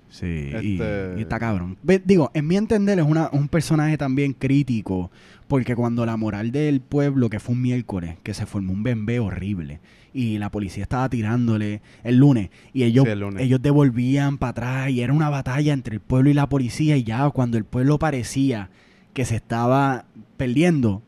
Sí, 0.10 0.26
y- 0.26 0.76
Este- 0.76 1.16
y, 1.18 1.22
está 1.22 1.40
cabrón. 1.40 1.78
Ve- 1.84 2.02
digo, 2.04 2.32
en 2.34 2.48
mi 2.48 2.56
entender 2.56 3.00
es 3.00 3.06
una, 3.06 3.30
un 3.34 3.50
personaje 3.50 3.98
también 3.98 4.32
crítico, 4.34 5.12
porque 5.48 5.76
cuando 5.76 6.06
la 6.06 6.18
moral 6.18 6.52
del 6.52 6.82
pueblo, 6.82 7.30
que 7.30 7.40
fue 7.40 7.56
un 7.56 7.62
miércoles, 7.62 8.16
que 8.24 8.34
se 8.34 8.46
formó 8.46 8.74
un 8.74 8.84
bembé 8.84 9.20
horrible, 9.20 9.80
y 10.14 10.38
la 10.40 10.50
policía 10.50 10.84
estaba 10.84 11.08
tirándole 11.10 11.82
el 12.04 12.18
lunes, 12.18 12.50
y 12.74 12.84
ellos, 12.84 13.06
Sí, 13.06 13.12
el 13.12 13.20
lunes. 13.20 13.44
ellos 13.44 13.62
devolvían 13.62 14.38
para 14.38 14.50
atrás, 14.52 14.90
y 14.90 15.02
era 15.02 15.14
una 15.14 15.30
batalla 15.30 15.74
entre 15.74 15.96
el 15.96 16.02
pueblo 16.02 16.30
y 16.30 16.34
la 16.34 16.50
policía, 16.50 16.98
y 16.98 17.04
ya 17.04 17.30
cuando 17.30 17.58
el 17.58 17.64
pueblo 17.66 17.98
parecía 18.00 18.70
que 19.14 19.26
se 19.26 19.36
estaba 19.36 20.06
perdiendo. 20.38 21.02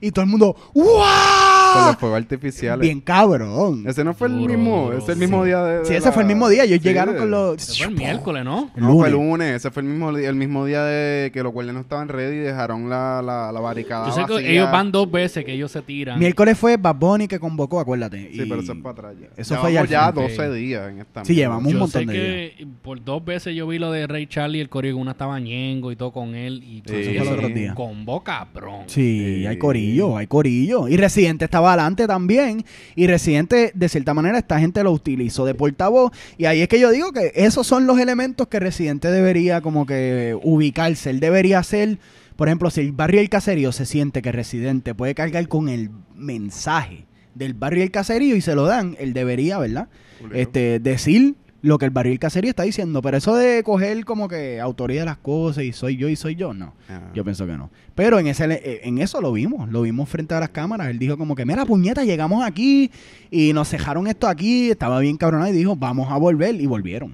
Y 0.00 0.10
todo 0.10 0.24
el 0.24 0.30
mundo, 0.30 0.56
¡Uah! 0.74 1.72
Con 1.74 1.86
los 1.86 1.96
fuegos 1.96 2.18
artificiales. 2.18 2.80
Bien 2.80 3.00
cabrón. 3.00 3.84
Ese 3.86 4.02
no 4.02 4.14
fue 4.14 4.26
el 4.28 4.34
mismo, 4.34 4.92
ese 4.92 5.12
el 5.12 5.18
mismo 5.18 5.44
día 5.44 5.62
de, 5.62 5.84
Sí, 5.84 5.94
ese 5.94 6.10
fue 6.10 6.22
el 6.22 6.28
mismo 6.28 6.48
día. 6.48 6.64
Ellos 6.64 6.80
llegaron 6.82 7.16
con 7.16 7.30
los. 7.30 7.78
Fue 7.78 7.86
el 7.86 7.94
miércoles, 7.94 8.44
¿no? 8.44 8.70
No, 8.74 8.96
fue 8.96 9.06
el 9.06 9.12
lunes. 9.14 9.56
Ese 9.56 9.70
fue 9.70 9.82
el 9.82 10.34
mismo, 10.34 10.66
día 10.66 10.84
de 10.84 11.30
que 11.32 11.42
los 11.42 11.52
guardias 11.52 11.74
no 11.74 11.80
estaban 11.80 12.08
ready 12.08 12.36
y 12.36 12.40
dejaron 12.40 12.90
la, 12.90 13.22
la, 13.22 13.60
barricada. 13.60 14.08
Yo 14.08 14.12
sé 14.12 14.24
que 14.26 14.52
ellos 14.52 14.70
van 14.70 14.90
dos 14.90 15.10
veces 15.10 15.44
que 15.44 15.52
ellos 15.52 15.70
se 15.70 15.82
tiran. 15.82 16.18
Miércoles 16.18 16.58
fue 16.58 16.76
Bad 16.76 16.96
Bunny 16.96 17.28
que 17.28 17.38
convocó, 17.38 17.80
acuérdate. 17.80 18.30
Sí, 18.32 18.44
pero 18.48 18.60
eso 18.60 18.72
es 18.72 18.78
para 18.78 19.10
atrás. 19.10 19.14
Eso 19.36 19.56
fue 19.56 19.72
ya. 19.72 19.84
ya 19.84 20.12
12 20.12 20.52
días 20.52 20.90
en 20.90 20.98
esta. 21.00 21.24
Sí, 21.24 21.34
llevamos 21.34 21.72
un 21.72 21.78
montón 21.78 22.06
de 22.06 22.54
días. 22.58 22.70
Por 22.82 23.02
dos 23.02 23.24
veces 23.24 23.54
yo 23.54 23.66
vi 23.66 23.78
lo 23.78 23.92
de 23.92 24.06
Ray 24.06 24.26
Charlie, 24.26 24.60
el 24.60 24.68
coreo, 24.68 24.96
una 24.96 25.12
estaba 25.12 25.38
ñengo 25.38 25.92
y 25.92 25.96
todo 25.96 26.12
con 26.12 26.34
él. 26.34 26.62
Y 26.64 26.82
eso 26.84 26.92
fue 26.92 27.16
el 27.18 27.28
otro. 27.28 27.48
Convo 27.74 28.22
cabrón. 28.22 28.84
Sí, 28.86 29.36
Sí. 29.40 29.46
hay 29.46 29.58
corillo, 29.58 30.16
hay 30.16 30.26
corillo. 30.26 30.88
Y 30.88 30.96
Residente 30.96 31.44
estaba 31.44 31.72
adelante 31.72 32.06
también. 32.06 32.64
Y 32.96 33.06
Residente, 33.06 33.72
de 33.74 33.88
cierta 33.88 34.14
manera, 34.14 34.38
esta 34.38 34.58
gente 34.58 34.82
lo 34.82 34.92
utilizó 34.92 35.44
de 35.44 35.54
portavoz. 35.54 36.12
Y 36.38 36.44
ahí 36.46 36.60
es 36.60 36.68
que 36.68 36.80
yo 36.80 36.90
digo 36.90 37.12
que 37.12 37.32
esos 37.34 37.66
son 37.66 37.86
los 37.86 37.98
elementos 37.98 38.48
que 38.48 38.60
Residente 38.60 39.10
debería 39.10 39.60
como 39.60 39.86
que 39.86 40.36
ubicarse. 40.42 41.10
Él 41.10 41.20
debería 41.20 41.62
ser, 41.62 41.98
por 42.36 42.48
ejemplo, 42.48 42.70
si 42.70 42.80
el 42.80 42.92
barrio 42.92 43.20
del 43.20 43.28
caserío 43.28 43.72
se 43.72 43.86
siente 43.86 44.22
que 44.22 44.32
Residente 44.32 44.94
puede 44.94 45.14
cargar 45.14 45.46
con 45.48 45.68
el 45.68 45.90
mensaje 46.14 47.04
del 47.34 47.54
barrio 47.54 47.80
del 47.80 47.90
caserío 47.90 48.36
y 48.36 48.40
se 48.40 48.54
lo 48.54 48.66
dan, 48.66 48.96
él 48.98 49.12
debería, 49.12 49.58
¿verdad? 49.58 49.88
Este, 50.34 50.78
decir 50.78 51.34
lo 51.62 51.78
que 51.78 51.84
el 51.84 51.90
barrio 51.92 52.10
del 52.10 52.18
caserío 52.18 52.50
está 52.50 52.64
diciendo. 52.64 53.00
Pero 53.02 53.16
eso 53.16 53.34
de 53.36 53.62
coger 53.62 54.04
como 54.04 54.28
que 54.28 54.60
autoría 54.60 55.00
de 55.00 55.06
las 55.06 55.16
cosas 55.18 55.64
y 55.64 55.72
soy 55.72 55.96
yo 55.96 56.08
y 56.08 56.16
soy 56.16 56.34
yo, 56.34 56.52
no. 56.52 56.74
Ah. 56.88 57.10
Yo 57.14 57.22
pienso 57.24 57.46
que 57.46 57.52
no. 57.56 57.70
Pero 57.94 58.18
en 58.18 58.26
ese 58.26 58.44
eh, 58.50 58.80
en 58.84 58.98
eso 58.98 59.20
lo 59.20 59.32
vimos, 59.32 59.68
lo 59.70 59.82
vimos 59.82 60.08
frente 60.08 60.34
a 60.34 60.40
las 60.40 60.48
cámaras. 60.50 60.88
Él 60.88 60.98
dijo 60.98 61.16
como 61.16 61.34
que, 61.36 61.44
mira, 61.46 61.64
puñeta, 61.64 62.04
llegamos 62.04 62.44
aquí 62.44 62.90
y 63.30 63.52
nos 63.52 63.68
cejaron 63.68 64.06
esto 64.08 64.26
aquí, 64.28 64.70
estaba 64.70 64.98
bien 65.00 65.16
cabronado 65.16 65.50
y 65.52 65.56
dijo, 65.56 65.76
vamos 65.76 66.10
a 66.10 66.16
volver 66.16 66.60
y 66.60 66.66
volvieron. 66.66 67.12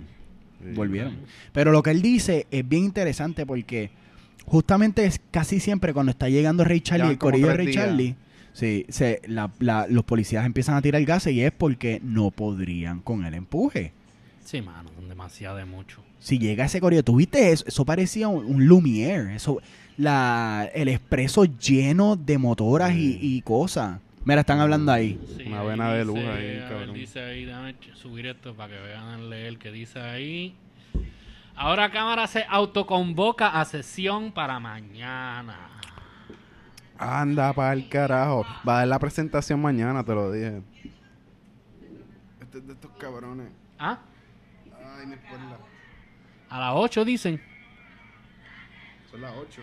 Sí. 0.65 0.73
Volvieron. 0.75 1.15
Pero 1.53 1.71
lo 1.71 1.83
que 1.83 1.91
él 1.91 2.03
dice 2.03 2.47
es 2.51 2.69
bien 2.69 2.85
interesante 2.85 3.45
porque 3.47 3.91
justamente 4.47 5.05
es 5.05 5.21
casi 5.31 5.61
siempre 5.61 5.93
cuando 5.93 6.11
está 6.11 6.29
llegando 6.29 6.65
Ray 6.65 6.81
Charlie, 6.81 7.11
el 7.11 7.19
corillo 7.19 7.49
de 7.49 7.55
Ray 7.55 7.67
días. 7.67 7.85
Charlie, 7.85 8.17
sí, 8.53 8.87
se, 8.89 9.21
la- 9.27 9.51
la- 9.59 9.87
los 9.89 10.05
policías 10.05 10.47
empiezan 10.47 10.75
a 10.77 10.83
tirar 10.83 11.05
gases 11.05 11.33
y 11.35 11.43
es 11.43 11.53
porque 11.53 12.01
no 12.03 12.31
podrían 12.31 13.01
con 13.01 13.25
el 13.25 13.35
empuje. 13.35 13.93
Sí, 14.49 14.63
mano, 14.63 14.89
son 14.95 15.07
demasiado 15.11 15.59
de 15.59 15.67
mucho. 15.67 16.03
Si 16.21 16.39
llega 16.39 16.65
ese 16.65 16.81
corillo, 16.81 17.05
¿tuviste 17.05 17.53
eso? 17.53 17.67
Eso 17.67 17.85
parecía 17.85 18.29
un, 18.29 18.47
un 18.47 18.67
Lumière. 18.67 19.35
Eso, 19.35 19.61
la, 19.99 20.71
el 20.73 20.89
expreso 20.89 21.45
lleno 21.45 22.17
de 22.17 22.39
motoras 22.39 22.95
y, 22.95 23.19
y 23.21 23.43
cosas. 23.43 24.01
Mira, 24.25 24.41
están 24.41 24.59
hablando 24.61 24.91
ahí. 24.91 25.21
Sí, 25.37 25.43
Una 25.49 25.63
vena 25.65 25.93
de 25.93 26.03
luz 26.07 26.17
ahí, 26.17 26.27
a 26.27 26.33
ver, 26.33 26.69
cabrón. 26.71 26.95
dice 26.95 27.21
ahí, 27.21 27.45
déjame 27.45 27.75
subir 27.93 28.25
esto 28.27 28.55
para 28.55 28.75
que 28.75 28.81
vean 28.81 29.29
leer 29.29 29.59
que 29.59 29.71
dice 29.71 30.01
ahí. 30.01 30.57
Ahora 31.55 31.91
cámara 31.91 32.27
se 32.27 32.45
autoconvoca 32.49 33.49
a 33.61 33.67
sesión 33.67 34.33
para 34.33 34.59
mañana. 34.59 35.59
Anda 36.97 37.53
para 37.53 37.75
el 37.75 37.87
carajo. 37.91 38.47
Va 38.67 38.77
a 38.77 38.79
dar 38.79 38.89
la 38.89 38.99
presentación 38.99 39.61
mañana, 39.61 40.03
te 40.03 40.15
lo 40.15 40.33
dije. 40.33 40.63
Este 42.41 42.59
es 42.59 42.67
de 42.67 42.73
estos 42.73 42.93
cabrones. 42.99 43.49
¿Ah? 43.79 43.99
A 46.51 46.59
las 46.61 46.73
8 46.75 47.05
dicen. 47.05 47.41
Son 49.11 49.21
las 49.21 49.33
8. 49.37 49.61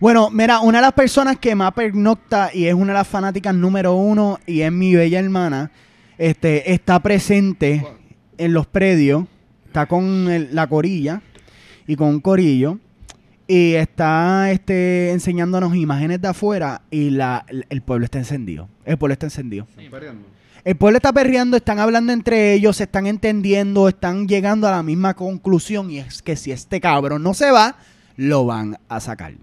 Bueno, 0.00 0.30
mira, 0.30 0.60
una 0.60 0.78
de 0.78 0.82
las 0.82 0.92
personas 0.92 1.38
que 1.38 1.54
más 1.54 1.72
pernocta 1.72 2.50
y 2.52 2.66
es 2.66 2.74
una 2.74 2.88
de 2.92 2.98
las 2.98 3.08
fanáticas 3.08 3.54
número 3.54 3.94
uno 3.94 4.38
y 4.46 4.60
es 4.62 4.72
mi 4.72 4.94
bella 4.94 5.18
hermana, 5.20 5.70
este, 6.18 6.72
está 6.72 7.00
presente 7.00 7.84
en 8.38 8.52
los 8.52 8.66
predios, 8.66 9.24
está 9.66 9.86
con 9.86 10.28
el- 10.30 10.54
la 10.54 10.66
corilla 10.66 11.22
y 11.86 11.96
con 11.96 12.08
un 12.08 12.20
corillo 12.20 12.78
y 13.46 13.74
está 13.74 14.50
este, 14.50 15.10
enseñándonos 15.12 15.74
imágenes 15.76 16.20
de 16.20 16.28
afuera 16.28 16.82
y 16.90 17.10
la, 17.10 17.44
el- 17.48 17.66
el 17.68 17.82
pueblo 17.82 18.04
está 18.04 18.18
encendido. 18.18 18.68
El 18.84 18.98
pueblo 18.98 19.12
está 19.12 19.26
encendido. 19.26 19.66
El 20.64 20.76
pueblo 20.76 20.96
está 20.96 21.12
perreando, 21.12 21.58
están 21.58 21.78
hablando 21.78 22.12
entre 22.12 22.54
ellos, 22.54 22.78
se 22.78 22.84
están 22.84 23.06
entendiendo, 23.06 23.86
están 23.86 24.26
llegando 24.26 24.66
a 24.66 24.70
la 24.70 24.82
misma 24.82 25.12
conclusión 25.12 25.90
y 25.90 25.98
es 25.98 26.22
que 26.22 26.36
si 26.36 26.52
este 26.52 26.80
cabrón 26.80 27.22
no 27.22 27.34
se 27.34 27.50
va, 27.50 27.76
lo 28.16 28.46
van 28.46 28.78
a 28.88 28.98
sacar. 29.00 29.34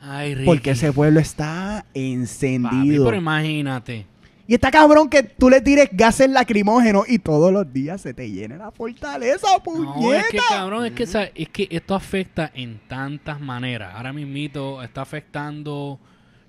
Ay, 0.00 0.34
Ricky. 0.34 0.46
Porque 0.46 0.70
ese 0.72 0.92
pueblo 0.92 1.20
está 1.20 1.84
Papi, 1.86 2.12
encendido. 2.12 3.04
pero 3.04 3.16
imagínate. 3.16 4.04
y 4.48 4.54
está 4.54 4.72
cabrón 4.72 5.08
que 5.08 5.22
tú 5.22 5.48
le 5.48 5.60
tires 5.60 5.88
gases 5.92 6.28
lacrimógenos 6.28 7.08
y 7.08 7.20
todos 7.20 7.52
los 7.52 7.72
días 7.72 8.00
se 8.00 8.12
te 8.14 8.28
llene 8.30 8.58
la 8.58 8.72
fortaleza, 8.72 9.46
puñeta. 9.64 10.00
No, 10.00 10.12
es 10.12 10.26
que 10.26 10.38
cabrón, 10.48 10.86
es 10.86 10.92
que, 10.92 11.04
es 11.36 11.48
que 11.50 11.68
esto 11.70 11.94
afecta 11.94 12.50
en 12.52 12.80
tantas 12.88 13.40
maneras. 13.40 13.94
Ahora 13.94 14.12
mismito 14.12 14.82
está 14.82 15.02
afectando 15.02 16.00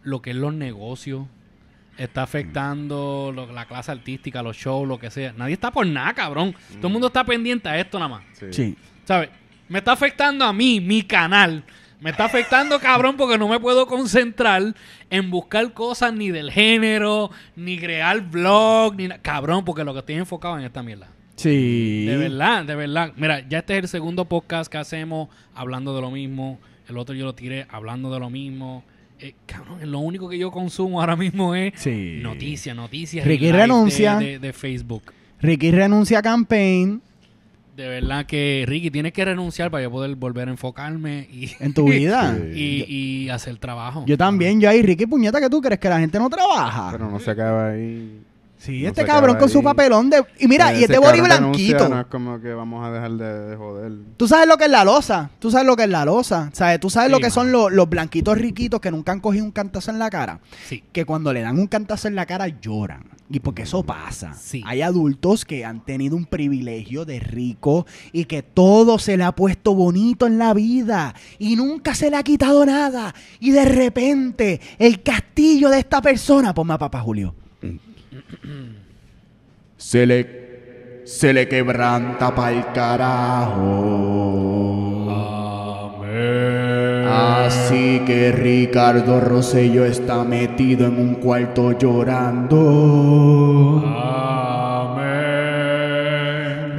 lo 0.01 0.21
que 0.23 0.31
es 0.31 0.35
los 0.35 0.53
negocios. 0.53 1.27
Está 1.97 2.23
afectando 2.23 3.31
lo- 3.33 3.51
la 3.51 3.65
clase 3.65 3.91
artística, 3.91 4.41
los 4.43 4.57
shows, 4.57 4.87
lo 4.87 4.97
que 4.99 5.09
sea. 5.09 5.33
Nadie 5.37 5.53
está 5.53 5.71
por 5.71 5.85
nada, 5.87 6.13
cabrón. 6.13 6.53
Todo 6.77 6.87
el 6.87 6.93
mundo 6.93 7.07
está 7.07 7.23
pendiente 7.23 7.69
a 7.69 7.79
esto 7.79 7.97
nada 7.99 8.09
más. 8.09 8.23
Sí. 8.51 8.75
¿Sabes? 9.05 9.29
Me 9.69 9.79
está 9.79 9.93
afectando 9.93 10.45
a 10.45 10.51
mí, 10.53 10.79
mi 10.81 11.01
canal. 11.03 11.63
Me 12.01 12.09
está 12.11 12.25
afectando, 12.25 12.79
cabrón, 12.79 13.15
porque 13.17 13.37
no 13.37 13.47
me 13.47 13.59
puedo 13.59 13.87
concentrar 13.87 14.61
en 15.09 15.31
buscar 15.31 15.73
cosas 15.73 16.13
ni 16.13 16.29
del 16.29 16.51
género, 16.51 17.31
ni 17.55 17.79
crear 17.79 18.21
blog, 18.21 18.95
ni 18.95 19.07
Cabrón, 19.21 19.63
porque 19.63 19.83
lo 19.83 19.93
que 19.93 19.99
estoy 19.99 20.15
enfocado 20.15 20.59
en 20.59 20.65
esta 20.65 20.83
mierda. 20.83 21.07
Sí. 21.37 22.05
De 22.05 22.17
verdad, 22.17 22.63
de 22.65 22.75
verdad. 22.75 23.13
Mira, 23.15 23.47
ya 23.47 23.59
este 23.59 23.77
es 23.77 23.83
el 23.83 23.87
segundo 23.89 24.25
podcast 24.25 24.71
que 24.71 24.77
hacemos 24.77 25.29
hablando 25.55 25.95
de 25.95 26.01
lo 26.01 26.11
mismo. 26.11 26.59
El 26.87 26.97
otro 26.97 27.15
yo 27.15 27.25
lo 27.25 27.33
tiré 27.33 27.65
hablando 27.69 28.13
de 28.13 28.19
lo 28.19 28.29
mismo. 28.29 28.83
Eh, 29.19 29.33
cabrón, 29.45 29.79
lo 29.89 29.99
único 29.99 30.27
que 30.27 30.37
yo 30.37 30.51
consumo 30.51 30.99
ahora 30.99 31.15
mismo 31.15 31.55
es 31.55 31.73
Sí. 31.77 32.19
noticias, 32.21 32.75
noticias. 32.75 33.25
Ricky 33.25 33.51
renuncia. 33.51 34.17
De, 34.17 34.25
de- 34.25 34.39
de 34.39 34.53
Facebook. 34.53 35.03
Ricky 35.41 35.71
renuncia 35.71 36.19
a 36.19 36.21
campaign 36.21 37.01
De 37.77 37.87
verdad 37.89 38.25
que, 38.25 38.63
Ricky, 38.67 38.89
tienes 38.89 39.11
que 39.13 39.25
renunciar 39.25 39.69
para 39.69 39.83
yo 39.83 39.91
poder 39.91 40.15
volver 40.15 40.47
a 40.47 40.51
enfocarme 40.51 41.27
y, 41.31 41.51
en 41.59 41.73
tu 41.73 41.89
vida. 41.89 42.37
y, 42.55 42.85
y 42.87 43.29
hacer 43.29 43.57
trabajo. 43.57 44.05
Yo 44.07 44.17
también, 44.17 44.61
yo 44.61 44.69
ahí, 44.69 44.81
Ricky 44.81 45.05
Puñeta, 45.05 45.39
que 45.41 45.49
tú 45.49 45.61
crees 45.61 45.79
que 45.79 45.89
la 45.89 45.99
gente 45.99 46.17
no 46.19 46.29
trabaja. 46.29 46.89
Pero 46.93 47.09
no 47.11 47.19
se 47.19 47.31
acaba 47.31 47.71
ahí. 47.71 48.21
Sí, 48.65 48.81
no 48.83 48.89
este 48.89 49.05
cabrón 49.05 49.37
con 49.37 49.49
su 49.49 49.61
papelón 49.63 50.09
de... 50.09 50.23
Y 50.39 50.47
mira, 50.47 50.73
y 50.73 50.83
este 50.83 50.97
body 50.97 51.21
blanquito. 51.21 51.89
No 51.89 52.01
es 52.01 52.07
como 52.07 52.39
que 52.39 52.53
vamos 52.53 52.85
a 52.85 52.91
dejar 52.91 53.11
de, 53.11 53.49
de 53.49 53.55
joder. 53.55 53.91
Tú 54.17 54.27
sabes 54.27 54.47
lo 54.47 54.57
que 54.57 54.65
es 54.65 54.71
la 54.71 54.83
losa. 54.83 55.29
Tú 55.39 55.51
sabes 55.51 55.67
lo 55.67 55.75
que 55.75 55.83
es 55.83 55.89
la 55.89 56.05
losa. 56.05 56.49
¿Sabes? 56.53 56.79
Tú 56.79 56.89
sabes 56.89 57.09
Sí, 57.09 57.11
lo 57.11 57.19
que 57.19 57.29
son 57.29 57.51
los, 57.51 57.71
los 57.71 57.87
blanquitos 57.89 58.37
riquitos 58.37 58.79
que 58.79 58.91
nunca 58.91 59.11
han 59.11 59.19
cogido 59.19 59.45
un 59.45 59.51
cantazo 59.51 59.91
en 59.91 59.99
la 59.99 60.09
cara. 60.09 60.39
Sí. 60.67 60.83
Que 60.91 61.05
cuando 61.05 61.31
le 61.33 61.41
dan 61.41 61.59
un 61.59 61.67
cantazo 61.67 62.07
en 62.07 62.15
la 62.15 62.25
cara 62.25 62.47
lloran. 62.47 63.03
Y 63.29 63.39
porque 63.39 63.63
eso 63.63 63.83
pasa. 63.83 64.33
Sí. 64.33 64.61
Hay 64.65 64.81
adultos 64.81 65.45
que 65.45 65.65
han 65.65 65.83
tenido 65.83 66.15
un 66.15 66.25
privilegio 66.25 67.05
de 67.05 67.19
rico 67.19 67.85
y 68.11 68.25
que 68.25 68.43
todo 68.43 68.99
se 68.99 69.17
le 69.17 69.23
ha 69.23 69.31
puesto 69.31 69.73
bonito 69.73 70.27
en 70.27 70.37
la 70.37 70.53
vida 70.53 71.15
y 71.39 71.55
nunca 71.55 71.95
se 71.95 72.11
le 72.11 72.17
ha 72.17 72.23
quitado 72.23 72.65
nada. 72.65 73.15
Y 73.39 73.51
de 73.51 73.65
repente 73.65 74.61
el 74.77 75.01
castillo 75.01 75.69
de 75.69 75.79
esta 75.79 76.01
persona, 76.01 76.53
ponme 76.53 76.73
a 76.75 76.77
papá 76.77 76.99
Julio. 76.99 77.33
Se 79.77 80.05
le 80.05 80.45
se 81.05 81.31
le 81.33 81.47
quebranta 81.47 82.33
pa'l 82.33 82.73
carajo. 82.73 84.25
Así 87.45 88.01
que 88.07 88.31
Ricardo 88.31 89.19
Rosello 89.19 89.85
está 89.85 90.23
metido 90.23 90.87
en 90.87 90.97
un 90.97 91.15
cuarto 91.15 91.77
llorando. 91.77 92.55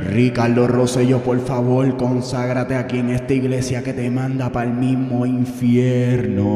Ricardo 0.08 0.66
Rosello, 0.66 1.20
por 1.20 1.38
favor, 1.40 1.96
conságrate 1.96 2.74
aquí 2.74 2.98
en 2.98 3.10
esta 3.10 3.34
iglesia 3.34 3.84
que 3.84 3.92
te 3.92 4.10
manda 4.10 4.50
para 4.50 4.68
el 4.68 4.74
mismo 4.74 5.24
infierno. 5.24 6.46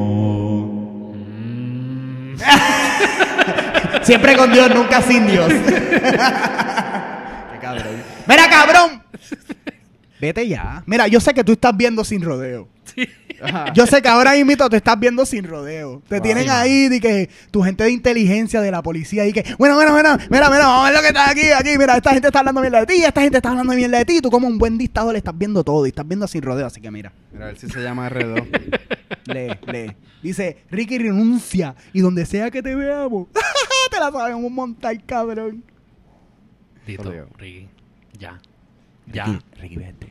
Siempre 4.03 4.37
con 4.37 4.53
Dios, 4.53 4.75
nunca 4.75 5.03
sin 5.03 5.27
Dios. 5.27 5.49
Qué 5.69 6.01
cabrón. 7.61 8.03
Mira, 8.27 8.49
cabrón. 8.49 9.03
Vete 10.21 10.49
ya. 10.49 10.83
Mira, 10.87 11.07
yo 11.09 11.21
sé 11.21 11.33
que 11.33 11.45
tú 11.45 11.53
estás 11.53 11.77
viendo 11.77 12.05
sin 12.05 12.23
rodeo. 12.23 12.69
Yo 13.75 13.87
sé 13.87 14.03
que 14.03 14.09
ahora 14.09 14.33
mismo 14.35 14.69
te 14.69 14.77
estás 14.77 14.99
viendo 14.99 15.25
sin 15.27 15.45
rodeo. 15.45 16.03
Te 16.09 16.17
Wow. 16.17 16.23
tienen 16.23 16.51
ahí 16.51 16.89
de 16.89 17.01
que 17.01 17.31
tu 17.51 17.63
gente 17.63 17.85
de 17.85 17.91
inteligencia 17.91 18.61
de 18.61 18.71
la 18.71 18.83
policía 18.83 19.27
y 19.27 19.33
que, 19.33 19.43
bueno, 19.59 19.75
bueno, 19.75 19.93
bueno, 19.93 20.17
mira, 20.31 20.51
mira, 20.51 20.67
vamos 20.67 20.81
a 20.81 20.91
ver 20.91 20.95
lo 20.97 21.01
que 21.03 21.09
está 21.09 21.31
aquí, 21.31 21.51
aquí, 21.51 21.79
mira, 21.79 21.97
esta 21.97 22.13
gente 22.13 22.27
está 22.29 22.41
hablando 22.41 22.61
mierda 22.61 22.81
de 22.81 22.87
ti, 22.87 23.03
esta 23.05 23.21
gente 23.23 23.39
está 23.39 23.51
hablando 23.51 23.73
mierda 23.75 23.99
de 23.99 24.05
ti. 24.05 24.21
Tú 24.21 24.31
como 24.31 24.47
un 24.47 24.59
buen 24.59 24.77
dictador 24.79 25.17
estás 25.17 25.37
viendo 25.37 25.65
todo 25.65 25.87
y 25.87 25.91
estás 25.91 26.07
viendo 26.07 26.27
sin 26.29 26.43
rodeo, 26.43 26.67
así 26.67 26.81
que 26.81 26.91
mira, 26.91 27.13
Mira, 27.33 27.45
a 27.47 27.49
ver 27.49 27.59
si 27.59 27.69
se 27.69 27.81
llama 27.81 28.09
R2. 28.11 28.47
lee, 29.27 29.59
lee. 29.73 29.97
Dice, 30.23 30.65
Ricky 30.71 30.99
renuncia 30.99 31.75
y 31.93 32.01
donde 32.01 32.27
sea 32.27 32.51
que 32.51 32.63
te 32.63 32.75
veamos, 32.75 33.29
te 33.91 33.99
la 33.99 34.11
sabemos 34.11 34.51
montar, 34.51 35.01
cabrón. 35.05 35.65
Tito. 36.85 37.11
Ricky. 37.39 37.69
Ya. 38.19 38.39
Ya. 39.13 39.25
Ricky, 39.27 39.45
Ricky, 39.61 39.77
vete. 39.77 40.07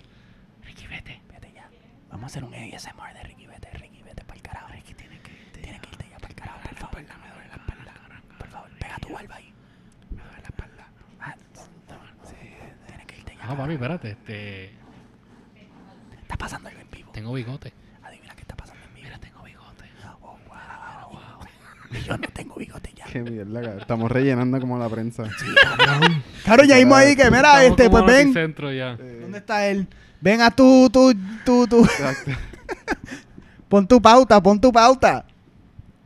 Ricky, 0.65 0.87
vete. 0.87 1.21
Vete 1.31 1.51
ya. 1.53 1.69
Vamos 2.09 2.23
a 2.23 2.25
hacer 2.27 2.43
un 2.43 2.53
ASMR 2.53 3.13
de 3.13 3.23
Ricky, 3.23 3.45
vete, 3.47 3.69
Ricky, 3.77 4.01
vete 4.03 4.23
para 4.23 4.35
el 4.35 4.41
carajo. 4.41 4.67
Ricky, 4.73 4.93
tiene 4.93 5.19
que 5.21 5.31
irte. 5.31 5.61
Tiene 5.61 5.79
que 5.79 5.89
irte 5.89 6.05
ya 6.09 6.17
para 6.17 6.29
el 6.29 6.35
carajo, 6.35 6.59
por 6.63 6.75
favor. 6.77 6.95
Me 7.01 7.29
duele 7.33 7.47
la 7.49 7.55
espalda. 7.55 7.93
Por 8.37 8.47
favor, 8.49 8.69
pega 8.79 8.95
tu 8.97 9.09
barba 9.13 9.35
ahí. 9.35 9.53
Me 10.11 10.23
duele 10.23 10.41
la 10.41 10.47
espalda. 10.47 10.87
Ah, 11.19 11.35
sí, 12.23 12.35
tienes 12.87 13.05
que 13.05 13.17
irte 13.17 13.35
ya. 13.37 13.45
No, 13.45 13.57
papi, 13.57 13.73
espérate. 13.73 14.11
Este, 14.11 14.71
Está 16.21 16.37
pasando 16.37 16.69
algo 16.69 16.81
en 16.81 16.89
vivo. 16.91 17.11
tengo 17.11 17.33
bigote. 17.33 17.73
Adivina 18.03 18.33
qué 18.35 18.41
está 18.41 18.55
pasando 18.55 18.83
en 18.85 18.93
vivo. 18.95 19.05
Mira, 19.07 19.19
tengo 19.19 19.43
bigote. 19.43 19.85
Y 21.91 22.01
yo 22.07 22.17
no 22.17 22.27
tengo 22.29 22.55
bigote 22.55 22.93
ya. 22.95 23.05
Qué 23.05 23.21
mierda, 23.21 23.61
cabrón. 23.61 23.81
Estamos 23.81 24.11
rellenando 24.11 24.59
como 24.59 24.77
la 24.77 24.89
prensa. 24.89 25.23
Claro, 26.43 26.63
ya 26.63 26.75
mismo 26.75 26.95
ahí 26.95 27.15
que, 27.15 27.29
mira, 27.31 27.63
este, 27.65 27.89
pues 27.89 28.05
ven. 28.05 28.33
Ya. 28.33 28.95
¿Dónde 28.95 29.37
está 29.39 29.67
él? 29.67 29.87
Ven 30.21 30.41
a 30.41 30.51
tú, 30.51 30.89
tú, 30.91 31.13
tú, 31.45 31.67
tú. 31.67 31.81
Exacto. 31.83 32.31
Pon 33.69 33.87
tu 33.87 34.01
pauta, 34.01 34.41
pon 34.41 34.59
tu 34.59 34.71
pauta. 34.71 35.25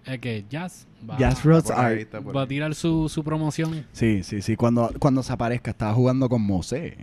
Es 0.05 0.19
que 0.19 0.43
Jazz 0.49 0.85
va, 1.09 1.17
Jazz 1.17 1.45
Rods 1.45 1.71
ahí, 1.71 2.05
va 2.13 2.41
a 2.41 2.47
tirar 2.47 2.75
su, 2.75 3.07
su 3.07 3.23
promoción. 3.23 3.85
Sí, 3.93 4.21
sí, 4.23 4.41
sí. 4.41 4.57
Cuando, 4.57 4.91
cuando 4.99 5.23
se 5.23 5.31
aparezca, 5.31 5.71
estaba 5.71 5.93
jugando 5.93 6.27
con 6.27 6.41
Mosé. 6.41 6.97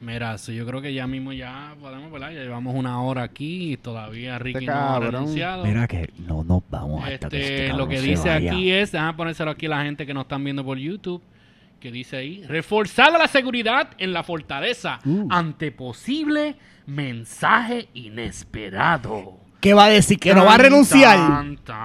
Mira, 0.00 0.34
eso 0.34 0.52
yo 0.52 0.64
creo 0.66 0.80
que 0.80 0.92
ya 0.92 1.06
mismo 1.06 1.32
ya 1.32 1.74
podemos, 1.80 2.10
¿verdad? 2.12 2.30
Ya 2.30 2.40
llevamos 2.40 2.74
una 2.74 3.00
hora 3.02 3.22
aquí 3.22 3.72
y 3.72 3.76
todavía 3.76 4.38
Ricky 4.38 4.66
no 4.66 4.72
ha 4.72 4.98
Este 4.98 5.10
renunciado. 5.10 5.64
Mira 5.64 5.86
que 5.88 6.12
no 6.18 6.44
nos 6.44 6.62
vamos 6.70 7.04
que 7.04 7.14
este 7.14 7.26
Este, 7.66 7.76
lo 7.76 7.88
que 7.88 8.00
dice 8.00 8.30
aquí 8.30 8.70
es, 8.72 8.92
déjame 8.92 9.14
ponérselo 9.14 9.50
aquí 9.50 9.66
a 9.66 9.70
la 9.70 9.82
gente 9.84 10.06
que 10.06 10.14
nos 10.14 10.22
están 10.22 10.44
viendo 10.44 10.64
por 10.64 10.78
YouTube, 10.78 11.20
que 11.80 11.90
dice 11.92 12.16
ahí, 12.16 12.42
reforzada 12.44 13.18
la 13.18 13.28
seguridad 13.28 13.90
en 13.98 14.12
la 14.12 14.22
fortaleza 14.22 14.98
Uh. 15.04 15.28
ante 15.30 15.70
posible 15.72 16.56
mensaje 16.86 17.88
inesperado. 17.94 19.38
¿Qué 19.60 19.74
va 19.74 19.84
a 19.86 19.88
decir? 19.90 20.18
¿Que 20.18 20.34
no 20.34 20.44
va 20.44 20.54
a 20.54 20.58
renunciar? 20.58 21.16
tan, 21.16 21.56
tan. 21.56 21.76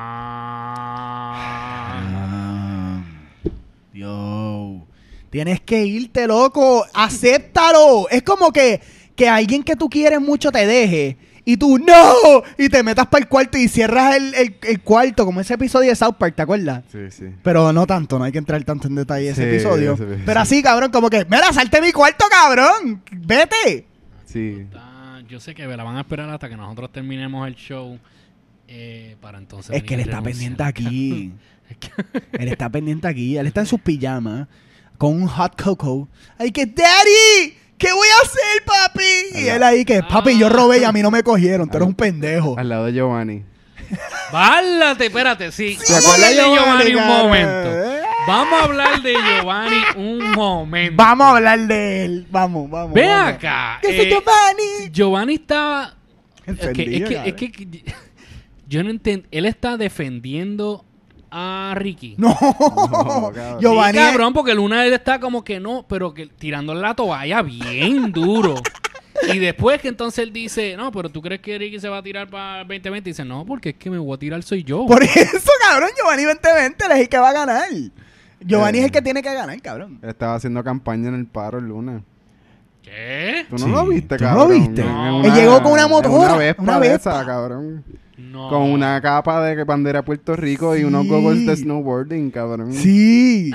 Ah, 2.26 3.04
yo. 3.94 4.86
Tienes 5.30 5.62
que 5.62 5.84
irte, 5.86 6.28
loco. 6.28 6.86
Acéptalo. 6.94 8.08
Es 8.10 8.22
como 8.24 8.52
que, 8.52 8.80
que 9.16 9.28
alguien 9.28 9.64
que 9.64 9.76
tú 9.76 9.90
quieres 9.90 10.22
mucho 10.22 10.52
te 10.52 10.66
deje. 10.68 11.18
Y 11.46 11.58
tú, 11.58 11.78
¡no! 11.78 12.14
Y 12.58 12.70
te 12.70 12.82
metas 12.84 13.08
para 13.08 13.24
el 13.24 13.28
cuarto 13.28 13.58
y 13.58 13.68
cierras 13.68 14.16
el, 14.16 14.34
el- 14.36 14.56
el 14.64 14.80
cuarto, 14.82 15.26
como 15.26 15.42
ese 15.42 15.56
episodio 15.56 15.90
de 15.90 15.96
South 15.96 16.16
Park, 16.18 16.36
¿te 16.36 16.42
acuerdas? 16.42 16.84
Sí, 16.92 17.12
sí. 17.12 17.26
Pero 17.44 17.74
no 17.74 17.86
tanto, 17.86 18.18
no 18.18 18.24
hay 18.26 18.32
que 18.32 18.38
entrar 18.38 18.64
tanto 18.64 18.88
en 18.88 18.96
detalle 18.96 19.30
ese 19.30 19.44
Sí, 19.44 19.50
episodio. 19.50 19.94
ese. 19.94 20.06
Pero 20.26 20.40
así, 20.40 20.64
cabrón, 20.64 20.90
como 20.92 21.10
que, 21.10 21.26
mira, 21.26 21.52
salte 21.52 21.82
de 21.82 21.88
mi 21.88 21.92
cuarto, 21.92 22.26
cabrón. 22.32 23.02
Vete. 23.12 23.86
Sí. 24.26 24.66
Yo 25.28 25.40
sé 25.40 25.54
que 25.56 25.66
la 25.66 25.84
van 25.84 25.98
a 25.98 26.02
esperar 26.02 26.30
hasta 26.30 26.48
que 26.48 26.56
nosotros 26.56 26.92
terminemos 26.92 27.48
el 27.48 27.56
show 27.56 27.98
eh, 28.68 29.18
para 29.20 29.38
entonces. 29.38 29.76
Es 29.76 29.84
que 29.84 29.96
él 29.96 30.00
está 30.02 30.18
renunciar. 30.22 30.34
pendiente 30.58 30.64
aquí. 30.64 31.34
Él 32.34 32.48
está 32.50 32.70
pendiente 32.70 33.08
aquí. 33.08 33.36
Él 33.38 33.48
está 33.48 33.62
en 33.62 33.66
sus 33.66 33.80
pijamas 33.82 34.48
con 34.98 35.14
un 35.22 35.28
hot 35.28 35.60
cocoa. 35.62 36.08
Ay, 36.38 36.52
que, 36.52 36.66
Daddy, 36.68 37.54
¿qué 37.78 37.92
voy 37.92 38.08
a 38.08 38.26
hacer, 38.26 38.66
papi? 38.66 39.40
Y 39.42 39.48
él 39.48 39.64
ahí 39.64 39.86
que, 39.86 40.04
papi, 40.04 40.38
yo 40.38 40.50
robé 40.50 40.80
y 40.80 40.84
a 40.84 40.92
mí 40.92 41.02
no 41.02 41.12
me 41.12 41.24
cogieron. 41.24 41.70
Tú 41.70 41.78
eres 41.78 41.88
un 41.88 41.96
pendejo. 41.96 42.58
Al 42.58 42.70
lado 42.70 42.86
de 42.86 42.94
Giovanni. 42.94 43.44
Válate, 44.32 45.06
espérate, 45.06 45.52
sí. 45.52 45.78
Sí, 45.82 45.94
Vamos 45.94 46.10
a 46.10 46.14
hablar 46.16 46.30
de 46.30 46.36
Giovanni, 46.36 46.92
Giovanni 46.92 46.96
un 46.96 47.08
momento. 47.08 48.04
Vamos 48.26 48.54
a 48.54 48.64
hablar 48.64 49.02
de 49.02 49.14
Giovanni 49.14 49.78
un 49.98 50.32
momento. 50.32 50.96
Vamos 50.96 51.28
a 51.28 51.30
hablar 51.32 51.60
de 51.68 52.06
él. 52.06 52.28
Vamos, 52.32 52.70
vamos. 52.70 52.94
Ve 52.94 53.08
vamos. 53.08 53.34
acá. 53.34 53.80
¿Qué 53.82 53.90
eh, 53.90 54.02
es 54.04 54.10
Giovanni? 54.10 54.92
Giovanni 54.92 55.34
estaba. 55.36 55.94
Es 56.46 56.58
que, 56.58 56.98
es 56.98 57.10
que, 57.10 57.22
es 57.26 57.34
que- 57.34 57.84
yo 58.68 58.84
no 58.84 58.90
entiendo. 58.90 59.28
Él 59.32 59.46
está 59.46 59.78
defendiendo 59.78 60.86
a 61.34 61.74
Ricky. 61.76 62.16
No, 62.18 62.36
cabrón. 63.34 63.60
Giovanni. 63.60 63.98
Sí, 63.98 64.04
cabrón, 64.06 64.34
porque 64.34 64.54
Luna 64.54 64.86
él 64.86 64.94
está 64.94 65.20
como 65.20 65.44
que 65.44 65.60
no, 65.60 65.86
pero 65.90 66.14
que 66.14 66.28
tirándole 66.28 66.80
la 66.82 66.94
toalla 66.94 67.42
bien 67.42 68.12
duro. 68.14 68.56
Y 69.34 69.40
después 69.40 69.82
que 69.82 69.88
entonces 69.88 70.20
él 70.24 70.34
dice, 70.34 70.76
no, 70.78 70.92
pero 70.92 71.10
tú 71.10 71.22
crees 71.22 71.40
que 71.42 71.58
Ricky 71.58 71.80
se 71.80 71.88
va 71.90 71.98
a 72.00 72.04
tirar 72.04 72.30
para 72.30 72.62
el 72.62 72.68
2020. 72.68 73.10
Y 73.10 73.14
dice, 73.14 73.24
no, 73.26 73.46
porque 73.46 73.70
es 73.70 73.76
que 73.76 73.90
me 73.90 73.98
voy 73.98 74.14
a 74.16 74.20
tirar 74.20 74.44
soy 74.44 74.64
yo. 74.64 74.86
Por 74.86 75.02
eso, 75.04 75.50
cabrón, 75.70 75.90
Giovanni 75.98 76.24
2020 76.24 76.86
él 76.86 76.92
es 76.92 77.00
el 77.00 77.10
que 77.10 77.18
va 77.18 77.30
a 77.30 77.34
ganar. 77.34 77.64
Giovanni 78.42 78.78
Eh. 78.78 78.82
es 78.82 78.86
el 78.86 78.92
que 78.92 79.02
tiene 79.02 79.22
que 79.22 79.34
ganar, 79.34 79.60
cabrón. 79.62 80.00
Él 80.02 80.10
estaba 80.10 80.36
haciendo 80.36 80.64
campaña 80.64 81.08
en 81.10 81.16
el 81.16 81.26
paro 81.26 81.60
el 81.60 81.66
lunes. 81.66 82.02
¿Qué? 82.82 83.46
¿Tú 83.50 83.56
no 83.58 83.66
Sí. 83.66 83.72
lo 83.72 83.86
viste, 83.88 84.18
¿Tú 84.18 84.24
no 84.26 84.30
cabrón? 84.30 84.50
lo 84.50 84.54
viste? 84.60 84.82
En 84.82 85.26
Él 85.26 85.34
llegó 85.34 85.64
con 85.64 85.72
una 85.72 85.88
motora, 85.88 86.34
Una 86.34 86.36
Vespa, 86.38 86.62
una 86.64 86.80
Vespa. 86.80 87.12
esa, 87.20 87.26
cabrón. 87.26 87.86
No. 88.18 88.50
Con 88.50 88.64
una 88.64 89.02
capa 89.02 89.44
de 89.44 89.64
bandera 89.64 90.00
de 90.00 90.04
Puerto 90.04 90.36
Rico 90.36 90.76
y 90.78 90.84
unos 90.84 91.08
goggles 91.08 91.46
de 91.46 91.56
snowboarding, 91.56 92.32
cabrón. 92.32 92.74
Sí. 92.74 93.52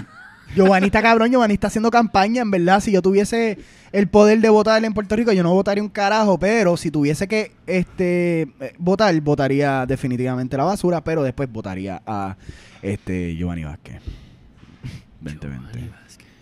Giovanni 0.55 0.87
está 0.87 1.03
cabrón, 1.03 1.31
Giovanni 1.31 1.55
está 1.55 1.67
haciendo 1.67 1.91
campaña, 1.91 2.43
en 2.43 2.51
verdad. 2.51 2.81
Si 2.81 2.91
yo 2.91 3.03
tuviese 3.03 3.59
el 3.93 4.09
poder 4.09 4.41
de 4.41 4.49
votar 4.49 4.83
en 4.85 4.95
Puerto 4.95 5.15
Rico, 5.15 5.33
yo 5.33 5.43
no 5.43 5.53
votaría 5.53 5.83
un 5.83 5.89
carajo, 5.89 6.39
pero 6.39 6.77
si 6.77 6.91
tuviese 6.91 7.29
que 7.29 7.53
este 7.67 8.43
eh, 8.61 8.73
votar, 8.79 9.19
votaría 9.21 9.87
definitivamente 9.87 10.57
la 10.57 10.65
basura, 10.65 11.03
pero 11.03 11.23
después 11.23 11.51
votaría 11.53 12.03
a 12.07 12.37
este 12.83 13.37
Giovanni 13.37 13.65
Vázquez. 13.65 14.01
2020. 15.21 15.91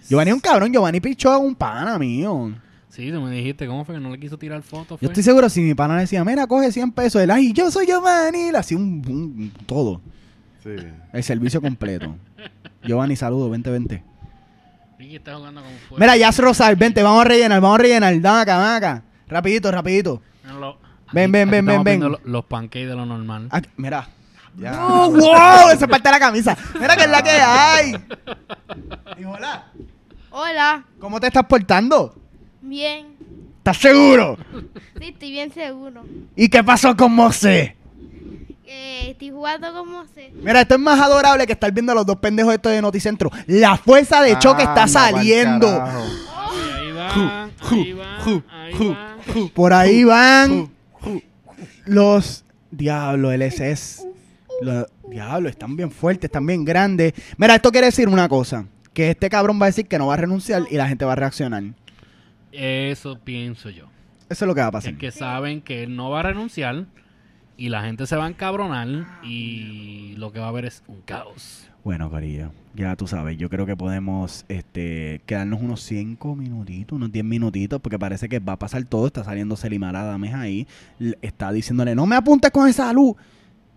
Giovanni 0.08 0.30
es 0.30 0.34
un 0.34 0.40
cabrón, 0.40 0.72
Giovanni 0.72 1.00
pichó 1.00 1.32
a 1.32 1.38
un 1.38 1.54
pana 1.54 1.98
mío. 1.98 2.52
Sí, 2.96 3.12
tú 3.12 3.20
me 3.20 3.30
dijiste, 3.30 3.66
¿cómo 3.66 3.84
fue 3.84 3.96
que 3.96 4.00
no 4.00 4.08
le 4.08 4.18
quiso 4.18 4.38
tirar 4.38 4.62
fotos? 4.62 4.98
Yo 5.02 5.08
estoy 5.08 5.22
seguro 5.22 5.50
si 5.50 5.60
mi 5.60 5.74
pana 5.74 5.96
le 5.96 6.00
decía, 6.02 6.24
mira, 6.24 6.46
coge 6.46 6.72
100 6.72 6.92
pesos, 6.92 7.20
él, 7.20 7.30
ay, 7.30 7.52
yo 7.52 7.70
soy 7.70 7.84
Giovanni, 7.86 8.50
le 8.50 8.56
hacía 8.56 8.78
un, 8.78 9.02
un- 9.06 9.52
todo, 9.66 10.00
Sí. 10.62 10.70
el 11.12 11.22
servicio 11.22 11.60
completo. 11.60 12.16
Giovanni, 12.82 13.14
saludo, 13.14 13.48
2020. 13.48 14.02
Ricky 14.98 15.16
está 15.16 15.36
jugando 15.36 15.60
con 15.60 15.70
fuego. 15.88 16.00
Mira, 16.00 16.16
Jazz 16.16 16.38
Rosal, 16.38 16.74
vente, 16.76 17.02
vamos 17.02 17.20
a 17.20 17.24
rellenar, 17.28 17.60
vamos 17.60 17.78
a 17.78 17.82
rellenar. 17.82 18.18
Dame 18.18 18.40
acá, 18.40 18.56
dame 18.56 18.76
acá. 18.76 19.02
Rapidito, 19.28 19.70
rapidito. 19.70 20.22
Ven, 21.12 21.30
ven, 21.30 21.50
ven, 21.50 21.66
ven, 21.66 21.84
ven. 21.84 22.00
lo- 22.00 22.20
Los 22.24 22.46
pancakes 22.46 22.86
de 22.88 22.94
lo 22.96 23.04
normal. 23.04 23.48
Aquí, 23.50 23.68
mira. 23.76 24.08
Ya. 24.56 24.72
¡Oh, 24.86 25.10
wow! 25.10 25.68
Esa 25.70 25.84
es 25.84 25.90
parte 25.90 26.08
de 26.08 26.12
la 26.12 26.18
camisa. 26.18 26.56
Mira 26.80 26.96
que 26.96 27.02
es 27.04 27.10
la 27.10 27.22
que 27.22 27.30
hay. 27.30 27.92
Y 29.20 29.24
hola. 29.24 29.66
Hola, 30.30 30.84
¿Cómo 30.98 31.20
te 31.20 31.26
estás 31.26 31.44
portando? 31.44 32.14
Bien. 32.68 33.16
¿Estás 33.58 33.78
seguro? 33.78 34.38
Sí, 35.00 35.08
estoy 35.08 35.30
bien 35.30 35.52
seguro. 35.52 36.04
¿Y 36.36 36.48
qué 36.48 36.62
pasó 36.62 36.96
con 36.96 37.12
Mose? 37.12 37.76
Eh, 38.64 39.10
estoy 39.10 39.30
jugando 39.30 39.72
como 39.72 40.04
sé. 40.06 40.32
Mira, 40.42 40.60
esto 40.60 40.74
es 40.74 40.80
más 40.80 41.00
adorable 41.00 41.46
que 41.46 41.52
estar 41.52 41.70
viendo 41.72 41.92
a 41.92 41.94
los 41.94 42.06
dos 42.06 42.16
pendejos 42.16 42.52
estos 42.54 42.72
de 42.72 42.82
Noticentro. 42.82 43.30
La 43.46 43.76
fuerza 43.76 44.22
de 44.22 44.38
choque 44.38 44.62
está 44.62 44.82
Anda 44.84 45.00
pa'l 45.00 45.14
saliendo. 45.14 45.68
carajo. 45.68 46.02
Ahí 47.60 47.92
van. 47.92 49.50
Por 49.54 49.72
ahí 49.72 50.04
van 50.04 50.70
los 51.86 52.44
Diablo, 52.70 53.32
LSS. 53.32 54.04
Los 54.60 54.86
Diablo, 55.08 55.48
están 55.48 55.76
bien 55.76 55.90
fuertes, 55.90 56.24
están 56.24 56.46
bien 56.46 56.64
grandes. 56.64 57.12
Mira, 57.36 57.54
esto 57.54 57.70
quiere 57.70 57.86
decir 57.86 58.08
una 58.08 58.28
cosa. 58.28 58.66
Que 58.92 59.10
este 59.10 59.28
cabrón 59.28 59.60
va 59.60 59.66
a 59.66 59.68
decir 59.68 59.86
que 59.86 59.98
no 59.98 60.06
va 60.08 60.14
a 60.14 60.18
renunciar 60.18 60.62
y 60.70 60.76
la 60.76 60.88
gente 60.88 61.04
va 61.04 61.12
a 61.12 61.16
reaccionar. 61.16 61.62
Eso 62.56 63.18
pienso 63.18 63.70
yo. 63.70 63.86
Eso 64.28 64.44
es 64.44 64.48
lo 64.48 64.54
que 64.54 64.60
va 64.60 64.68
a 64.68 64.72
pasar. 64.72 64.94
Es 64.94 64.98
que 64.98 65.10
saben 65.10 65.60
que 65.60 65.82
él 65.82 65.94
no 65.94 66.10
va 66.10 66.20
a 66.20 66.22
renunciar 66.22 66.86
y 67.56 67.68
la 67.68 67.82
gente 67.82 68.06
se 68.06 68.16
va 68.16 68.26
a 68.26 68.28
encabronar 68.28 68.88
y 69.22 70.14
lo 70.16 70.32
que 70.32 70.40
va 70.40 70.46
a 70.46 70.48
haber 70.48 70.64
es 70.64 70.82
un 70.88 71.00
caos. 71.02 71.68
Bueno, 71.84 72.10
Corillo, 72.10 72.50
ya 72.74 72.96
tú 72.96 73.06
sabes, 73.06 73.38
yo 73.38 73.48
creo 73.48 73.64
que 73.64 73.76
podemos 73.76 74.44
este, 74.48 75.20
quedarnos 75.24 75.60
unos 75.62 75.82
5 75.82 76.34
minutitos, 76.34 76.96
unos 76.96 77.12
10 77.12 77.24
minutitos, 77.24 77.80
porque 77.80 77.98
parece 77.98 78.28
que 78.28 78.40
va 78.40 78.54
a 78.54 78.58
pasar 78.58 78.82
todo. 78.84 79.06
Está 79.06 79.22
saliendo 79.22 79.54
Selimar 79.54 79.94
Adames 79.94 80.34
ahí, 80.34 80.66
está 81.22 81.52
diciéndole, 81.52 81.94
no 81.94 82.06
me 82.06 82.16
apuntes 82.16 82.50
con 82.50 82.68
esa 82.68 82.92
luz. 82.92 83.14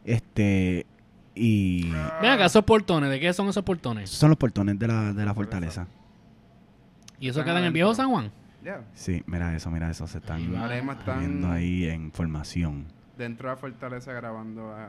Este, 0.04 0.88
y 1.36 1.84
Ven 2.22 2.32
acá, 2.32 2.46
esos 2.46 2.64
portones, 2.64 3.12
¿de 3.12 3.20
qué 3.20 3.32
son 3.32 3.48
esos 3.48 3.64
portones? 3.64 4.10
son 4.10 4.30
los 4.30 4.38
portones 4.40 4.80
de 4.80 4.88
la, 4.88 5.14
de 5.14 5.24
la 5.26 5.34
fortaleza. 5.36 5.88
¿Y 7.20 7.30
eso 7.30 7.44
queda 7.44 7.60
en 7.60 7.66
el 7.66 7.74
viejo 7.74 7.94
San 7.94 8.10
Juan? 8.10 8.32
Ya. 8.64 8.82
Sí, 8.94 9.24
mira 9.26 9.56
eso, 9.56 9.70
mira 9.72 9.90
eso, 9.90 10.06
se 10.08 10.18
están 10.18 10.42
viendo 11.20 11.50
ahí 11.52 11.86
en 11.86 12.12
formación. 12.12 12.86
dentro 13.18 13.48
de 13.50 13.56
la 13.56 13.60
fortaleza 13.60 14.12
grabando 14.14 14.74
a 14.74 14.88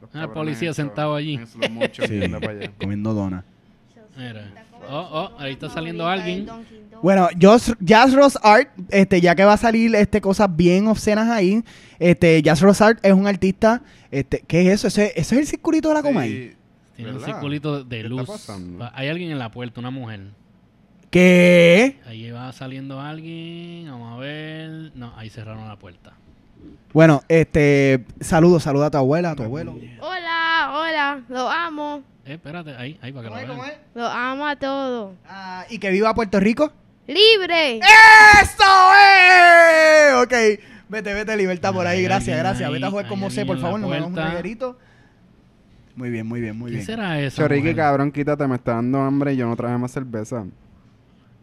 los 0.00 0.10
Ah, 0.14 0.28
policía 0.32 0.72
sentado 0.74 1.14
allí. 1.14 1.40
Sí, 1.46 2.20
comiendo 2.80 3.14
dona. 3.14 3.44
Mira. 4.16 4.50
Oh, 4.88 5.08
oh, 5.34 5.38
ahí 5.40 5.52
está 5.52 5.68
saliendo 5.68 6.06
alguien. 6.06 6.46
Bueno, 7.02 7.28
Jazz, 7.36 7.74
Jazz 7.80 8.14
Ross 8.14 8.38
Art, 8.42 8.68
este, 8.90 9.20
ya 9.20 9.34
que 9.34 9.44
va 9.44 9.54
a 9.54 9.56
salir 9.58 9.94
este, 9.94 10.20
cosas 10.20 10.54
bien 10.54 10.86
obscenas 10.86 11.28
ahí, 11.28 11.62
este, 11.98 12.40
Jazz 12.42 12.60
Ross 12.60 12.80
Art 12.80 12.98
es 13.02 13.12
un 13.12 13.26
artista, 13.26 13.82
este, 14.10 14.42
¿qué 14.46 14.62
es 14.62 14.74
eso? 14.74 14.88
¿Ese, 14.88 15.12
ese 15.16 15.34
es 15.34 15.40
el 15.40 15.46
circulito 15.46 15.88
de 15.88 15.94
la 15.94 16.02
Comay? 16.02 16.30
Sí, 16.30 16.56
Tiene 16.96 17.12
un 17.12 17.20
circulito 17.20 17.84
de 17.84 17.96
¿Qué 17.96 18.02
está 18.04 18.08
luz. 18.08 18.26
pasando? 18.26 18.88
Hay 18.94 19.08
alguien 19.08 19.30
en 19.30 19.38
la 19.38 19.50
puerta, 19.50 19.80
una 19.80 19.90
mujer. 19.90 20.20
¿Qué? 21.10 21.98
Ahí 22.06 22.30
va 22.30 22.52
saliendo 22.52 23.00
alguien. 23.00 23.86
Vamos 23.90 24.14
a 24.14 24.16
ver. 24.20 24.92
No, 24.94 25.12
ahí 25.16 25.30
cerraron 25.30 25.68
la 25.68 25.76
puerta. 25.76 26.12
Bueno, 26.92 27.22
este, 27.28 28.04
saludos, 28.20 28.62
saluda 28.62 28.86
a 28.86 28.90
tu 28.90 28.98
abuela, 28.98 29.30
a 29.32 29.36
tu 29.36 29.42
abuelo. 29.42 29.78
Hola, 30.00 30.72
hola, 30.74 31.20
lo 31.28 31.48
amo. 31.50 32.02
Eh, 32.24 32.34
espérate, 32.34 32.74
ahí, 32.76 32.98
ahí 33.02 33.12
para 33.12 33.28
que 33.28 33.46
lo 33.46 33.54
vean. 33.56 33.72
Lo 33.94 34.06
amo 34.06 34.46
a 34.46 34.56
todos. 34.56 35.14
Ah, 35.28 35.64
¿Y 35.70 35.78
que 35.78 35.90
viva 35.90 36.14
Puerto 36.14 36.40
Rico? 36.40 36.72
¡Libre! 37.06 37.76
¡Eso 37.78 38.64
es! 38.98 40.14
Ok, 40.24 40.32
vete, 40.88 41.14
vete, 41.14 41.36
libertad 41.36 41.72
por 41.72 41.86
ahí, 41.86 42.02
gracias, 42.02 42.36
gracias. 42.36 42.66
ahí, 42.66 42.74
Vete 42.74 42.86
a 42.86 42.90
jugar 42.90 43.06
como 43.06 43.30
sé, 43.30 43.46
por 43.46 43.60
favor, 43.60 43.78
la 43.78 43.86
no 43.86 43.88
me 43.90 43.96
hagas 43.96 44.08
un 44.08 44.16
reguerito. 44.16 44.78
Muy 45.94 46.10
bien, 46.10 46.26
muy 46.26 46.40
bien, 46.40 46.58
muy 46.58 46.70
¿Quién 46.72 46.78
bien. 46.80 46.86
será 46.86 47.20
esa 47.20 47.36
Choriqui, 47.42 47.60
mujer? 47.60 47.76
cabrón, 47.76 48.10
quítate, 48.10 48.46
me 48.48 48.56
está 48.56 48.72
dando 48.74 49.00
hambre 49.00 49.34
y 49.34 49.36
yo 49.36 49.46
no 49.46 49.54
traje 49.54 49.78
más 49.78 49.92
cerveza. 49.92 50.44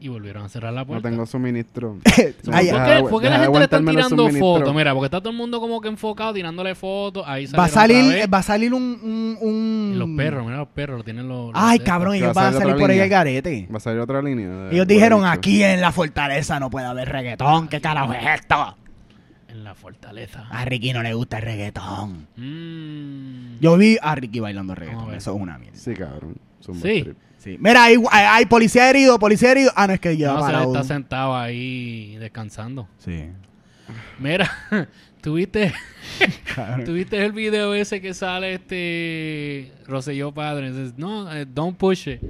Y 0.04 0.10
volvieron 0.10 0.44
a 0.44 0.50
cerrar 0.50 0.74
la 0.74 0.82
No 0.82 0.88
puerta. 0.88 1.10
tengo 1.10 1.26
suministro. 1.26 1.98
Ay, 2.52 2.70
¿Por 2.72 2.84
qué, 2.86 3.04
por 3.10 3.24
la 3.24 3.40
gente 3.40 3.58
le 3.58 3.64
está 3.64 3.80
tirando 3.80 4.30
fotos? 4.32 4.76
Mira, 4.76 4.94
porque 4.94 5.06
está 5.06 5.22
todo 5.22 5.30
el 5.30 5.38
mundo 5.38 5.62
como 5.62 5.80
que 5.80 5.88
enfocado 5.88 6.34
tirándole 6.34 6.76
fotos. 6.76 7.24
Ahí 7.26 7.46
Va 7.48 7.64
a 7.64 7.68
salir, 7.70 8.32
va 8.34 8.40
a 8.40 8.44
salir 8.44 8.74
un, 8.74 9.38
un, 9.40 9.96
los 9.98 10.10
perros, 10.18 10.44
mira 10.46 10.58
los 10.58 10.68
perros, 10.68 10.98
lo 10.98 11.04
tienen 11.06 11.30
los. 11.30 11.54
los 11.54 11.56
Ay, 11.56 11.80
de 11.80 11.86
cabrón, 11.86 12.16
ellos 12.16 12.34
van 12.34 12.54
a 12.54 12.60
salir 12.60 12.76
por 12.76 12.92
ahí 12.92 13.00
el 13.00 13.08
garete. 13.08 13.68
Va 13.72 13.78
a 13.78 13.80
salir 13.80 14.02
otra 14.02 14.22
línea. 14.22 14.50
de- 14.50 14.76
Ellos 14.76 14.88
dijeron, 14.88 15.26
aquí 15.26 15.64
en 15.64 15.80
la 15.80 15.94
fortaleza 15.94 16.60
no 16.60 16.70
puede 16.70 16.86
haber 16.86 17.08
reggaetón. 17.08 17.70
¿Qué 17.70 17.80
carajo 17.80 18.12
es 18.14 18.42
esto? 18.42 18.76
En 19.48 19.64
la 19.64 19.74
fortaleza. 19.74 20.48
A 20.50 20.66
Ricky 20.66 20.92
no 20.92 21.02
le 21.02 21.14
gusta 21.14 21.38
el 21.38 21.44
reggaetón. 21.44 22.28
Mm. 22.36 23.60
Yo 23.62 23.78
vi 23.78 23.98
a 24.02 24.16
Ricky 24.16 24.42
bailando 24.42 24.74
a 24.74 24.76
reggaetón. 24.76 25.14
Eso 25.14 25.34
es 25.34 25.42
una 25.42 25.58
mierda. 25.58 25.78
Sí, 25.78 25.94
cabrón. 25.94 26.36
Sí. 26.82 27.06
Sí. 27.44 27.58
Mira, 27.60 27.84
hay, 27.84 27.98
hay, 28.10 28.26
hay 28.26 28.46
policía 28.46 28.90
herido, 28.90 29.20
policía 29.20 29.52
herido. 29.52 29.72
Ah, 29.76 29.86
no, 29.88 29.94
es 29.94 30.00
que 30.00 30.16
lleva 30.16 30.34
No, 30.34 30.40
se 30.40 30.46
parado. 30.46 30.74
está 30.76 30.84
sentado 30.86 31.36
ahí 31.36 32.16
descansando. 32.18 32.88
Sí. 33.00 33.26
Mira, 34.18 34.50
tuviste, 35.22 35.74
tuviste 36.86 37.24
el 37.26 37.34
video 37.34 37.74
ese 37.74 38.00
que 38.00 38.14
sale 38.14 38.54
este 38.54 39.72
Rosselló 39.88 40.32
Padre. 40.34 40.72
Dices, 40.72 40.94
no, 40.98 41.30
eh, 41.34 41.46
don't 41.46 41.78
push 41.78 42.08
it. 42.08 42.22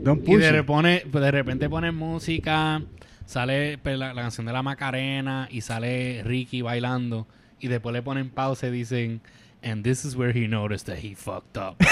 Don't 0.00 0.22
Y 0.22 0.26
push 0.26 0.40
de, 0.40 0.48
it. 0.48 0.54
repone- 0.66 1.04
de 1.04 1.30
repente 1.30 1.68
ponen 1.70 1.94
música, 1.94 2.82
sale 3.24 3.78
pues, 3.78 3.96
la, 3.98 4.14
la 4.14 4.22
canción 4.22 4.46
de 4.46 4.52
la 4.52 4.62
Macarena 4.64 5.48
y 5.50 5.60
sale 5.60 6.22
Ricky 6.24 6.62
bailando. 6.62 7.28
Y 7.60 7.68
después 7.68 7.92
le 7.92 8.02
ponen 8.02 8.30
pausa 8.30 8.66
y 8.66 8.70
dicen, 8.72 9.20
and 9.62 9.84
this 9.84 10.04
is 10.04 10.16
where 10.16 10.32
he 10.36 10.48
noticed 10.48 10.86
that 10.86 10.98
he 11.04 11.14
fucked 11.14 11.56
up. 11.56 11.76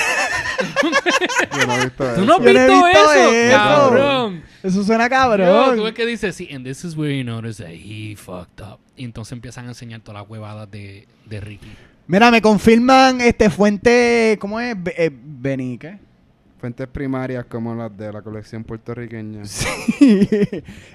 Yo 1.59 1.67
no 1.67 1.73
he 1.75 1.85
visto 1.85 2.05
¿Tú 2.05 2.11
eso. 2.11 2.25
no 2.25 2.35
has 2.35 2.39
Yo 2.41 2.45
no 2.45 2.49
he 2.49 2.53
visto, 2.69 2.87
visto 2.87 3.13
eso? 3.13 3.33
eso. 3.33 3.57
Cabrón. 3.57 4.43
Eso 4.63 4.85
suena 4.85 5.05
Yo, 5.05 5.11
cabrón. 5.11 5.77
tú 5.77 5.83
ves 5.85 5.95
que 5.95 6.07
dice, 6.07 6.33
sí, 6.33 6.49
and 6.53 6.65
this 6.67 6.85
is 6.85 6.97
where 6.97 7.13
he 7.19 7.23
noticed 7.25 7.65
that 7.65 7.73
he 7.75 8.15
fucked 8.17 8.61
up. 8.65 8.79
Y 8.97 9.05
entonces 9.05 9.33
empiezan 9.33 9.67
a 9.67 9.69
enseñar 9.69 10.01
todas 10.01 10.23
las 10.23 10.31
huevadas 10.31 10.71
de, 10.71 11.07
de 11.27 11.41
Ricky. 11.41 11.69
Mira, 12.07 12.31
me 12.31 12.41
confirman 12.43 13.21
este 13.21 13.51
fuente. 13.51 14.37
¿Cómo 14.41 14.61
es? 14.61 14.75
Be- 14.83 14.95
eh, 14.97 15.11
Beni, 15.13 15.79
¿qué? 15.79 15.99
Fuentes 16.61 16.87
primarias 16.89 17.45
como 17.47 17.75
las 17.75 17.95
de 17.97 18.11
la 18.13 18.23
colección 18.23 18.65
puertorriqueña. 18.65 19.43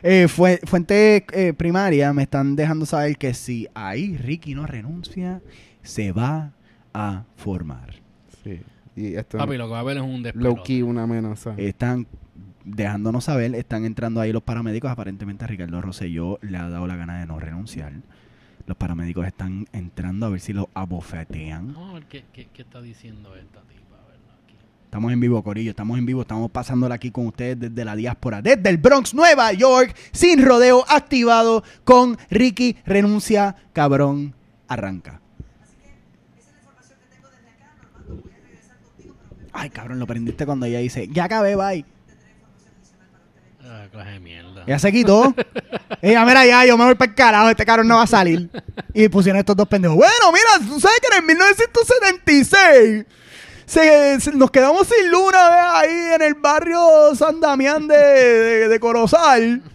Eh, 0.04 0.28
fue- 0.28 0.60
fuente 0.66 1.26
eh, 1.32 1.54
primaria 1.54 2.12
me 2.14 2.24
están 2.24 2.56
dejando 2.56 2.86
saber 2.86 3.18
que 3.18 3.34
si 3.34 3.68
ahí 3.74 4.18
Ricky 4.18 4.56
no 4.56 4.66
renuncia, 4.66 5.42
se 5.84 6.12
va 6.12 6.52
a 6.94 7.24
formar. 7.36 7.96
Sí. 8.44 8.60
Y 9.02 9.16
esto 9.16 9.38
Papi, 9.38 9.56
lo 9.58 9.66
que 9.66 9.72
va 9.72 9.78
a 9.78 9.82
haber 9.82 9.98
es 9.98 10.04
un 10.04 10.12
low 10.16 10.22
despelote. 10.24 10.62
key 10.64 10.82
una 10.82 11.04
amenaza. 11.04 11.54
Están 11.58 12.08
dejándonos 12.66 13.24
saber, 13.24 13.56
están 13.56 13.86
entrando 13.86 14.20
ahí 14.20 14.32
los 14.34 14.44
paramédicos. 14.44 14.92
Aparentemente 14.92 15.46
a 15.46 15.48
Ricardo 15.48 15.82
Rosselló 15.82 16.38
le 16.42 16.58
ha 16.58 16.68
dado 16.70 16.86
la 16.88 16.96
gana 16.96 17.20
de 17.20 17.26
no 17.26 17.40
renunciar. 17.40 17.94
Los 18.66 18.78
paramédicos 18.78 19.26
están 19.26 19.68
entrando 19.72 20.26
a 20.26 20.30
ver 20.30 20.42
si 20.42 20.54
lo 20.54 20.70
abofetean. 20.74 21.74
Vamos 21.74 21.92
a 21.92 21.94
ver 21.94 22.04
qué, 22.08 22.26
qué- 22.34 22.48
qué 22.54 22.62
está 22.62 22.82
diciendo 22.82 23.36
esta 23.36 23.62
tipa. 23.62 23.96
A 23.96 24.08
verla 24.12 24.34
aquí. 24.46 24.56
Estamos 24.84 25.12
en 25.14 25.20
vivo, 25.22 25.42
Corillo. 25.44 25.72
Estamos 25.72 25.98
en 25.98 26.06
vivo. 26.06 26.22
Estamos 26.22 26.52
pasándola 26.52 26.96
aquí 26.96 27.10
con 27.10 27.26
ustedes 27.28 27.60
desde 27.60 27.86
la 27.86 27.96
diáspora, 27.96 28.42
desde 28.42 28.70
el 28.70 28.78
Bronx, 28.78 29.14
Nueva 29.16 29.54
York, 29.54 29.96
sin 30.12 30.46
rodeo, 30.46 30.84
activado 30.90 31.64
con 31.86 32.18
Ricky 32.30 32.76
Renuncia, 32.86 33.56
cabrón, 33.74 34.36
arranca. 34.68 35.22
Ay, 39.62 39.70
cabrón, 39.70 40.00
lo 40.00 40.08
prendiste 40.08 40.46
cuando 40.46 40.66
ella 40.66 40.80
dice, 40.80 41.08
ya 41.12 41.26
acabé, 41.26 41.56
bye. 41.56 41.86
Ah, 43.62 43.88
clase 43.92 44.12
de 44.12 44.20
mierda. 44.22 44.64
Ella 44.66 44.80
se 44.80 44.92
quitó. 44.92 45.36
Ella, 46.02 46.26
mira, 46.26 46.46
ya, 46.46 46.66
yo 46.66 46.78
me 46.78 46.86
voy 46.86 46.96
para 46.96 47.10
el 47.12 47.16
carajo, 47.16 47.50
este 47.50 47.66
cabrón 47.66 47.88
no 47.88 47.98
va 47.98 48.04
a 48.04 48.08
salir. 48.08 48.50
Y 48.94 49.10
pusieron 49.10 49.38
estos 49.40 49.56
dos 49.58 49.68
pendejos. 49.68 49.98
Bueno, 49.98 50.32
mira, 50.32 50.66
tú 50.68 50.80
sabes 50.80 50.98
que 51.02 51.08
en 51.18 51.22
el 51.22 51.28
1976 51.28 53.06
se, 53.66 54.20
se- 54.22 54.32
nos 54.32 54.50
quedamos 54.50 54.88
sin 54.88 55.12
luna 55.12 55.50
¿ves? 55.50 55.66
ahí 55.74 56.14
en 56.16 56.22
el 56.22 56.34
barrio 56.36 57.14
San 57.16 57.40
Damián 57.42 57.88
de, 57.88 57.98
de, 57.98 58.68
de 58.70 58.80
Corozal. 58.80 59.62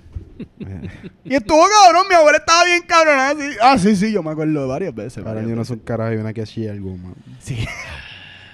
Y 1.26 1.34
estuvo 1.34 1.64
cabrón, 1.68 2.06
mi 2.08 2.14
abuela 2.14 2.36
estaba 2.38 2.64
bien 2.64 2.82
cabrón. 2.86 3.18
Así. 3.18 3.56
Ah, 3.62 3.78
sí, 3.78 3.96
sí, 3.96 4.12
yo 4.12 4.22
me 4.22 4.30
acuerdo 4.32 4.60
de 4.62 4.66
varias 4.66 4.94
veces. 4.94 5.24
Ahora 5.24 5.40
yo 5.42 5.54
no 5.56 5.62
un 5.68 5.78
carajo 5.78 6.12
y 6.12 6.16
una 6.16 6.34
que 6.34 6.42
hacía 6.42 6.72
algo, 6.72 6.96
man. 6.98 7.14
Sí. 7.40 7.66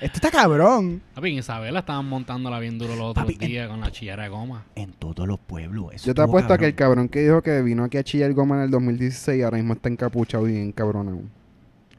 Esto 0.01 0.17
está 0.17 0.31
cabrón. 0.31 1.03
Papi, 1.15 1.29
en 1.33 1.39
Isabela 1.39 1.81
estaban 1.81 2.07
montándola 2.09 2.59
bien 2.59 2.79
duro 2.79 2.97
los 2.97 3.11
otros 3.11 3.27
Papi, 3.27 3.35
en- 3.35 3.51
días 3.51 3.69
con 3.69 3.81
la 3.81 3.91
chillera 3.93 4.23
de 4.23 4.29
goma. 4.31 4.65
En 4.75 4.93
todos 4.93 5.29
los 5.29 5.39
pueblos. 5.39 5.93
eso 5.93 6.07
Yo 6.07 6.15
te 6.15 6.23
apuesto 6.23 6.55
a 6.55 6.59
que 6.59 6.67
el 6.67 6.75
cabrón. 6.75 7.09
cabrón 7.09 7.09
que 7.11 7.21
dijo 7.21 7.43
que 7.43 7.61
vino 7.63 7.85
aquí 7.85 7.99
a 7.99 8.05
chillar 8.05 8.33
goma 8.33 8.57
en 8.57 8.63
el 8.63 8.71
2016 8.71 9.45
ahora 9.45 9.59
mismo 9.59 9.75
está 9.75 9.89
encapuchado 9.91 10.49
y 10.49 10.53
bien 10.53 10.73
cabronado. 10.73 11.21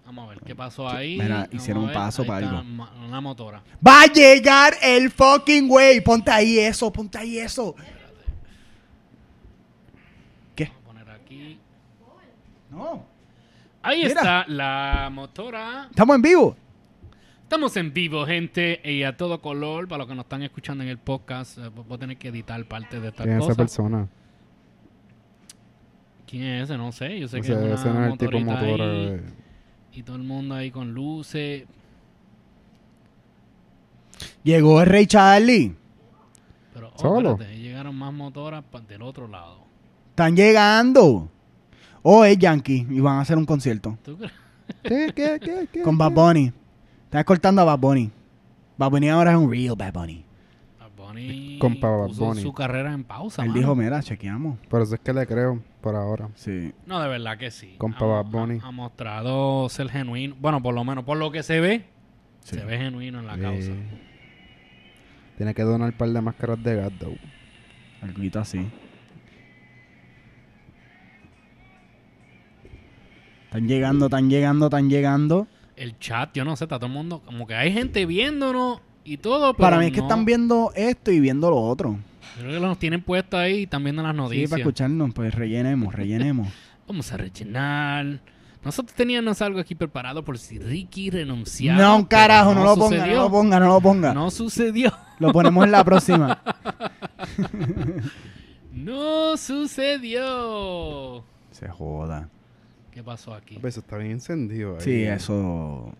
Vamos 0.05 0.25
a 0.25 0.29
ver 0.29 0.39
qué 0.41 0.55
pasó 0.55 0.89
ahí. 0.89 1.13
Mira, 1.19 1.35
Vamos 1.35 1.49
hicieron 1.53 1.83
un 1.83 1.87
ver. 1.89 1.95
paso 1.95 2.23
Ahí 2.23 2.27
para 2.27 2.45
está 2.47 2.57
algo. 2.59 2.69
ma- 2.71 2.91
Una 3.07 3.21
motora. 3.21 3.61
Va 3.85 4.01
a 4.01 4.05
llegar 4.07 4.73
el 4.81 5.11
fucking 5.11 5.67
güey. 5.67 6.01
Ponte 6.01 6.31
ahí 6.31 6.57
eso, 6.59 6.91
ponte 6.91 7.17
ahí 7.19 7.37
eso. 7.37 7.75
¿Qué? 10.55 10.65
Vamos 10.65 10.81
a 10.81 10.85
poner 10.87 11.09
aquí. 11.11 11.59
No. 12.71 13.05
Ahí 13.83 13.99
Mira. 13.99 14.09
está 14.09 14.45
la 14.47 15.09
motora. 15.11 15.87
Estamos 15.89 16.15
en 16.15 16.21
vivo. 16.21 16.55
Estamos 17.51 17.75
en 17.75 17.91
vivo, 17.91 18.25
gente, 18.25 18.79
y 18.81 19.03
a 19.03 19.17
todo 19.17 19.41
color. 19.41 19.85
Para 19.85 19.97
los 19.97 20.07
que 20.07 20.15
nos 20.15 20.23
están 20.23 20.41
escuchando 20.41 20.85
en 20.85 20.89
el 20.89 20.97
podcast, 20.97 21.57
eh, 21.57 21.67
voy 21.67 21.95
a 21.95 21.97
tener 21.97 22.15
que 22.15 22.29
editar 22.29 22.63
parte 22.63 23.01
de 23.01 23.09
esta 23.09 23.23
¿Quién 23.25 23.35
es 23.35 23.39
esa 23.43 23.47
cosa. 23.49 23.57
persona? 23.57 24.07
¿Quién 26.25 26.43
es 26.43 26.63
ese? 26.63 26.77
No 26.77 26.93
sé. 26.93 27.19
Yo 27.19 27.27
sé 27.27 27.39
O 27.39 27.41
que 27.41 27.47
sea, 27.47 27.57
es 27.65 27.79
ese 27.81 27.89
una 27.89 27.99
no 27.99 28.05
es 28.05 28.11
el 28.13 28.17
tipo 28.19 28.39
motorita 28.39 28.53
motora. 28.61 28.85
ahí, 28.85 29.21
y 29.91 30.03
todo 30.03 30.15
el 30.15 30.23
mundo 30.23 30.55
ahí 30.55 30.71
con 30.71 30.93
luces. 30.93 31.65
Llegó 34.45 34.79
el 34.81 34.87
Rey 34.87 35.05
Charlie. 35.05 35.75
Pero, 36.73 36.93
oh, 36.95 36.99
Solo. 36.99 37.31
espérate, 37.33 37.57
llegaron 37.59 37.95
más 37.97 38.13
motoras 38.13 38.63
pa- 38.63 38.79
del 38.79 39.01
otro 39.01 39.27
lado. 39.27 39.65
Están 40.11 40.37
llegando. 40.37 41.29
Oh, 42.01 42.23
es 42.23 42.37
Yankee. 42.37 42.87
Y 42.89 43.01
van 43.01 43.17
a 43.17 43.21
hacer 43.23 43.37
un 43.37 43.45
concierto. 43.45 43.97
¿Tú 44.05 44.15
crees? 44.17 44.31
¿Qué, 44.83 45.11
qué, 45.13 45.37
qué, 45.43 45.67
qué? 45.69 45.81
Con 45.81 45.97
Bad 45.97 46.11
Bunny. 46.13 46.53
Están 47.11 47.19
escoltando 47.19 47.61
a 47.61 47.65
Bad 47.65 47.79
Bunny. 47.79 48.09
Bad 48.77 48.89
Bunny 48.89 49.09
ahora 49.09 49.31
es 49.31 49.37
un 49.37 49.51
real 49.51 49.75
Bad 49.77 49.91
Bunny. 49.93 50.23
Bad 50.79 50.91
Bunny 50.95 51.59
Compa 51.59 51.89
Bad 51.89 52.07
puso 52.07 52.25
Bunny. 52.25 52.41
su 52.41 52.53
carrera 52.53 52.93
en 52.93 53.03
pausa. 53.03 53.41
Él 53.41 53.49
mano. 53.49 53.59
dijo, 53.59 53.75
mira, 53.75 54.01
chequeamos. 54.01 54.57
Por 54.69 54.81
eso 54.81 54.95
es 54.95 55.01
que 55.01 55.11
le 55.11 55.27
creo, 55.27 55.61
por 55.81 55.93
ahora. 55.95 56.29
Sí. 56.35 56.71
No, 56.85 57.01
de 57.01 57.09
verdad 57.09 57.37
que 57.37 57.51
sí. 57.51 57.75
Compa 57.77 58.05
Ha- 58.05 58.21
Bad 58.23 58.25
Bunny. 58.31 58.59
Ha, 58.63 58.67
ha 58.67 58.71
mostrado 58.71 59.67
ser 59.67 59.89
genuino. 59.89 60.35
Bueno, 60.39 60.61
por 60.63 60.73
lo 60.73 60.85
menos 60.85 61.03
por 61.03 61.17
lo 61.17 61.31
que 61.31 61.43
se 61.43 61.59
ve, 61.59 61.83
Sí. 62.39 62.55
se 62.55 62.63
ve 62.63 62.77
genuino 62.77 63.19
en 63.19 63.27
la 63.27 63.35
Eh, 63.35 63.41
causa. 63.41 63.71
Tiene 65.35 65.53
que 65.53 65.63
donar 65.63 65.89
un 65.91 65.97
par 65.97 66.09
de 66.09 66.21
máscaras 66.21 66.63
de 66.63 66.75
gas, 66.75 66.91
though. 66.97 67.17
Algo 68.01 68.39
así. 68.39 68.65
Están 73.45 73.67
llegando, 73.67 74.05
están 74.05 74.29
llegando, 74.29 74.65
están 74.67 74.89
llegando. 74.89 75.47
El 75.81 75.97
chat, 75.97 76.29
yo 76.35 76.45
no 76.45 76.55
sé, 76.55 76.65
está 76.65 76.77
todo 76.77 76.85
el 76.85 76.93
mundo. 76.93 77.21
Como 77.25 77.47
que 77.47 77.55
hay 77.55 77.73
gente 77.73 78.05
viéndonos 78.05 78.81
y 79.03 79.17
todo. 79.17 79.53
Pero 79.53 79.61
Para 79.63 79.79
mí 79.79 79.87
es 79.87 79.91
que 79.91 79.97
no. 79.97 80.03
están 80.03 80.25
viendo 80.25 80.71
esto 80.75 81.11
y 81.11 81.19
viendo 81.19 81.49
lo 81.49 81.57
otro. 81.59 81.97
Yo 82.37 82.43
creo 82.43 82.61
que 82.61 82.67
nos 82.67 82.77
tienen 82.77 83.01
puesto 83.01 83.35
ahí 83.37 83.59
y 83.59 83.63
están 83.63 83.83
viendo 83.83 84.03
las 84.03 84.11
Sí, 84.13 84.17
noticias. 84.17 84.49
para 84.51 84.61
escucharnos, 84.61 85.11
pues 85.13 85.33
rellenemos, 85.33 85.93
rellenemos. 85.95 86.47
Vamos 86.87 87.11
a 87.11 87.17
rellenar. 87.17 88.19
Nosotros 88.63 88.95
teníamos 88.95 89.41
algo 89.41 89.59
aquí 89.59 89.73
preparado 89.73 90.23
por 90.23 90.37
si 90.37 90.59
Ricky 90.59 91.09
renunciaba. 91.09 91.81
no, 91.81 91.95
un 91.97 92.05
carajo, 92.05 92.53
no, 92.53 92.63
lo 92.63 92.75
ponga, 92.75 93.07
no 93.07 93.15
lo 93.15 93.31
ponga, 93.31 93.59
no 93.59 93.67
lo 93.67 93.81
ponga. 93.81 94.13
No 94.13 94.29
sucedió. 94.29 94.93
Lo 95.17 95.31
ponemos 95.33 95.65
en 95.65 95.71
la 95.71 95.83
próxima. 95.83 96.39
No 98.71 99.35
sucedió. 99.37 101.23
Se 101.51 101.67
joda. 101.67 102.29
¿Qué 102.91 103.03
pasó 103.03 103.33
aquí? 103.33 103.57
Pues 103.59 103.73
eso 103.73 103.81
está 103.81 103.97
bien 103.97 104.11
encendido. 104.11 104.75
Ahí. 104.75 104.81
Sí, 104.81 105.03
eso. 105.03 105.93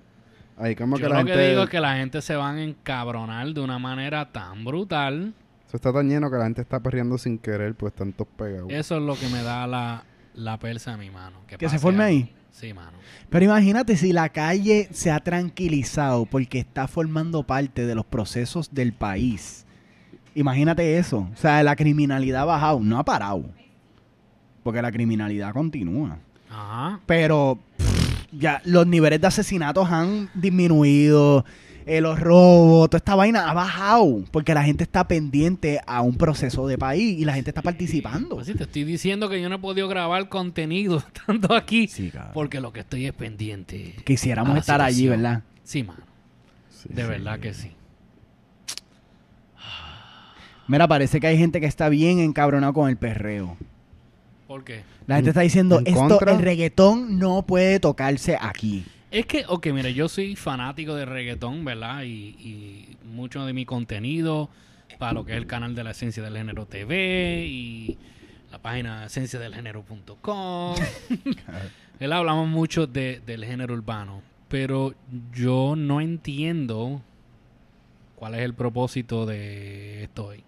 Ahí 0.58 0.76
como 0.76 0.98
Yo 0.98 1.04
que 1.08 1.10
la 1.10 1.20
lo 1.22 1.26
que 1.26 1.50
digo 1.50 1.64
es 1.64 1.70
que 1.70 1.80
la 1.80 1.96
gente 1.96 2.22
se 2.22 2.36
van 2.36 2.58
a 2.58 2.64
encabronar 2.64 3.48
de 3.54 3.62
una 3.62 3.80
manera 3.80 4.32
tan 4.32 4.64
brutal. 4.64 5.34
Eso 5.68 5.78
está 5.78 5.94
tan 5.94 6.10
lleno 6.10 6.30
que 6.30 6.38
la 6.38 6.44
gente 6.44 6.62
está 6.62 6.80
perreando 6.82 7.18
sin 7.18 7.40
querer, 7.40 7.74
pues 7.76 7.94
están 7.94 8.12
todos 8.12 8.28
pegados. 8.38 8.70
Eso 8.70 8.98
es 8.98 9.02
lo 9.02 9.16
que 9.16 9.30
me 9.30 9.42
da 9.42 9.66
la, 9.68 10.04
la 10.36 10.60
persa 10.60 10.94
a 10.94 10.98
mi 10.98 11.10
mano. 11.10 11.38
¿Que 11.48 11.58
pase 11.58 11.78
se 11.78 11.80
forme 11.80 12.04
ahí? 12.04 12.36
Sí, 12.52 12.74
mano. 12.74 12.98
Pero 13.30 13.46
imagínate 13.46 13.96
si 13.96 14.12
la 14.12 14.30
calle 14.30 14.90
se 14.92 15.10
ha 15.10 15.22
tranquilizado 15.22 16.26
porque 16.26 16.60
está 16.60 16.88
formando 16.88 17.44
parte 17.44 17.86
de 17.86 17.96
los 17.96 18.06
procesos 18.06 18.74
del 18.74 18.92
país. 18.92 19.66
Imagínate 20.36 20.98
eso. 20.98 21.30
O 21.34 21.38
sea, 21.38 21.64
la 21.64 21.76
criminalidad 21.78 22.42
ha 22.42 22.46
bajado, 22.46 22.80
no 22.82 23.00
ha 23.00 23.06
parado. 23.06 23.46
Porque 24.64 24.82
la 24.82 24.92
criminalidad 24.92 25.54
continúa. 25.54 26.20
Ajá. 26.52 27.00
Pero 27.06 27.58
pff, 27.78 28.26
ya 28.34 28.62
los 28.66 28.86
niveles 28.86 29.22
de 29.22 29.28
asesinatos 29.28 29.90
han 29.90 30.30
disminuido. 30.34 31.46
eh, 31.88 32.00
los 32.00 32.20
robos, 32.20 32.90
toda 32.92 33.00
esta 33.00 33.16
vaina 33.16 33.50
ha 33.50 33.54
bajado 33.56 34.24
porque 34.32 34.54
la 34.54 34.64
gente 34.64 34.84
está 34.84 35.08
pendiente 35.08 35.80
a 35.88 36.02
un 36.02 36.16
proceso 36.16 36.68
de 36.68 36.78
país 36.78 37.18
y 37.20 37.26
la 37.26 37.34
gente 37.34 37.50
está 37.50 37.64
participando. 37.64 38.36
Pues 38.36 38.56
te 38.56 38.64
estoy 38.64 38.84
diciendo 38.84 39.30
que 39.30 39.42
yo 39.42 39.50
no 39.50 39.56
he 39.56 39.60
podido 39.60 39.88
grabar 39.88 40.30
contenido 40.30 40.98
estando 41.14 41.56
aquí. 41.56 41.88
Sí. 41.88 42.12
Porque 42.34 42.60
lo 42.62 42.72
que 42.72 42.82
estoy 42.82 43.08
es 43.08 43.14
pendiente. 43.14 43.96
Quisiéramos 44.06 44.58
estar 44.58 44.80
allí. 44.82 45.08
¿verdad? 45.08 45.42
Sí, 45.64 45.84
mano. 45.84 46.04
de 46.88 47.04
verdad 47.06 47.40
que 47.40 47.54
sí. 47.54 47.72
Mira, 50.68 50.88
parece 50.88 51.20
que 51.20 51.28
hay 51.28 51.38
gente 51.38 51.60
que 51.60 51.66
está 51.66 51.90
bien 51.90 52.20
encabronado 52.20 52.74
con 52.74 52.90
el 52.90 52.96
perreo. 52.98 53.58
¿Por 54.52 54.66
qué? 54.66 54.84
La 55.08 55.16
gente 55.16 55.30
está 55.30 55.42
diciendo, 55.42 55.80
¿En 55.80 55.88
esto, 55.88 56.00
contra? 56.10 56.34
el 56.34 56.40
reggaetón 56.40 57.18
no 57.20 57.44
puede 57.44 57.80
tocarse 57.80 58.38
aquí. 58.40 58.84
Es 59.10 59.26
que, 59.26 59.46
ok, 59.48 59.68
mire, 59.68 59.94
yo 59.94 60.10
soy 60.10 60.36
fanático 60.36 60.94
de 60.94 61.06
reggaetón, 61.06 61.64
¿verdad? 61.64 62.04
Y, 62.04 62.36
y 62.38 62.98
mucho 63.14 63.46
de 63.46 63.54
mi 63.54 63.66
contenido 63.66 64.50
para 65.00 65.14
lo 65.14 65.24
que 65.24 65.32
es 65.32 65.38
el 65.38 65.48
canal 65.48 65.74
de 65.74 65.86
la 65.86 65.92
Esencia 65.92 66.22
del 66.22 66.36
Género 66.36 66.66
TV 66.66 67.46
y 67.48 67.98
la 68.52 68.58
página 68.62 69.06
esenciadelgénero.com. 69.06 70.76
¿Verdad? 72.00 72.18
Hablamos 72.20 72.50
mucho 72.50 72.88
de- 72.88 73.22
del 73.26 73.46
género 73.46 73.74
urbano, 73.74 74.22
pero 74.50 74.94
yo 75.34 75.76
no 75.78 76.02
entiendo 76.02 77.02
cuál 78.18 78.36
es 78.36 78.42
el 78.42 78.54
propósito 78.54 79.26
de 79.26 80.04
esto 80.04 80.26
hoy. 80.26 80.44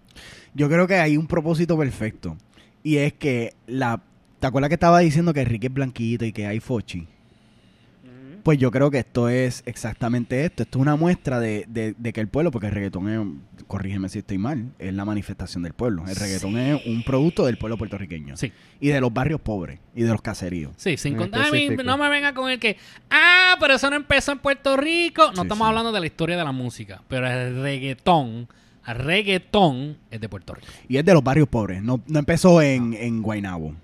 Yo 0.52 0.68
creo 0.68 0.86
que 0.86 0.96
hay 0.96 1.16
un 1.16 1.26
propósito 1.26 1.78
perfecto. 1.78 2.36
Y 2.84 2.98
es 2.98 3.14
que 3.14 3.54
la... 3.66 4.00
¿Te 4.38 4.46
acuerdas 4.46 4.68
que 4.68 4.74
estaba 4.74 5.00
diciendo 5.00 5.32
que 5.34 5.44
Ricky 5.44 5.66
es 5.66 5.72
blanquito 5.74 6.24
y 6.24 6.32
que 6.32 6.46
hay 6.46 6.60
fochi? 6.60 7.08
Pues 8.42 8.58
yo 8.58 8.70
creo 8.70 8.90
que 8.90 8.98
esto 8.98 9.30
es 9.30 9.62
exactamente 9.64 10.44
esto. 10.44 10.64
Esto 10.64 10.78
es 10.78 10.82
una 10.82 10.96
muestra 10.96 11.40
de, 11.40 11.64
de- 11.66 11.94
de 11.96 12.12
que 12.12 12.20
el 12.20 12.28
pueblo, 12.28 12.50
porque 12.50 12.66
el 12.66 12.74
reggaetón 12.74 13.08
es, 13.08 13.64
corrígeme 13.66 14.10
si 14.10 14.18
estoy 14.18 14.36
mal, 14.36 14.68
es 14.78 14.92
la 14.92 15.06
manifestación 15.06 15.62
del 15.62 15.72
pueblo. 15.72 16.04
El 16.06 16.14
reggaetón 16.14 16.58
es 16.58 16.84
un 16.84 17.02
producto 17.04 17.46
del 17.46 17.56
pueblo 17.56 17.78
puertorriqueño. 17.78 18.36
Sí. 18.36 18.52
Y 18.80 18.88
de 18.88 19.00
los 19.00 19.14
barrios 19.14 19.40
pobres 19.40 19.80
y 19.96 20.02
de 20.02 20.10
los 20.10 20.20
caseríos. 20.20 20.72
Sí, 20.76 20.98
sin 20.98 21.16
contar. 21.16 21.40
A 21.40 21.50
mí 21.50 21.56
específico. 21.62 21.84
no 21.84 21.96
me 21.96 22.10
venga 22.10 22.34
con 22.34 22.50
el 22.50 22.58
que. 22.58 22.76
Ah, 23.10 23.56
pero 23.58 23.76
eso 23.76 23.88
no 23.88 23.96
empezó 23.96 24.32
en 24.32 24.40
Puerto 24.40 24.76
Rico. 24.76 25.28
No 25.28 25.36
Sí, 25.36 25.40
estamos 25.42 25.64
sí. 25.64 25.68
hablando 25.70 25.90
de 25.92 26.00
la 26.00 26.06
historia 26.06 26.36
de 26.36 26.44
la 26.44 26.52
música. 26.52 27.00
Pero 27.08 27.26
el 27.30 27.62
reggaetón. 27.62 28.46
Reggaetón 28.92 29.96
es 30.10 30.20
de 30.20 30.28
Puerto 30.28 30.54
Rico. 30.54 30.66
Y 30.88 30.98
es 30.98 31.04
de 31.04 31.14
los 31.14 31.24
barrios 31.24 31.48
pobres. 31.48 31.82
No, 31.82 32.02
no 32.06 32.18
empezó 32.18 32.60
en, 32.60 32.92
en 32.92 33.22
Guaynabo. 33.22 33.74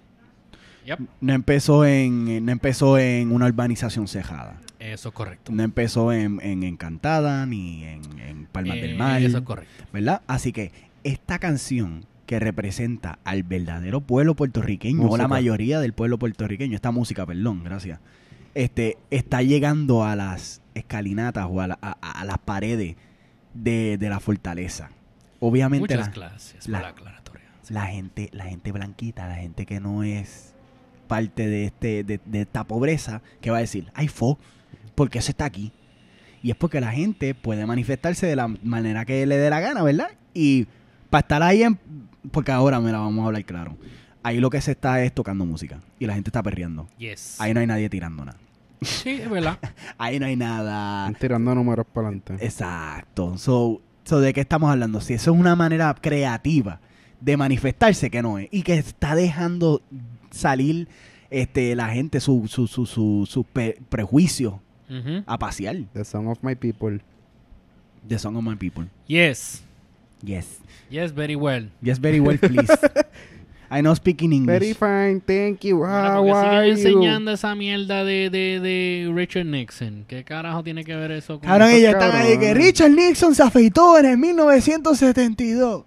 Yep, 0.84 0.98
No 1.20 1.32
empezó 1.32 1.84
en, 1.86 2.44
no 2.44 2.52
empezó 2.52 2.98
en 2.98 3.32
una 3.32 3.46
urbanización 3.46 4.08
cejada. 4.08 4.60
eso 4.78 5.08
es 5.10 5.14
correcto. 5.14 5.52
No 5.52 5.62
empezó 5.62 6.12
en, 6.12 6.40
en 6.42 6.62
Encantada 6.64 7.46
ni 7.46 7.84
en, 7.84 8.00
en 8.18 8.46
Palmas 8.46 8.76
Eh, 8.78 8.80
del 8.82 8.98
Mar. 8.98 9.22
Eso 9.22 9.38
es 9.38 9.44
correcto. 9.44 9.84
¿Verdad? 9.92 10.22
Así 10.26 10.52
que 10.52 10.72
esta 11.04 11.38
canción 11.38 12.04
que 12.26 12.38
representa 12.38 13.18
al 13.24 13.42
verdadero 13.42 14.00
pueblo 14.00 14.34
puertorriqueño, 14.36 15.02
o 15.08 15.16
la 15.16 15.26
mayoría 15.28 15.80
del 15.80 15.92
pueblo 15.92 16.18
puertorriqueño, 16.18 16.76
esta 16.76 16.92
música, 16.92 17.26
perdón, 17.26 17.64
gracias, 17.64 17.98
este, 18.54 18.98
está 19.10 19.42
llegando 19.42 20.04
a 20.04 20.14
las 20.16 20.62
escalinatas 20.74 21.46
o 21.50 21.60
a, 21.60 21.66
la- 21.68 21.78
a- 21.82 22.20
a 22.20 22.24
las 22.24 22.38
paredes 22.38 22.96
de, 23.54 23.96
de 23.98 24.08
la 24.08 24.20
fortaleza. 24.20 24.90
Obviamente 25.40 25.94
Muchas 25.94 26.06
la, 26.08 26.12
clases 26.12 26.68
la- 26.68 26.78
por 26.78 26.82
la 26.84 26.88
aclaratoria. 26.90 27.44
Sí. 27.62 27.74
la 27.74 27.86
gente, 27.86 28.28
la 28.32 28.44
gente 28.44 28.72
blanquita, 28.72 29.26
la 29.28 29.36
gente 29.36 29.66
que 29.66 29.80
no 29.80 30.02
es 30.02 30.54
parte 31.08 31.46
de 31.48 31.64
este, 31.66 32.04
de, 32.04 32.20
de 32.24 32.40
esta 32.42 32.64
pobreza, 32.64 33.20
que 33.40 33.50
va 33.50 33.56
a 33.58 33.60
decir, 33.60 33.90
ay 33.94 34.08
fo, 34.08 34.38
porque 34.94 35.18
eso 35.18 35.30
está 35.30 35.44
aquí. 35.46 35.72
Y 36.42 36.50
es 36.50 36.56
porque 36.56 36.80
la 36.80 36.92
gente 36.92 37.34
puede 37.34 37.66
manifestarse 37.66 38.26
de 38.26 38.36
la 38.36 38.48
manera 38.48 39.04
que 39.04 39.26
le 39.26 39.36
dé 39.36 39.50
la 39.50 39.60
gana, 39.60 39.82
¿verdad? 39.82 40.08
Y 40.32 40.66
para 41.10 41.20
estar 41.20 41.42
ahí, 41.42 41.62
en, 41.62 41.78
porque 42.30 42.52
ahora 42.52 42.80
me 42.80 42.92
la 42.92 42.98
vamos 42.98 43.22
a 43.24 43.26
hablar 43.26 43.44
claro. 43.44 43.76
Ahí 44.22 44.38
lo 44.40 44.50
que 44.50 44.60
se 44.60 44.72
está 44.72 45.02
es 45.02 45.12
tocando 45.14 45.44
música 45.44 45.80
y 45.98 46.06
la 46.06 46.14
gente 46.14 46.28
está 46.28 46.42
perreando. 46.42 46.86
Yes. 46.98 47.40
Ahí 47.40 47.52
no 47.54 47.60
hay 47.60 47.66
nadie 47.66 47.88
tirando 47.90 48.24
nada. 48.24 48.38
Sí, 48.82 49.10
es 49.22 49.28
verdad. 49.30 49.58
Ahí 49.98 50.18
no 50.18 50.26
hay 50.26 50.36
nada. 50.36 51.06
Están 51.06 51.20
tirando 51.20 51.54
números 51.54 51.86
para 51.92 52.08
adelante. 52.08 52.34
Exacto. 52.40 53.36
So, 53.38 53.80
so, 54.04 54.20
¿de 54.20 54.32
qué 54.32 54.40
estamos 54.40 54.70
hablando? 54.70 55.00
Si 55.00 55.14
eso 55.14 55.32
es 55.32 55.38
una 55.40 55.54
manera 55.56 55.94
creativa 56.00 56.80
de 57.20 57.36
manifestarse, 57.36 58.10
que 58.10 58.22
no 58.22 58.38
es. 58.38 58.48
Y 58.50 58.62
que 58.62 58.74
está 58.78 59.14
dejando 59.14 59.82
salir 60.30 60.88
este, 61.30 61.74
la 61.76 61.88
gente 61.90 62.20
su, 62.20 62.46
su, 62.48 62.66
su, 62.66 62.86
su, 62.86 63.44
pe- 63.44 63.78
prejuicios 63.88 64.54
Ujú. 64.88 65.22
a 65.26 65.38
pasear. 65.38 65.76
The 65.92 66.04
Song 66.04 66.26
of 66.28 66.38
My 66.42 66.54
People. 66.54 67.00
The 68.08 68.18
Song 68.18 68.36
of 68.36 68.42
My 68.44 68.56
People. 68.56 68.86
Yes. 69.06 69.62
Yes. 70.22 70.58
Yes, 70.90 71.12
very 71.14 71.36
well. 71.36 71.70
Yes, 71.82 72.00
very 72.00 72.18
well, 72.20 72.38
please. 72.38 72.66
I 73.72 73.82
know 73.82 73.94
speaking 73.94 74.32
English. 74.32 74.58
Very 74.58 74.74
fine, 74.74 75.20
thank 75.20 75.60
you. 75.60 75.84
How 75.84 76.24
porque 76.24 76.32
are 76.32 76.66
you? 76.66 76.72
enseñando 76.72 77.30
esa 77.30 77.54
mierda 77.54 78.04
de, 78.04 78.28
de, 78.28 78.58
de 78.58 79.12
Richard 79.14 79.46
Nixon. 79.46 80.04
¿Qué 80.08 80.24
carajo 80.24 80.64
tiene 80.64 80.84
que 80.84 80.96
ver 80.96 81.12
eso 81.12 81.38
con 81.38 81.48
Cabrón, 81.48 81.68
Estos 81.68 81.78
ellos 81.78 81.94
están 81.94 82.16
ahí 82.20 82.38
que. 82.38 82.54
Richard 82.54 82.90
Nixon 82.90 83.34
se 83.34 83.42
afeitó 83.44 83.96
en 83.98 84.06
el 84.06 84.18
1972. 84.18 85.84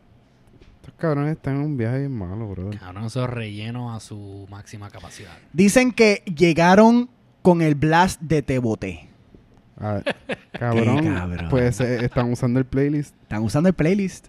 Estos 0.82 0.94
cabrones 0.98 1.36
están 1.36 1.56
en 1.58 1.62
un 1.62 1.78
viaje 1.78 2.00
bien 2.00 2.18
malo, 2.18 2.48
brother. 2.48 2.80
Cabrón, 2.80 3.06
esos 3.06 3.30
rellenos 3.30 3.94
a 3.94 4.00
su 4.00 4.48
máxima 4.50 4.90
capacidad. 4.90 5.32
Dicen 5.52 5.92
que 5.92 6.24
llegaron 6.38 7.10
con 7.42 7.62
el 7.62 7.76
blast 7.76 8.22
de 8.22 8.42
Te 8.42 8.60
Boté. 8.60 9.10
Ah, 9.78 10.02
cabrón, 10.54 11.04
cabrón. 11.14 11.48
Pues 11.50 11.82
eh, 11.82 12.06
están 12.06 12.32
usando 12.32 12.60
el 12.60 12.66
playlist. 12.66 13.14
Están 13.24 13.44
usando 13.44 13.68
el 13.68 13.76
playlist. 13.76 14.28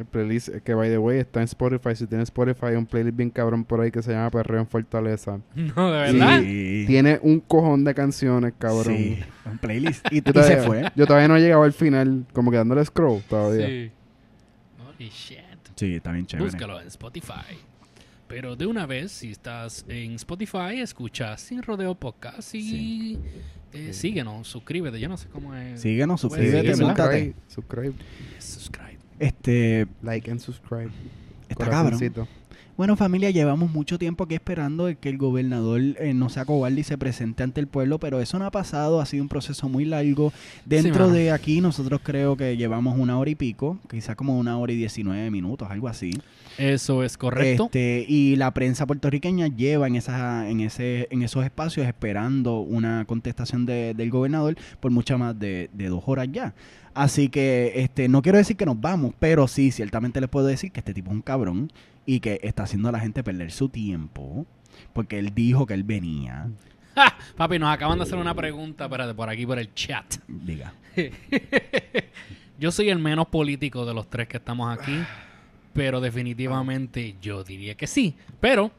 El 0.00 0.06
playlist 0.06 0.48
eh, 0.48 0.62
que, 0.64 0.72
by 0.72 0.88
the 0.88 0.96
way, 0.96 1.18
está 1.18 1.40
en 1.40 1.44
Spotify. 1.44 1.94
Si 1.94 2.06
tienes 2.06 2.28
Spotify, 2.28 2.66
hay 2.68 2.76
un 2.76 2.86
playlist 2.86 3.14
bien 3.16 3.28
cabrón 3.28 3.64
por 3.64 3.82
ahí 3.82 3.90
que 3.90 4.02
se 4.02 4.12
llama 4.12 4.30
Perreo 4.30 4.60
en 4.60 4.66
Fortaleza. 4.66 5.40
No, 5.54 5.92
de 5.92 5.98
verdad. 6.12 6.40
Sí. 6.40 6.84
Tiene 6.86 7.18
un 7.22 7.38
cojón 7.40 7.84
de 7.84 7.94
canciones, 7.94 8.54
cabrón. 8.58 8.96
Sí, 8.96 9.18
un 9.44 9.58
playlist. 9.58 10.06
Y, 10.10 10.16
Yo 10.16 10.18
y 10.22 10.24
se 10.24 10.32
todavía, 10.32 10.62
fue. 10.62 10.92
yo 10.96 11.06
todavía 11.06 11.28
no 11.28 11.36
he 11.36 11.40
llegado 11.40 11.64
al 11.64 11.74
final, 11.74 12.24
como 12.32 12.50
que 12.50 12.56
dándole 12.56 12.82
scroll 12.84 13.20
todavía. 13.28 13.66
Sí. 13.66 13.90
Holy 14.88 15.08
shit. 15.10 15.38
Sí, 15.76 15.94
está 15.96 16.12
bien 16.12 16.24
chévere. 16.26 16.50
Búscalo 16.50 16.80
en 16.80 16.86
Spotify. 16.86 17.58
Pero 18.26 18.56
de 18.56 18.64
una 18.64 18.86
vez, 18.86 19.12
si 19.12 19.32
estás 19.32 19.84
en 19.88 20.14
Spotify, 20.14 20.80
escucha 20.80 21.36
Sin 21.36 21.62
Rodeo 21.62 21.94
Podcast 21.94 22.54
y 22.54 23.18
eh, 23.72 23.92
síguenos, 23.92 24.48
suscríbete. 24.48 24.98
Yo 24.98 25.08
no 25.10 25.16
sé 25.18 25.28
cómo 25.28 25.54
es. 25.54 25.80
Síguenos, 25.82 26.22
Pues, 26.22 26.32
suscríbete, 26.32 26.74
sí, 26.74 26.80
Este, 29.20 29.86
like 30.02 30.30
and 30.30 30.40
subscribe. 30.40 30.90
está 31.48 31.68
cabrón. 31.68 32.26
Bueno, 32.80 32.96
familia, 32.96 33.28
llevamos 33.28 33.70
mucho 33.70 33.98
tiempo 33.98 34.24
aquí 34.24 34.36
esperando 34.36 34.88
que 34.98 35.10
el 35.10 35.18
gobernador 35.18 35.82
eh, 35.82 36.14
no 36.14 36.30
sea 36.30 36.46
cobarde 36.46 36.80
y 36.80 36.82
se 36.82 36.96
presente 36.96 37.42
ante 37.42 37.60
el 37.60 37.66
pueblo, 37.66 37.98
pero 38.00 38.22
eso 38.22 38.38
no 38.38 38.46
ha 38.46 38.50
pasado, 38.50 39.02
ha 39.02 39.04
sido 39.04 39.22
un 39.22 39.28
proceso 39.28 39.68
muy 39.68 39.84
largo. 39.84 40.32
Dentro 40.64 41.10
de 41.10 41.30
aquí, 41.30 41.60
nosotros 41.60 42.00
creo 42.02 42.38
que 42.38 42.56
llevamos 42.56 42.98
una 42.98 43.18
hora 43.18 43.28
y 43.28 43.34
pico, 43.34 43.76
quizá 43.90 44.14
como 44.14 44.38
una 44.38 44.56
hora 44.56 44.72
y 44.72 44.76
diecinueve 44.76 45.30
minutos, 45.30 45.70
algo 45.70 45.88
así. 45.88 46.12
Eso 46.56 47.04
es 47.04 47.18
correcto. 47.18 47.64
Este, 47.66 48.06
y 48.08 48.36
la 48.36 48.54
prensa 48.54 48.86
puertorriqueña 48.86 49.48
lleva 49.48 49.86
en, 49.86 49.96
ese, 49.96 51.06
en 51.10 51.22
esos 51.22 51.44
espacios 51.44 51.86
esperando 51.86 52.60
una 52.60 53.04
contestación 53.04 53.66
de- 53.66 53.92
del 53.92 54.08
gobernador 54.08 54.56
por 54.80 54.90
muchas 54.90 55.18
más 55.18 55.38
de, 55.38 55.68
de 55.74 55.88
dos 55.88 56.04
horas 56.06 56.28
ya. 56.32 56.54
Así 56.94 57.28
que 57.28 57.72
este, 57.76 58.08
no 58.08 58.22
quiero 58.22 58.38
decir 58.38 58.56
que 58.56 58.66
nos 58.66 58.80
vamos, 58.80 59.12
pero 59.18 59.46
sí, 59.48 59.70
ciertamente 59.70 60.18
les 60.20 60.30
puedo 60.30 60.46
decir 60.46 60.72
que 60.72 60.80
este 60.80 60.94
tipo 60.94 61.10
es 61.10 61.16
un 61.16 61.22
cabrón 61.22 61.70
y 62.10 62.18
que 62.18 62.40
está 62.42 62.64
haciendo 62.64 62.88
a 62.88 62.92
la 62.92 62.98
gente 62.98 63.22
perder 63.22 63.52
su 63.52 63.68
tiempo 63.68 64.44
porque 64.92 65.20
él 65.20 65.32
dijo 65.32 65.64
que 65.64 65.74
él 65.74 65.84
venía. 65.84 66.48
¡Ja! 66.96 67.16
Papi, 67.36 67.60
nos 67.60 67.72
acaban 67.72 67.98
de 67.98 68.02
hacer 68.02 68.18
una 68.18 68.34
pregunta, 68.34 68.86
espérate, 68.86 69.14
por 69.14 69.28
aquí, 69.28 69.46
por 69.46 69.60
el 69.60 69.72
chat. 69.74 70.16
Diga. 70.26 70.72
Yo 72.58 72.72
soy 72.72 72.90
el 72.90 72.98
menos 72.98 73.28
político 73.28 73.86
de 73.86 73.94
los 73.94 74.10
tres 74.10 74.26
que 74.26 74.38
estamos 74.38 74.76
aquí, 74.76 74.98
pero 75.72 76.00
definitivamente 76.00 77.14
yo 77.22 77.44
diría 77.44 77.76
que 77.76 77.86
sí. 77.86 78.16
Pero 78.40 78.72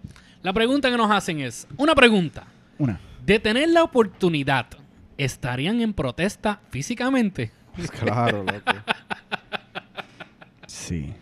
la 0.43 0.51
pregunta 0.51 0.91
que 0.91 0.97
nos 0.97 1.09
hacen 1.09 1.39
es, 1.39 1.67
una 1.77 1.95
pregunta, 1.95 2.43
Una. 2.77 2.99
de 3.25 3.39
tener 3.39 3.69
la 3.69 3.83
oportunidad, 3.83 4.67
¿estarían 5.17 5.81
en 5.81 5.93
protesta 5.93 6.59
físicamente? 6.69 7.51
Claro, 7.97 8.43
loco. 8.43 8.83
Sí. 10.67 11.13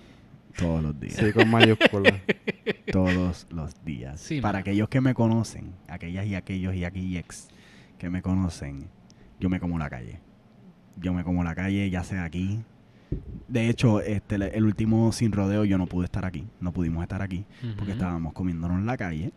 Todos 0.59 0.83
los 0.83 0.99
días. 0.99 1.15
Sí, 1.15 1.31
con 1.33 1.49
mayúsculas. 1.49 2.13
todos 2.91 3.47
los 3.51 3.83
días. 3.85 4.19
Sí, 4.19 4.41
Para 4.41 4.59
aquellos 4.59 4.89
que 4.89 5.01
me 5.01 5.13
conocen, 5.13 5.73
aquellas 5.87 6.25
y 6.25 6.35
aquellos 6.35 6.75
y 6.75 6.83
aquellos 6.85 7.47
que 7.97 8.09
me 8.09 8.21
conocen, 8.21 8.87
yo 9.39 9.49
me 9.49 9.59
como 9.59 9.77
la 9.79 9.89
calle. 9.89 10.19
Yo 10.97 11.13
me 11.13 11.23
como 11.23 11.43
la 11.43 11.55
calle, 11.55 11.89
ya 11.89 12.03
sea 12.03 12.23
aquí. 12.23 12.61
De 13.47 13.69
hecho, 13.69 14.01
este, 14.01 14.35
el- 14.35 14.63
último 14.63 15.11
sin 15.11 15.31
rodeo 15.31 15.65
yo 15.65 15.77
no 15.77 15.87
pude 15.87 16.05
estar 16.05 16.25
aquí, 16.25 16.47
no 16.59 16.71
pudimos 16.73 17.01
estar 17.03 17.21
aquí 17.21 17.45
porque 17.77 17.93
estábamos 17.93 18.33
comiéndonos 18.33 18.77
en 18.77 18.85
la 18.85 18.97
calle, 18.97 19.31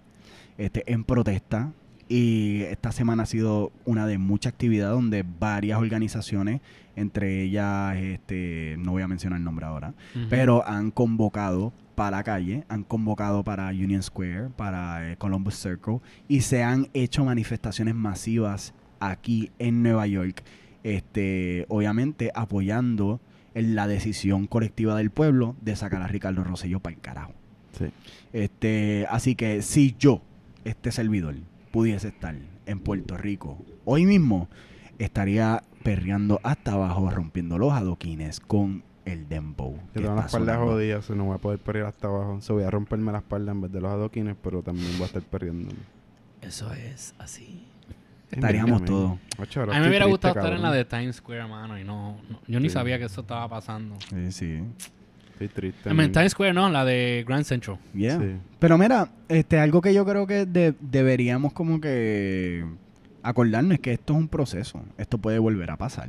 este, 0.58 0.90
en 0.92 1.04
protesta 1.04 1.72
Y 2.14 2.64
esta 2.64 2.92
semana 2.92 3.22
ha 3.22 3.26
sido 3.26 3.72
una 3.86 4.06
de 4.06 4.18
mucha 4.18 4.50
actividad 4.50 4.90
donde 4.90 5.24
varias 5.40 5.78
organizaciones, 5.78 6.60
entre 6.94 7.40
ellas, 7.42 7.96
este, 7.96 8.76
no 8.80 8.90
voy 8.90 9.00
a 9.00 9.08
mencionar 9.08 9.38
el 9.38 9.44
nombre 9.44 9.64
ahora, 9.64 9.94
pero 10.28 10.62
han 10.68 10.90
convocado 10.90 11.72
para 11.94 12.18
la 12.18 12.22
calle, 12.22 12.64
han 12.68 12.84
convocado 12.84 13.42
para 13.44 13.68
Union 13.68 14.02
Square, 14.02 14.50
para 14.56 15.10
eh, 15.10 15.16
Columbus 15.16 15.54
Circle 15.54 16.00
y 16.28 16.42
se 16.42 16.62
han 16.62 16.90
hecho 16.92 17.24
manifestaciones 17.24 17.94
masivas 17.94 18.74
aquí 19.00 19.50
en 19.58 19.82
Nueva 19.82 20.06
York, 20.06 20.44
este, 20.82 21.64
obviamente 21.70 22.30
apoyando 22.34 23.22
en 23.54 23.74
la 23.74 23.86
decisión 23.86 24.46
colectiva 24.46 24.94
del 24.96 25.08
pueblo 25.08 25.56
de 25.62 25.76
sacar 25.76 26.02
a 26.02 26.08
Ricardo 26.08 26.44
Rosselló 26.44 26.78
para 26.78 26.94
el 26.94 27.00
carajo. 27.00 27.32
Sí. 27.78 27.86
Este, 28.34 29.06
así 29.08 29.34
que 29.34 29.62
si 29.62 29.96
yo, 29.98 30.20
este 30.66 30.92
servidor, 30.92 31.36
pudiese 31.72 32.08
estar 32.08 32.34
en 32.66 32.78
Puerto 32.80 33.16
Rico 33.16 33.58
hoy 33.84 34.06
mismo, 34.06 34.48
estaría 34.98 35.64
perreando 35.82 36.38
hasta 36.44 36.72
abajo, 36.74 37.10
rompiendo 37.10 37.58
los 37.58 37.72
adoquines 37.72 38.38
con 38.38 38.84
el 39.04 39.28
dembow. 39.28 39.74
Yo 39.94 40.02
tengo 40.02 40.14
la 40.14 40.26
espalda 40.26 40.52
sonando. 40.54 40.72
jodida, 40.74 41.02
so 41.02 41.14
no 41.16 41.24
voy 41.24 41.34
a 41.34 41.38
poder 41.38 41.58
perrear 41.58 41.86
hasta 41.86 42.06
abajo. 42.06 42.40
So 42.40 42.54
voy 42.54 42.62
a 42.62 42.70
romperme 42.70 43.10
la 43.10 43.18
espalda 43.18 43.50
en 43.50 43.62
vez 43.62 43.72
de 43.72 43.80
los 43.80 43.90
adoquines, 43.90 44.36
pero 44.40 44.62
también 44.62 44.92
voy 44.92 45.02
a 45.02 45.06
estar 45.06 45.22
perreando. 45.22 45.72
Eso 46.40 46.72
es 46.72 47.14
así. 47.18 47.64
Estaríamos 48.30 48.84
todos. 48.84 49.18
A 49.38 49.74
mí 49.74 49.80
me 49.80 49.88
hubiera 49.88 50.06
gustado 50.06 50.34
estar 50.38 50.52
en 50.52 50.62
la 50.62 50.70
de 50.72 50.84
Times 50.84 51.16
Square, 51.16 51.48
mano, 51.48 51.78
y 51.78 51.84
no, 51.84 52.16
no- 52.30 52.40
yo 52.46 52.60
ni 52.60 52.68
Sí. 52.68 52.74
sabía 52.74 52.98
que 52.98 53.04
eso 53.06 53.22
estaba 53.22 53.48
pasando. 53.48 53.96
Sí, 54.08 54.30
sí. 54.32 54.62
Estoy 55.32 55.48
triste. 55.48 55.90
I 55.90 55.94
mean. 55.94 56.12
Times 56.12 56.32
Square 56.32 56.52
no, 56.52 56.68
la 56.70 56.84
de 56.84 57.24
Grand 57.26 57.44
Central. 57.44 57.78
Yeah. 57.94 58.18
Sí. 58.20 58.36
Pero 58.58 58.78
mira, 58.78 59.08
este, 59.28 59.58
algo 59.58 59.80
que 59.80 59.92
yo 59.94 60.04
creo 60.04 60.26
que 60.26 60.46
de- 60.46 60.74
deberíamos 60.80 61.52
como 61.52 61.80
que 61.80 62.64
acordarnos 63.22 63.72
es 63.74 63.80
que 63.80 63.92
esto 63.92 64.12
es 64.14 64.18
un 64.18 64.28
proceso. 64.28 64.82
Esto 64.98 65.18
puede 65.18 65.38
volver 65.38 65.70
a 65.70 65.76
pasar. 65.76 66.08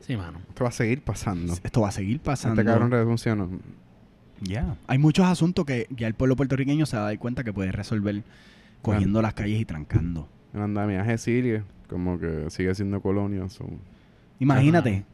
Sí, 0.00 0.16
mano. 0.16 0.40
Esto 0.48 0.64
va 0.64 0.68
a 0.70 0.72
seguir 0.72 1.02
pasando. 1.02 1.54
Esto 1.62 1.80
va 1.80 1.88
a 1.88 1.92
seguir 1.92 2.20
pasando. 2.20 2.60
Este 2.60 2.70
cabrón 2.70 3.06
funcionó. 3.06 3.48
Ya. 4.40 4.76
Hay 4.86 4.98
muchos 4.98 5.24
asuntos 5.26 5.64
que 5.64 5.86
ya 5.90 6.06
el 6.06 6.14
pueblo 6.14 6.36
puertorriqueño 6.36 6.84
se 6.86 6.96
va 6.96 7.02
a 7.04 7.06
dar 7.06 7.18
cuenta 7.18 7.44
que 7.44 7.52
puede 7.52 7.72
resolver 7.72 8.22
cogiendo 8.82 9.22
las 9.22 9.32
calles 9.34 9.60
y 9.60 9.64
trancando. 9.64 10.28
El 10.52 10.60
andamiaje 10.60 11.16
sigue, 11.18 11.62
como 11.88 12.18
que 12.18 12.50
sigue 12.50 12.74
siendo 12.74 13.00
colonia. 13.00 13.48
so. 13.48 13.64
Imagínate. 14.40 15.04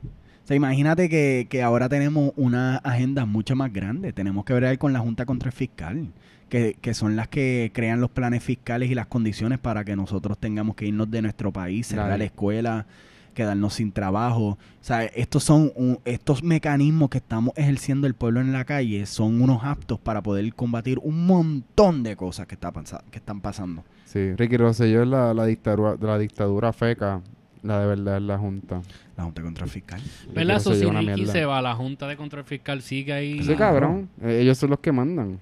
Sea, 0.50 0.56
imagínate 0.56 1.08
que, 1.08 1.46
que 1.48 1.62
ahora 1.62 1.88
tenemos 1.88 2.32
una 2.36 2.76
agenda 2.78 3.24
mucho 3.24 3.56
más 3.56 3.72
grande. 3.72 4.12
Tenemos 4.12 4.44
que 4.44 4.52
ver 4.52 4.78
con 4.78 4.92
la 4.92 4.98
Junta 5.00 5.24
Contra 5.26 5.48
el 5.48 5.54
Fiscal, 5.54 6.08
que, 6.48 6.76
que 6.80 6.94
son 6.94 7.16
las 7.16 7.28
que 7.28 7.70
crean 7.74 8.00
los 8.00 8.10
planes 8.10 8.42
fiscales 8.42 8.90
y 8.90 8.94
las 8.94 9.06
condiciones 9.06 9.58
para 9.58 9.84
que 9.84 9.96
nosotros 9.96 10.38
tengamos 10.38 10.74
que 10.76 10.86
irnos 10.86 11.10
de 11.10 11.22
nuestro 11.22 11.52
país, 11.52 11.86
cerrar 11.86 12.06
Dale. 12.08 12.18
la 12.18 12.24
escuela, 12.24 12.86
quedarnos 13.34 13.74
sin 13.74 13.92
trabajo. 13.92 14.44
O 14.50 14.58
sea, 14.80 15.04
estos 15.04 15.44
son 15.44 15.70
un- 15.76 16.00
estos 16.04 16.42
mecanismos 16.42 17.10
que 17.10 17.18
estamos 17.18 17.52
ejerciendo 17.56 18.06
el 18.08 18.14
pueblo 18.14 18.40
en 18.40 18.52
la 18.52 18.64
calle 18.64 19.06
son 19.06 19.40
unos 19.40 19.62
aptos 19.64 20.00
para 20.00 20.20
poder 20.20 20.52
combatir 20.54 20.98
un 21.02 21.26
montón 21.26 22.02
de 22.02 22.16
cosas 22.16 22.46
que, 22.48 22.56
está 22.56 22.72
que 23.10 23.18
están 23.18 23.40
pasando. 23.40 23.84
Sí, 24.04 24.34
Ricky 24.34 24.56
Rosselló 24.56 25.02
es 25.04 25.08
la, 25.08 25.32
la 25.32 25.46
dictadura, 25.46 25.96
la 26.00 26.18
dictadura 26.18 26.72
feca. 26.72 27.20
La 27.62 27.80
de 27.80 27.86
verdad 27.86 28.16
es 28.16 28.22
la 28.22 28.38
Junta. 28.38 28.80
La 29.16 29.24
Junta 29.24 29.42
Contra 29.42 29.64
el 29.64 29.70
Fiscal. 29.70 30.00
¿Verdad? 30.34 30.56
Eso 30.56 30.74
si 30.74 30.84
Ricky 30.84 31.04
mierda. 31.04 31.32
se 31.32 31.44
va, 31.44 31.60
la 31.60 31.74
Junta 31.74 32.06
de 32.08 32.16
Control 32.16 32.44
Fiscal 32.44 32.80
sigue 32.82 33.12
ahí. 33.12 33.38
Ese 33.40 33.54
cabrón, 33.56 34.08
eh, 34.22 34.38
ellos 34.42 34.56
son 34.58 34.70
los 34.70 34.78
que 34.80 34.92
mandan. 34.92 35.38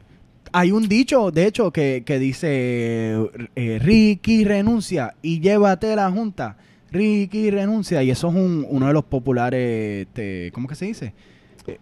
Hay 0.52 0.70
un 0.72 0.88
dicho, 0.88 1.30
de 1.30 1.46
hecho, 1.46 1.70
que, 1.70 2.02
que 2.06 2.18
dice 2.18 3.16
eh, 3.54 3.78
Ricky 3.82 4.44
renuncia 4.44 5.14
y 5.22 5.40
llévate 5.40 5.94
la 5.94 6.10
junta. 6.10 6.56
Ricky 6.90 7.50
renuncia 7.50 8.02
y 8.02 8.10
eso 8.10 8.28
es 8.30 8.34
un- 8.34 8.66
uno 8.68 8.86
de 8.86 8.92
los 8.94 9.04
populares, 9.04 10.06
este, 10.06 10.50
¿cómo 10.52 10.66
que 10.66 10.74
se 10.74 10.86
dice? 10.86 11.12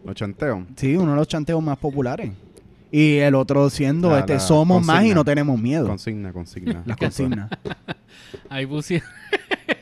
Los 0.04 0.16
chanteos. 0.16 0.64
Sí, 0.74 0.96
uno 0.96 1.12
de 1.12 1.16
los 1.16 1.28
chanteos 1.28 1.62
más 1.62 1.78
populares. 1.78 2.32
Y 2.90 3.18
el 3.18 3.36
otro 3.36 3.70
siendo, 3.70 4.10
La- 4.10 4.18
este, 4.20 4.34
la 4.34 4.40
somos 4.40 4.84
más 4.84 5.04
y 5.04 5.14
no 5.14 5.24
tenemos 5.24 5.60
miedo. 5.60 5.86
Consigna, 5.86 6.32
consigna. 6.32 6.82
Las 6.84 6.96
consignas. 6.96 7.50
Ahí 8.50 8.66
pusieron, 8.66 9.06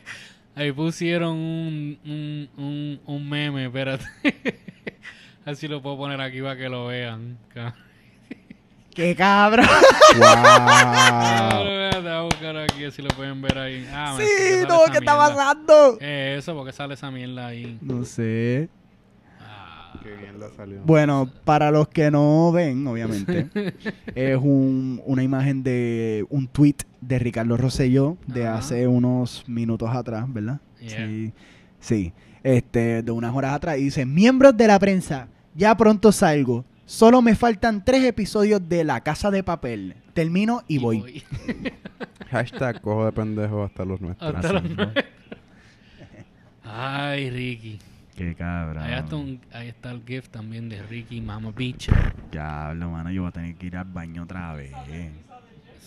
ahí 0.54 0.72
pusieron 0.72 1.36
un, 1.36 1.98
un, 2.04 2.48
un, 2.56 3.00
un 3.06 3.28
meme, 3.28 3.66
espérate. 3.66 4.04
Así 5.44 5.68
lo 5.68 5.82
puedo 5.82 5.98
poner 5.98 6.20
aquí 6.20 6.40
para 6.40 6.56
que 6.56 6.68
lo 6.68 6.86
vean. 6.86 7.36
¡Qué 8.94 9.14
cabrón! 9.16 9.66
¡Wow! 10.16 10.24
espérate, 10.24 12.00
voy 12.00 12.08
a 12.10 12.20
buscar 12.22 12.56
aquí, 12.58 12.84
así 12.84 13.02
lo 13.02 13.08
pueden 13.08 13.42
ver 13.42 13.58
ahí. 13.58 13.86
Ah, 13.92 14.16
sí, 14.16 14.64
no, 14.68 14.84
¿qué 14.92 14.98
está 14.98 15.16
pasando? 15.16 15.98
Eh, 16.00 16.36
eso, 16.38 16.54
porque 16.54 16.72
sale 16.72 16.94
esa 16.94 17.10
mierda 17.10 17.48
ahí. 17.48 17.76
No 17.80 18.04
sé. 18.04 18.68
Qué 20.04 20.14
bien 20.16 20.38
la 20.38 20.50
salió. 20.56 20.80
Bueno, 20.84 21.28
para 21.44 21.70
los 21.72 21.88
que 21.88 22.10
no 22.10 22.52
ven, 22.52 22.86
obviamente, 22.86 23.48
es 24.14 24.36
un- 24.40 25.02
una 25.06 25.22
imagen 25.24 25.62
de 25.64 26.24
un 26.30 26.46
tweet 26.46 26.76
de 27.00 27.18
Ricardo 27.18 27.56
Rosselló 27.56 28.16
de 28.26 28.46
hace 28.46 28.86
unos 28.86 29.42
minutos 29.48 29.88
atrás, 29.92 30.32
¿verdad? 30.32 30.60
Yeah. 30.80 31.06
Sí, 31.06 31.32
sí. 31.80 32.12
Este, 32.42 33.02
de 33.02 33.10
unas 33.10 33.34
horas 33.34 33.54
atrás. 33.54 33.78
Y 33.78 33.84
dice, 33.84 34.04
miembros 34.06 34.54
de 34.56 34.66
la 34.68 34.78
prensa, 34.78 35.26
ya 35.54 35.74
pronto 35.76 36.12
salgo. 36.12 36.64
Solo 36.86 37.22
me 37.22 37.34
faltan 37.34 37.82
tres 37.82 38.04
episodios 38.04 38.60
de 38.68 38.84
La 38.84 39.00
Casa 39.00 39.30
de 39.30 39.42
Papel. 39.42 39.94
Termino 40.12 40.62
y, 40.68 40.76
voy. 40.78 41.22
Hashtag 42.30 42.82
cojo 42.82 43.06
de 43.06 43.12
pendejo 43.12 43.64
hasta 43.64 43.84
los 43.86 44.00
nuestros. 44.02 44.34
Hasta 44.34 44.52
los 44.52 44.62
nueve. 44.76 45.04
Ay, 46.62 47.30
Ricky. 47.30 47.78
Qué 48.16 48.34
cabrón. 48.34 48.82
Ahí 48.84 48.94
está, 48.94 49.16
un- 49.16 49.40
ahí 49.52 49.68
está 49.68 49.90
el 49.90 50.02
gift 50.06 50.30
también 50.30 50.68
de 50.68 50.82
Ricky 50.82 51.20
Mama 51.20 51.50
Beach. 51.54 51.88
Diablo, 52.30 52.90
mano, 52.90 53.10
yo 53.10 53.22
voy 53.22 53.28
a 53.28 53.32
tener 53.32 53.54
que 53.56 53.66
ir 53.66 53.76
al 53.76 53.86
baño 53.86 54.22
otra 54.22 54.54
vez. 54.54 54.72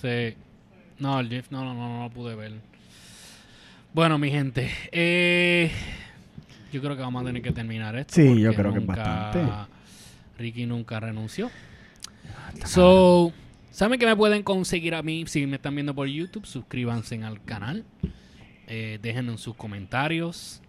Sí. 0.01 0.35
No, 0.99 1.19
el 1.19 1.29
GIF 1.29 1.51
no, 1.51 1.63
no, 1.63 1.73
no, 1.73 1.87
no 1.97 2.03
lo 2.03 2.09
pude 2.09 2.35
ver. 2.35 2.53
Bueno, 3.93 4.17
mi 4.17 4.29
gente. 4.29 4.69
eh, 4.91 5.71
yo 6.73 6.81
creo 6.81 6.95
que 6.95 7.01
vamos 7.01 7.21
a 7.23 7.25
tener 7.25 7.41
que 7.41 7.51
terminar 7.51 7.95
esto. 7.95 8.15
Sí, 8.15 8.41
yo 8.41 8.53
creo 8.53 8.73
que 8.73 8.79
es 8.79 8.85
nunca- 8.85 9.03
bastante. 9.03 9.73
Ricky 10.37 10.65
nunca 10.65 10.99
renunció. 10.99 11.49
So, 12.65 13.31
¿saben 13.71 13.99
que 13.99 14.05
me 14.05 14.15
pueden 14.15 14.43
conseguir 14.43 14.95
a 14.95 15.01
mí? 15.01 15.23
Si 15.27 15.45
me 15.47 15.55
están 15.55 15.73
viendo 15.75 15.95
por 15.95 16.07
YouTube, 16.07 16.45
suscríbanse 16.45 17.23
al 17.23 17.43
canal. 17.43 17.85
Eh, 18.67 18.99
déjenme 19.01 19.37
sus 19.37 19.55
comentarios. 19.55 20.61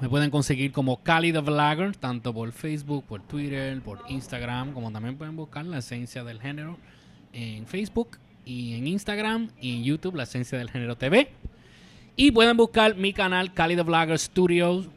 Me 0.00 0.08
pueden 0.08 0.30
conseguir 0.30 0.72
como 0.72 1.02
Cali 1.02 1.32
the 1.32 1.38
Vlogger, 1.38 1.96
tanto 1.96 2.34
por 2.34 2.50
Facebook, 2.50 3.04
por 3.04 3.22
Twitter, 3.22 3.80
por 3.80 4.00
Instagram, 4.08 4.72
como 4.72 4.90
también 4.90 5.16
pueden 5.16 5.36
buscar 5.36 5.64
la 5.64 5.78
esencia 5.78 6.24
del 6.24 6.40
género 6.40 6.76
en 7.32 7.66
Facebook 7.66 8.18
y 8.44 8.74
en 8.74 8.86
Instagram 8.88 9.50
y 9.60 9.76
en 9.76 9.84
YouTube, 9.84 10.16
la 10.16 10.24
esencia 10.24 10.58
del 10.58 10.70
género 10.70 10.96
TV. 10.96 11.30
Y 12.16 12.32
pueden 12.32 12.56
buscar 12.56 12.96
mi 12.96 13.12
canal 13.12 13.54
Cali 13.54 13.76
the 13.76 13.82
Vlogger 13.82 14.18
Studios, 14.18 14.88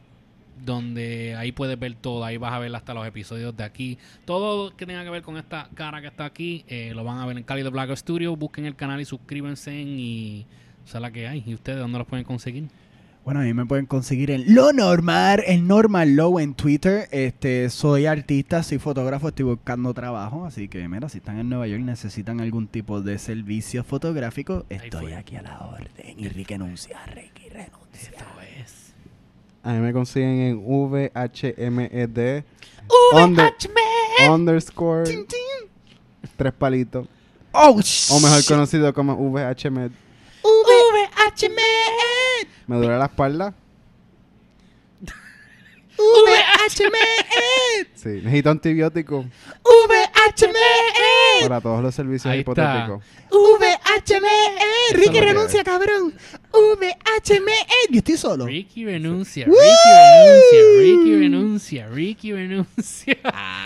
donde 0.64 1.36
ahí 1.36 1.52
puedes 1.52 1.78
ver 1.78 1.94
todo. 1.94 2.24
Ahí 2.24 2.36
vas 2.36 2.52
a 2.52 2.58
ver 2.58 2.74
hasta 2.74 2.92
los 2.92 3.06
episodios 3.06 3.56
de 3.56 3.64
aquí. 3.64 3.98
Todo 4.24 4.76
que 4.76 4.84
tenga 4.84 5.04
que 5.04 5.10
ver 5.10 5.22
con 5.22 5.36
esta 5.36 5.68
cara 5.74 6.00
que 6.00 6.08
está 6.08 6.24
aquí, 6.24 6.64
eh, 6.68 6.92
lo 6.94 7.04
van 7.04 7.18
a 7.18 7.26
ver 7.26 7.36
en 7.36 7.44
Cali 7.44 7.62
the 7.62 7.68
Vlogger 7.68 7.96
Studio. 7.96 8.36
Busquen 8.36 8.66
el 8.66 8.74
canal 8.74 9.00
y 9.00 9.04
suscríbanse 9.04 9.74
y... 9.74 10.46
O 10.84 10.90
sea, 10.90 11.10
que 11.10 11.28
hay. 11.28 11.44
¿Y 11.46 11.54
ustedes 11.54 11.78
dónde 11.78 11.98
los 11.98 12.06
pueden 12.06 12.24
conseguir? 12.24 12.68
Bueno, 13.24 13.40
a 13.40 13.42
mí 13.42 13.52
me 13.52 13.66
pueden 13.66 13.84
conseguir 13.84 14.30
en 14.30 14.54
Lo 14.54 14.72
Normal, 14.72 15.42
el 15.46 15.66
Normal 15.66 16.16
Low 16.16 16.38
en 16.38 16.54
Twitter. 16.54 17.08
Este, 17.10 17.68
soy 17.68 18.06
artista, 18.06 18.62
soy 18.62 18.78
fotógrafo, 18.78 19.28
estoy 19.28 19.44
buscando 19.44 19.92
trabajo. 19.92 20.46
Así 20.46 20.68
que, 20.68 20.88
mira, 20.88 21.10
si 21.10 21.18
están 21.18 21.38
en 21.38 21.50
Nueva 21.50 21.66
York 21.66 21.80
y 21.82 21.84
necesitan 21.84 22.40
algún 22.40 22.68
tipo 22.68 23.02
de 23.02 23.18
servicio 23.18 23.84
fotográfico, 23.84 24.64
estoy 24.70 25.12
aquí 25.12 25.36
a 25.36 25.42
la 25.42 25.58
orden. 25.58 26.14
Y 26.18 26.28
Ricky 26.28 26.54
renuncia, 26.54 26.98
Ricky 27.14 27.50
renuncia. 27.50 28.12
es... 28.64 28.94
A 29.62 29.72
mí 29.74 29.80
me 29.80 29.92
consiguen 29.92 30.40
en 30.40 30.62
VHMED 30.64 32.44
under- 33.12 33.52
underscore 34.30 35.26
tres 36.36 36.52
palitos. 36.54 37.06
Oh, 37.52 37.78
O 38.10 38.20
mejor 38.20 38.44
conocido 38.46 38.94
como 38.94 39.16
VHMED. 39.16 39.90
Me 42.66 42.76
duele 42.76 42.98
la 42.98 43.06
espalda. 43.06 43.54
Sí, 47.94 48.08
necesito 48.22 48.50
antibiótico 48.50 49.24
para 51.42 51.60
todos 51.60 51.82
los 51.82 51.94
servicios 51.94 52.30
Ahí 52.32 52.40
hipotéticos. 52.40 53.02
VHME, 53.30 54.92
Ricky 54.92 55.06
lo 55.06 55.12
que 55.12 55.20
renuncia, 55.20 55.64
cabrón. 55.64 56.14
VHME. 56.52 57.52
Yo 57.90 57.98
estoy 57.98 58.16
solo. 58.16 58.46
Ricky 58.46 58.84
renuncia, 58.84 59.46
Ricky 59.46 59.58
renuncia, 59.94 60.82
Ricky 60.82 61.16
renuncia, 61.16 61.88
Ricky 61.88 62.32
renuncia. 62.32 63.16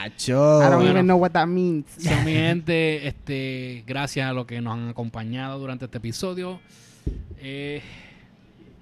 Acho. 0.03 0.61
I 0.61 0.65
don't 0.65 0.77
Bueno. 0.77 0.91
even 0.91 1.07
know 1.07 1.19
what 1.19 1.33
that 1.33 1.47
means. 1.47 1.87
So, 1.99 2.11
mi 2.25 2.33
gente, 2.33 3.07
este, 3.07 3.85
gracias 3.87 4.29
a 4.29 4.33
los 4.33 4.47
que 4.47 4.61
nos 4.61 4.75
han 4.75 4.89
acompañado 4.89 5.59
durante 5.59 5.85
este 5.87 5.99
episodio. 5.99 6.61
Eh, 7.39 7.83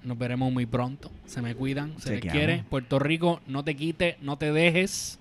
nos 0.03 0.17
veremos 0.17 0.51
muy 0.51 0.65
pronto. 0.65 1.11
Se 1.25 1.41
me 1.41 1.55
cuidan, 1.55 1.99
se 1.99 2.11
les 2.11 2.21
quiere. 2.21 2.63
Puerto 2.69 2.99
Rico, 2.99 3.41
no 3.47 3.63
te 3.63 3.75
quites, 3.75 4.15
no 4.21 4.37
te 4.37 4.51
dejes. 4.51 5.19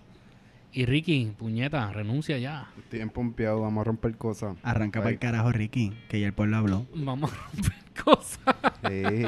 Y 0.73 0.87
Ricky, 0.87 1.33
puñeta, 1.37 1.91
renuncia 1.93 2.39
ya. 2.39 2.71
Estoy 2.79 3.01
empompeado, 3.01 3.61
vamos 3.61 3.81
a 3.83 3.85
romper 3.85 4.17
cosas. 4.17 4.57
Arranca 4.63 5.01
para 5.01 5.11
el 5.11 5.19
carajo, 5.19 5.51
Ricky, 5.51 5.93
que 6.09 6.21
ya 6.21 6.27
el 6.29 6.33
pueblo 6.33 6.57
habló. 6.59 6.87
Vamos 6.95 7.33
a 7.33 7.37
romper 7.37 7.75
cosas. 8.05 8.57
Sí. 8.89 9.27